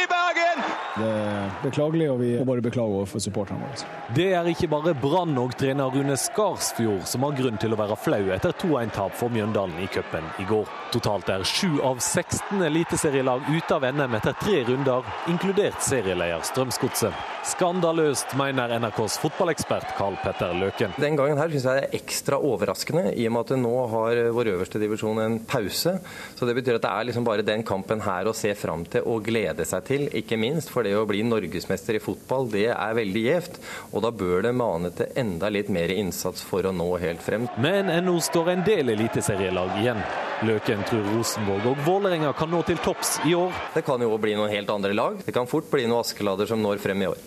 beklagelig, 1.63 2.09
og 2.11 2.19
vi 2.21 2.31
må 2.39 2.45
bare 2.49 2.63
beklage 2.65 2.99
overfor 3.01 3.23
supporterne 3.23 3.65
våre. 3.65 3.89
Det 4.15 4.27
er 4.35 4.49
ikke 4.51 4.69
bare 4.71 4.95
Brann 4.97 5.37
og 5.41 5.55
trener 5.59 5.91
Rune 5.93 6.17
Skarsfjord 6.19 7.05
som 7.09 7.25
har 7.27 7.35
grunn 7.37 7.59
til 7.61 7.75
å 7.75 7.79
være 7.79 7.97
flau 7.99 8.21
etter 8.35 8.55
2-1-tap 8.61 9.15
for 9.19 9.33
Mjøndalen 9.33 9.79
i 9.83 9.89
cupen 9.91 10.27
i 10.41 10.47
går. 10.49 10.69
Totalt 10.93 11.29
er 11.29 11.45
sju 11.47 11.79
av 11.85 11.99
16 12.01 12.63
eliteserielag 12.65 13.45
ute 13.49 13.75
av 13.75 13.85
NM 13.89 14.15
etter 14.19 14.37
tre 14.41 14.63
runder, 14.69 15.05
inkludert 15.29 15.83
serieleder 15.85 16.45
Strømsgodset. 16.49 17.27
Skandaløst, 17.49 18.33
mener 18.37 18.73
NRKs 18.81 19.15
fotballekspert 19.23 19.93
Karl 19.97 20.17
Petter 20.21 20.51
Løken. 20.59 20.93
Den 21.01 21.15
gangen 21.17 21.39
her 21.39 21.49
syns 21.51 21.65
jeg 21.65 21.79
det 21.79 21.85
er 21.87 21.97
ekstra 21.99 22.39
overraskende, 22.45 23.13
i 23.15 23.25
og 23.29 23.35
med 23.35 23.47
at 23.47 23.61
nå 23.61 23.73
har 23.93 24.21
vår 24.35 24.51
øverste 24.53 24.81
divisjon 24.81 25.21
en 25.23 25.39
pause. 25.49 25.95
Så 26.35 26.47
det 26.47 26.55
betyr 26.57 26.77
at 26.77 26.85
det 26.85 26.91
er 26.91 27.09
liksom 27.09 27.25
bare 27.27 27.45
den 27.45 27.63
kampen 27.67 28.03
her 28.05 28.29
å 28.29 28.35
se 28.35 28.51
fram 28.57 28.83
til 28.91 29.07
og 29.09 29.23
glede 29.25 29.65
seg 29.67 29.85
til, 29.87 30.07
ikke 30.19 30.37
minst. 30.39 30.71
For 30.73 30.85
det 30.85 30.93
å 30.97 31.07
bli 31.09 31.23
norgesmester 31.49 31.95
i 31.95 31.99
fotball, 31.99 32.49
det 32.51 32.67
er 32.71 32.95
veldig 32.97 33.23
gjevt. 33.23 33.59
Og 33.93 34.03
da 34.05 34.11
bør 34.11 34.43
det 34.45 34.53
mane 34.57 34.91
til 34.95 35.09
enda 35.17 35.49
litt 35.49 35.69
mer 35.69 35.89
innsats 35.89 36.43
for 36.45 36.65
å 36.65 36.73
nå 36.75 36.89
helt 37.01 37.21
frem. 37.25 37.47
Men 37.57 37.89
ennå 37.89 38.19
står 38.21 38.53
en 38.53 38.65
del 38.67 38.93
eliteserielag 38.93 39.79
igjen. 39.81 40.01
Løken 40.47 40.85
tror 40.87 41.09
Rosenborg 41.15 41.71
og 41.73 41.81
Vålerenga 41.87 42.33
kan 42.37 42.51
nå 42.51 42.61
til 42.67 42.79
topps 42.83 43.17
i 43.27 43.35
år. 43.35 43.51
Det 43.73 43.83
kan 43.87 44.01
jo 44.01 44.13
bli 44.21 44.37
noen 44.37 44.53
helt 44.53 44.69
andre 44.69 44.93
lag. 44.95 45.19
Det 45.25 45.35
kan 45.35 45.49
fort 45.49 45.69
bli 45.71 45.87
noen 45.87 46.03
Askelader 46.03 46.47
som 46.47 46.61
når 46.63 46.79
frem 46.83 47.03
i 47.03 47.09
år. 47.09 47.25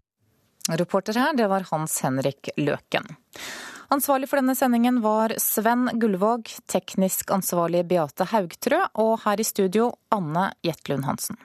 Reporter 0.79 1.19
her, 1.19 1.35
det 1.37 1.51
var 1.51 1.67
Hans 1.73 1.99
Henrik 2.05 2.53
Løken. 2.57 3.11
Ansvarlig 3.93 4.31
for 4.31 4.41
denne 4.41 4.55
sendingen 4.57 5.03
var 5.05 5.35
Sven 5.43 5.91
Gullvåg, 6.01 6.49
teknisk 6.71 7.35
ansvarlig 7.35 7.83
Beate 7.91 8.25
Haugtrø, 8.31 8.79
og 9.03 9.19
her 9.27 9.43
i 9.43 9.45
studio 9.45 9.91
Anne 10.15 10.53
Jetlund 10.65 11.05
Hansen. 11.05 11.37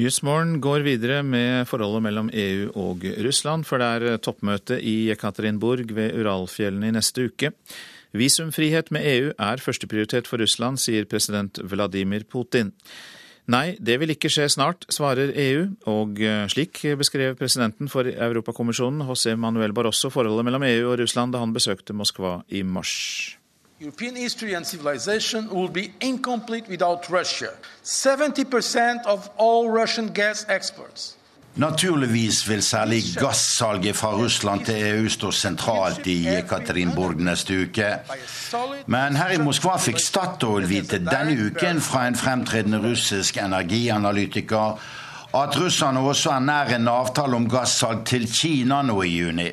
Nyhetsmorgen 0.00 0.62
går 0.64 0.80
videre 0.80 1.18
med 1.20 1.66
forholdet 1.68 2.00
mellom 2.06 2.28
EU 2.32 2.70
og 2.80 3.02
Russland, 3.20 3.66
for 3.68 3.82
det 3.82 3.88
er 3.98 4.20
toppmøte 4.24 4.78
i 4.80 5.10
Jekaterinburg 5.10 5.90
ved 5.92 6.14
Uralfjellene 6.16 6.88
i 6.88 6.94
neste 6.94 7.26
uke. 7.28 7.50
Visumfrihet 8.16 8.88
med 8.96 9.04
EU 9.04 9.34
er 9.36 9.60
førsteprioritet 9.60 10.30
for 10.30 10.40
Russland, 10.40 10.80
sier 10.80 11.04
president 11.04 11.60
Vladimir 11.68 12.24
Putin. 12.24 12.72
Nei, 13.52 13.74
det 13.76 13.98
vil 14.00 14.14
ikke 14.14 14.30
skje 14.32 14.46
snart, 14.54 14.86
svarer 14.88 15.34
EU, 15.36 15.66
og 15.92 16.22
slik 16.48 16.80
beskrev 16.96 17.36
presidenten 17.36 17.92
for 17.92 18.08
Europakommisjonen, 18.08 19.04
José 19.10 19.36
Manuel 19.36 19.76
Barroso, 19.76 20.08
forholdet 20.08 20.48
mellom 20.48 20.64
EU 20.64 20.94
og 20.94 20.96
Russland 21.02 21.36
da 21.36 21.44
han 21.44 21.52
besøkte 21.52 21.92
Moskva 21.98 22.38
i 22.48 22.64
mars. 22.64 23.36
European 23.80 24.14
history 24.14 24.52
and 24.52 24.66
civilization 24.66 25.48
will 25.48 25.70
be 25.70 25.90
incomplete 26.00 26.68
without 26.68 27.08
Russia. 27.08 27.48
70% 27.82 29.06
of 29.06 29.30
all 29.38 29.70
Russian 29.70 30.08
gas 30.12 30.46
exports. 30.48 31.16
Naturligvis 31.56 32.48
vil 32.48 32.62
særlig 32.62 33.02
gassalget 33.16 33.96
fra 33.96 34.12
Russland 34.14 34.64
til 34.64 34.86
EU 34.86 35.08
stå 35.08 35.30
sentralt 35.30 36.06
i 36.06 36.28
Ekaterinburg 36.28 37.16
neste 37.16 37.62
uke. 37.62 37.96
Men 38.86 39.16
her 39.16 39.30
i 39.30 39.38
Moskva 39.38 39.78
fikk 39.80 39.98
Statoil 39.98 40.68
vite 40.68 41.00
denne 41.00 41.48
uken 41.48 41.80
fra 41.80 42.06
en 42.06 42.16
fremtredende 42.16 42.82
russisk 42.90 43.36
energianalytiker 43.36 44.78
at 45.34 45.60
russerne 45.60 46.00
også 46.00 46.30
er 46.30 46.44
nær 46.44 46.76
en 46.76 46.88
avtale 46.88 47.36
om 47.36 47.48
gassalg 47.50 48.04
til 48.06 48.28
Kina 48.32 48.82
nå 48.82 49.02
i 49.02 49.16
juni. 49.16 49.50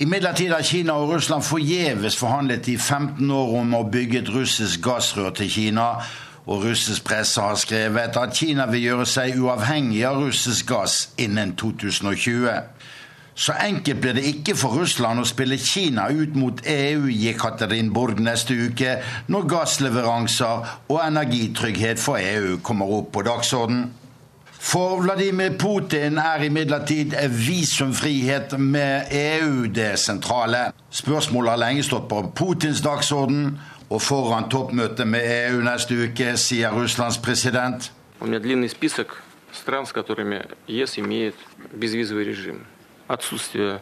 Imidlertid 0.00 0.48
har 0.52 0.62
Kina 0.62 0.92
og 0.92 1.10
Russland 1.10 1.42
forgjeves 1.42 2.16
forhandlet 2.16 2.68
i 2.68 2.76
15 2.76 3.30
år 3.30 3.50
om 3.60 3.74
å 3.76 3.82
bygge 3.92 4.22
et 4.22 4.30
russisk 4.32 4.80
gassrør 4.86 5.34
til 5.36 5.50
Kina. 5.52 5.90
Og 6.46 6.64
russisk 6.64 7.04
presse 7.04 7.42
har 7.44 7.58
skrevet 7.60 8.16
at 8.16 8.32
Kina 8.32 8.64
vil 8.70 8.86
gjøre 8.86 9.04
seg 9.06 9.36
uavhengig 9.36 10.00
av 10.08 10.22
russisk 10.22 10.70
gass 10.72 11.10
innen 11.20 11.52
2020. 11.52 12.48
Så 13.34 13.52
enkelt 13.60 14.00
blir 14.00 14.16
det 14.16 14.24
ikke 14.24 14.56
for 14.56 14.80
Russland 14.80 15.20
å 15.20 15.28
spille 15.28 15.60
Kina 15.60 16.08
ut 16.08 16.32
mot 16.32 16.64
EU 16.64 17.04
i 17.12 17.36
Borg 17.92 18.24
neste 18.24 18.56
uke, 18.56 19.02
når 19.28 19.48
gassleveranser 19.52 20.66
og 20.88 21.00
energitrygghet 21.04 22.00
for 22.00 22.16
EU 22.16 22.56
kommer 22.64 22.86
opp 22.86 23.12
på 23.12 23.28
dagsordenen. 23.28 23.99
For 24.59 25.01
Vladimir 25.01 25.57
Putin 25.59 26.17
er 26.17 26.43
imidlertid 26.43 27.13
visumfrihet 27.29 28.59
med 28.59 29.11
EU 29.11 29.65
det 29.65 29.99
sentrale. 29.99 30.71
Spørsmålet 30.89 31.51
har 31.51 31.61
lenge 31.61 31.83
stått 31.83 32.07
på 32.09 32.23
Putins 32.35 32.81
dagsorden, 32.81 33.59
og 33.89 34.01
foran 34.01 34.49
toppmøtet 34.49 35.07
med 35.07 35.21
EU 35.25 35.61
neste 35.61 35.95
uke, 36.07 36.33
sier 36.37 36.73
Russlands 36.73 37.17
president. 37.17 37.91
стран, 39.55 39.85
с 39.85 39.93
которыми 39.93 40.45
ЕС 40.67 40.99
имеет 40.99 41.35
безвизовый 41.71 42.25
режим. 42.25 42.65
Отсутствие 43.07 43.81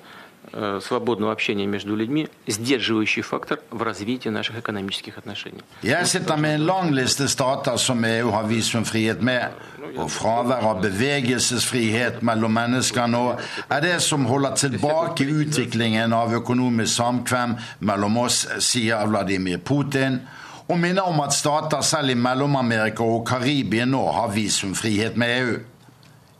свободного 0.82 1.32
общения 1.32 1.66
между 1.66 1.96
людьми 1.96 2.28
сдерживающий 2.48 3.22
фактор 3.22 3.60
в 3.72 3.82
развитии 3.82 4.30
наших 4.30 4.58
экономических 4.58 5.18
отношений. 5.18 5.62
Jeg 5.82 6.08
sitter 6.08 6.38
med 6.38 6.56
en 6.56 6.66
lang 6.66 6.92
liste 6.92 7.28
stater 7.28 7.78
som 7.78 8.04
EU 8.06 8.30
har 8.30 8.44
visumfrihet 8.44 9.22
med. 9.22 9.50
Og 9.98 10.12
fravær 10.12 10.64
av 10.66 10.82
bevegelsesfrihet 10.82 12.22
mellom 12.26 12.54
mennesker 12.54 13.08
nå 13.08 13.24
er 13.70 13.82
det 13.82 13.98
som 14.02 14.26
holder 14.26 14.56
tilbake 14.58 15.26
utviklingen 15.26 16.14
av 16.14 16.34
økonomisk 16.34 16.94
samkvem 16.96 17.58
mellom 17.80 18.18
oss, 18.18 18.48
sier 18.60 19.06
Vladimir 19.06 19.58
Putin. 19.58 20.22
Og 20.68 20.80
minner 20.80 21.06
om 21.06 21.20
at 21.22 21.36
stater 21.36 21.82
selv 21.82 22.10
i 22.10 22.16
Mellom-Amerika 22.16 23.04
og 23.04 23.28
Karibia 23.28 23.86
nå 23.86 24.02
har 24.16 24.32
visumfrihet 24.34 25.18
med 25.20 25.38
EU. 25.40 25.56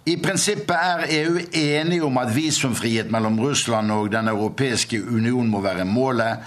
I 0.09 0.15
prinsippet 0.17 0.73
er 0.73 1.03
EU 1.11 1.39
enige 1.53 2.05
om 2.07 2.17
at 2.17 2.31
visumfrihet 2.33 3.11
mellom 3.13 3.41
Russland 3.41 3.91
og 3.93 4.13
Den 4.13 4.29
europeiske 4.29 5.03
union 5.05 5.49
må 5.51 5.61
være 5.61 5.85
målet, 5.85 6.39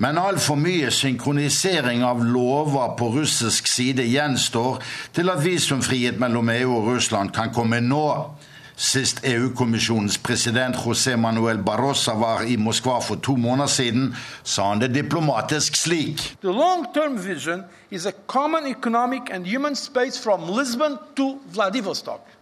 men 0.00 0.18
altfor 0.18 0.56
mye 0.56 0.88
synkronisering 0.94 2.00
av 2.06 2.22
lover 2.24 2.94
på 2.96 3.10
russisk 3.18 3.68
side 3.68 4.06
gjenstår 4.08 4.80
til 5.12 5.28
at 5.28 5.44
visumfrihet 5.44 6.16
mellom 6.22 6.48
EU 6.54 6.78
og 6.78 6.88
Russland 6.94 7.34
kan 7.36 7.52
komme 7.52 7.82
nå. 7.84 8.06
Sist 8.80 9.20
EU-kommisjonens 9.28 10.16
president 10.24 10.80
José 10.80 11.18
Manuel 11.20 11.60
Barrosa 11.60 12.16
var 12.16 12.46
i 12.48 12.56
Moskva 12.56 13.02
for 13.04 13.20
to 13.20 13.36
måneder 13.36 13.68
siden, 13.68 14.14
sa 14.44 14.70
han 14.70 14.80
det 14.80 14.94
diplomatisk 14.94 15.76
slik. 15.76 16.24
Long-term 16.42 17.20
vision 17.20 17.64
is 17.90 18.06
a 18.06 18.16
common 18.26 18.66
economic 18.66 19.28
and 19.30 19.44
human 19.44 19.76
space 19.76 20.16
from 20.22 20.48
Lisbon 20.56 20.96
to 21.16 21.34
Vladivostok. 21.52 22.39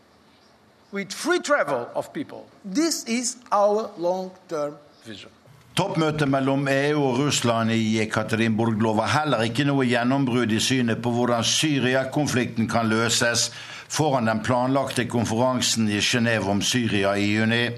With 0.92 1.12
free 1.12 1.40
travel 1.40 1.88
of 1.94 2.12
people. 2.12 2.46
This 2.64 3.04
is 3.04 3.36
our 3.52 3.90
long-term 3.98 4.74
vision. 5.04 5.30
Toppmøtet 5.76 6.26
mellom 6.28 6.64
EU 6.68 7.02
og 7.06 7.18
Russland 7.18 7.70
i 7.70 8.00
Ekaterinburg 8.02 8.80
lover 8.82 9.06
heller 9.12 9.44
ikke 9.46 9.66
noe 9.68 9.84
gjennombrudd 9.86 10.50
i 10.50 10.58
synet 10.58 10.98
på 11.04 11.12
hvordan 11.14 11.44
Syria-konflikten 11.46 12.66
kan 12.72 12.88
løses 12.90 13.50
foran 13.86 14.26
den 14.26 14.40
planlagte 14.42 15.04
konferansen 15.06 15.86
i 15.92 16.00
Genéve 16.02 16.50
om 16.50 16.62
Syria 16.62 17.12
i 17.14 17.28
juni. 17.36 17.68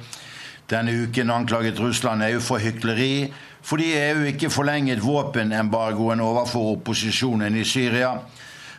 Denne 0.70 0.94
uken 1.02 1.34
anklaget 1.34 1.80
Russland 1.80 2.24
EU 2.30 2.40
for 2.40 2.62
hykleri 2.62 3.26
fordi 3.60 3.90
EU 3.98 4.22
ikke 4.30 4.50
forlenget 4.50 5.02
våpenembargoen 5.04 6.20
overfor 6.24 6.76
opposisjonen 6.78 7.58
i 7.58 7.64
Syria. 7.64 8.14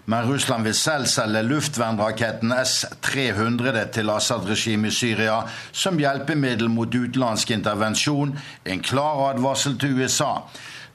Men 0.06 0.26
Russland 0.26 0.64
vil 0.64 0.76
selv 0.76 1.06
selge 1.06 1.44
luftvernraketten 1.45 2.53
S-300 2.57 3.84
til 3.94 4.10
Assad-regimet 4.10 4.90
i 4.90 4.95
Syria 4.95 5.38
som 5.72 5.99
hjelpemiddel 6.02 6.72
mot 6.73 6.90
utenlandsk 6.90 7.53
intervensjon, 7.53 8.34
en 8.65 8.82
klar 8.82 9.28
advarsel 9.30 9.78
til 9.80 10.02
USA. 10.02 10.34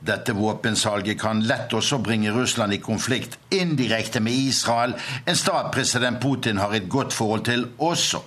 Dette 0.06 0.34
våpensalget 0.36 1.20
kan 1.20 1.40
lett 1.46 1.72
også 1.74 1.98
bringe 2.04 2.34
Russland 2.34 2.74
i 2.74 2.82
konflikt 2.82 3.38
indirekte 3.54 4.20
med 4.20 4.32
Israel, 4.32 4.96
en 5.26 5.38
stat 5.38 5.70
president 5.74 6.20
Putin 6.20 6.58
har 6.58 6.74
et 6.74 6.88
godt 6.90 7.14
forhold 7.14 7.46
til 7.46 7.68
også. 7.78 8.20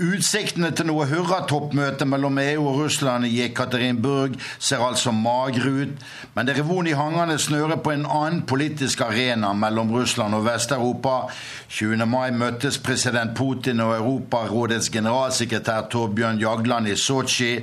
Utsiktene 0.00 0.70
til 0.72 0.86
noe 0.88 1.04
hurratoppmøte 1.10 2.06
mellom 2.08 2.38
EU 2.40 2.62
og 2.70 2.78
Russland 2.78 3.26
i 3.28 3.42
Ekaterinburg 3.44 4.38
ser 4.56 4.80
altså 4.80 5.12
magre 5.12 5.72
ut, 5.82 6.06
men 6.32 6.48
det 6.48 6.54
er 6.54 6.86
i 6.88 6.94
hangene 6.96 7.36
snører 7.36 7.82
på 7.84 7.92
en 7.92 8.06
annen 8.06 8.46
politisk 8.48 9.02
arena 9.04 9.52
mellom 9.52 9.92
Russland 9.92 10.34
og 10.34 10.46
Vest-Europa. 10.46 11.28
20. 11.68 12.06
mai 12.06 12.30
møttes 12.32 12.78
president 12.78 13.36
Putin 13.36 13.80
og 13.80 13.92
Europarådets 13.98 14.88
generalsekretær 14.88 15.90
Torbjørn 15.92 16.40
Jagland 16.40 16.88
i 16.88 16.96
Sotsji. 16.96 17.58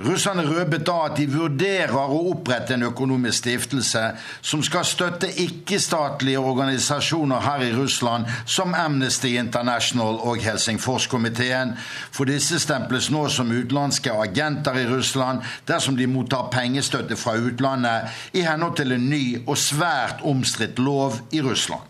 Russerne 0.00 0.42
røpet 0.48 0.86
da 0.86 0.94
at 1.06 1.18
de 1.18 1.26
vurderer 1.28 1.92
å 1.92 2.20
opprette 2.30 2.74
en 2.74 2.86
økonomisk 2.88 3.42
stiftelse 3.42 4.02
som 4.40 4.62
skal 4.64 4.86
støtte 4.88 5.28
ikke-statlige 5.44 6.40
organisasjoner 6.40 7.44
her 7.44 7.66
i 7.66 7.72
Russland, 7.76 8.26
som 8.46 8.74
Amnesty 8.74 9.34
International 9.36 10.16
og 10.24 10.40
Helsingforskomiteen. 10.42 11.76
For 12.10 12.28
disse 12.30 12.60
stemples 12.62 13.10
nå 13.12 13.26
som 13.28 13.52
utenlandske 13.52 14.14
agenter 14.24 14.80
i 14.80 14.88
Russland 14.88 15.44
dersom 15.68 15.98
de 16.00 16.08
mottar 16.08 16.48
pengestøtte 16.52 17.18
fra 17.20 17.36
utlandet, 17.36 18.08
i 18.32 18.46
henhold 18.46 18.78
til 18.80 18.96
en 18.96 19.08
ny 19.10 19.24
og 19.46 19.58
svært 19.60 20.24
omstridt 20.24 20.80
lov 20.80 21.20
i 21.32 21.42
Russland. 21.44 21.84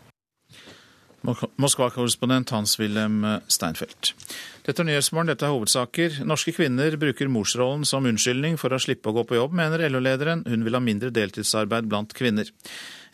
Moskva-korrespondent 1.23 2.51
Hans-Wilhelm 2.51 3.23
Steinfeld. 3.47 4.11
Dette 4.63 4.79
er 4.85 4.87
Nyhetsmorgen, 4.87 5.27
dette 5.33 5.43
er 5.43 5.51
hovedsaker. 5.51 6.21
Norske 6.23 6.53
kvinner 6.55 6.95
bruker 6.95 7.27
morsrollen 7.27 7.83
som 7.89 8.07
unnskyldning 8.07 8.55
for 8.61 8.71
å 8.71 8.79
slippe 8.79 9.11
å 9.11 9.17
gå 9.17 9.25
på 9.27 9.35
jobb, 9.35 9.57
mener 9.59 9.83
LO-lederen. 9.91 10.45
Hun 10.47 10.63
vil 10.63 10.79
ha 10.79 10.81
mindre 10.83 11.11
deltidsarbeid 11.11 11.89
blant 11.91 12.15
kvinner. 12.15 12.47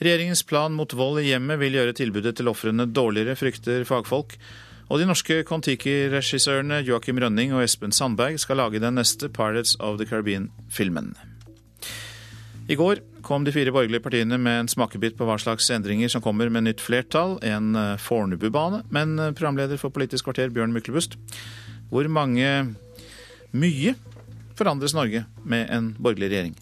Regjeringens 0.05 0.45
plan 0.45 0.77
mot 0.77 0.93
vold 0.93 1.23
i 1.23 1.31
hjemmet 1.31 1.57
vil 1.63 1.79
gjøre 1.81 1.97
tilbudet 1.97 2.35
til 2.37 2.53
ofrene 2.53 2.85
dårligere, 2.93 3.39
frykter 3.41 3.89
fagfolk. 3.89 4.37
Og 4.93 5.01
de 5.01 5.09
norske 5.09 5.41
Kon-Tiki-regissørene 5.49 6.83
Joakim 6.85 7.21
Rønning 7.25 7.57
og 7.57 7.65
Espen 7.65 7.97
Sandberg 7.97 8.37
skal 8.45 8.61
lage 8.61 8.85
den 8.85 9.01
neste 9.01 9.33
Pirates 9.33 9.73
of 9.81 9.97
the 9.97 10.09
Caribbean-filmen. 10.09 11.15
I 12.69 12.77
går 12.77 13.01
kom 13.25 13.47
de 13.47 13.53
fire 13.53 13.73
borgerlige 13.73 14.05
partiene 14.05 14.37
med 14.37 14.59
en 14.61 14.69
smakebit 14.69 15.15
på 15.17 15.25
hva 15.25 15.39
slags 15.41 15.71
endringer 15.73 16.11
som 16.13 16.21
kommer 16.21 16.51
med 16.53 16.67
nytt 16.67 16.83
flertall, 16.85 17.39
en 17.41 17.73
eh, 17.73 17.95
Fornebubane. 17.97 18.83
Men 18.93 19.17
eh, 19.17 19.33
programleder 19.33 19.81
for 19.81 19.95
Politisk 19.95 20.29
kvarter, 20.29 20.53
Bjørn 20.53 20.75
Myklebust, 20.75 21.17
hvor 21.89 22.05
mange 22.13 22.75
mye 23.57 23.95
forandres 24.59 24.93
Norge 24.93 25.25
med 25.49 25.73
en 25.73 25.95
borgerlig 25.97 26.29
regjering? 26.35 26.59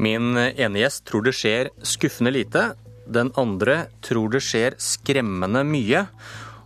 Min 0.00 0.32
ene 0.36 0.80
gjest 0.80 1.04
tror 1.08 1.28
det 1.28 1.36
skjer 1.36 1.70
skuffende 1.84 2.32
lite. 2.32 2.70
Den 3.04 3.34
andre 3.36 3.90
tror 4.04 4.32
det 4.32 4.40
skjer 4.48 4.78
skremmende 4.80 5.60
mye. 5.68 6.06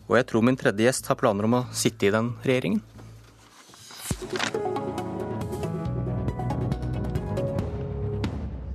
Og 0.07 0.21
jeg 0.21 0.31
tror 0.31 0.47
min 0.47 0.59
tredje 0.59 0.87
gjest 0.87 1.11
har 1.11 1.19
planer 1.19 1.51
om 1.51 1.59
å 1.59 1.67
sitte 1.75 2.07
i 2.07 2.15
den 2.15 2.33
regjeringen. 2.47 2.83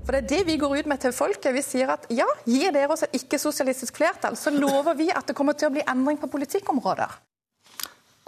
For 0.05 0.13
det 0.13 0.19
er 0.21 0.27
det 0.29 0.45
vi 0.45 0.55
går 0.61 0.83
ut 0.83 0.89
med 0.89 1.01
til 1.01 1.13
folket. 1.17 1.49
Vi 1.55 1.63
sier 1.65 1.89
at 1.89 2.03
ja, 2.13 2.27
gir 2.45 2.69
dere 2.75 2.93
oss 2.93 3.07
et 3.07 3.15
ikke-sosialistisk 3.17 3.97
flertall, 3.97 4.37
så 4.37 4.53
lover 4.53 4.93
vi 4.99 5.09
at 5.09 5.25
det 5.25 5.33
kommer 5.37 5.57
til 5.57 5.71
å 5.71 5.73
bli 5.73 5.81
endring 5.89 6.19
på 6.21 6.29
politikkområder. 6.29 7.15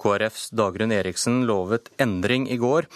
KrFs 0.02 0.50
Dagrun 0.58 0.94
Eriksen 0.94 1.44
lovet 1.50 1.92
endring 2.02 2.50
i 2.50 2.58
går. 2.58 2.90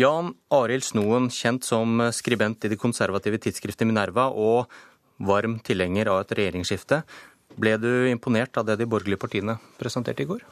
Jan 0.00 0.32
Arild 0.52 0.84
Snoen, 0.84 1.28
kjent 1.32 1.68
som 1.68 2.00
skribent 2.12 2.64
i 2.64 2.72
det 2.72 2.80
konservative 2.80 3.40
tidsskriftet 3.40 3.88
Minerva 3.88 4.30
og 4.32 4.72
varm 5.20 5.60
tilhenger 5.64 6.08
av 6.12 6.24
et 6.24 6.36
regjeringsskifte. 6.40 7.02
Ble 7.56 7.76
du 7.80 7.90
imponert 8.08 8.56
av 8.56 8.68
det 8.68 8.80
de 8.80 8.88
borgerlige 8.88 9.20
partiene 9.20 9.60
presenterte 9.80 10.24
i 10.24 10.28
går? 10.32 10.44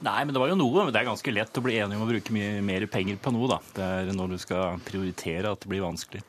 Nei, 0.00 0.20
men 0.24 0.32
det 0.32 0.40
var 0.40 0.48
jo 0.48 0.56
noe. 0.56 0.86
Det 0.88 1.00
er 1.02 1.08
ganske 1.10 1.32
lett 1.34 1.58
å 1.60 1.62
bli 1.64 1.76
enig 1.76 1.98
om 1.98 2.06
å 2.06 2.08
bruke 2.08 2.32
mye 2.32 2.62
mer 2.64 2.86
penger 2.88 3.18
på 3.20 3.32
noe, 3.34 3.50
da. 3.50 3.58
Det 3.76 3.88
er 3.98 4.14
når 4.16 4.32
du 4.32 4.38
skal 4.40 4.80
prioritere 4.86 5.52
at 5.52 5.60
det 5.60 5.68
blir 5.68 5.84
vanskelig. 5.84 6.22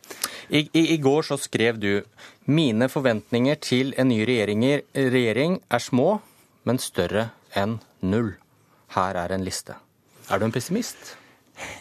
I, 0.49 0.65
i, 0.65 0.83
i 0.95 0.97
går 0.99 1.29
så 1.29 1.37
skrev 1.39 1.79
du 1.79 2.03
mine 2.51 2.89
forventninger 2.91 3.61
til 3.63 3.93
en 4.01 4.11
ny 4.11 4.19
regjering 4.27 5.61
er 5.71 5.83
små, 5.83 6.19
men 6.67 6.81
større 6.83 7.29
enn 7.55 7.79
null. 8.03 8.33
Her 8.97 9.15
er 9.23 9.31
en 9.37 9.47
liste. 9.47 9.77
Er 10.27 10.41
du 10.41 10.49
en 10.49 10.53
pessimist? 10.53 11.15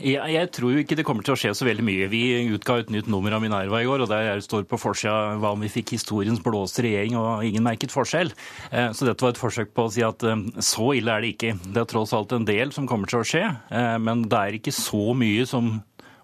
Jeg, 0.00 0.20
jeg, 0.32 0.48
tror 0.56 0.78
ikke 0.80 0.96
det 0.98 1.04
kommer 1.06 1.24
til 1.26 1.34
å 1.34 1.38
skje 1.38 1.52
så 1.56 1.66
veldig 1.68 1.84
mye. 1.84 2.08
Vi 2.12 2.22
utga 2.54 2.78
et 2.80 2.92
nytt 2.92 3.08
nummer 3.10 3.34
av 3.36 3.42
Minerva 3.44 3.82
i 3.82 3.88
går, 3.88 4.04
og 4.04 4.10
der 4.10 4.40
står 4.44 4.64
på 4.68 4.78
forsida 4.80 5.36
hva 5.40 5.52
om 5.54 5.64
vi 5.64 5.70
fikk 5.72 5.94
historiens 5.96 6.40
blåste 6.44 6.84
regjering 6.86 7.18
og 7.20 7.44
ingen 7.46 7.66
merket 7.66 7.92
forskjell. 7.94 8.32
Eh, 8.70 8.90
så 8.96 9.08
dette 9.08 9.24
var 9.24 9.34
et 9.34 9.40
forsøk 9.40 9.74
på 9.76 9.86
å 9.86 9.92
si 9.92 10.04
at 10.06 10.24
eh, 10.26 10.46
så 10.64 10.90
ille 10.96 11.12
er 11.12 11.24
det 11.24 11.34
ikke. 11.34 11.54
Det 11.66 11.84
er 11.84 11.90
tross 11.90 12.14
alt 12.16 12.32
en 12.36 12.48
del 12.48 12.74
som 12.76 12.88
kommer 12.88 13.10
til 13.10 13.20
å 13.20 13.28
skje, 13.28 13.44
eh, 13.46 13.96
men 14.02 14.24
det 14.30 14.40
er 14.40 14.58
ikke 14.60 14.74
så 14.74 15.12
mye 15.16 15.46
som 15.48 15.76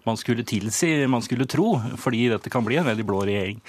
man 0.07 0.19
skulle 0.19 0.47
tilsi, 0.47 0.91
man 1.11 1.25
skulle 1.25 1.49
tro, 1.49 1.73
fordi 1.99 2.29
dette 2.31 2.51
kan 2.51 2.65
bli 2.65 2.79
en 2.79 2.87
veldig 2.87 3.05
blå 3.07 3.25
regjering. 3.27 3.59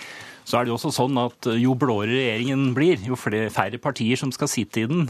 Så 0.49 0.57
er 0.57 0.65
det 0.65 0.71
jo 0.73 0.79
også 0.79 0.95
sånn 0.95 1.19
at 1.21 1.49
jo 1.61 1.75
blåere 1.77 2.15
regjeringen 2.15 2.71
blir, 2.77 3.03
jo 3.05 3.19
flere, 3.19 3.51
færre 3.53 3.81
partier 3.83 4.17
som 4.17 4.31
skal 4.33 4.49
sitte 4.49 4.85
i 4.85 4.89
den 4.89 5.09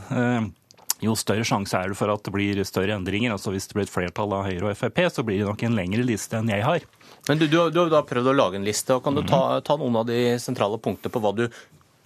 jo 1.04 1.14
større 1.18 1.46
sjanse 1.46 1.78
er 1.78 1.92
det 1.92 1.98
for 1.98 2.10
at 2.12 2.24
det 2.26 2.34
blir 2.34 2.60
større 2.66 2.96
endringer. 2.98 3.34
Altså 3.34 3.52
Hvis 3.54 3.68
det 3.70 3.78
blir 3.78 3.86
et 3.86 3.92
flertall 3.92 4.34
av 4.34 4.46
Høyre 4.48 4.72
og 4.72 4.78
Frp, 4.78 5.04
så 5.14 5.24
blir 5.26 5.40
det 5.40 5.48
nok 5.48 5.64
en 5.66 5.78
lengre 5.78 6.06
liste 6.06 6.38
enn 6.38 6.50
jeg 6.50 6.66
har. 6.66 6.86
Men 7.28 7.38
Du, 7.38 7.46
du, 7.46 7.58
du 7.70 7.82
har 7.84 7.90
da 7.92 8.04
prøvd 8.06 8.32
å 8.32 8.36
lage 8.36 8.58
en 8.58 8.66
liste. 8.66 8.94
og 8.96 9.04
Kan 9.04 9.18
du 9.18 9.22
ta, 9.22 9.42
mhm. 9.58 9.66
ta 9.68 9.76
noen 9.80 10.00
av 10.02 10.08
de 10.08 10.22
sentrale 10.42 10.80
punktene 10.82 11.12
på 11.12 11.22
hva 11.22 11.34
du 11.36 11.46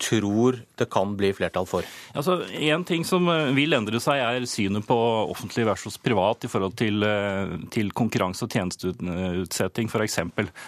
tror 0.02 0.56
det 0.78 0.88
kan 0.90 1.14
bli 1.16 1.30
flertall 1.36 1.66
for? 1.68 1.86
Altså, 2.14 2.40
En 2.58 2.84
ting 2.84 3.04
som 3.06 3.28
eh, 3.30 3.52
vil 3.56 3.76
endre 3.76 4.00
seg, 4.02 4.18
er 4.18 4.46
synet 4.50 4.86
på 4.88 4.98
offentlig 5.30 5.66
versus 5.68 5.98
privat 6.02 6.44
i 6.44 6.50
forhold 6.50 6.76
til, 6.78 7.02
eh, 7.06 7.56
til 7.70 7.92
konkurranse- 7.94 8.46
og 8.46 8.50
tjenesteutsetting, 8.50 9.88
f.eks. 9.88 10.18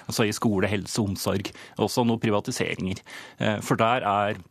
Altså 0.07 0.29
i 0.29 0.35
skole, 0.37 0.71
helse 0.71 1.01
og 1.03 1.13
omsorg. 1.13 1.51
Også 1.83 2.07
noen 2.07 2.23
privatiseringer. 2.23 3.03
Eh, 3.41 3.59
for 3.65 3.81
der 3.81 4.07
er 4.07 4.43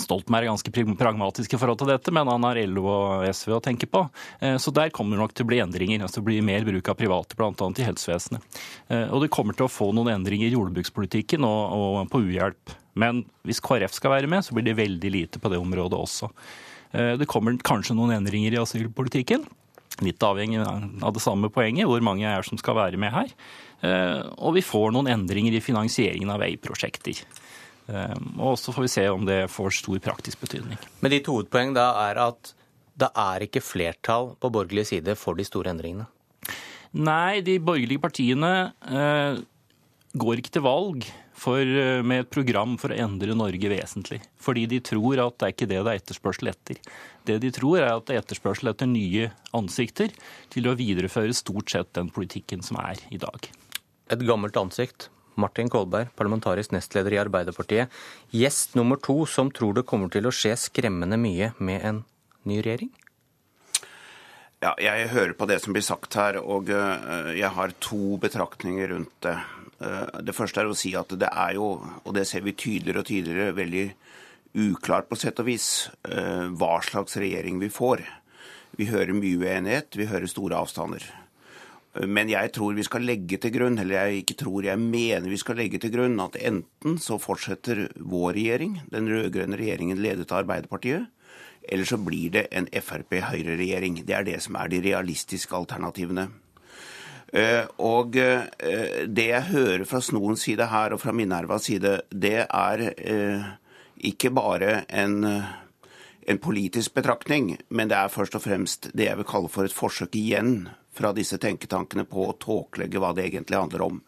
Stoltenberg 0.00 0.46
er 0.46 0.52
ganske 0.52 0.96
pragmatisk 0.98 1.54
i 1.54 1.58
forhold 1.60 1.80
til 1.80 1.90
dette, 1.90 2.12
men 2.14 2.28
han 2.30 2.44
har 2.46 2.60
LO 2.68 2.86
og 2.90 3.26
SV 3.28 3.56
å 3.56 3.62
tenke 3.64 3.88
på. 3.90 4.04
Eh, 4.40 4.56
så 4.62 4.72
der 4.74 4.92
kommer 4.94 5.16
det 5.16 5.24
nok 5.24 5.34
til 5.36 5.46
å 5.46 5.50
bli 5.50 5.60
endringer. 5.64 6.04
altså 6.04 6.20
Det 6.20 6.28
blir 6.28 6.46
mer 6.46 6.66
bruk 6.66 6.90
av 6.92 6.98
private, 6.98 7.38
bl.a. 7.38 7.52
i 7.52 7.86
helsevesenet. 7.86 8.62
Eh, 8.88 9.06
og 9.10 9.24
det 9.24 9.32
kommer 9.34 9.56
til 9.56 9.68
å 9.68 9.72
få 9.72 9.90
noen 9.96 10.14
endringer 10.14 10.50
i 10.50 10.56
jordbrukspolitikken 10.56 11.46
og, 11.46 11.76
og 11.76 12.00
på 12.12 12.22
uhjelp. 12.24 12.74
Men 12.96 13.24
hvis 13.46 13.60
KrF 13.64 13.96
skal 13.96 14.14
være 14.14 14.30
med, 14.30 14.44
så 14.46 14.56
blir 14.56 14.66
det 14.66 14.78
veldig 14.78 15.12
lite 15.12 15.42
på 15.42 15.52
det 15.52 15.60
området 15.60 16.00
også. 16.00 16.32
Eh, 16.92 17.14
det 17.20 17.30
kommer 17.30 17.56
kanskje 17.60 17.96
noen 17.98 18.16
endringer 18.18 18.56
i 18.56 18.62
asylpolitikken. 18.62 19.46
Litt 20.04 20.20
avhengig 20.24 20.60
av 20.60 21.12
det 21.16 21.24
samme 21.24 21.48
poenget, 21.48 21.88
hvor 21.88 22.02
mange 22.04 22.28
er 22.28 22.44
som 22.44 22.58
skal 22.60 22.76
være 22.76 22.98
med 23.00 23.14
her. 23.14 23.30
Og 24.44 24.52
vi 24.52 24.60
får 24.64 24.90
noen 24.92 25.08
endringer 25.08 25.54
i 25.56 25.62
finansieringen 25.64 26.28
av 26.34 26.42
veiprosjekter. 26.42 27.22
Ehm, 27.86 28.34
og 28.42 28.56
så 28.58 28.74
får 28.74 28.86
vi 28.86 28.92
se 28.96 29.06
om 29.12 29.26
det 29.28 29.46
får 29.52 29.78
stor 29.80 29.98
praktisk 30.02 30.42
betydning. 30.42 30.78
Men 31.00 31.14
ditt 31.14 31.28
hovedpoeng 31.30 31.74
da 31.76 31.90
er 32.08 32.22
at 32.26 32.54
det 32.96 33.10
er 33.12 33.44
ikke 33.44 33.64
flertall 33.64 34.32
på 34.40 34.50
borgerlig 34.52 34.86
side 34.88 35.16
for 35.20 35.36
de 35.38 35.44
store 35.46 35.74
endringene? 35.74 36.08
Nei, 36.96 37.42
de 37.44 37.58
borgerlige 37.60 38.00
partiene 38.00 38.52
eh, 38.88 39.38
går 40.16 40.40
ikke 40.40 40.54
til 40.56 40.64
valg 40.64 41.04
for, 41.36 41.60
eh, 41.60 42.00
med 42.00 42.24
et 42.24 42.30
program 42.32 42.76
for 42.80 42.92
å 42.92 42.98
endre 43.04 43.36
Norge 43.36 43.68
vesentlig. 43.68 44.22
Fordi 44.40 44.64
de 44.70 44.80
tror 44.80 45.20
at 45.26 45.36
det 45.36 45.48
er 45.48 45.54
ikke 45.54 45.68
det 45.68 45.82
det 45.82 45.92
er 45.92 46.00
etterspørsel 46.00 46.52
etter. 46.54 46.80
Det 47.28 47.36
de 47.42 47.50
tror 47.52 47.82
er 47.82 47.90
at 47.92 48.06
det 48.08 48.16
er 48.16 48.22
etterspørsel 48.24 48.72
etter 48.72 48.88
nye 48.88 49.28
ansikter 49.56 50.14
til 50.54 50.70
å 50.70 50.76
videreføre 50.78 51.36
stort 51.36 51.74
sett 51.74 51.92
den 51.98 52.08
politikken 52.08 52.64
som 52.64 52.80
er 52.80 53.02
i 53.12 53.20
dag. 53.20 53.50
Et 54.08 54.24
gammelt 54.24 54.56
ansikt, 54.56 55.10
Martin 55.36 55.70
Kolberg, 55.72 56.12
parlamentarisk 56.16 56.72
nestleder 56.74 57.14
i 57.14 57.20
Arbeiderpartiet. 57.20 57.92
Gjest 58.34 58.76
nummer 58.78 59.00
to 59.00 59.22
som 59.28 59.52
tror 59.52 59.76
det 59.76 59.86
kommer 59.88 60.12
til 60.12 60.28
å 60.28 60.34
skje 60.34 60.54
skremmende 60.60 61.18
mye 61.20 61.52
med 61.58 61.84
en 61.84 62.04
ny 62.48 62.62
regjering? 62.64 62.92
Ja, 64.64 64.72
jeg 64.80 65.10
hører 65.12 65.34
på 65.36 65.46
det 65.50 65.60
som 65.62 65.76
blir 65.76 65.84
sagt 65.84 66.16
her, 66.16 66.38
og 66.40 66.70
eh, 66.72 67.32
jeg 67.36 67.52
har 67.52 67.74
to 67.84 68.16
betraktninger 68.22 68.88
rundt 68.94 69.12
det. 69.26 69.36
Eh, 69.84 70.22
det 70.24 70.34
første 70.34 70.62
er 70.62 70.70
å 70.70 70.78
si 70.78 70.94
at 70.96 71.12
det 71.20 71.28
er 71.28 71.58
jo, 71.58 71.74
og 72.02 72.16
det 72.16 72.24
ser 72.28 72.46
vi 72.46 72.56
tydeligere 72.56 73.04
og 73.04 73.10
tydeligere, 73.10 73.56
veldig 73.58 73.84
uklart 74.56 75.10
på 75.10 75.18
sett 75.20 75.42
og 75.42 75.50
vis 75.50 75.68
eh, 76.08 76.48
hva 76.56 76.78
slags 76.84 77.18
regjering 77.20 77.60
vi 77.60 77.68
får. 77.72 78.06
Vi 78.80 78.88
hører 78.88 79.16
mye 79.16 79.36
uenighet, 79.44 79.92
vi 80.00 80.08
hører 80.08 80.28
store 80.30 80.56
avstander. 80.64 81.04
Men 82.04 82.28
jeg 82.28 82.50
tror 82.52 82.74
vi 82.76 82.84
skal 82.84 83.06
legge 83.08 83.38
til 83.40 83.52
grunn, 83.54 83.78
eller 83.80 84.06
jeg 84.08 84.22
ikke 84.22 84.36
tror, 84.42 84.66
jeg 84.66 84.80
mener 84.80 85.28
vi 85.30 85.38
skal 85.40 85.56
legge 85.56 85.80
til 85.80 85.94
grunn 85.94 86.18
at 86.20 86.36
enten 86.36 86.98
så 87.00 87.16
fortsetter 87.22 87.86
vår 87.96 88.34
regjering, 88.36 88.80
den 88.92 89.08
rød-grønne 89.08 89.56
regjeringen 89.56 90.02
ledet 90.02 90.28
av 90.28 90.42
Arbeiderpartiet, 90.42 91.06
eller 91.66 91.88
så 91.88 91.98
blir 91.98 92.34
det 92.36 92.46
en 92.54 92.68
Frp-Høyre-regjering. 92.68 94.02
Det 94.06 94.14
er 94.14 94.26
det 94.26 94.40
som 94.44 94.58
er 94.60 94.70
de 94.70 94.82
realistiske 94.84 95.56
alternativene. 95.56 96.28
Eh, 97.34 97.64
og 97.82 98.16
eh, 98.22 99.06
det 99.10 99.28
jeg 99.32 99.50
hører 99.50 99.84
fra 99.88 100.00
Snoens 100.04 100.44
side 100.46 100.68
her, 100.70 100.94
og 100.94 101.02
fra 101.02 101.14
Minervas 101.16 101.66
side, 101.66 102.00
det 102.10 102.46
er 102.46 102.84
eh, 102.94 103.48
ikke 104.12 104.30
bare 104.36 104.84
en, 104.86 105.24
en 105.26 106.38
politisk 106.38 106.94
betraktning, 106.94 107.56
men 107.68 107.90
det 107.90 107.98
er 107.98 108.14
først 108.14 108.38
og 108.38 108.46
fremst 108.46 108.90
det 108.94 109.08
jeg 109.08 109.18
vil 109.18 109.28
kalle 109.28 109.50
for 109.50 109.66
et 109.66 109.74
forsøk 109.74 110.14
igjen 110.14 110.68
fra 110.96 111.12
disse 111.16 111.38
tenketankene 111.42 112.06
på 112.08 112.28
å 112.28 112.36
tåkelegge 112.40 113.02
hva 113.02 113.12
det 113.16 113.28
egentlig 113.28 113.60
handler 113.60 113.86
om. 113.86 114.00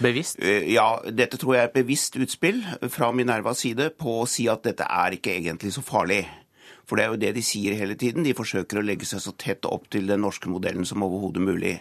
Bevisst? 0.00 0.40
Eh, 0.40 0.70
ja, 0.72 0.88
dette 1.12 1.38
tror 1.40 1.56
jeg 1.56 1.66
er 1.66 1.70
et 1.70 1.76
bevisst 1.76 2.16
utspill 2.20 2.62
fra 2.92 3.12
Minervas 3.12 3.62
side 3.64 3.90
på 4.00 4.20
å 4.22 4.28
si 4.30 4.48
at 4.52 4.64
dette 4.66 4.88
er 4.88 5.16
ikke 5.16 5.36
egentlig 5.36 5.74
så 5.76 5.84
farlig. 5.84 6.24
For 6.86 6.98
det 6.98 7.04
er 7.04 7.12
jo 7.12 7.20
det 7.20 7.34
de 7.36 7.44
sier 7.44 7.76
hele 7.78 7.96
tiden. 7.98 8.24
De 8.26 8.36
forsøker 8.36 8.80
å 8.80 8.84
legge 8.84 9.08
seg 9.08 9.22
så 9.24 9.34
tett 9.36 9.66
opp 9.68 9.88
til 9.92 10.06
den 10.08 10.22
norske 10.22 10.50
modellen 10.52 10.86
som 10.86 11.04
overhodet 11.06 11.42
mulig. 11.42 11.76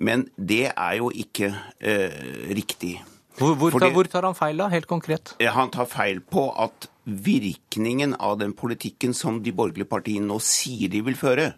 Men 0.00 0.24
det 0.36 0.70
er 0.72 0.98
jo 1.02 1.10
ikke 1.12 1.50
eh, 1.78 2.14
riktig. 2.56 2.96
Hvor, 3.36 3.54
hvor, 3.56 3.72
Fordi, 3.74 3.90
hvor, 3.92 4.08
tar 4.08 4.26
han 4.28 4.36
feil, 4.36 4.58
da, 4.60 4.68
helt 4.72 4.88
konkret? 4.88 5.34
Han 5.40 5.70
tar 5.72 5.88
feil 5.88 6.20
på 6.24 6.46
at 6.60 6.88
virkningen 7.04 8.14
av 8.20 8.38
den 8.40 8.52
politikken 8.56 9.16
som 9.16 9.40
de 9.42 9.54
borgerlige 9.56 9.90
partiene 9.90 10.28
nå 10.28 10.38
sier 10.44 10.92
de 10.92 11.00
vil 11.04 11.16
føre, 11.18 11.52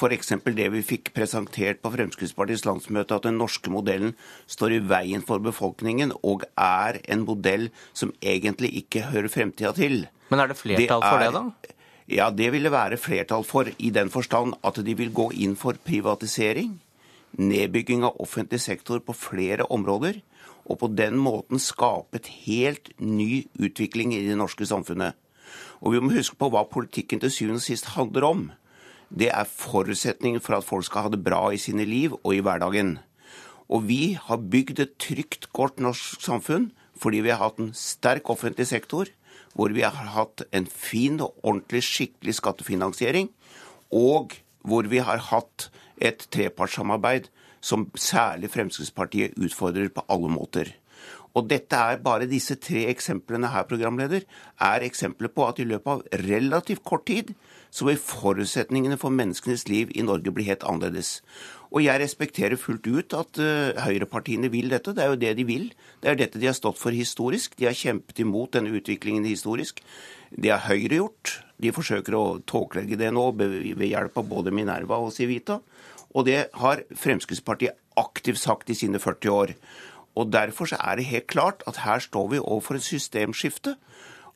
F.eks. 0.00 0.32
det 0.56 0.68
vi 0.72 0.80
fikk 0.80 1.10
presentert 1.12 1.82
på 1.84 1.90
Fremskrittspartiets 1.92 2.64
landsmøte, 2.64 3.18
at 3.18 3.26
den 3.28 3.36
norske 3.36 3.72
modellen 3.72 4.14
står 4.48 4.78
i 4.78 4.80
veien 4.88 5.24
for 5.26 5.42
befolkningen 5.44 6.14
og 6.24 6.46
er 6.56 7.02
en 7.04 7.26
modell 7.28 7.68
som 7.92 8.14
egentlig 8.24 8.72
ikke 8.80 9.10
hører 9.10 9.28
fremtida 9.28 9.74
til. 9.76 10.06
Men 10.32 10.40
er 10.40 10.52
det 10.52 10.56
flertall 10.56 11.04
for 11.04 11.20
det, 11.20 11.30
da? 11.36 11.76
Ja, 12.10 12.30
det 12.34 12.48
ville 12.54 12.72
være 12.72 12.98
flertall 12.98 13.44
for, 13.46 13.68
i 13.78 13.90
den 13.94 14.08
forstand 14.10 14.56
at 14.66 14.80
de 14.82 14.96
vil 14.98 15.12
gå 15.14 15.28
inn 15.44 15.52
for 15.60 15.76
privatisering, 15.84 16.78
nedbygging 17.38 18.02
av 18.08 18.16
offentlig 18.24 18.62
sektor 18.64 19.04
på 19.04 19.14
flere 19.14 19.68
områder, 19.70 20.22
og 20.64 20.80
på 20.80 20.88
den 20.94 21.18
måten 21.20 21.60
skape 21.62 22.18
et 22.18 22.30
helt 22.46 22.90
ny 22.98 23.44
utvikling 23.60 24.14
i 24.16 24.24
det 24.26 24.38
norske 24.38 24.66
samfunnet. 24.66 25.18
Og 25.80 25.94
vi 25.94 26.00
må 26.02 26.12
huske 26.14 26.38
på 26.38 26.50
hva 26.52 26.64
politikken 26.68 27.22
til 27.22 27.32
syvende 27.32 27.62
og 27.62 27.66
sist 27.66 27.92
handler 27.94 28.26
om. 28.26 28.42
Det 29.10 29.30
er 29.34 29.48
forutsetningen 29.48 30.42
for 30.42 30.56
at 30.56 30.66
folk 30.66 30.86
skal 30.86 31.06
ha 31.06 31.10
det 31.10 31.22
bra 31.26 31.48
i 31.50 31.58
sine 31.58 31.84
liv 31.88 32.14
og 32.22 32.34
i 32.34 32.42
hverdagen. 32.46 32.98
Og 33.70 33.88
vi 33.88 34.14
har 34.14 34.38
bygd 34.52 34.82
et 34.82 34.94
trygt, 35.02 35.50
godt 35.52 35.82
norsk 35.82 36.22
samfunn 36.22 36.70
fordi 37.00 37.22
vi 37.24 37.32
har 37.32 37.40
hatt 37.40 37.58
en 37.62 37.72
sterk 37.72 38.28
offentlig 38.28 38.66
sektor, 38.68 39.08
hvor 39.56 39.72
vi 39.72 39.82
har 39.82 40.10
hatt 40.14 40.42
en 40.52 40.66
fin 40.68 41.16
og 41.24 41.32
ordentlig, 41.42 41.80
skikkelig 41.86 42.34
skattefinansiering, 42.36 43.30
og 43.88 44.36
hvor 44.68 44.84
vi 44.90 45.00
har 45.00 45.22
hatt 45.30 45.70
et 45.96 46.26
trepartssamarbeid 46.28 47.30
som 47.64 47.88
særlig 47.96 48.50
Fremskrittspartiet 48.52 49.38
utfordrer 49.40 49.88
på 49.88 50.04
alle 50.12 50.28
måter. 50.32 50.74
Og 51.32 51.48
dette 51.48 51.78
er 51.78 52.02
bare 52.04 52.28
disse 52.28 52.56
tre 52.60 52.84
eksemplene 52.90 53.48
her, 53.52 53.64
programleder, 53.70 54.26
er 54.60 54.84
eksempler 54.84 55.32
på 55.32 55.46
at 55.46 55.60
i 55.62 55.68
løpet 55.68 55.92
av 55.92 56.22
relativt 56.26 56.84
kort 56.84 57.06
tid 57.08 57.32
så 57.70 57.86
vil 57.86 58.00
forutsetningene 58.02 58.98
for 59.00 59.14
menneskenes 59.14 59.66
liv 59.70 59.92
i 59.94 60.04
Norge 60.06 60.32
bli 60.34 60.46
helt 60.48 60.66
annerledes. 60.66 61.20
Og 61.70 61.84
jeg 61.84 62.02
respekterer 62.02 62.58
fullt 62.58 62.86
ut 62.90 63.14
at 63.14 63.38
uh, 63.38 63.76
høyrepartiene 63.84 64.50
vil 64.50 64.72
dette. 64.72 64.94
Det 64.96 65.04
er 65.04 65.12
jo 65.12 65.20
det 65.22 65.36
de 65.38 65.46
vil. 65.46 65.68
Det 66.02 66.10
er 66.10 66.18
dette 66.18 66.40
de 66.42 66.48
har 66.50 66.56
stått 66.58 66.80
for 66.80 66.94
historisk. 66.94 67.54
De 67.58 67.68
har 67.68 67.78
kjempet 67.78 68.18
imot 68.24 68.56
denne 68.56 68.74
utviklingen 68.74 69.28
historisk. 69.28 69.78
Det 70.30 70.50
har 70.50 70.66
Høyre 70.66 70.98
gjort. 70.98 71.36
De 71.62 71.70
forsøker 71.74 72.16
å 72.18 72.40
tåkelegge 72.48 72.98
det 72.98 73.12
nå 73.14 73.28
ved 73.38 73.86
hjelp 73.86 74.18
av 74.18 74.26
både 74.30 74.54
Minerva 74.54 74.98
og 74.98 75.14
Civita. 75.14 75.60
Og 76.10 76.26
det 76.26 76.48
har 76.58 76.82
Fremskrittspartiet 76.98 77.78
aktivt 78.00 78.40
sagt 78.42 78.70
i 78.72 78.78
sine 78.78 78.98
40 78.98 79.30
år. 79.30 79.54
Og 80.18 80.32
Derfor 80.32 80.66
så 80.66 80.78
er 80.82 80.98
det 80.98 81.06
helt 81.06 81.28
klart 81.30 81.62
at 81.70 81.84
her 81.84 82.02
står 82.02 82.32
vi 82.32 82.42
overfor 82.42 82.80
et 82.80 82.86
systemskifte. 82.86 83.76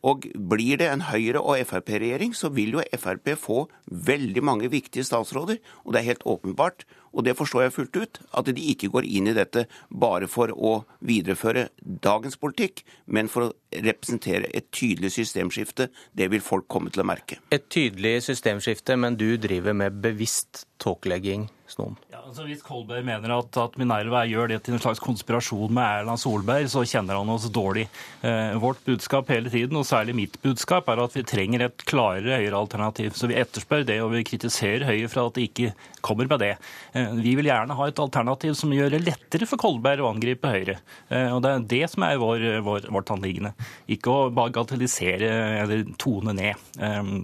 Og 0.04 0.26
blir 0.36 0.76
det 0.80 0.90
en 0.90 1.06
Høyre- 1.08 1.40
og 1.40 1.56
Frp-regjering, 1.64 2.34
så 2.36 2.50
vil 2.52 2.76
jo 2.76 2.84
Frp 2.92 3.32
få 3.40 3.64
veldig 3.88 4.42
mange 4.44 4.68
viktige 4.68 5.04
statsråder. 5.06 5.62
Og 5.84 5.94
det 5.94 6.02
er 6.02 6.10
helt 6.12 6.26
åpenbart, 6.28 6.84
og 7.14 7.24
det 7.24 7.36
forstår 7.38 7.62
jeg 7.62 7.72
fullt 7.72 7.96
ut, 7.96 8.20
at 8.36 8.50
de 8.50 8.66
ikke 8.74 8.90
går 8.92 9.06
inn 9.06 9.30
i 9.30 9.36
dette 9.36 9.64
bare 9.88 10.28
for 10.28 10.52
å 10.52 10.74
videreføre 11.00 11.68
dagens 12.04 12.36
politikk, 12.36 12.84
men 13.06 13.30
for 13.32 13.48
å 13.48 13.80
representere 13.86 14.50
et 14.52 14.68
tydelig 14.74 15.14
systemskifte. 15.16 15.88
Det 16.12 16.28
vil 16.30 16.44
folk 16.44 16.68
komme 16.68 16.92
til 16.92 17.04
å 17.04 17.08
merke. 17.08 17.40
Et 17.54 17.64
tydelig 17.64 18.20
systemskifte, 18.28 18.98
men 19.00 19.16
du 19.16 19.36
driver 19.40 19.72
med 19.72 20.02
bevisst 20.04 20.66
tåkelegging, 20.82 21.48
Snoen? 21.70 21.96
Altså 22.24 22.46
Hvis 22.48 22.62
Kolberg 22.64 23.04
mener 23.04 23.34
at, 23.34 23.56
at, 23.60 23.74
Minerva 23.76 24.22
gjør 24.24 24.48
det 24.48 24.62
til 24.64 24.72
en 24.76 24.80
slags 24.80 25.00
konspirasjon 25.02 25.72
med 25.76 25.84
Erland 25.84 26.20
Solberg, 26.22 26.70
så 26.72 26.80
kjenner 26.88 27.18
han 27.18 27.28
oss 27.28 27.50
dårlig. 27.52 27.84
Eh, 28.24 28.54
vårt 28.62 28.80
budskap 28.86 29.28
hele 29.28 29.52
tiden, 29.52 29.76
og 29.76 29.84
særlig 29.84 30.14
mitt 30.16 30.38
budskap, 30.40 30.88
er 30.88 31.02
at 31.04 31.12
vi 31.12 31.24
trenger 31.28 31.66
et 31.66 31.84
klarere 31.84 32.38
Høyre-alternativ. 32.40 33.12
Så 33.18 33.28
vi 33.28 33.36
etterspør 33.36 33.84
det, 33.90 33.98
og 34.00 34.14
vi 34.14 34.24
kritiserer 34.24 34.86
Høyre 34.88 35.10
for 35.12 35.26
at 35.26 35.36
de 35.36 35.44
ikke 35.50 35.74
kommer 36.06 36.30
med 36.30 36.40
det. 36.40 36.54
Eh, 36.96 37.12
vi 37.20 37.34
vil 37.36 37.50
gjerne 37.50 37.76
ha 37.76 37.90
et 37.90 38.02
alternativ 38.06 38.56
som 38.56 38.72
gjør 38.72 38.96
det 38.96 39.02
lettere 39.04 39.50
for 39.50 39.60
Kolberg 39.60 40.06
å 40.06 40.08
angripe 40.14 40.54
Høyre. 40.54 40.78
Eh, 41.12 41.28
og 41.28 41.44
Det 41.44 41.52
er 41.52 41.68
det 41.74 41.84
som 41.92 42.08
er 42.08 42.22
vår, 42.24 42.46
vår, 42.64 42.88
vårt 42.88 43.12
anliggende. 43.12 43.52
Ikke 43.84 44.16
å 44.16 44.32
bagatellisere 44.32 45.28
eller 45.60 45.84
tone 46.00 46.32
ned. 46.40 46.68
Eh, 46.80 47.14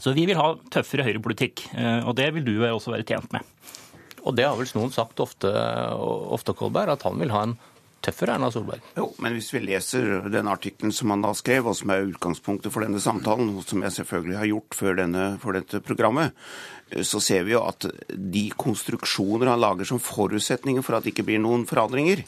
så 0.00 0.14
vi 0.16 0.24
vil 0.26 0.38
ha 0.40 0.54
tøffere 0.72 1.04
høyrepolitikk, 1.06 1.68
eh, 1.76 2.00
og 2.02 2.16
det 2.18 2.32
vil 2.34 2.46
du 2.46 2.54
også 2.64 2.96
være 2.96 3.06
tjent 3.06 3.30
med. 3.36 3.46
Og 4.24 4.36
det 4.36 4.46
har 4.46 4.56
vel 4.58 4.70
noen 4.76 4.94
sagt 4.94 5.20
ofte, 5.22 5.50
ofte 5.50 6.56
Kolberg, 6.56 6.96
at 6.96 7.06
han 7.08 7.20
vil 7.20 7.32
ha 7.34 7.44
en 7.48 7.58
tøffere 8.04 8.36
Erna 8.36 8.48
Solberg. 8.52 8.84
Jo, 8.96 9.10
men 9.20 9.36
hvis 9.36 9.50
vi 9.52 9.62
leser 9.64 10.28
den 10.32 10.48
artikkelen 10.48 10.92
som 10.94 11.12
han 11.12 11.24
da 11.24 11.32
skrev, 11.36 11.68
og 11.68 11.76
som 11.76 11.92
er 11.92 12.08
utgangspunktet 12.08 12.72
for 12.72 12.84
denne 12.84 13.00
samtalen, 13.02 13.52
som 13.66 13.84
jeg 13.84 13.96
selvfølgelig 13.98 14.38
har 14.40 14.50
gjort 14.50 14.78
før 14.78 15.00
denne, 15.02 15.24
for 15.42 15.56
dette 15.56 15.82
programmet, 15.84 16.36
så 17.06 17.20
ser 17.22 17.44
vi 17.46 17.54
jo 17.54 17.62
at 17.68 17.86
de 18.10 18.48
konstruksjoner 18.58 19.52
han 19.52 19.62
lager 19.62 19.88
som 19.88 20.00
forutsetninger 20.02 20.84
for 20.84 20.96
at 20.96 21.04
det 21.04 21.14
ikke 21.14 21.28
blir 21.28 21.42
noen 21.42 21.68
forandringer, 21.68 22.24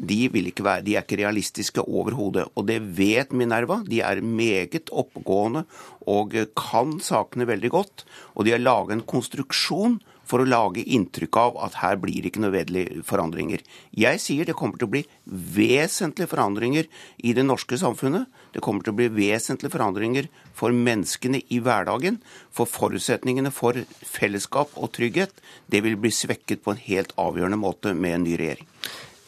de, 0.00 0.30
være, 0.32 0.80
de 0.86 0.94
er 0.96 1.04
ikke 1.04 1.18
realistiske 1.20 1.82
overhodet. 1.84 2.46
Og 2.56 2.64
det 2.68 2.78
vet 2.96 3.34
Minerva. 3.36 3.82
De 3.84 4.00
er 4.00 4.22
meget 4.24 4.88
oppegående 4.88 5.66
og 6.08 6.32
kan 6.56 6.94
sakene 7.04 7.44
veldig 7.50 7.70
godt. 7.74 8.06
Og 8.32 8.46
de 8.46 8.54
har 8.54 8.62
laget 8.62 8.96
en 8.96 9.04
konstruksjon 9.04 9.98
for 10.30 10.42
å 10.42 10.46
lage 10.46 10.84
inntrykk 10.86 11.38
av 11.40 11.58
at 11.66 11.80
her 11.82 11.98
blir 12.00 12.22
det 12.22 12.30
ikke 12.30 12.44
nødvendige 12.44 13.02
forandringer. 13.06 13.64
Jeg 13.90 14.22
sier 14.22 14.46
det 14.46 14.56
kommer 14.58 14.78
til 14.78 14.86
å 14.86 14.92
bli 14.94 15.02
vesentlige 15.26 16.30
forandringer 16.30 16.86
i 17.26 17.34
det 17.36 17.44
norske 17.46 17.78
samfunnet. 17.80 18.30
Det 18.54 18.62
kommer 18.64 18.86
til 18.86 18.94
å 18.94 18.98
bli 19.00 19.10
vesentlige 19.16 19.74
forandringer 19.74 20.30
for 20.56 20.74
menneskene 20.74 21.42
i 21.50 21.60
hverdagen. 21.64 22.20
For 22.54 22.70
forutsetningene 22.70 23.52
for 23.54 23.82
fellesskap 24.06 24.76
og 24.78 24.92
trygghet, 24.96 25.34
det 25.70 25.82
vil 25.86 25.98
bli 26.00 26.14
svekket 26.14 26.62
på 26.64 26.74
en 26.74 26.84
helt 26.86 27.14
avgjørende 27.20 27.60
måte 27.60 27.94
med 27.94 28.20
en 28.20 28.28
ny 28.28 28.38
regjering. 28.40 28.68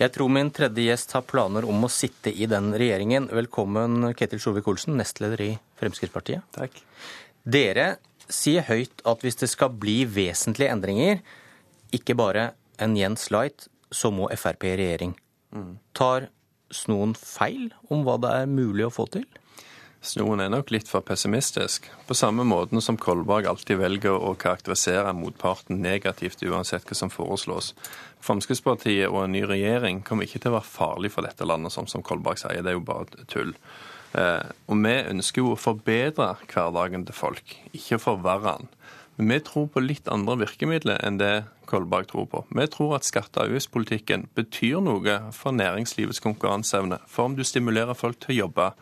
Jeg 0.02 0.10
tror 0.14 0.30
min 0.34 0.48
tredje 0.50 0.86
gjest 0.86 1.12
har 1.14 1.26
planer 1.28 1.66
om 1.68 1.84
å 1.86 1.90
sitte 1.92 2.32
i 2.32 2.48
den 2.50 2.72
regjeringen. 2.74 3.28
Velkommen, 3.30 4.08
Ketil 4.18 4.40
Solvik-Olsen, 4.42 4.96
nestleder 4.98 5.44
i 5.44 5.50
Fremskrittspartiet. 5.78 6.48
Takk. 6.56 6.80
Dere 7.42 7.86
sier 8.32 8.66
høyt 8.68 9.04
at 9.08 9.24
hvis 9.24 9.38
det 9.42 9.50
skal 9.52 9.74
bli 9.76 10.02
vesentlige 10.08 10.72
endringer, 10.72 11.22
ikke 11.92 12.16
bare 12.18 12.50
en 12.82 12.96
Jens 12.96 13.28
Light, 13.34 13.68
så 13.92 14.10
må 14.14 14.30
Frp 14.32 14.64
i 14.70 14.76
regjering. 14.80 15.14
Tar 15.96 16.30
Snoen 16.72 17.12
feil 17.18 17.68
om 17.92 18.06
hva 18.06 18.16
det 18.20 18.32
er 18.32 18.48
mulig 18.48 18.86
å 18.86 18.92
få 18.94 19.04
til? 19.12 19.26
Snoen 20.02 20.40
er 20.42 20.48
nok 20.50 20.72
litt 20.74 20.88
for 20.90 21.04
pessimistisk. 21.06 21.84
På 22.08 22.14
samme 22.18 22.42
måten 22.48 22.82
som 22.82 22.96
Kolberg 22.98 23.46
alltid 23.46 23.78
velger 23.78 24.16
å 24.16 24.32
karakterisere 24.34 25.12
motparten 25.14 25.78
negativt 25.84 26.42
uansett 26.42 26.88
hva 26.88 26.96
som 26.98 27.12
foreslås. 27.12 27.70
Fremskrittspartiet 28.24 29.06
og 29.12 29.20
en 29.22 29.36
ny 29.36 29.44
regjering 29.46 30.00
kommer 30.02 30.26
ikke 30.26 30.40
til 30.42 30.50
å 30.50 30.56
være 30.56 30.70
farlig 30.72 31.12
for 31.14 31.28
dette 31.28 31.46
landet, 31.46 31.70
som, 31.76 31.86
som 31.86 32.02
Kolberg 32.02 32.42
sier. 32.42 32.64
Det 32.64 32.72
er 32.72 32.80
jo 32.80 32.82
bare 32.88 33.28
tull. 33.30 33.54
Eh, 34.18 34.48
og 34.68 34.80
vi 34.84 34.94
ønsker 35.12 35.42
jo 35.42 35.54
å 35.54 35.60
forbedre 35.60 36.34
hverdagen 36.50 37.06
til 37.08 37.16
folk, 37.16 37.56
ikke 37.72 38.00
forverre 38.02 38.58
den. 38.58 38.70
Men 39.16 39.34
vi 39.34 39.40
tror 39.44 39.68
på 39.72 39.82
litt 39.84 40.08
andre 40.08 40.38
virkemidler 40.40 41.00
enn 41.04 41.20
det 41.20 41.44
Kolberg 41.68 42.08
tror 42.10 42.26
på. 42.28 42.44
Vi 42.48 42.66
tror 42.72 42.96
at 42.96 43.06
skatte- 43.06 43.40
og 43.40 43.50
avgiftspolitikken 43.50 44.28
betyr 44.34 44.80
noe 44.84 45.18
for 45.36 45.52
næringslivets 45.52 46.20
konkurranseevne, 46.24 46.98
for 47.06 47.28
om 47.28 47.36
du 47.36 47.44
stimulerer 47.44 47.96
folk 47.96 48.20
til 48.20 48.34
å 48.34 48.40
jobbe 48.44 48.72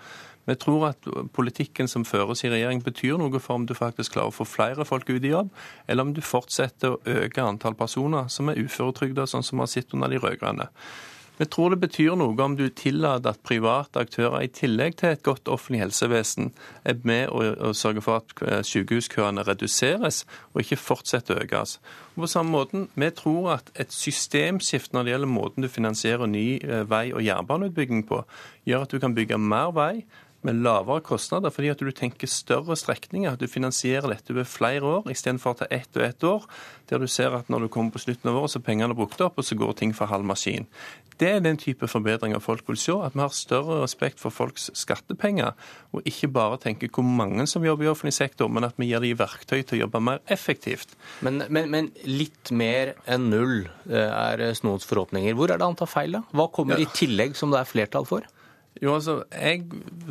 vi 0.50 0.56
tror 0.58 0.88
at 0.88 1.08
politikken 1.36 1.88
som 1.90 2.04
føres 2.08 2.42
i 2.44 2.50
regjering 2.50 2.80
betyr 2.82 3.18
noe 3.20 3.40
for 3.42 3.60
om 3.60 3.66
du 3.68 3.74
faktisk 3.76 4.16
klarer 4.16 4.32
å 4.32 4.34
få 4.34 4.46
flere 4.48 4.86
folk 4.88 5.10
ut 5.10 5.22
i 5.22 5.30
jobb, 5.34 5.52
eller 5.86 6.06
om 6.06 6.14
du 6.16 6.22
fortsetter 6.24 6.96
å 6.96 7.00
øke 7.20 7.44
antall 7.44 7.76
personer 7.78 8.30
som 8.32 8.50
er 8.50 8.58
uføretrygda, 8.58 9.28
sånn 9.30 9.46
som 9.46 9.60
vi 9.60 9.66
har 9.66 9.72
sett 9.74 9.94
under 9.94 10.10
de 10.10 10.18
rød-grønne. 10.22 10.70
Vi 11.40 11.46
tror 11.48 11.72
det 11.72 11.78
betyr 11.80 12.18
noe 12.20 12.36
om 12.44 12.52
du 12.52 12.66
tillater 12.68 13.32
at 13.32 13.40
private 13.48 14.02
aktører 14.02 14.42
i 14.44 14.50
tillegg 14.52 14.98
til 15.00 15.14
et 15.14 15.22
godt 15.24 15.48
offentlig 15.48 15.80
helsevesen 15.80 16.50
er 16.84 16.98
med 17.08 17.32
og, 17.32 17.70
sørger 17.72 18.04
for 18.04 18.20
at 18.20 18.42
eh, 18.44 18.60
sykehuskøene 18.66 19.46
reduseres 19.48 20.26
og 20.52 20.60
ikke 20.60 20.76
fortsetter 20.76 21.38
å 21.38 21.46
økes. 21.46 21.78
Og 22.12 22.26
på 22.26 22.28
samme 22.28 22.52
måten, 22.52 22.88
Vi 22.94 23.08
tror 23.16 23.54
at 23.56 23.72
et 23.74 23.92
systemskift 23.92 24.92
når 24.92 25.02
det 25.02 25.14
gjelder 25.14 25.32
måten 25.32 25.64
du 25.64 25.68
finansierer 25.68 26.26
ny 26.28 26.60
eh, 26.60 26.84
vei- 26.84 27.14
og 27.14 27.24
jernbaneutbygging 27.24 28.04
på, 28.04 28.20
gjør 28.68 28.84
at 28.84 28.92
du 28.92 29.00
kan 29.00 29.14
bygge 29.16 29.38
mer 29.40 29.72
vei 29.72 30.04
med 30.46 30.62
lavere 30.64 31.02
kostnader, 31.04 31.52
fordi 31.52 31.72
at 31.72 31.82
du 31.82 31.90
tenker 31.92 32.30
større 32.30 32.76
strekninger. 32.78 33.36
Du 33.40 33.46
finansierer 33.50 34.08
dette 34.12 34.32
over 34.34 34.48
flere 34.48 34.94
år 34.98 35.10
istedenfor 35.12 35.58
til 35.60 35.70
ett 35.74 35.96
og 35.96 36.06
ett 36.06 36.24
år, 36.24 36.48
der 36.90 37.02
du 37.02 37.06
ser 37.10 37.36
at 37.36 37.50
når 37.52 37.66
du 37.66 37.72
kommer 37.72 37.94
på 37.94 38.02
slutten 38.02 38.30
av 38.30 38.40
året, 38.40 38.54
så 38.54 38.60
er 38.60 38.66
pengene 38.70 38.96
brukt 38.96 39.20
opp, 39.20 39.38
og 39.38 39.46
så 39.46 39.58
går 39.58 39.76
ting 39.78 39.94
for 39.96 40.10
halv 40.10 40.26
maskin. 40.26 40.68
Det 41.20 41.28
er 41.28 41.42
den 41.44 41.58
type 41.60 41.84
forbedringer 41.84 42.40
folk 42.40 42.64
vil 42.70 42.78
se. 42.80 42.94
At 43.04 43.12
vi 43.12 43.20
har 43.20 43.34
større 43.36 43.82
respekt 43.82 44.22
for 44.22 44.32
folks 44.32 44.70
skattepenger, 44.78 45.52
og 45.92 46.08
ikke 46.08 46.30
bare 46.32 46.56
tenker 46.62 46.88
hvor 46.88 47.04
mange 47.04 47.44
som 47.50 47.64
jobber 47.64 47.84
i 47.84 47.92
offentlig 47.92 48.16
sektor, 48.16 48.48
men 48.48 48.64
at 48.64 48.80
vi 48.80 48.88
gir 48.88 49.04
dem 49.04 49.20
verktøy 49.20 49.60
til 49.60 49.76
å 49.76 49.82
jobbe 49.82 50.00
mer 50.08 50.24
effektivt. 50.32 50.96
Men, 51.20 51.42
men, 51.52 51.68
men 51.70 51.92
litt 52.08 52.52
mer 52.56 52.94
enn 53.04 53.28
null 53.28 53.68
eh, 53.90 54.08
er 54.08 54.46
Snoens 54.56 54.88
forhåpninger. 54.88 55.36
Hvor 55.36 55.52
er 55.52 55.60
det 55.60 55.68
han 55.68 55.76
tar 55.76 55.92
feil, 55.92 56.16
da? 56.16 56.24
Hva 56.32 56.48
kommer 56.48 56.80
ja. 56.80 56.88
i 56.88 56.96
tillegg 56.96 57.36
som 57.36 57.52
det 57.52 57.60
er 57.60 57.68
flertall 57.68 58.08
for? 58.08 58.24
Jo, 58.82 58.94
altså, 58.94 59.22
jeg 59.32 59.64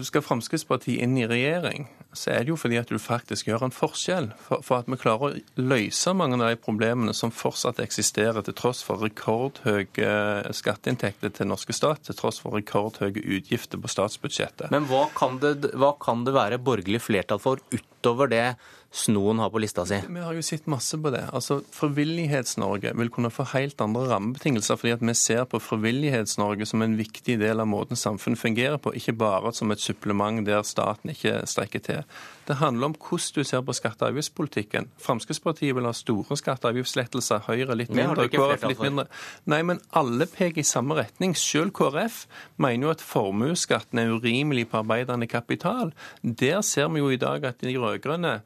Skal 0.03 0.21
Fremskrittspartiet 0.21 1.01
inn 1.03 1.17
i 1.17 1.27
regjering, 1.27 1.87
så 2.13 2.31
er 2.33 2.45
det 2.45 2.53
jo 2.53 2.57
fordi 2.57 2.79
at 2.79 2.89
du 2.89 2.97
faktisk 3.01 3.49
gjør 3.49 3.67
en 3.67 3.73
forskjell. 3.73 4.31
For, 4.41 4.63
for, 4.65 4.81
at 4.81 4.89
vi 4.89 4.97
klarer 4.99 5.35
å 5.35 5.61
løse 5.61 6.13
mange 6.17 6.39
av 6.39 6.49
de 6.49 6.57
problemene 6.61 7.13
som 7.13 7.33
fortsatt 7.33 7.81
eksisterer, 7.83 8.41
til 8.45 8.57
tross 8.57 8.81
for 8.85 9.03
rekordhøye 9.05 10.53
skatteinntekter 10.57 11.35
til 11.37 11.51
norske 11.51 11.75
stat, 11.75 12.07
til 12.07 12.17
tross 12.17 12.41
for 12.41 12.57
rekordhøye 12.57 13.21
utgifter 13.37 13.81
på 13.81 13.91
statsbudsjettet. 13.93 14.73
Men 14.73 14.89
hva 14.89 15.05
kan 15.15 15.37
det, 15.43 15.71
hva 15.77 15.93
kan 16.01 16.25
det 16.25 16.35
være 16.37 16.61
borgerlig 16.63 17.03
flertall 17.05 17.41
for 17.43 17.61
utover 17.73 18.31
det 18.31 18.45
Snoen 18.91 19.37
har 19.37 19.51
på 19.53 19.59
lista 19.61 19.83
si? 19.85 19.99
Vi 20.09 20.21
har 20.23 20.33
jo 20.33 20.41
sett 20.41 20.65
masse 20.65 20.97
på 20.97 21.11
det. 21.13 21.21
Altså, 21.35 21.59
Frivillighets-Norge 21.77 22.95
vil 22.97 23.11
kunne 23.13 23.29
få 23.29 23.45
helt 23.51 23.81
andre 23.85 24.07
rammebetingelser, 24.09 24.79
fordi 24.81 24.95
at 24.95 25.03
vi 25.05 25.13
ser 25.13 25.43
på 25.49 25.59
Frivillighets-Norge 25.61 26.65
som 26.65 26.81
en 26.81 26.95
viktig 26.97 27.37
del 27.37 27.61
av 27.61 27.69
måten 27.69 27.99
samfunnet 27.99 28.41
fungerer 28.41 28.81
på, 28.81 28.95
ikke 28.97 29.13
bare 29.19 29.53
som 29.53 29.69
et 29.69 29.83
supplement 29.83 30.41
der 30.47 30.65
staten 30.65 31.13
ikke 31.13 31.43
strekker 31.49 31.85
til. 31.85 32.08
Det 32.49 32.57
handler 32.57 32.89
om 32.89 32.95
hvordan 32.97 33.35
du 33.35 33.43
ser 33.43 33.61
på 33.61 33.75
skatte- 33.77 34.07
og 34.07 34.13
avgiftspolitikken. 34.13 34.87
Fremskrittspartiet 34.97 35.75
vil 35.75 35.85
ha 35.85 35.93
store 35.93 36.37
skatte- 36.37 36.65
og 36.65 36.73
avgiftslettelser, 36.73 37.43
Høyre 37.45 37.75
litt 37.77 37.93
mindre, 37.93 38.27
KrF 38.29 38.65
litt 38.67 38.81
mindre. 38.81 39.05
Nei, 39.45 39.61
men 39.61 39.81
alle 39.93 40.25
peker 40.25 40.63
i 40.63 40.65
samme 40.65 40.97
retning. 40.97 41.35
Selv 41.37 41.75
KrF 41.77 42.25
mener 42.57 42.87
jo 42.87 42.95
at 42.95 43.05
formuesskatten 43.05 44.01
er 44.01 44.15
urimelig 44.15 44.69
på 44.71 44.81
arbeidende 44.81 45.27
kapital. 45.29 45.93
Der 46.23 46.61
ser 46.61 46.89
vi 46.89 47.03
jo 47.03 47.09
i 47.13 47.21
dag 47.21 47.45
at 47.45 47.61
de 47.61 47.77
rød-grønne 47.77 48.41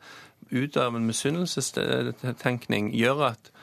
ut 0.51 0.77
av 0.77 0.95
en 0.95 1.07
misunnelsestenkning 1.07 2.91
gjør 2.93 3.27
at 3.31 3.53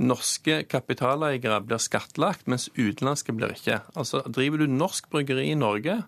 norske 0.00 0.62
kapitaleiere 0.70 1.60
blir 1.66 1.82
skattlagt, 1.82 2.48
mens 2.48 2.70
utenlandske 2.78 3.34
blir 3.36 3.52
ikke. 3.54 3.82
Altså, 3.94 4.22
Driver 4.26 4.62
du 4.62 4.66
norsk 4.70 5.10
bryggeri 5.12 5.50
i 5.50 5.58
Norge, 5.58 6.00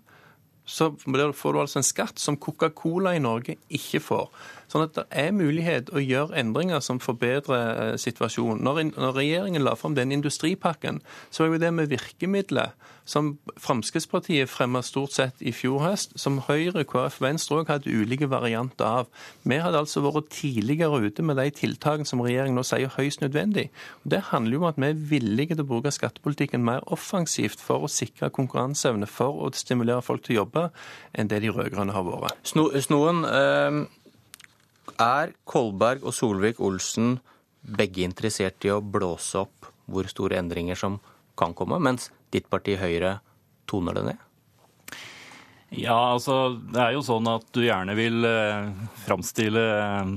så 0.64 0.92
får 0.96 1.52
du 1.52 1.60
altså 1.60 1.80
en 1.80 1.86
skatt 1.86 2.22
som 2.22 2.38
Coca-Cola 2.38 3.16
i 3.16 3.22
Norge 3.22 3.56
ikke 3.68 4.00
får. 4.00 4.28
Sånn 4.72 4.86
at 4.86 4.94
det 4.96 5.04
er 5.12 5.34
mulighet 5.36 5.90
å 5.92 6.00
gjøre 6.00 6.38
endringer 6.40 6.80
som 6.80 7.00
forbedrer 7.02 7.92
eh, 7.92 7.96
situasjonen. 8.00 8.62
Når, 8.64 8.82
når 8.96 9.18
regjeringen 9.18 9.66
la 9.66 9.76
fram 9.76 9.96
den 9.98 10.14
industripakken, 10.16 11.02
så 11.28 11.44
var 11.44 11.52
jo 11.52 11.60
det 11.60 11.72
med 11.76 11.92
virkemidler 11.92 12.72
som 13.04 13.32
Fremskrittspartiet 13.60 14.50
fremma 14.50 14.80
stort 14.86 15.12
sett 15.12 15.42
i 15.42 15.52
fjor 15.52 15.82
høst, 15.82 16.14
som 16.20 16.38
Høyre, 16.46 16.84
KrF, 16.88 17.18
Venstre 17.20 17.58
òg 17.60 17.72
hadde 17.72 17.92
ulike 17.92 18.28
varianter 18.30 18.86
av. 18.86 19.10
Vi 19.42 19.58
hadde 19.60 19.82
altså 19.82 20.04
vært 20.06 20.30
tidligere 20.32 21.02
ute 21.02 21.24
med 21.26 21.36
de 21.40 21.48
tiltakene 21.58 22.08
som 22.08 22.22
regjeringen 22.24 22.56
nå 22.56 22.64
sier 22.66 22.88
er 22.88 22.96
høyst 22.96 23.24
nødvendig. 23.24 23.68
Det 24.08 24.22
handler 24.30 24.56
jo 24.56 24.62
om 24.62 24.68
at 24.70 24.80
vi 24.80 24.90
er 24.92 25.06
villige 25.12 25.56
til 25.56 25.66
å 25.66 25.70
bruke 25.74 25.92
skattepolitikken 25.94 26.64
mer 26.64 26.86
offensivt 26.94 27.60
for 27.62 27.84
å 27.84 27.90
sikre 27.90 28.30
konkurranseevne, 28.34 29.10
for 29.10 29.42
å 29.42 29.50
stimulere 29.56 30.04
folk 30.06 30.24
til 30.24 30.38
å 30.38 30.42
jobbe, 30.42 30.68
enn 31.12 31.30
det 31.30 31.42
de 31.44 31.52
rød-grønne 31.52 31.96
har 31.96 32.06
vært. 32.06 32.38
Sno, 32.46 32.70
snoen, 32.86 33.26
eh, 33.26 33.82
er 35.00 35.32
Kolberg 35.48 36.04
og 36.06 36.14
Solvik-Olsen 36.16 37.16
begge 37.62 38.04
interessert 38.06 38.64
i 38.66 38.72
å 38.74 38.82
blåse 38.82 39.44
opp 39.44 39.70
hvor 39.90 40.08
store 40.10 40.38
endringer 40.40 40.78
som 40.78 40.98
kan 41.38 41.54
komme, 41.56 41.78
mens 41.82 42.10
ditt 42.32 42.48
parti 42.50 42.76
Høyre 42.80 43.18
toner 43.70 43.96
det 43.98 44.04
ned? 44.10 44.28
Ja, 45.72 46.12
altså 46.12 46.58
det 46.68 46.80
er 46.82 46.92
jo 46.96 47.04
sånn 47.06 47.28
at 47.30 47.46
du 47.56 47.62
gjerne 47.64 47.94
vil 47.96 48.26
eh, 48.28 48.72
framstille 49.06 49.62
eh, 49.72 50.10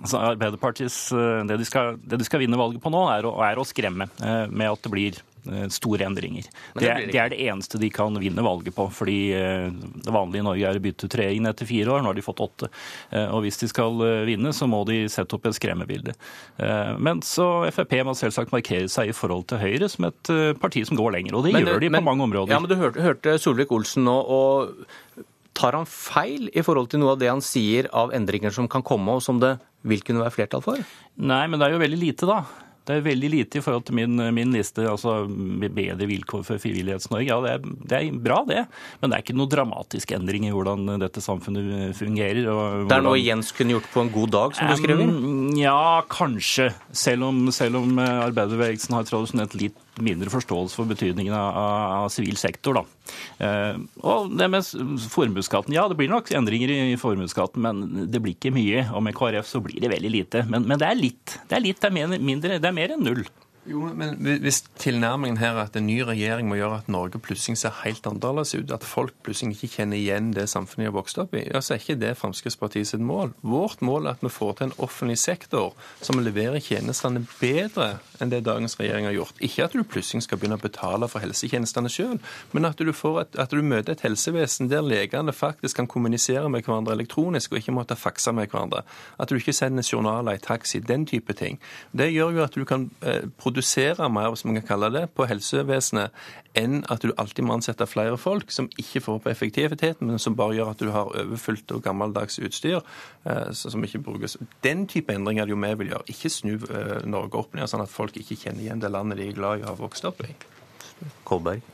altså, 0.00 0.22
Arbeiderpartiets 0.32 1.00
eh, 1.12 1.42
det 1.48 1.58
de, 1.60 1.66
skal, 1.68 1.98
det 2.00 2.20
de, 2.22 2.28
skal, 2.28 2.40
vinne 2.40 2.60
valget 2.60 2.80
på 2.82 2.92
nå, 2.92 3.02
er 3.12 3.28
å, 3.28 3.34
er 3.44 3.60
å 3.60 3.66
skremme 3.68 4.08
eh, 4.24 4.46
med 4.48 4.70
at 4.70 4.86
det 4.86 4.92
blir 4.94 5.20
store 5.74 6.06
endringer. 6.06 6.46
Det, 6.74 6.82
det, 6.84 7.08
det, 7.10 7.18
er 7.18 7.32
det 7.32 7.40
eneste 7.48 7.80
de 7.80 7.90
kan 7.92 8.14
vinne 8.20 8.44
valget 8.44 8.74
på. 8.76 8.86
fordi 8.94 9.32
eh, 9.34 9.68
Det 9.72 10.14
vanlige 10.14 10.42
i 10.42 10.46
Norge 10.46 10.68
er 10.68 10.78
å 10.78 10.82
bytte 10.84 11.08
ut 11.08 11.16
inn 11.24 11.48
etter 11.50 11.68
fire 11.68 11.96
år. 11.96 12.02
Nå 12.02 12.12
har 12.12 12.18
de 12.18 12.24
fått 12.24 12.42
åtte. 12.44 12.70
Eh, 13.10 13.26
og 13.26 13.42
Hvis 13.46 13.58
de 13.62 13.70
skal 13.70 13.98
vinne, 14.28 14.54
så 14.54 14.68
må 14.70 14.84
de 14.88 15.02
sette 15.12 15.34
opp 15.36 15.48
et 15.50 15.58
skremmebilde. 15.58 16.14
Men 17.02 17.20
så 17.26 17.66
Frp 17.74 17.94
må 18.06 18.14
selvsagt 18.18 18.52
markere 18.54 18.88
seg 18.90 19.10
i 19.10 19.16
forhold 19.16 19.48
til 19.50 19.60
Høyre 19.62 19.88
som 19.90 20.06
et 20.08 20.30
parti 20.62 20.84
som 20.86 20.98
går 20.98 21.16
lenger. 21.16 21.36
Og 21.38 21.46
det 21.46 21.56
men, 21.56 21.66
gjør 21.66 21.82
de 21.82 21.90
men, 21.92 22.02
på 22.02 22.10
mange 22.10 22.26
områder. 22.28 22.54
Ja, 22.54 22.60
men 22.62 22.70
Du 22.70 22.78
hørte, 22.78 23.02
hørte 23.04 23.36
Solvik-Olsen 23.42 24.06
nå. 24.06 24.16
og 24.22 25.26
Tar 25.52 25.76
han 25.76 25.88
feil 25.88 26.48
i 26.56 26.62
forhold 26.64 26.88
til 26.92 27.02
noe 27.02 27.12
av 27.12 27.20
det 27.20 27.28
han 27.28 27.42
sier 27.44 27.88
av 27.92 28.12
endringer 28.16 28.54
som 28.54 28.68
kan 28.72 28.84
komme, 28.86 29.18
og 29.18 29.24
som 29.24 29.40
det 29.42 29.58
vil 29.88 30.02
kunne 30.06 30.22
være 30.22 30.34
flertall 30.34 30.62
for? 30.64 30.80
Nei, 31.20 31.44
men 31.50 31.60
det 31.60 31.68
er 31.68 31.74
jo 31.76 31.82
veldig 31.82 31.98
lite, 32.00 32.28
da. 32.28 32.38
Det 32.88 32.96
er 32.96 33.04
veldig 33.04 33.28
lite 33.30 33.60
i 33.60 33.62
forhold 33.62 33.84
til 33.86 33.94
min, 33.94 34.18
min 34.34 34.54
liste, 34.56 34.82
altså 34.90 35.20
bedre 35.28 36.08
vilkår 36.10 36.42
for 36.48 36.62
Frivillighets-Norge. 36.62 37.28
Ja, 37.28 37.38
det 37.44 37.52
er, 37.52 37.68
det 37.92 37.98
er, 37.98 38.16
bra, 38.24 38.40
det. 38.48 38.64
Men 39.00 39.12
det 39.12 39.18
er 39.18 39.24
ikke 39.26 39.36
noe 39.38 39.50
dramatisk 39.52 40.14
endring 40.16 40.48
i 40.48 40.54
hvordan 40.54 40.98
dette 41.02 41.22
samfunnet 41.22 41.94
fungerer. 41.98 42.42
Hvordan... 42.48 42.88
Det 42.90 42.98
er 42.98 43.06
noe 43.06 43.20
Jens 43.22 43.52
kunne 43.54 43.76
gjort 43.76 43.86
på 43.92 44.02
en 44.02 44.12
god 44.14 44.34
dag, 44.34 44.58
som 44.58 44.72
du 44.72 44.82
skriver? 44.82 45.14
Um, 45.14 45.54
ja, 45.60 46.02
kanskje. 46.10 46.72
Selv 46.90 47.28
om, 47.30 47.44
selv 47.54 47.82
om 47.84 48.02
arbeiderbevegelsen 48.02 48.98
har 48.98 49.06
tradisjonelt 49.06 49.56
litt 49.62 49.78
mindre 50.00 50.32
forståelse 50.32 50.78
for 50.78 50.88
betydningen 50.88 51.34
av 51.34 52.08
sivil 52.12 52.38
sektor. 52.40 52.80
Da. 52.80 52.84
Eh, 53.44 53.80
og 54.00 54.32
det 54.38 54.48
med 54.52 54.64
formuesskatten, 55.12 55.74
ja 55.76 55.84
det 55.90 55.98
blir 56.00 56.12
nok 56.12 56.32
endringer 56.36 56.72
i 56.72 56.96
formuesskatten, 57.00 57.62
men 57.64 58.08
det 58.12 58.22
blir 58.22 58.36
ikke 58.36 58.54
mye. 58.54 58.86
Og 58.92 59.04
med 59.04 59.16
KrF 59.18 59.48
så 59.48 59.62
blir 59.64 59.82
det 59.82 59.92
veldig 59.92 60.12
lite. 60.14 60.46
Men, 60.48 60.68
men 60.68 60.80
det 60.80 60.88
er 60.88 61.00
litt. 61.00 61.38
Det 61.48 61.58
er 61.58 61.66
litt, 61.66 61.82
det 61.82 61.90
er 61.92 62.18
mindre, 62.18 62.60
det 62.62 62.70
er 62.70 62.78
mer 62.78 62.96
enn 62.96 63.04
null. 63.04 63.24
Jo, 63.66 63.78
men 63.94 64.16
Hvis 64.42 64.64
tilnærmingen 64.78 65.38
her 65.38 65.54
er 65.54 65.68
at 65.68 65.76
en 65.78 65.86
ny 65.86 66.00
regjering 66.02 66.48
må 66.50 66.56
gjøre 66.58 66.80
at 66.80 66.88
Norge 66.90 67.20
plutselig 67.22 67.60
ser 67.60 67.76
helt 67.84 68.06
annerledes 68.10 68.56
ut, 68.58 68.72
at 68.74 68.82
folk 68.82 69.14
plutselig 69.22 69.54
ikke 69.54 69.76
kjenner 69.76 70.00
igjen 70.00 70.32
det 70.34 70.48
samfunnet 70.50 70.82
de 70.82 70.88
har 70.88 70.96
vokst 70.96 71.20
opp 71.22 71.36
i, 71.38 71.44
ja, 71.46 71.60
så 71.62 71.76
er 71.76 71.82
ikke 71.82 72.00
det 72.00 72.16
Fremskrittspartiet 72.18 72.90
sitt 72.90 73.04
mål. 73.06 73.30
Vårt 73.46 73.84
mål 73.86 74.08
er 74.08 74.16
at 74.16 74.24
vi 74.24 74.32
får 74.34 74.56
til 74.58 74.66
en 74.66 74.74
offentlig 74.82 75.18
sektor 75.22 75.76
som 76.02 76.18
leverer 76.18 76.58
tjenestene 76.58 77.22
bedre 77.38 78.00
enn 78.18 78.32
det 78.32 78.42
dagens 78.46 78.74
regjering 78.80 79.06
har 79.06 79.14
gjort. 79.14 79.38
Ikke 79.38 79.68
at 79.68 79.76
du 79.78 79.84
plutselig 79.86 80.26
skal 80.26 80.42
begynne 80.42 80.58
å 80.58 80.62
betale 80.62 81.06
for 81.10 81.22
helsetjenestene 81.22 81.90
sjøl, 81.92 82.18
men 82.50 82.66
at 82.66 82.82
du, 82.82 82.90
et, 82.90 83.38
at 83.38 83.54
du, 83.54 83.62
møter 83.62 83.94
et 83.94 84.04
helsevesen 84.08 84.70
der 84.72 84.82
legene 84.82 85.34
faktisk 85.34 85.78
kan 85.78 85.90
kommunisere 85.90 86.48
med 86.50 86.66
hverandre 86.66 86.96
elektronisk 86.98 87.54
og 87.54 87.62
ikke 87.62 87.76
måtte 87.78 87.98
fakse 87.98 88.34
med 88.34 88.50
hverandre. 88.50 88.82
At 89.22 89.30
du 89.30 89.38
ikke 89.38 89.54
sender 89.54 89.86
journaler 89.86 90.38
i 90.38 90.42
taxi, 90.42 90.82
den 90.82 91.06
type 91.06 91.34
ting. 91.38 91.60
Det 91.94 92.10
gjør 92.10 92.38
jo 92.40 92.44
at 92.46 92.58
du 92.58 92.66
kan 92.66 92.90
eh, 93.06 93.22
produsere 93.52 94.08
mer, 94.08 94.30
hvis 94.32 94.44
man 94.44 94.56
kan 94.60 94.66
kalle 94.66 94.88
det, 94.94 95.08
på 95.16 95.26
helsevesenet 95.28 96.12
enn 96.58 96.82
at 96.92 97.04
du 97.04 97.12
alltid 97.16 97.44
må 97.44 97.56
ansette 97.56 97.86
flere 97.88 98.18
folk 98.20 98.52
som 98.52 98.68
ikke 98.80 99.00
får 99.04 99.20
på 99.24 99.30
effektiviteten, 99.32 100.08
men 100.08 100.20
som 100.20 100.36
bare 100.36 100.56
gjør 100.58 100.72
at 100.72 100.80
du 100.80 100.90
har 100.92 101.12
overfylt 101.12 101.72
og 101.72 101.82
gammeldags 101.84 102.38
utstyr 102.42 102.80
eh, 102.80 103.52
som 103.52 103.84
ikke 103.84 104.02
brukes. 104.04 104.38
Den 104.64 104.86
type 104.86 105.12
endringer 105.12 105.44
er 105.44 105.50
det 105.50 105.56
jo 105.56 105.60
vi 105.62 105.74
vil 105.82 105.92
gjøre. 105.92 106.08
Ikke 106.12 106.32
snu 106.32 106.54
eh, 106.56 107.04
Norge 107.08 107.40
opp 107.40 107.54
ned 107.56 107.68
sånn 107.70 107.84
at 107.84 107.92
folk 107.92 108.16
ikke 108.20 108.38
kjenner 108.44 108.64
igjen 108.64 108.82
det 108.82 108.92
landet 108.92 109.20
de 109.20 109.28
er 109.28 109.36
glad 109.38 109.60
i 109.60 109.66
å 109.66 109.72
ha 109.72 109.78
vokst 109.80 110.08
opp 110.08 110.24
i. 110.26 110.32
Kolberg. 111.28 111.64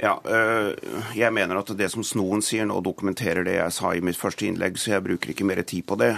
Ja, 0.00 0.16
eh, 0.26 0.72
jeg 1.16 1.32
mener 1.32 1.60
at 1.60 1.70
det 1.76 1.90
som 1.92 2.04
Snoen 2.04 2.42
sier 2.42 2.66
nå, 2.66 2.80
dokumenterer 2.84 3.44
det 3.46 3.58
jeg 3.60 3.76
sa 3.76 3.92
i 3.94 4.02
mitt 4.04 4.18
første 4.18 4.48
innlegg, 4.48 4.80
så 4.80 4.96
jeg 4.96 5.04
bruker 5.06 5.32
ikke 5.32 5.46
mer 5.48 5.62
tid 5.62 5.84
på 5.86 6.00
det. 6.00 6.12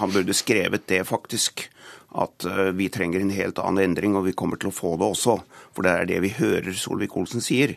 Han 0.00 0.12
burde 0.12 0.36
skrevet 0.36 0.88
det, 0.90 1.04
faktisk 1.06 1.68
at 2.16 2.44
eh, 2.48 2.70
vi 2.76 2.88
trenger 2.92 3.20
en 3.20 3.34
helt 3.34 3.58
annen 3.60 3.90
endring, 3.90 4.16
og 4.16 4.24
vi 4.28 4.36
kommer 4.36 4.60
til 4.60 4.70
å 4.70 4.74
få 4.74 4.94
det 5.00 5.08
også. 5.08 5.38
For 5.76 5.84
det 5.84 5.92
er 5.92 6.08
det 6.08 6.22
vi 6.24 6.34
hører 6.38 6.72
Solvik-Olsen 6.72 7.44
sier. 7.44 7.76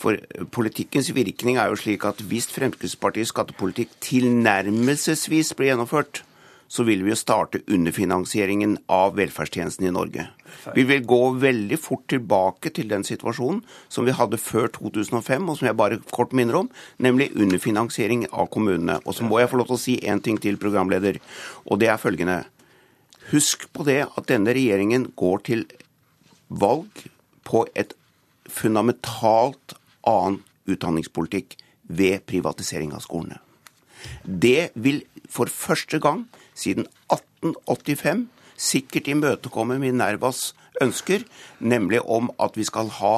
For 0.00 0.16
eh, 0.16 0.46
politikkens 0.48 1.12
virkning 1.16 1.60
er 1.60 1.72
jo 1.72 1.80
slik 1.80 2.06
at 2.08 2.22
hvis 2.24 2.48
Fremskrittspartiets 2.54 3.34
skattepolitikk 3.34 3.92
tilnærmelsesvis 4.06 5.52
blir 5.58 5.74
gjennomført, 5.74 6.24
så 6.66 6.82
vil 6.82 7.04
vi 7.06 7.12
jo 7.12 7.18
starte 7.18 7.60
underfinansieringen 7.70 8.72
av 8.90 9.14
velferdstjenesten 9.18 9.86
i 9.86 9.92
Norge. 9.94 10.24
Vi 10.74 10.82
vil 10.88 11.04
gå 11.06 11.20
veldig 11.38 11.78
fort 11.78 12.08
tilbake 12.10 12.72
til 12.74 12.90
den 12.90 13.06
situasjonen 13.06 13.60
som 13.92 14.06
vi 14.08 14.16
hadde 14.16 14.40
før 14.40 14.66
2005, 14.74 15.46
og 15.46 15.60
som 15.60 15.68
jeg 15.68 15.78
bare 15.78 16.00
kort 16.10 16.34
minner 16.34 16.62
om, 16.64 16.72
nemlig 16.98 17.30
underfinansiering 17.38 18.26
av 18.32 18.50
kommunene. 18.50 18.98
Og 19.04 19.14
så 19.14 19.28
må 19.28 19.38
jeg 19.38 19.52
få 19.52 19.62
lov 19.62 19.70
til 19.70 19.78
å 19.78 19.84
si 19.84 19.96
én 20.02 20.22
ting 20.22 20.40
til, 20.42 20.58
programleder, 20.58 21.20
og 21.70 21.78
det 21.78 21.92
er 21.92 22.02
følgende. 22.02 22.42
Husk 23.32 23.66
på 23.74 23.86
det 23.86 24.02
at 24.06 24.28
denne 24.30 24.54
regjeringen 24.54 25.10
går 25.18 25.42
til 25.48 25.64
valg 26.48 27.06
på 27.46 27.64
et 27.74 27.94
fundamentalt 28.46 29.74
annen 30.06 30.42
utdanningspolitikk 30.70 31.56
ved 31.86 32.22
privatisering 32.26 32.94
av 32.94 33.02
skolene. 33.04 33.40
Det 34.22 34.70
vil 34.74 35.02
for 35.30 35.50
første 35.50 35.98
gang 36.02 36.26
siden 36.54 36.86
1885 37.10 38.26
sikkert 38.56 39.10
imøtekomme 39.10 39.78
Minervas 39.82 40.52
ønsker, 40.82 41.24
nemlig 41.58 42.02
om 42.02 42.30
at 42.42 42.56
vi 42.56 42.64
skal 42.66 42.90
ha 43.00 43.14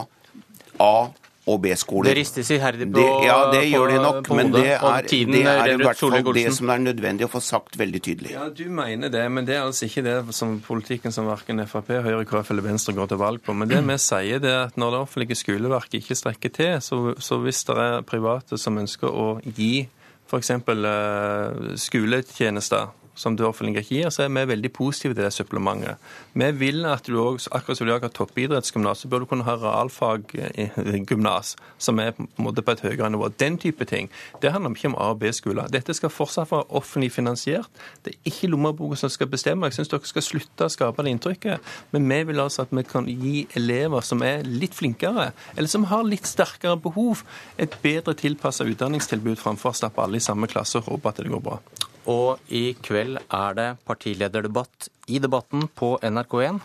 A- 0.78 1.12
og 1.49 1.61
B-skoler. 1.65 2.11
Det 2.11 2.16
ristes 2.19 2.51
iherdig 2.55 2.89
på 2.91 2.99
det, 3.01 3.07
Ja, 3.27 3.39
det 3.53 3.62
gjør 3.70 3.93
de 3.93 3.99
nok, 4.03 4.20
på 4.27 4.37
men 4.39 4.53
hodet, 4.53 4.65
det 4.65 4.75
er, 4.77 5.09
tiden 5.09 5.35
det 5.37 5.43
er 5.49 5.73
i 5.73 5.77
hvert 5.81 6.01
fall 6.01 6.16
det 6.37 6.45
som 6.57 6.73
er 6.75 6.83
nødvendig 6.85 7.27
å 7.27 7.31
få 7.33 7.43
sagt 7.45 7.79
veldig 7.81 8.03
tydelig. 8.05 8.35
Ja, 8.37 8.49
Du 8.59 8.65
mener 8.73 9.12
det, 9.12 9.25
men 9.33 9.49
det 9.49 9.57
er 9.57 9.66
altså 9.66 9.89
ikke 9.89 10.05
det 10.07 10.16
som 10.37 10.59
politikken 10.65 11.15
som 11.15 11.29
verken 11.31 11.65
Frp, 11.69 11.93
Høyre, 12.05 12.25
KrF 12.29 12.53
eller 12.55 12.69
Venstre 12.69 12.95
går 12.97 13.12
til 13.12 13.23
valg 13.23 13.45
på. 13.45 13.57
Men 13.57 13.70
det 13.70 13.83
vi 13.85 13.99
sier, 14.11 14.43
det 14.45 14.53
er 14.53 14.66
at 14.69 14.81
når 14.81 14.95
det 14.95 15.03
offentlige 15.07 15.41
skoleverket 15.43 16.03
ikke 16.03 16.19
strekker 16.19 16.55
til, 16.61 16.75
så, 16.85 17.01
så 17.19 17.41
hvis 17.43 17.65
det 17.69 17.79
er 17.85 18.03
private 18.09 18.61
som 18.61 18.79
ønsker 18.81 19.09
å 19.09 19.29
gi 19.45 19.89
f.eks. 20.29 20.51
Uh, 20.69 21.75
skoletjenester 21.81 22.91
som 23.19 23.36
det 23.36 23.47
ikke 23.49 23.82
gir, 23.82 24.11
så 24.15 24.24
er 24.24 24.32
vi 24.32 24.45
veldig 24.53 24.70
positive 24.73 25.15
til 25.15 25.24
det 25.27 25.32
supplementet. 25.35 25.99
Vi 26.39 26.51
vil 26.61 26.86
at 26.86 27.07
du 27.07 27.19
også, 27.20 27.51
akkurat 27.53 27.78
som 27.78 27.86
du 27.89 27.93
har 27.93 28.09
toppidrettsgymnas, 28.09 29.03
så 29.03 29.09
bør 29.09 29.24
du 29.24 29.28
kunne 29.31 29.47
ha 29.47 29.57
realfaggymnas, 29.59 31.57
som 31.86 31.99
er 31.99 32.15
på 32.15 32.69
på 32.69 32.74
et 32.74 32.85
høyere 32.85 33.11
nivå. 33.11 33.28
Den 33.40 33.59
type 33.59 33.85
ting. 33.85 34.11
Det 34.43 34.53
handler 34.53 34.70
ikke 34.70 34.89
om 34.89 34.95
A- 34.95 35.11
og 35.11 35.19
B-skoler. 35.20 35.69
Dette 35.73 35.95
skal 35.95 36.11
fortsatt 36.11 36.51
være 36.53 36.69
offentlig 36.70 37.12
finansiert. 37.12 37.69
Det 38.05 38.15
er 38.15 38.31
ikke 38.31 38.51
lommeboka 38.53 38.97
som 38.97 39.11
skal 39.11 39.27
bestemme. 39.27 39.66
Jeg 39.66 39.78
syns 39.78 39.93
dere 39.93 40.05
skal 40.05 40.23
slutte 40.23 40.69
å 40.69 40.73
skape 40.73 41.03
det 41.03 41.15
inntrykket. 41.16 41.73
Men 41.93 42.09
vi 42.09 42.23
vil 42.31 42.40
altså 42.40 42.66
at 42.66 42.74
vi 42.74 42.85
kan 42.89 43.09
gi 43.09 43.47
elever 43.57 44.05
som 44.05 44.23
er 44.23 44.45
litt 44.45 44.77
flinkere, 44.77 45.32
eller 45.57 45.69
som 45.69 45.89
har 45.90 46.05
litt 46.05 46.28
sterkere 46.28 46.77
behov, 46.77 47.24
et 47.59 47.78
bedre 47.82 48.15
tilpassa 48.15 48.66
utdanningstilbud 48.69 49.39
framfor 49.40 49.73
å 49.73 49.78
stappe 49.82 50.03
alle 50.03 50.20
i 50.20 50.24
samme 50.24 50.51
klasse 50.51 50.82
og 50.82 50.93
håpe 50.93 51.09
at 51.09 51.23
det 51.23 51.32
går 51.32 51.45
bra. 51.45 51.61
Og 52.09 52.40
i 52.48 52.72
kveld 52.80 53.18
er 53.20 53.56
det 53.59 53.68
partilederdebatt 53.85 54.89
i 55.12 55.20
Debatten 55.20 55.66
på 55.76 55.98
NRK1. 56.01 56.62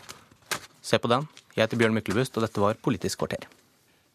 Se 0.83 0.99
på 0.99 1.11
den. 1.11 1.27
Jeg 1.55 1.65
heter 1.65 1.81
Bjørn 1.81 1.97
Myklebust, 1.97 2.39
og 2.39 2.47
dette 2.47 2.63
var 2.63 2.79
Politisk 2.79 3.23
kvarter. 3.23 3.49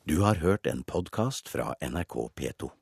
Du 0.08 0.22
har 0.24 0.40
hørt 0.40 0.66
en 0.66 0.80
podkast 0.88 1.52
fra 1.52 1.74
NRK 1.84 2.16
P2. 2.32 2.72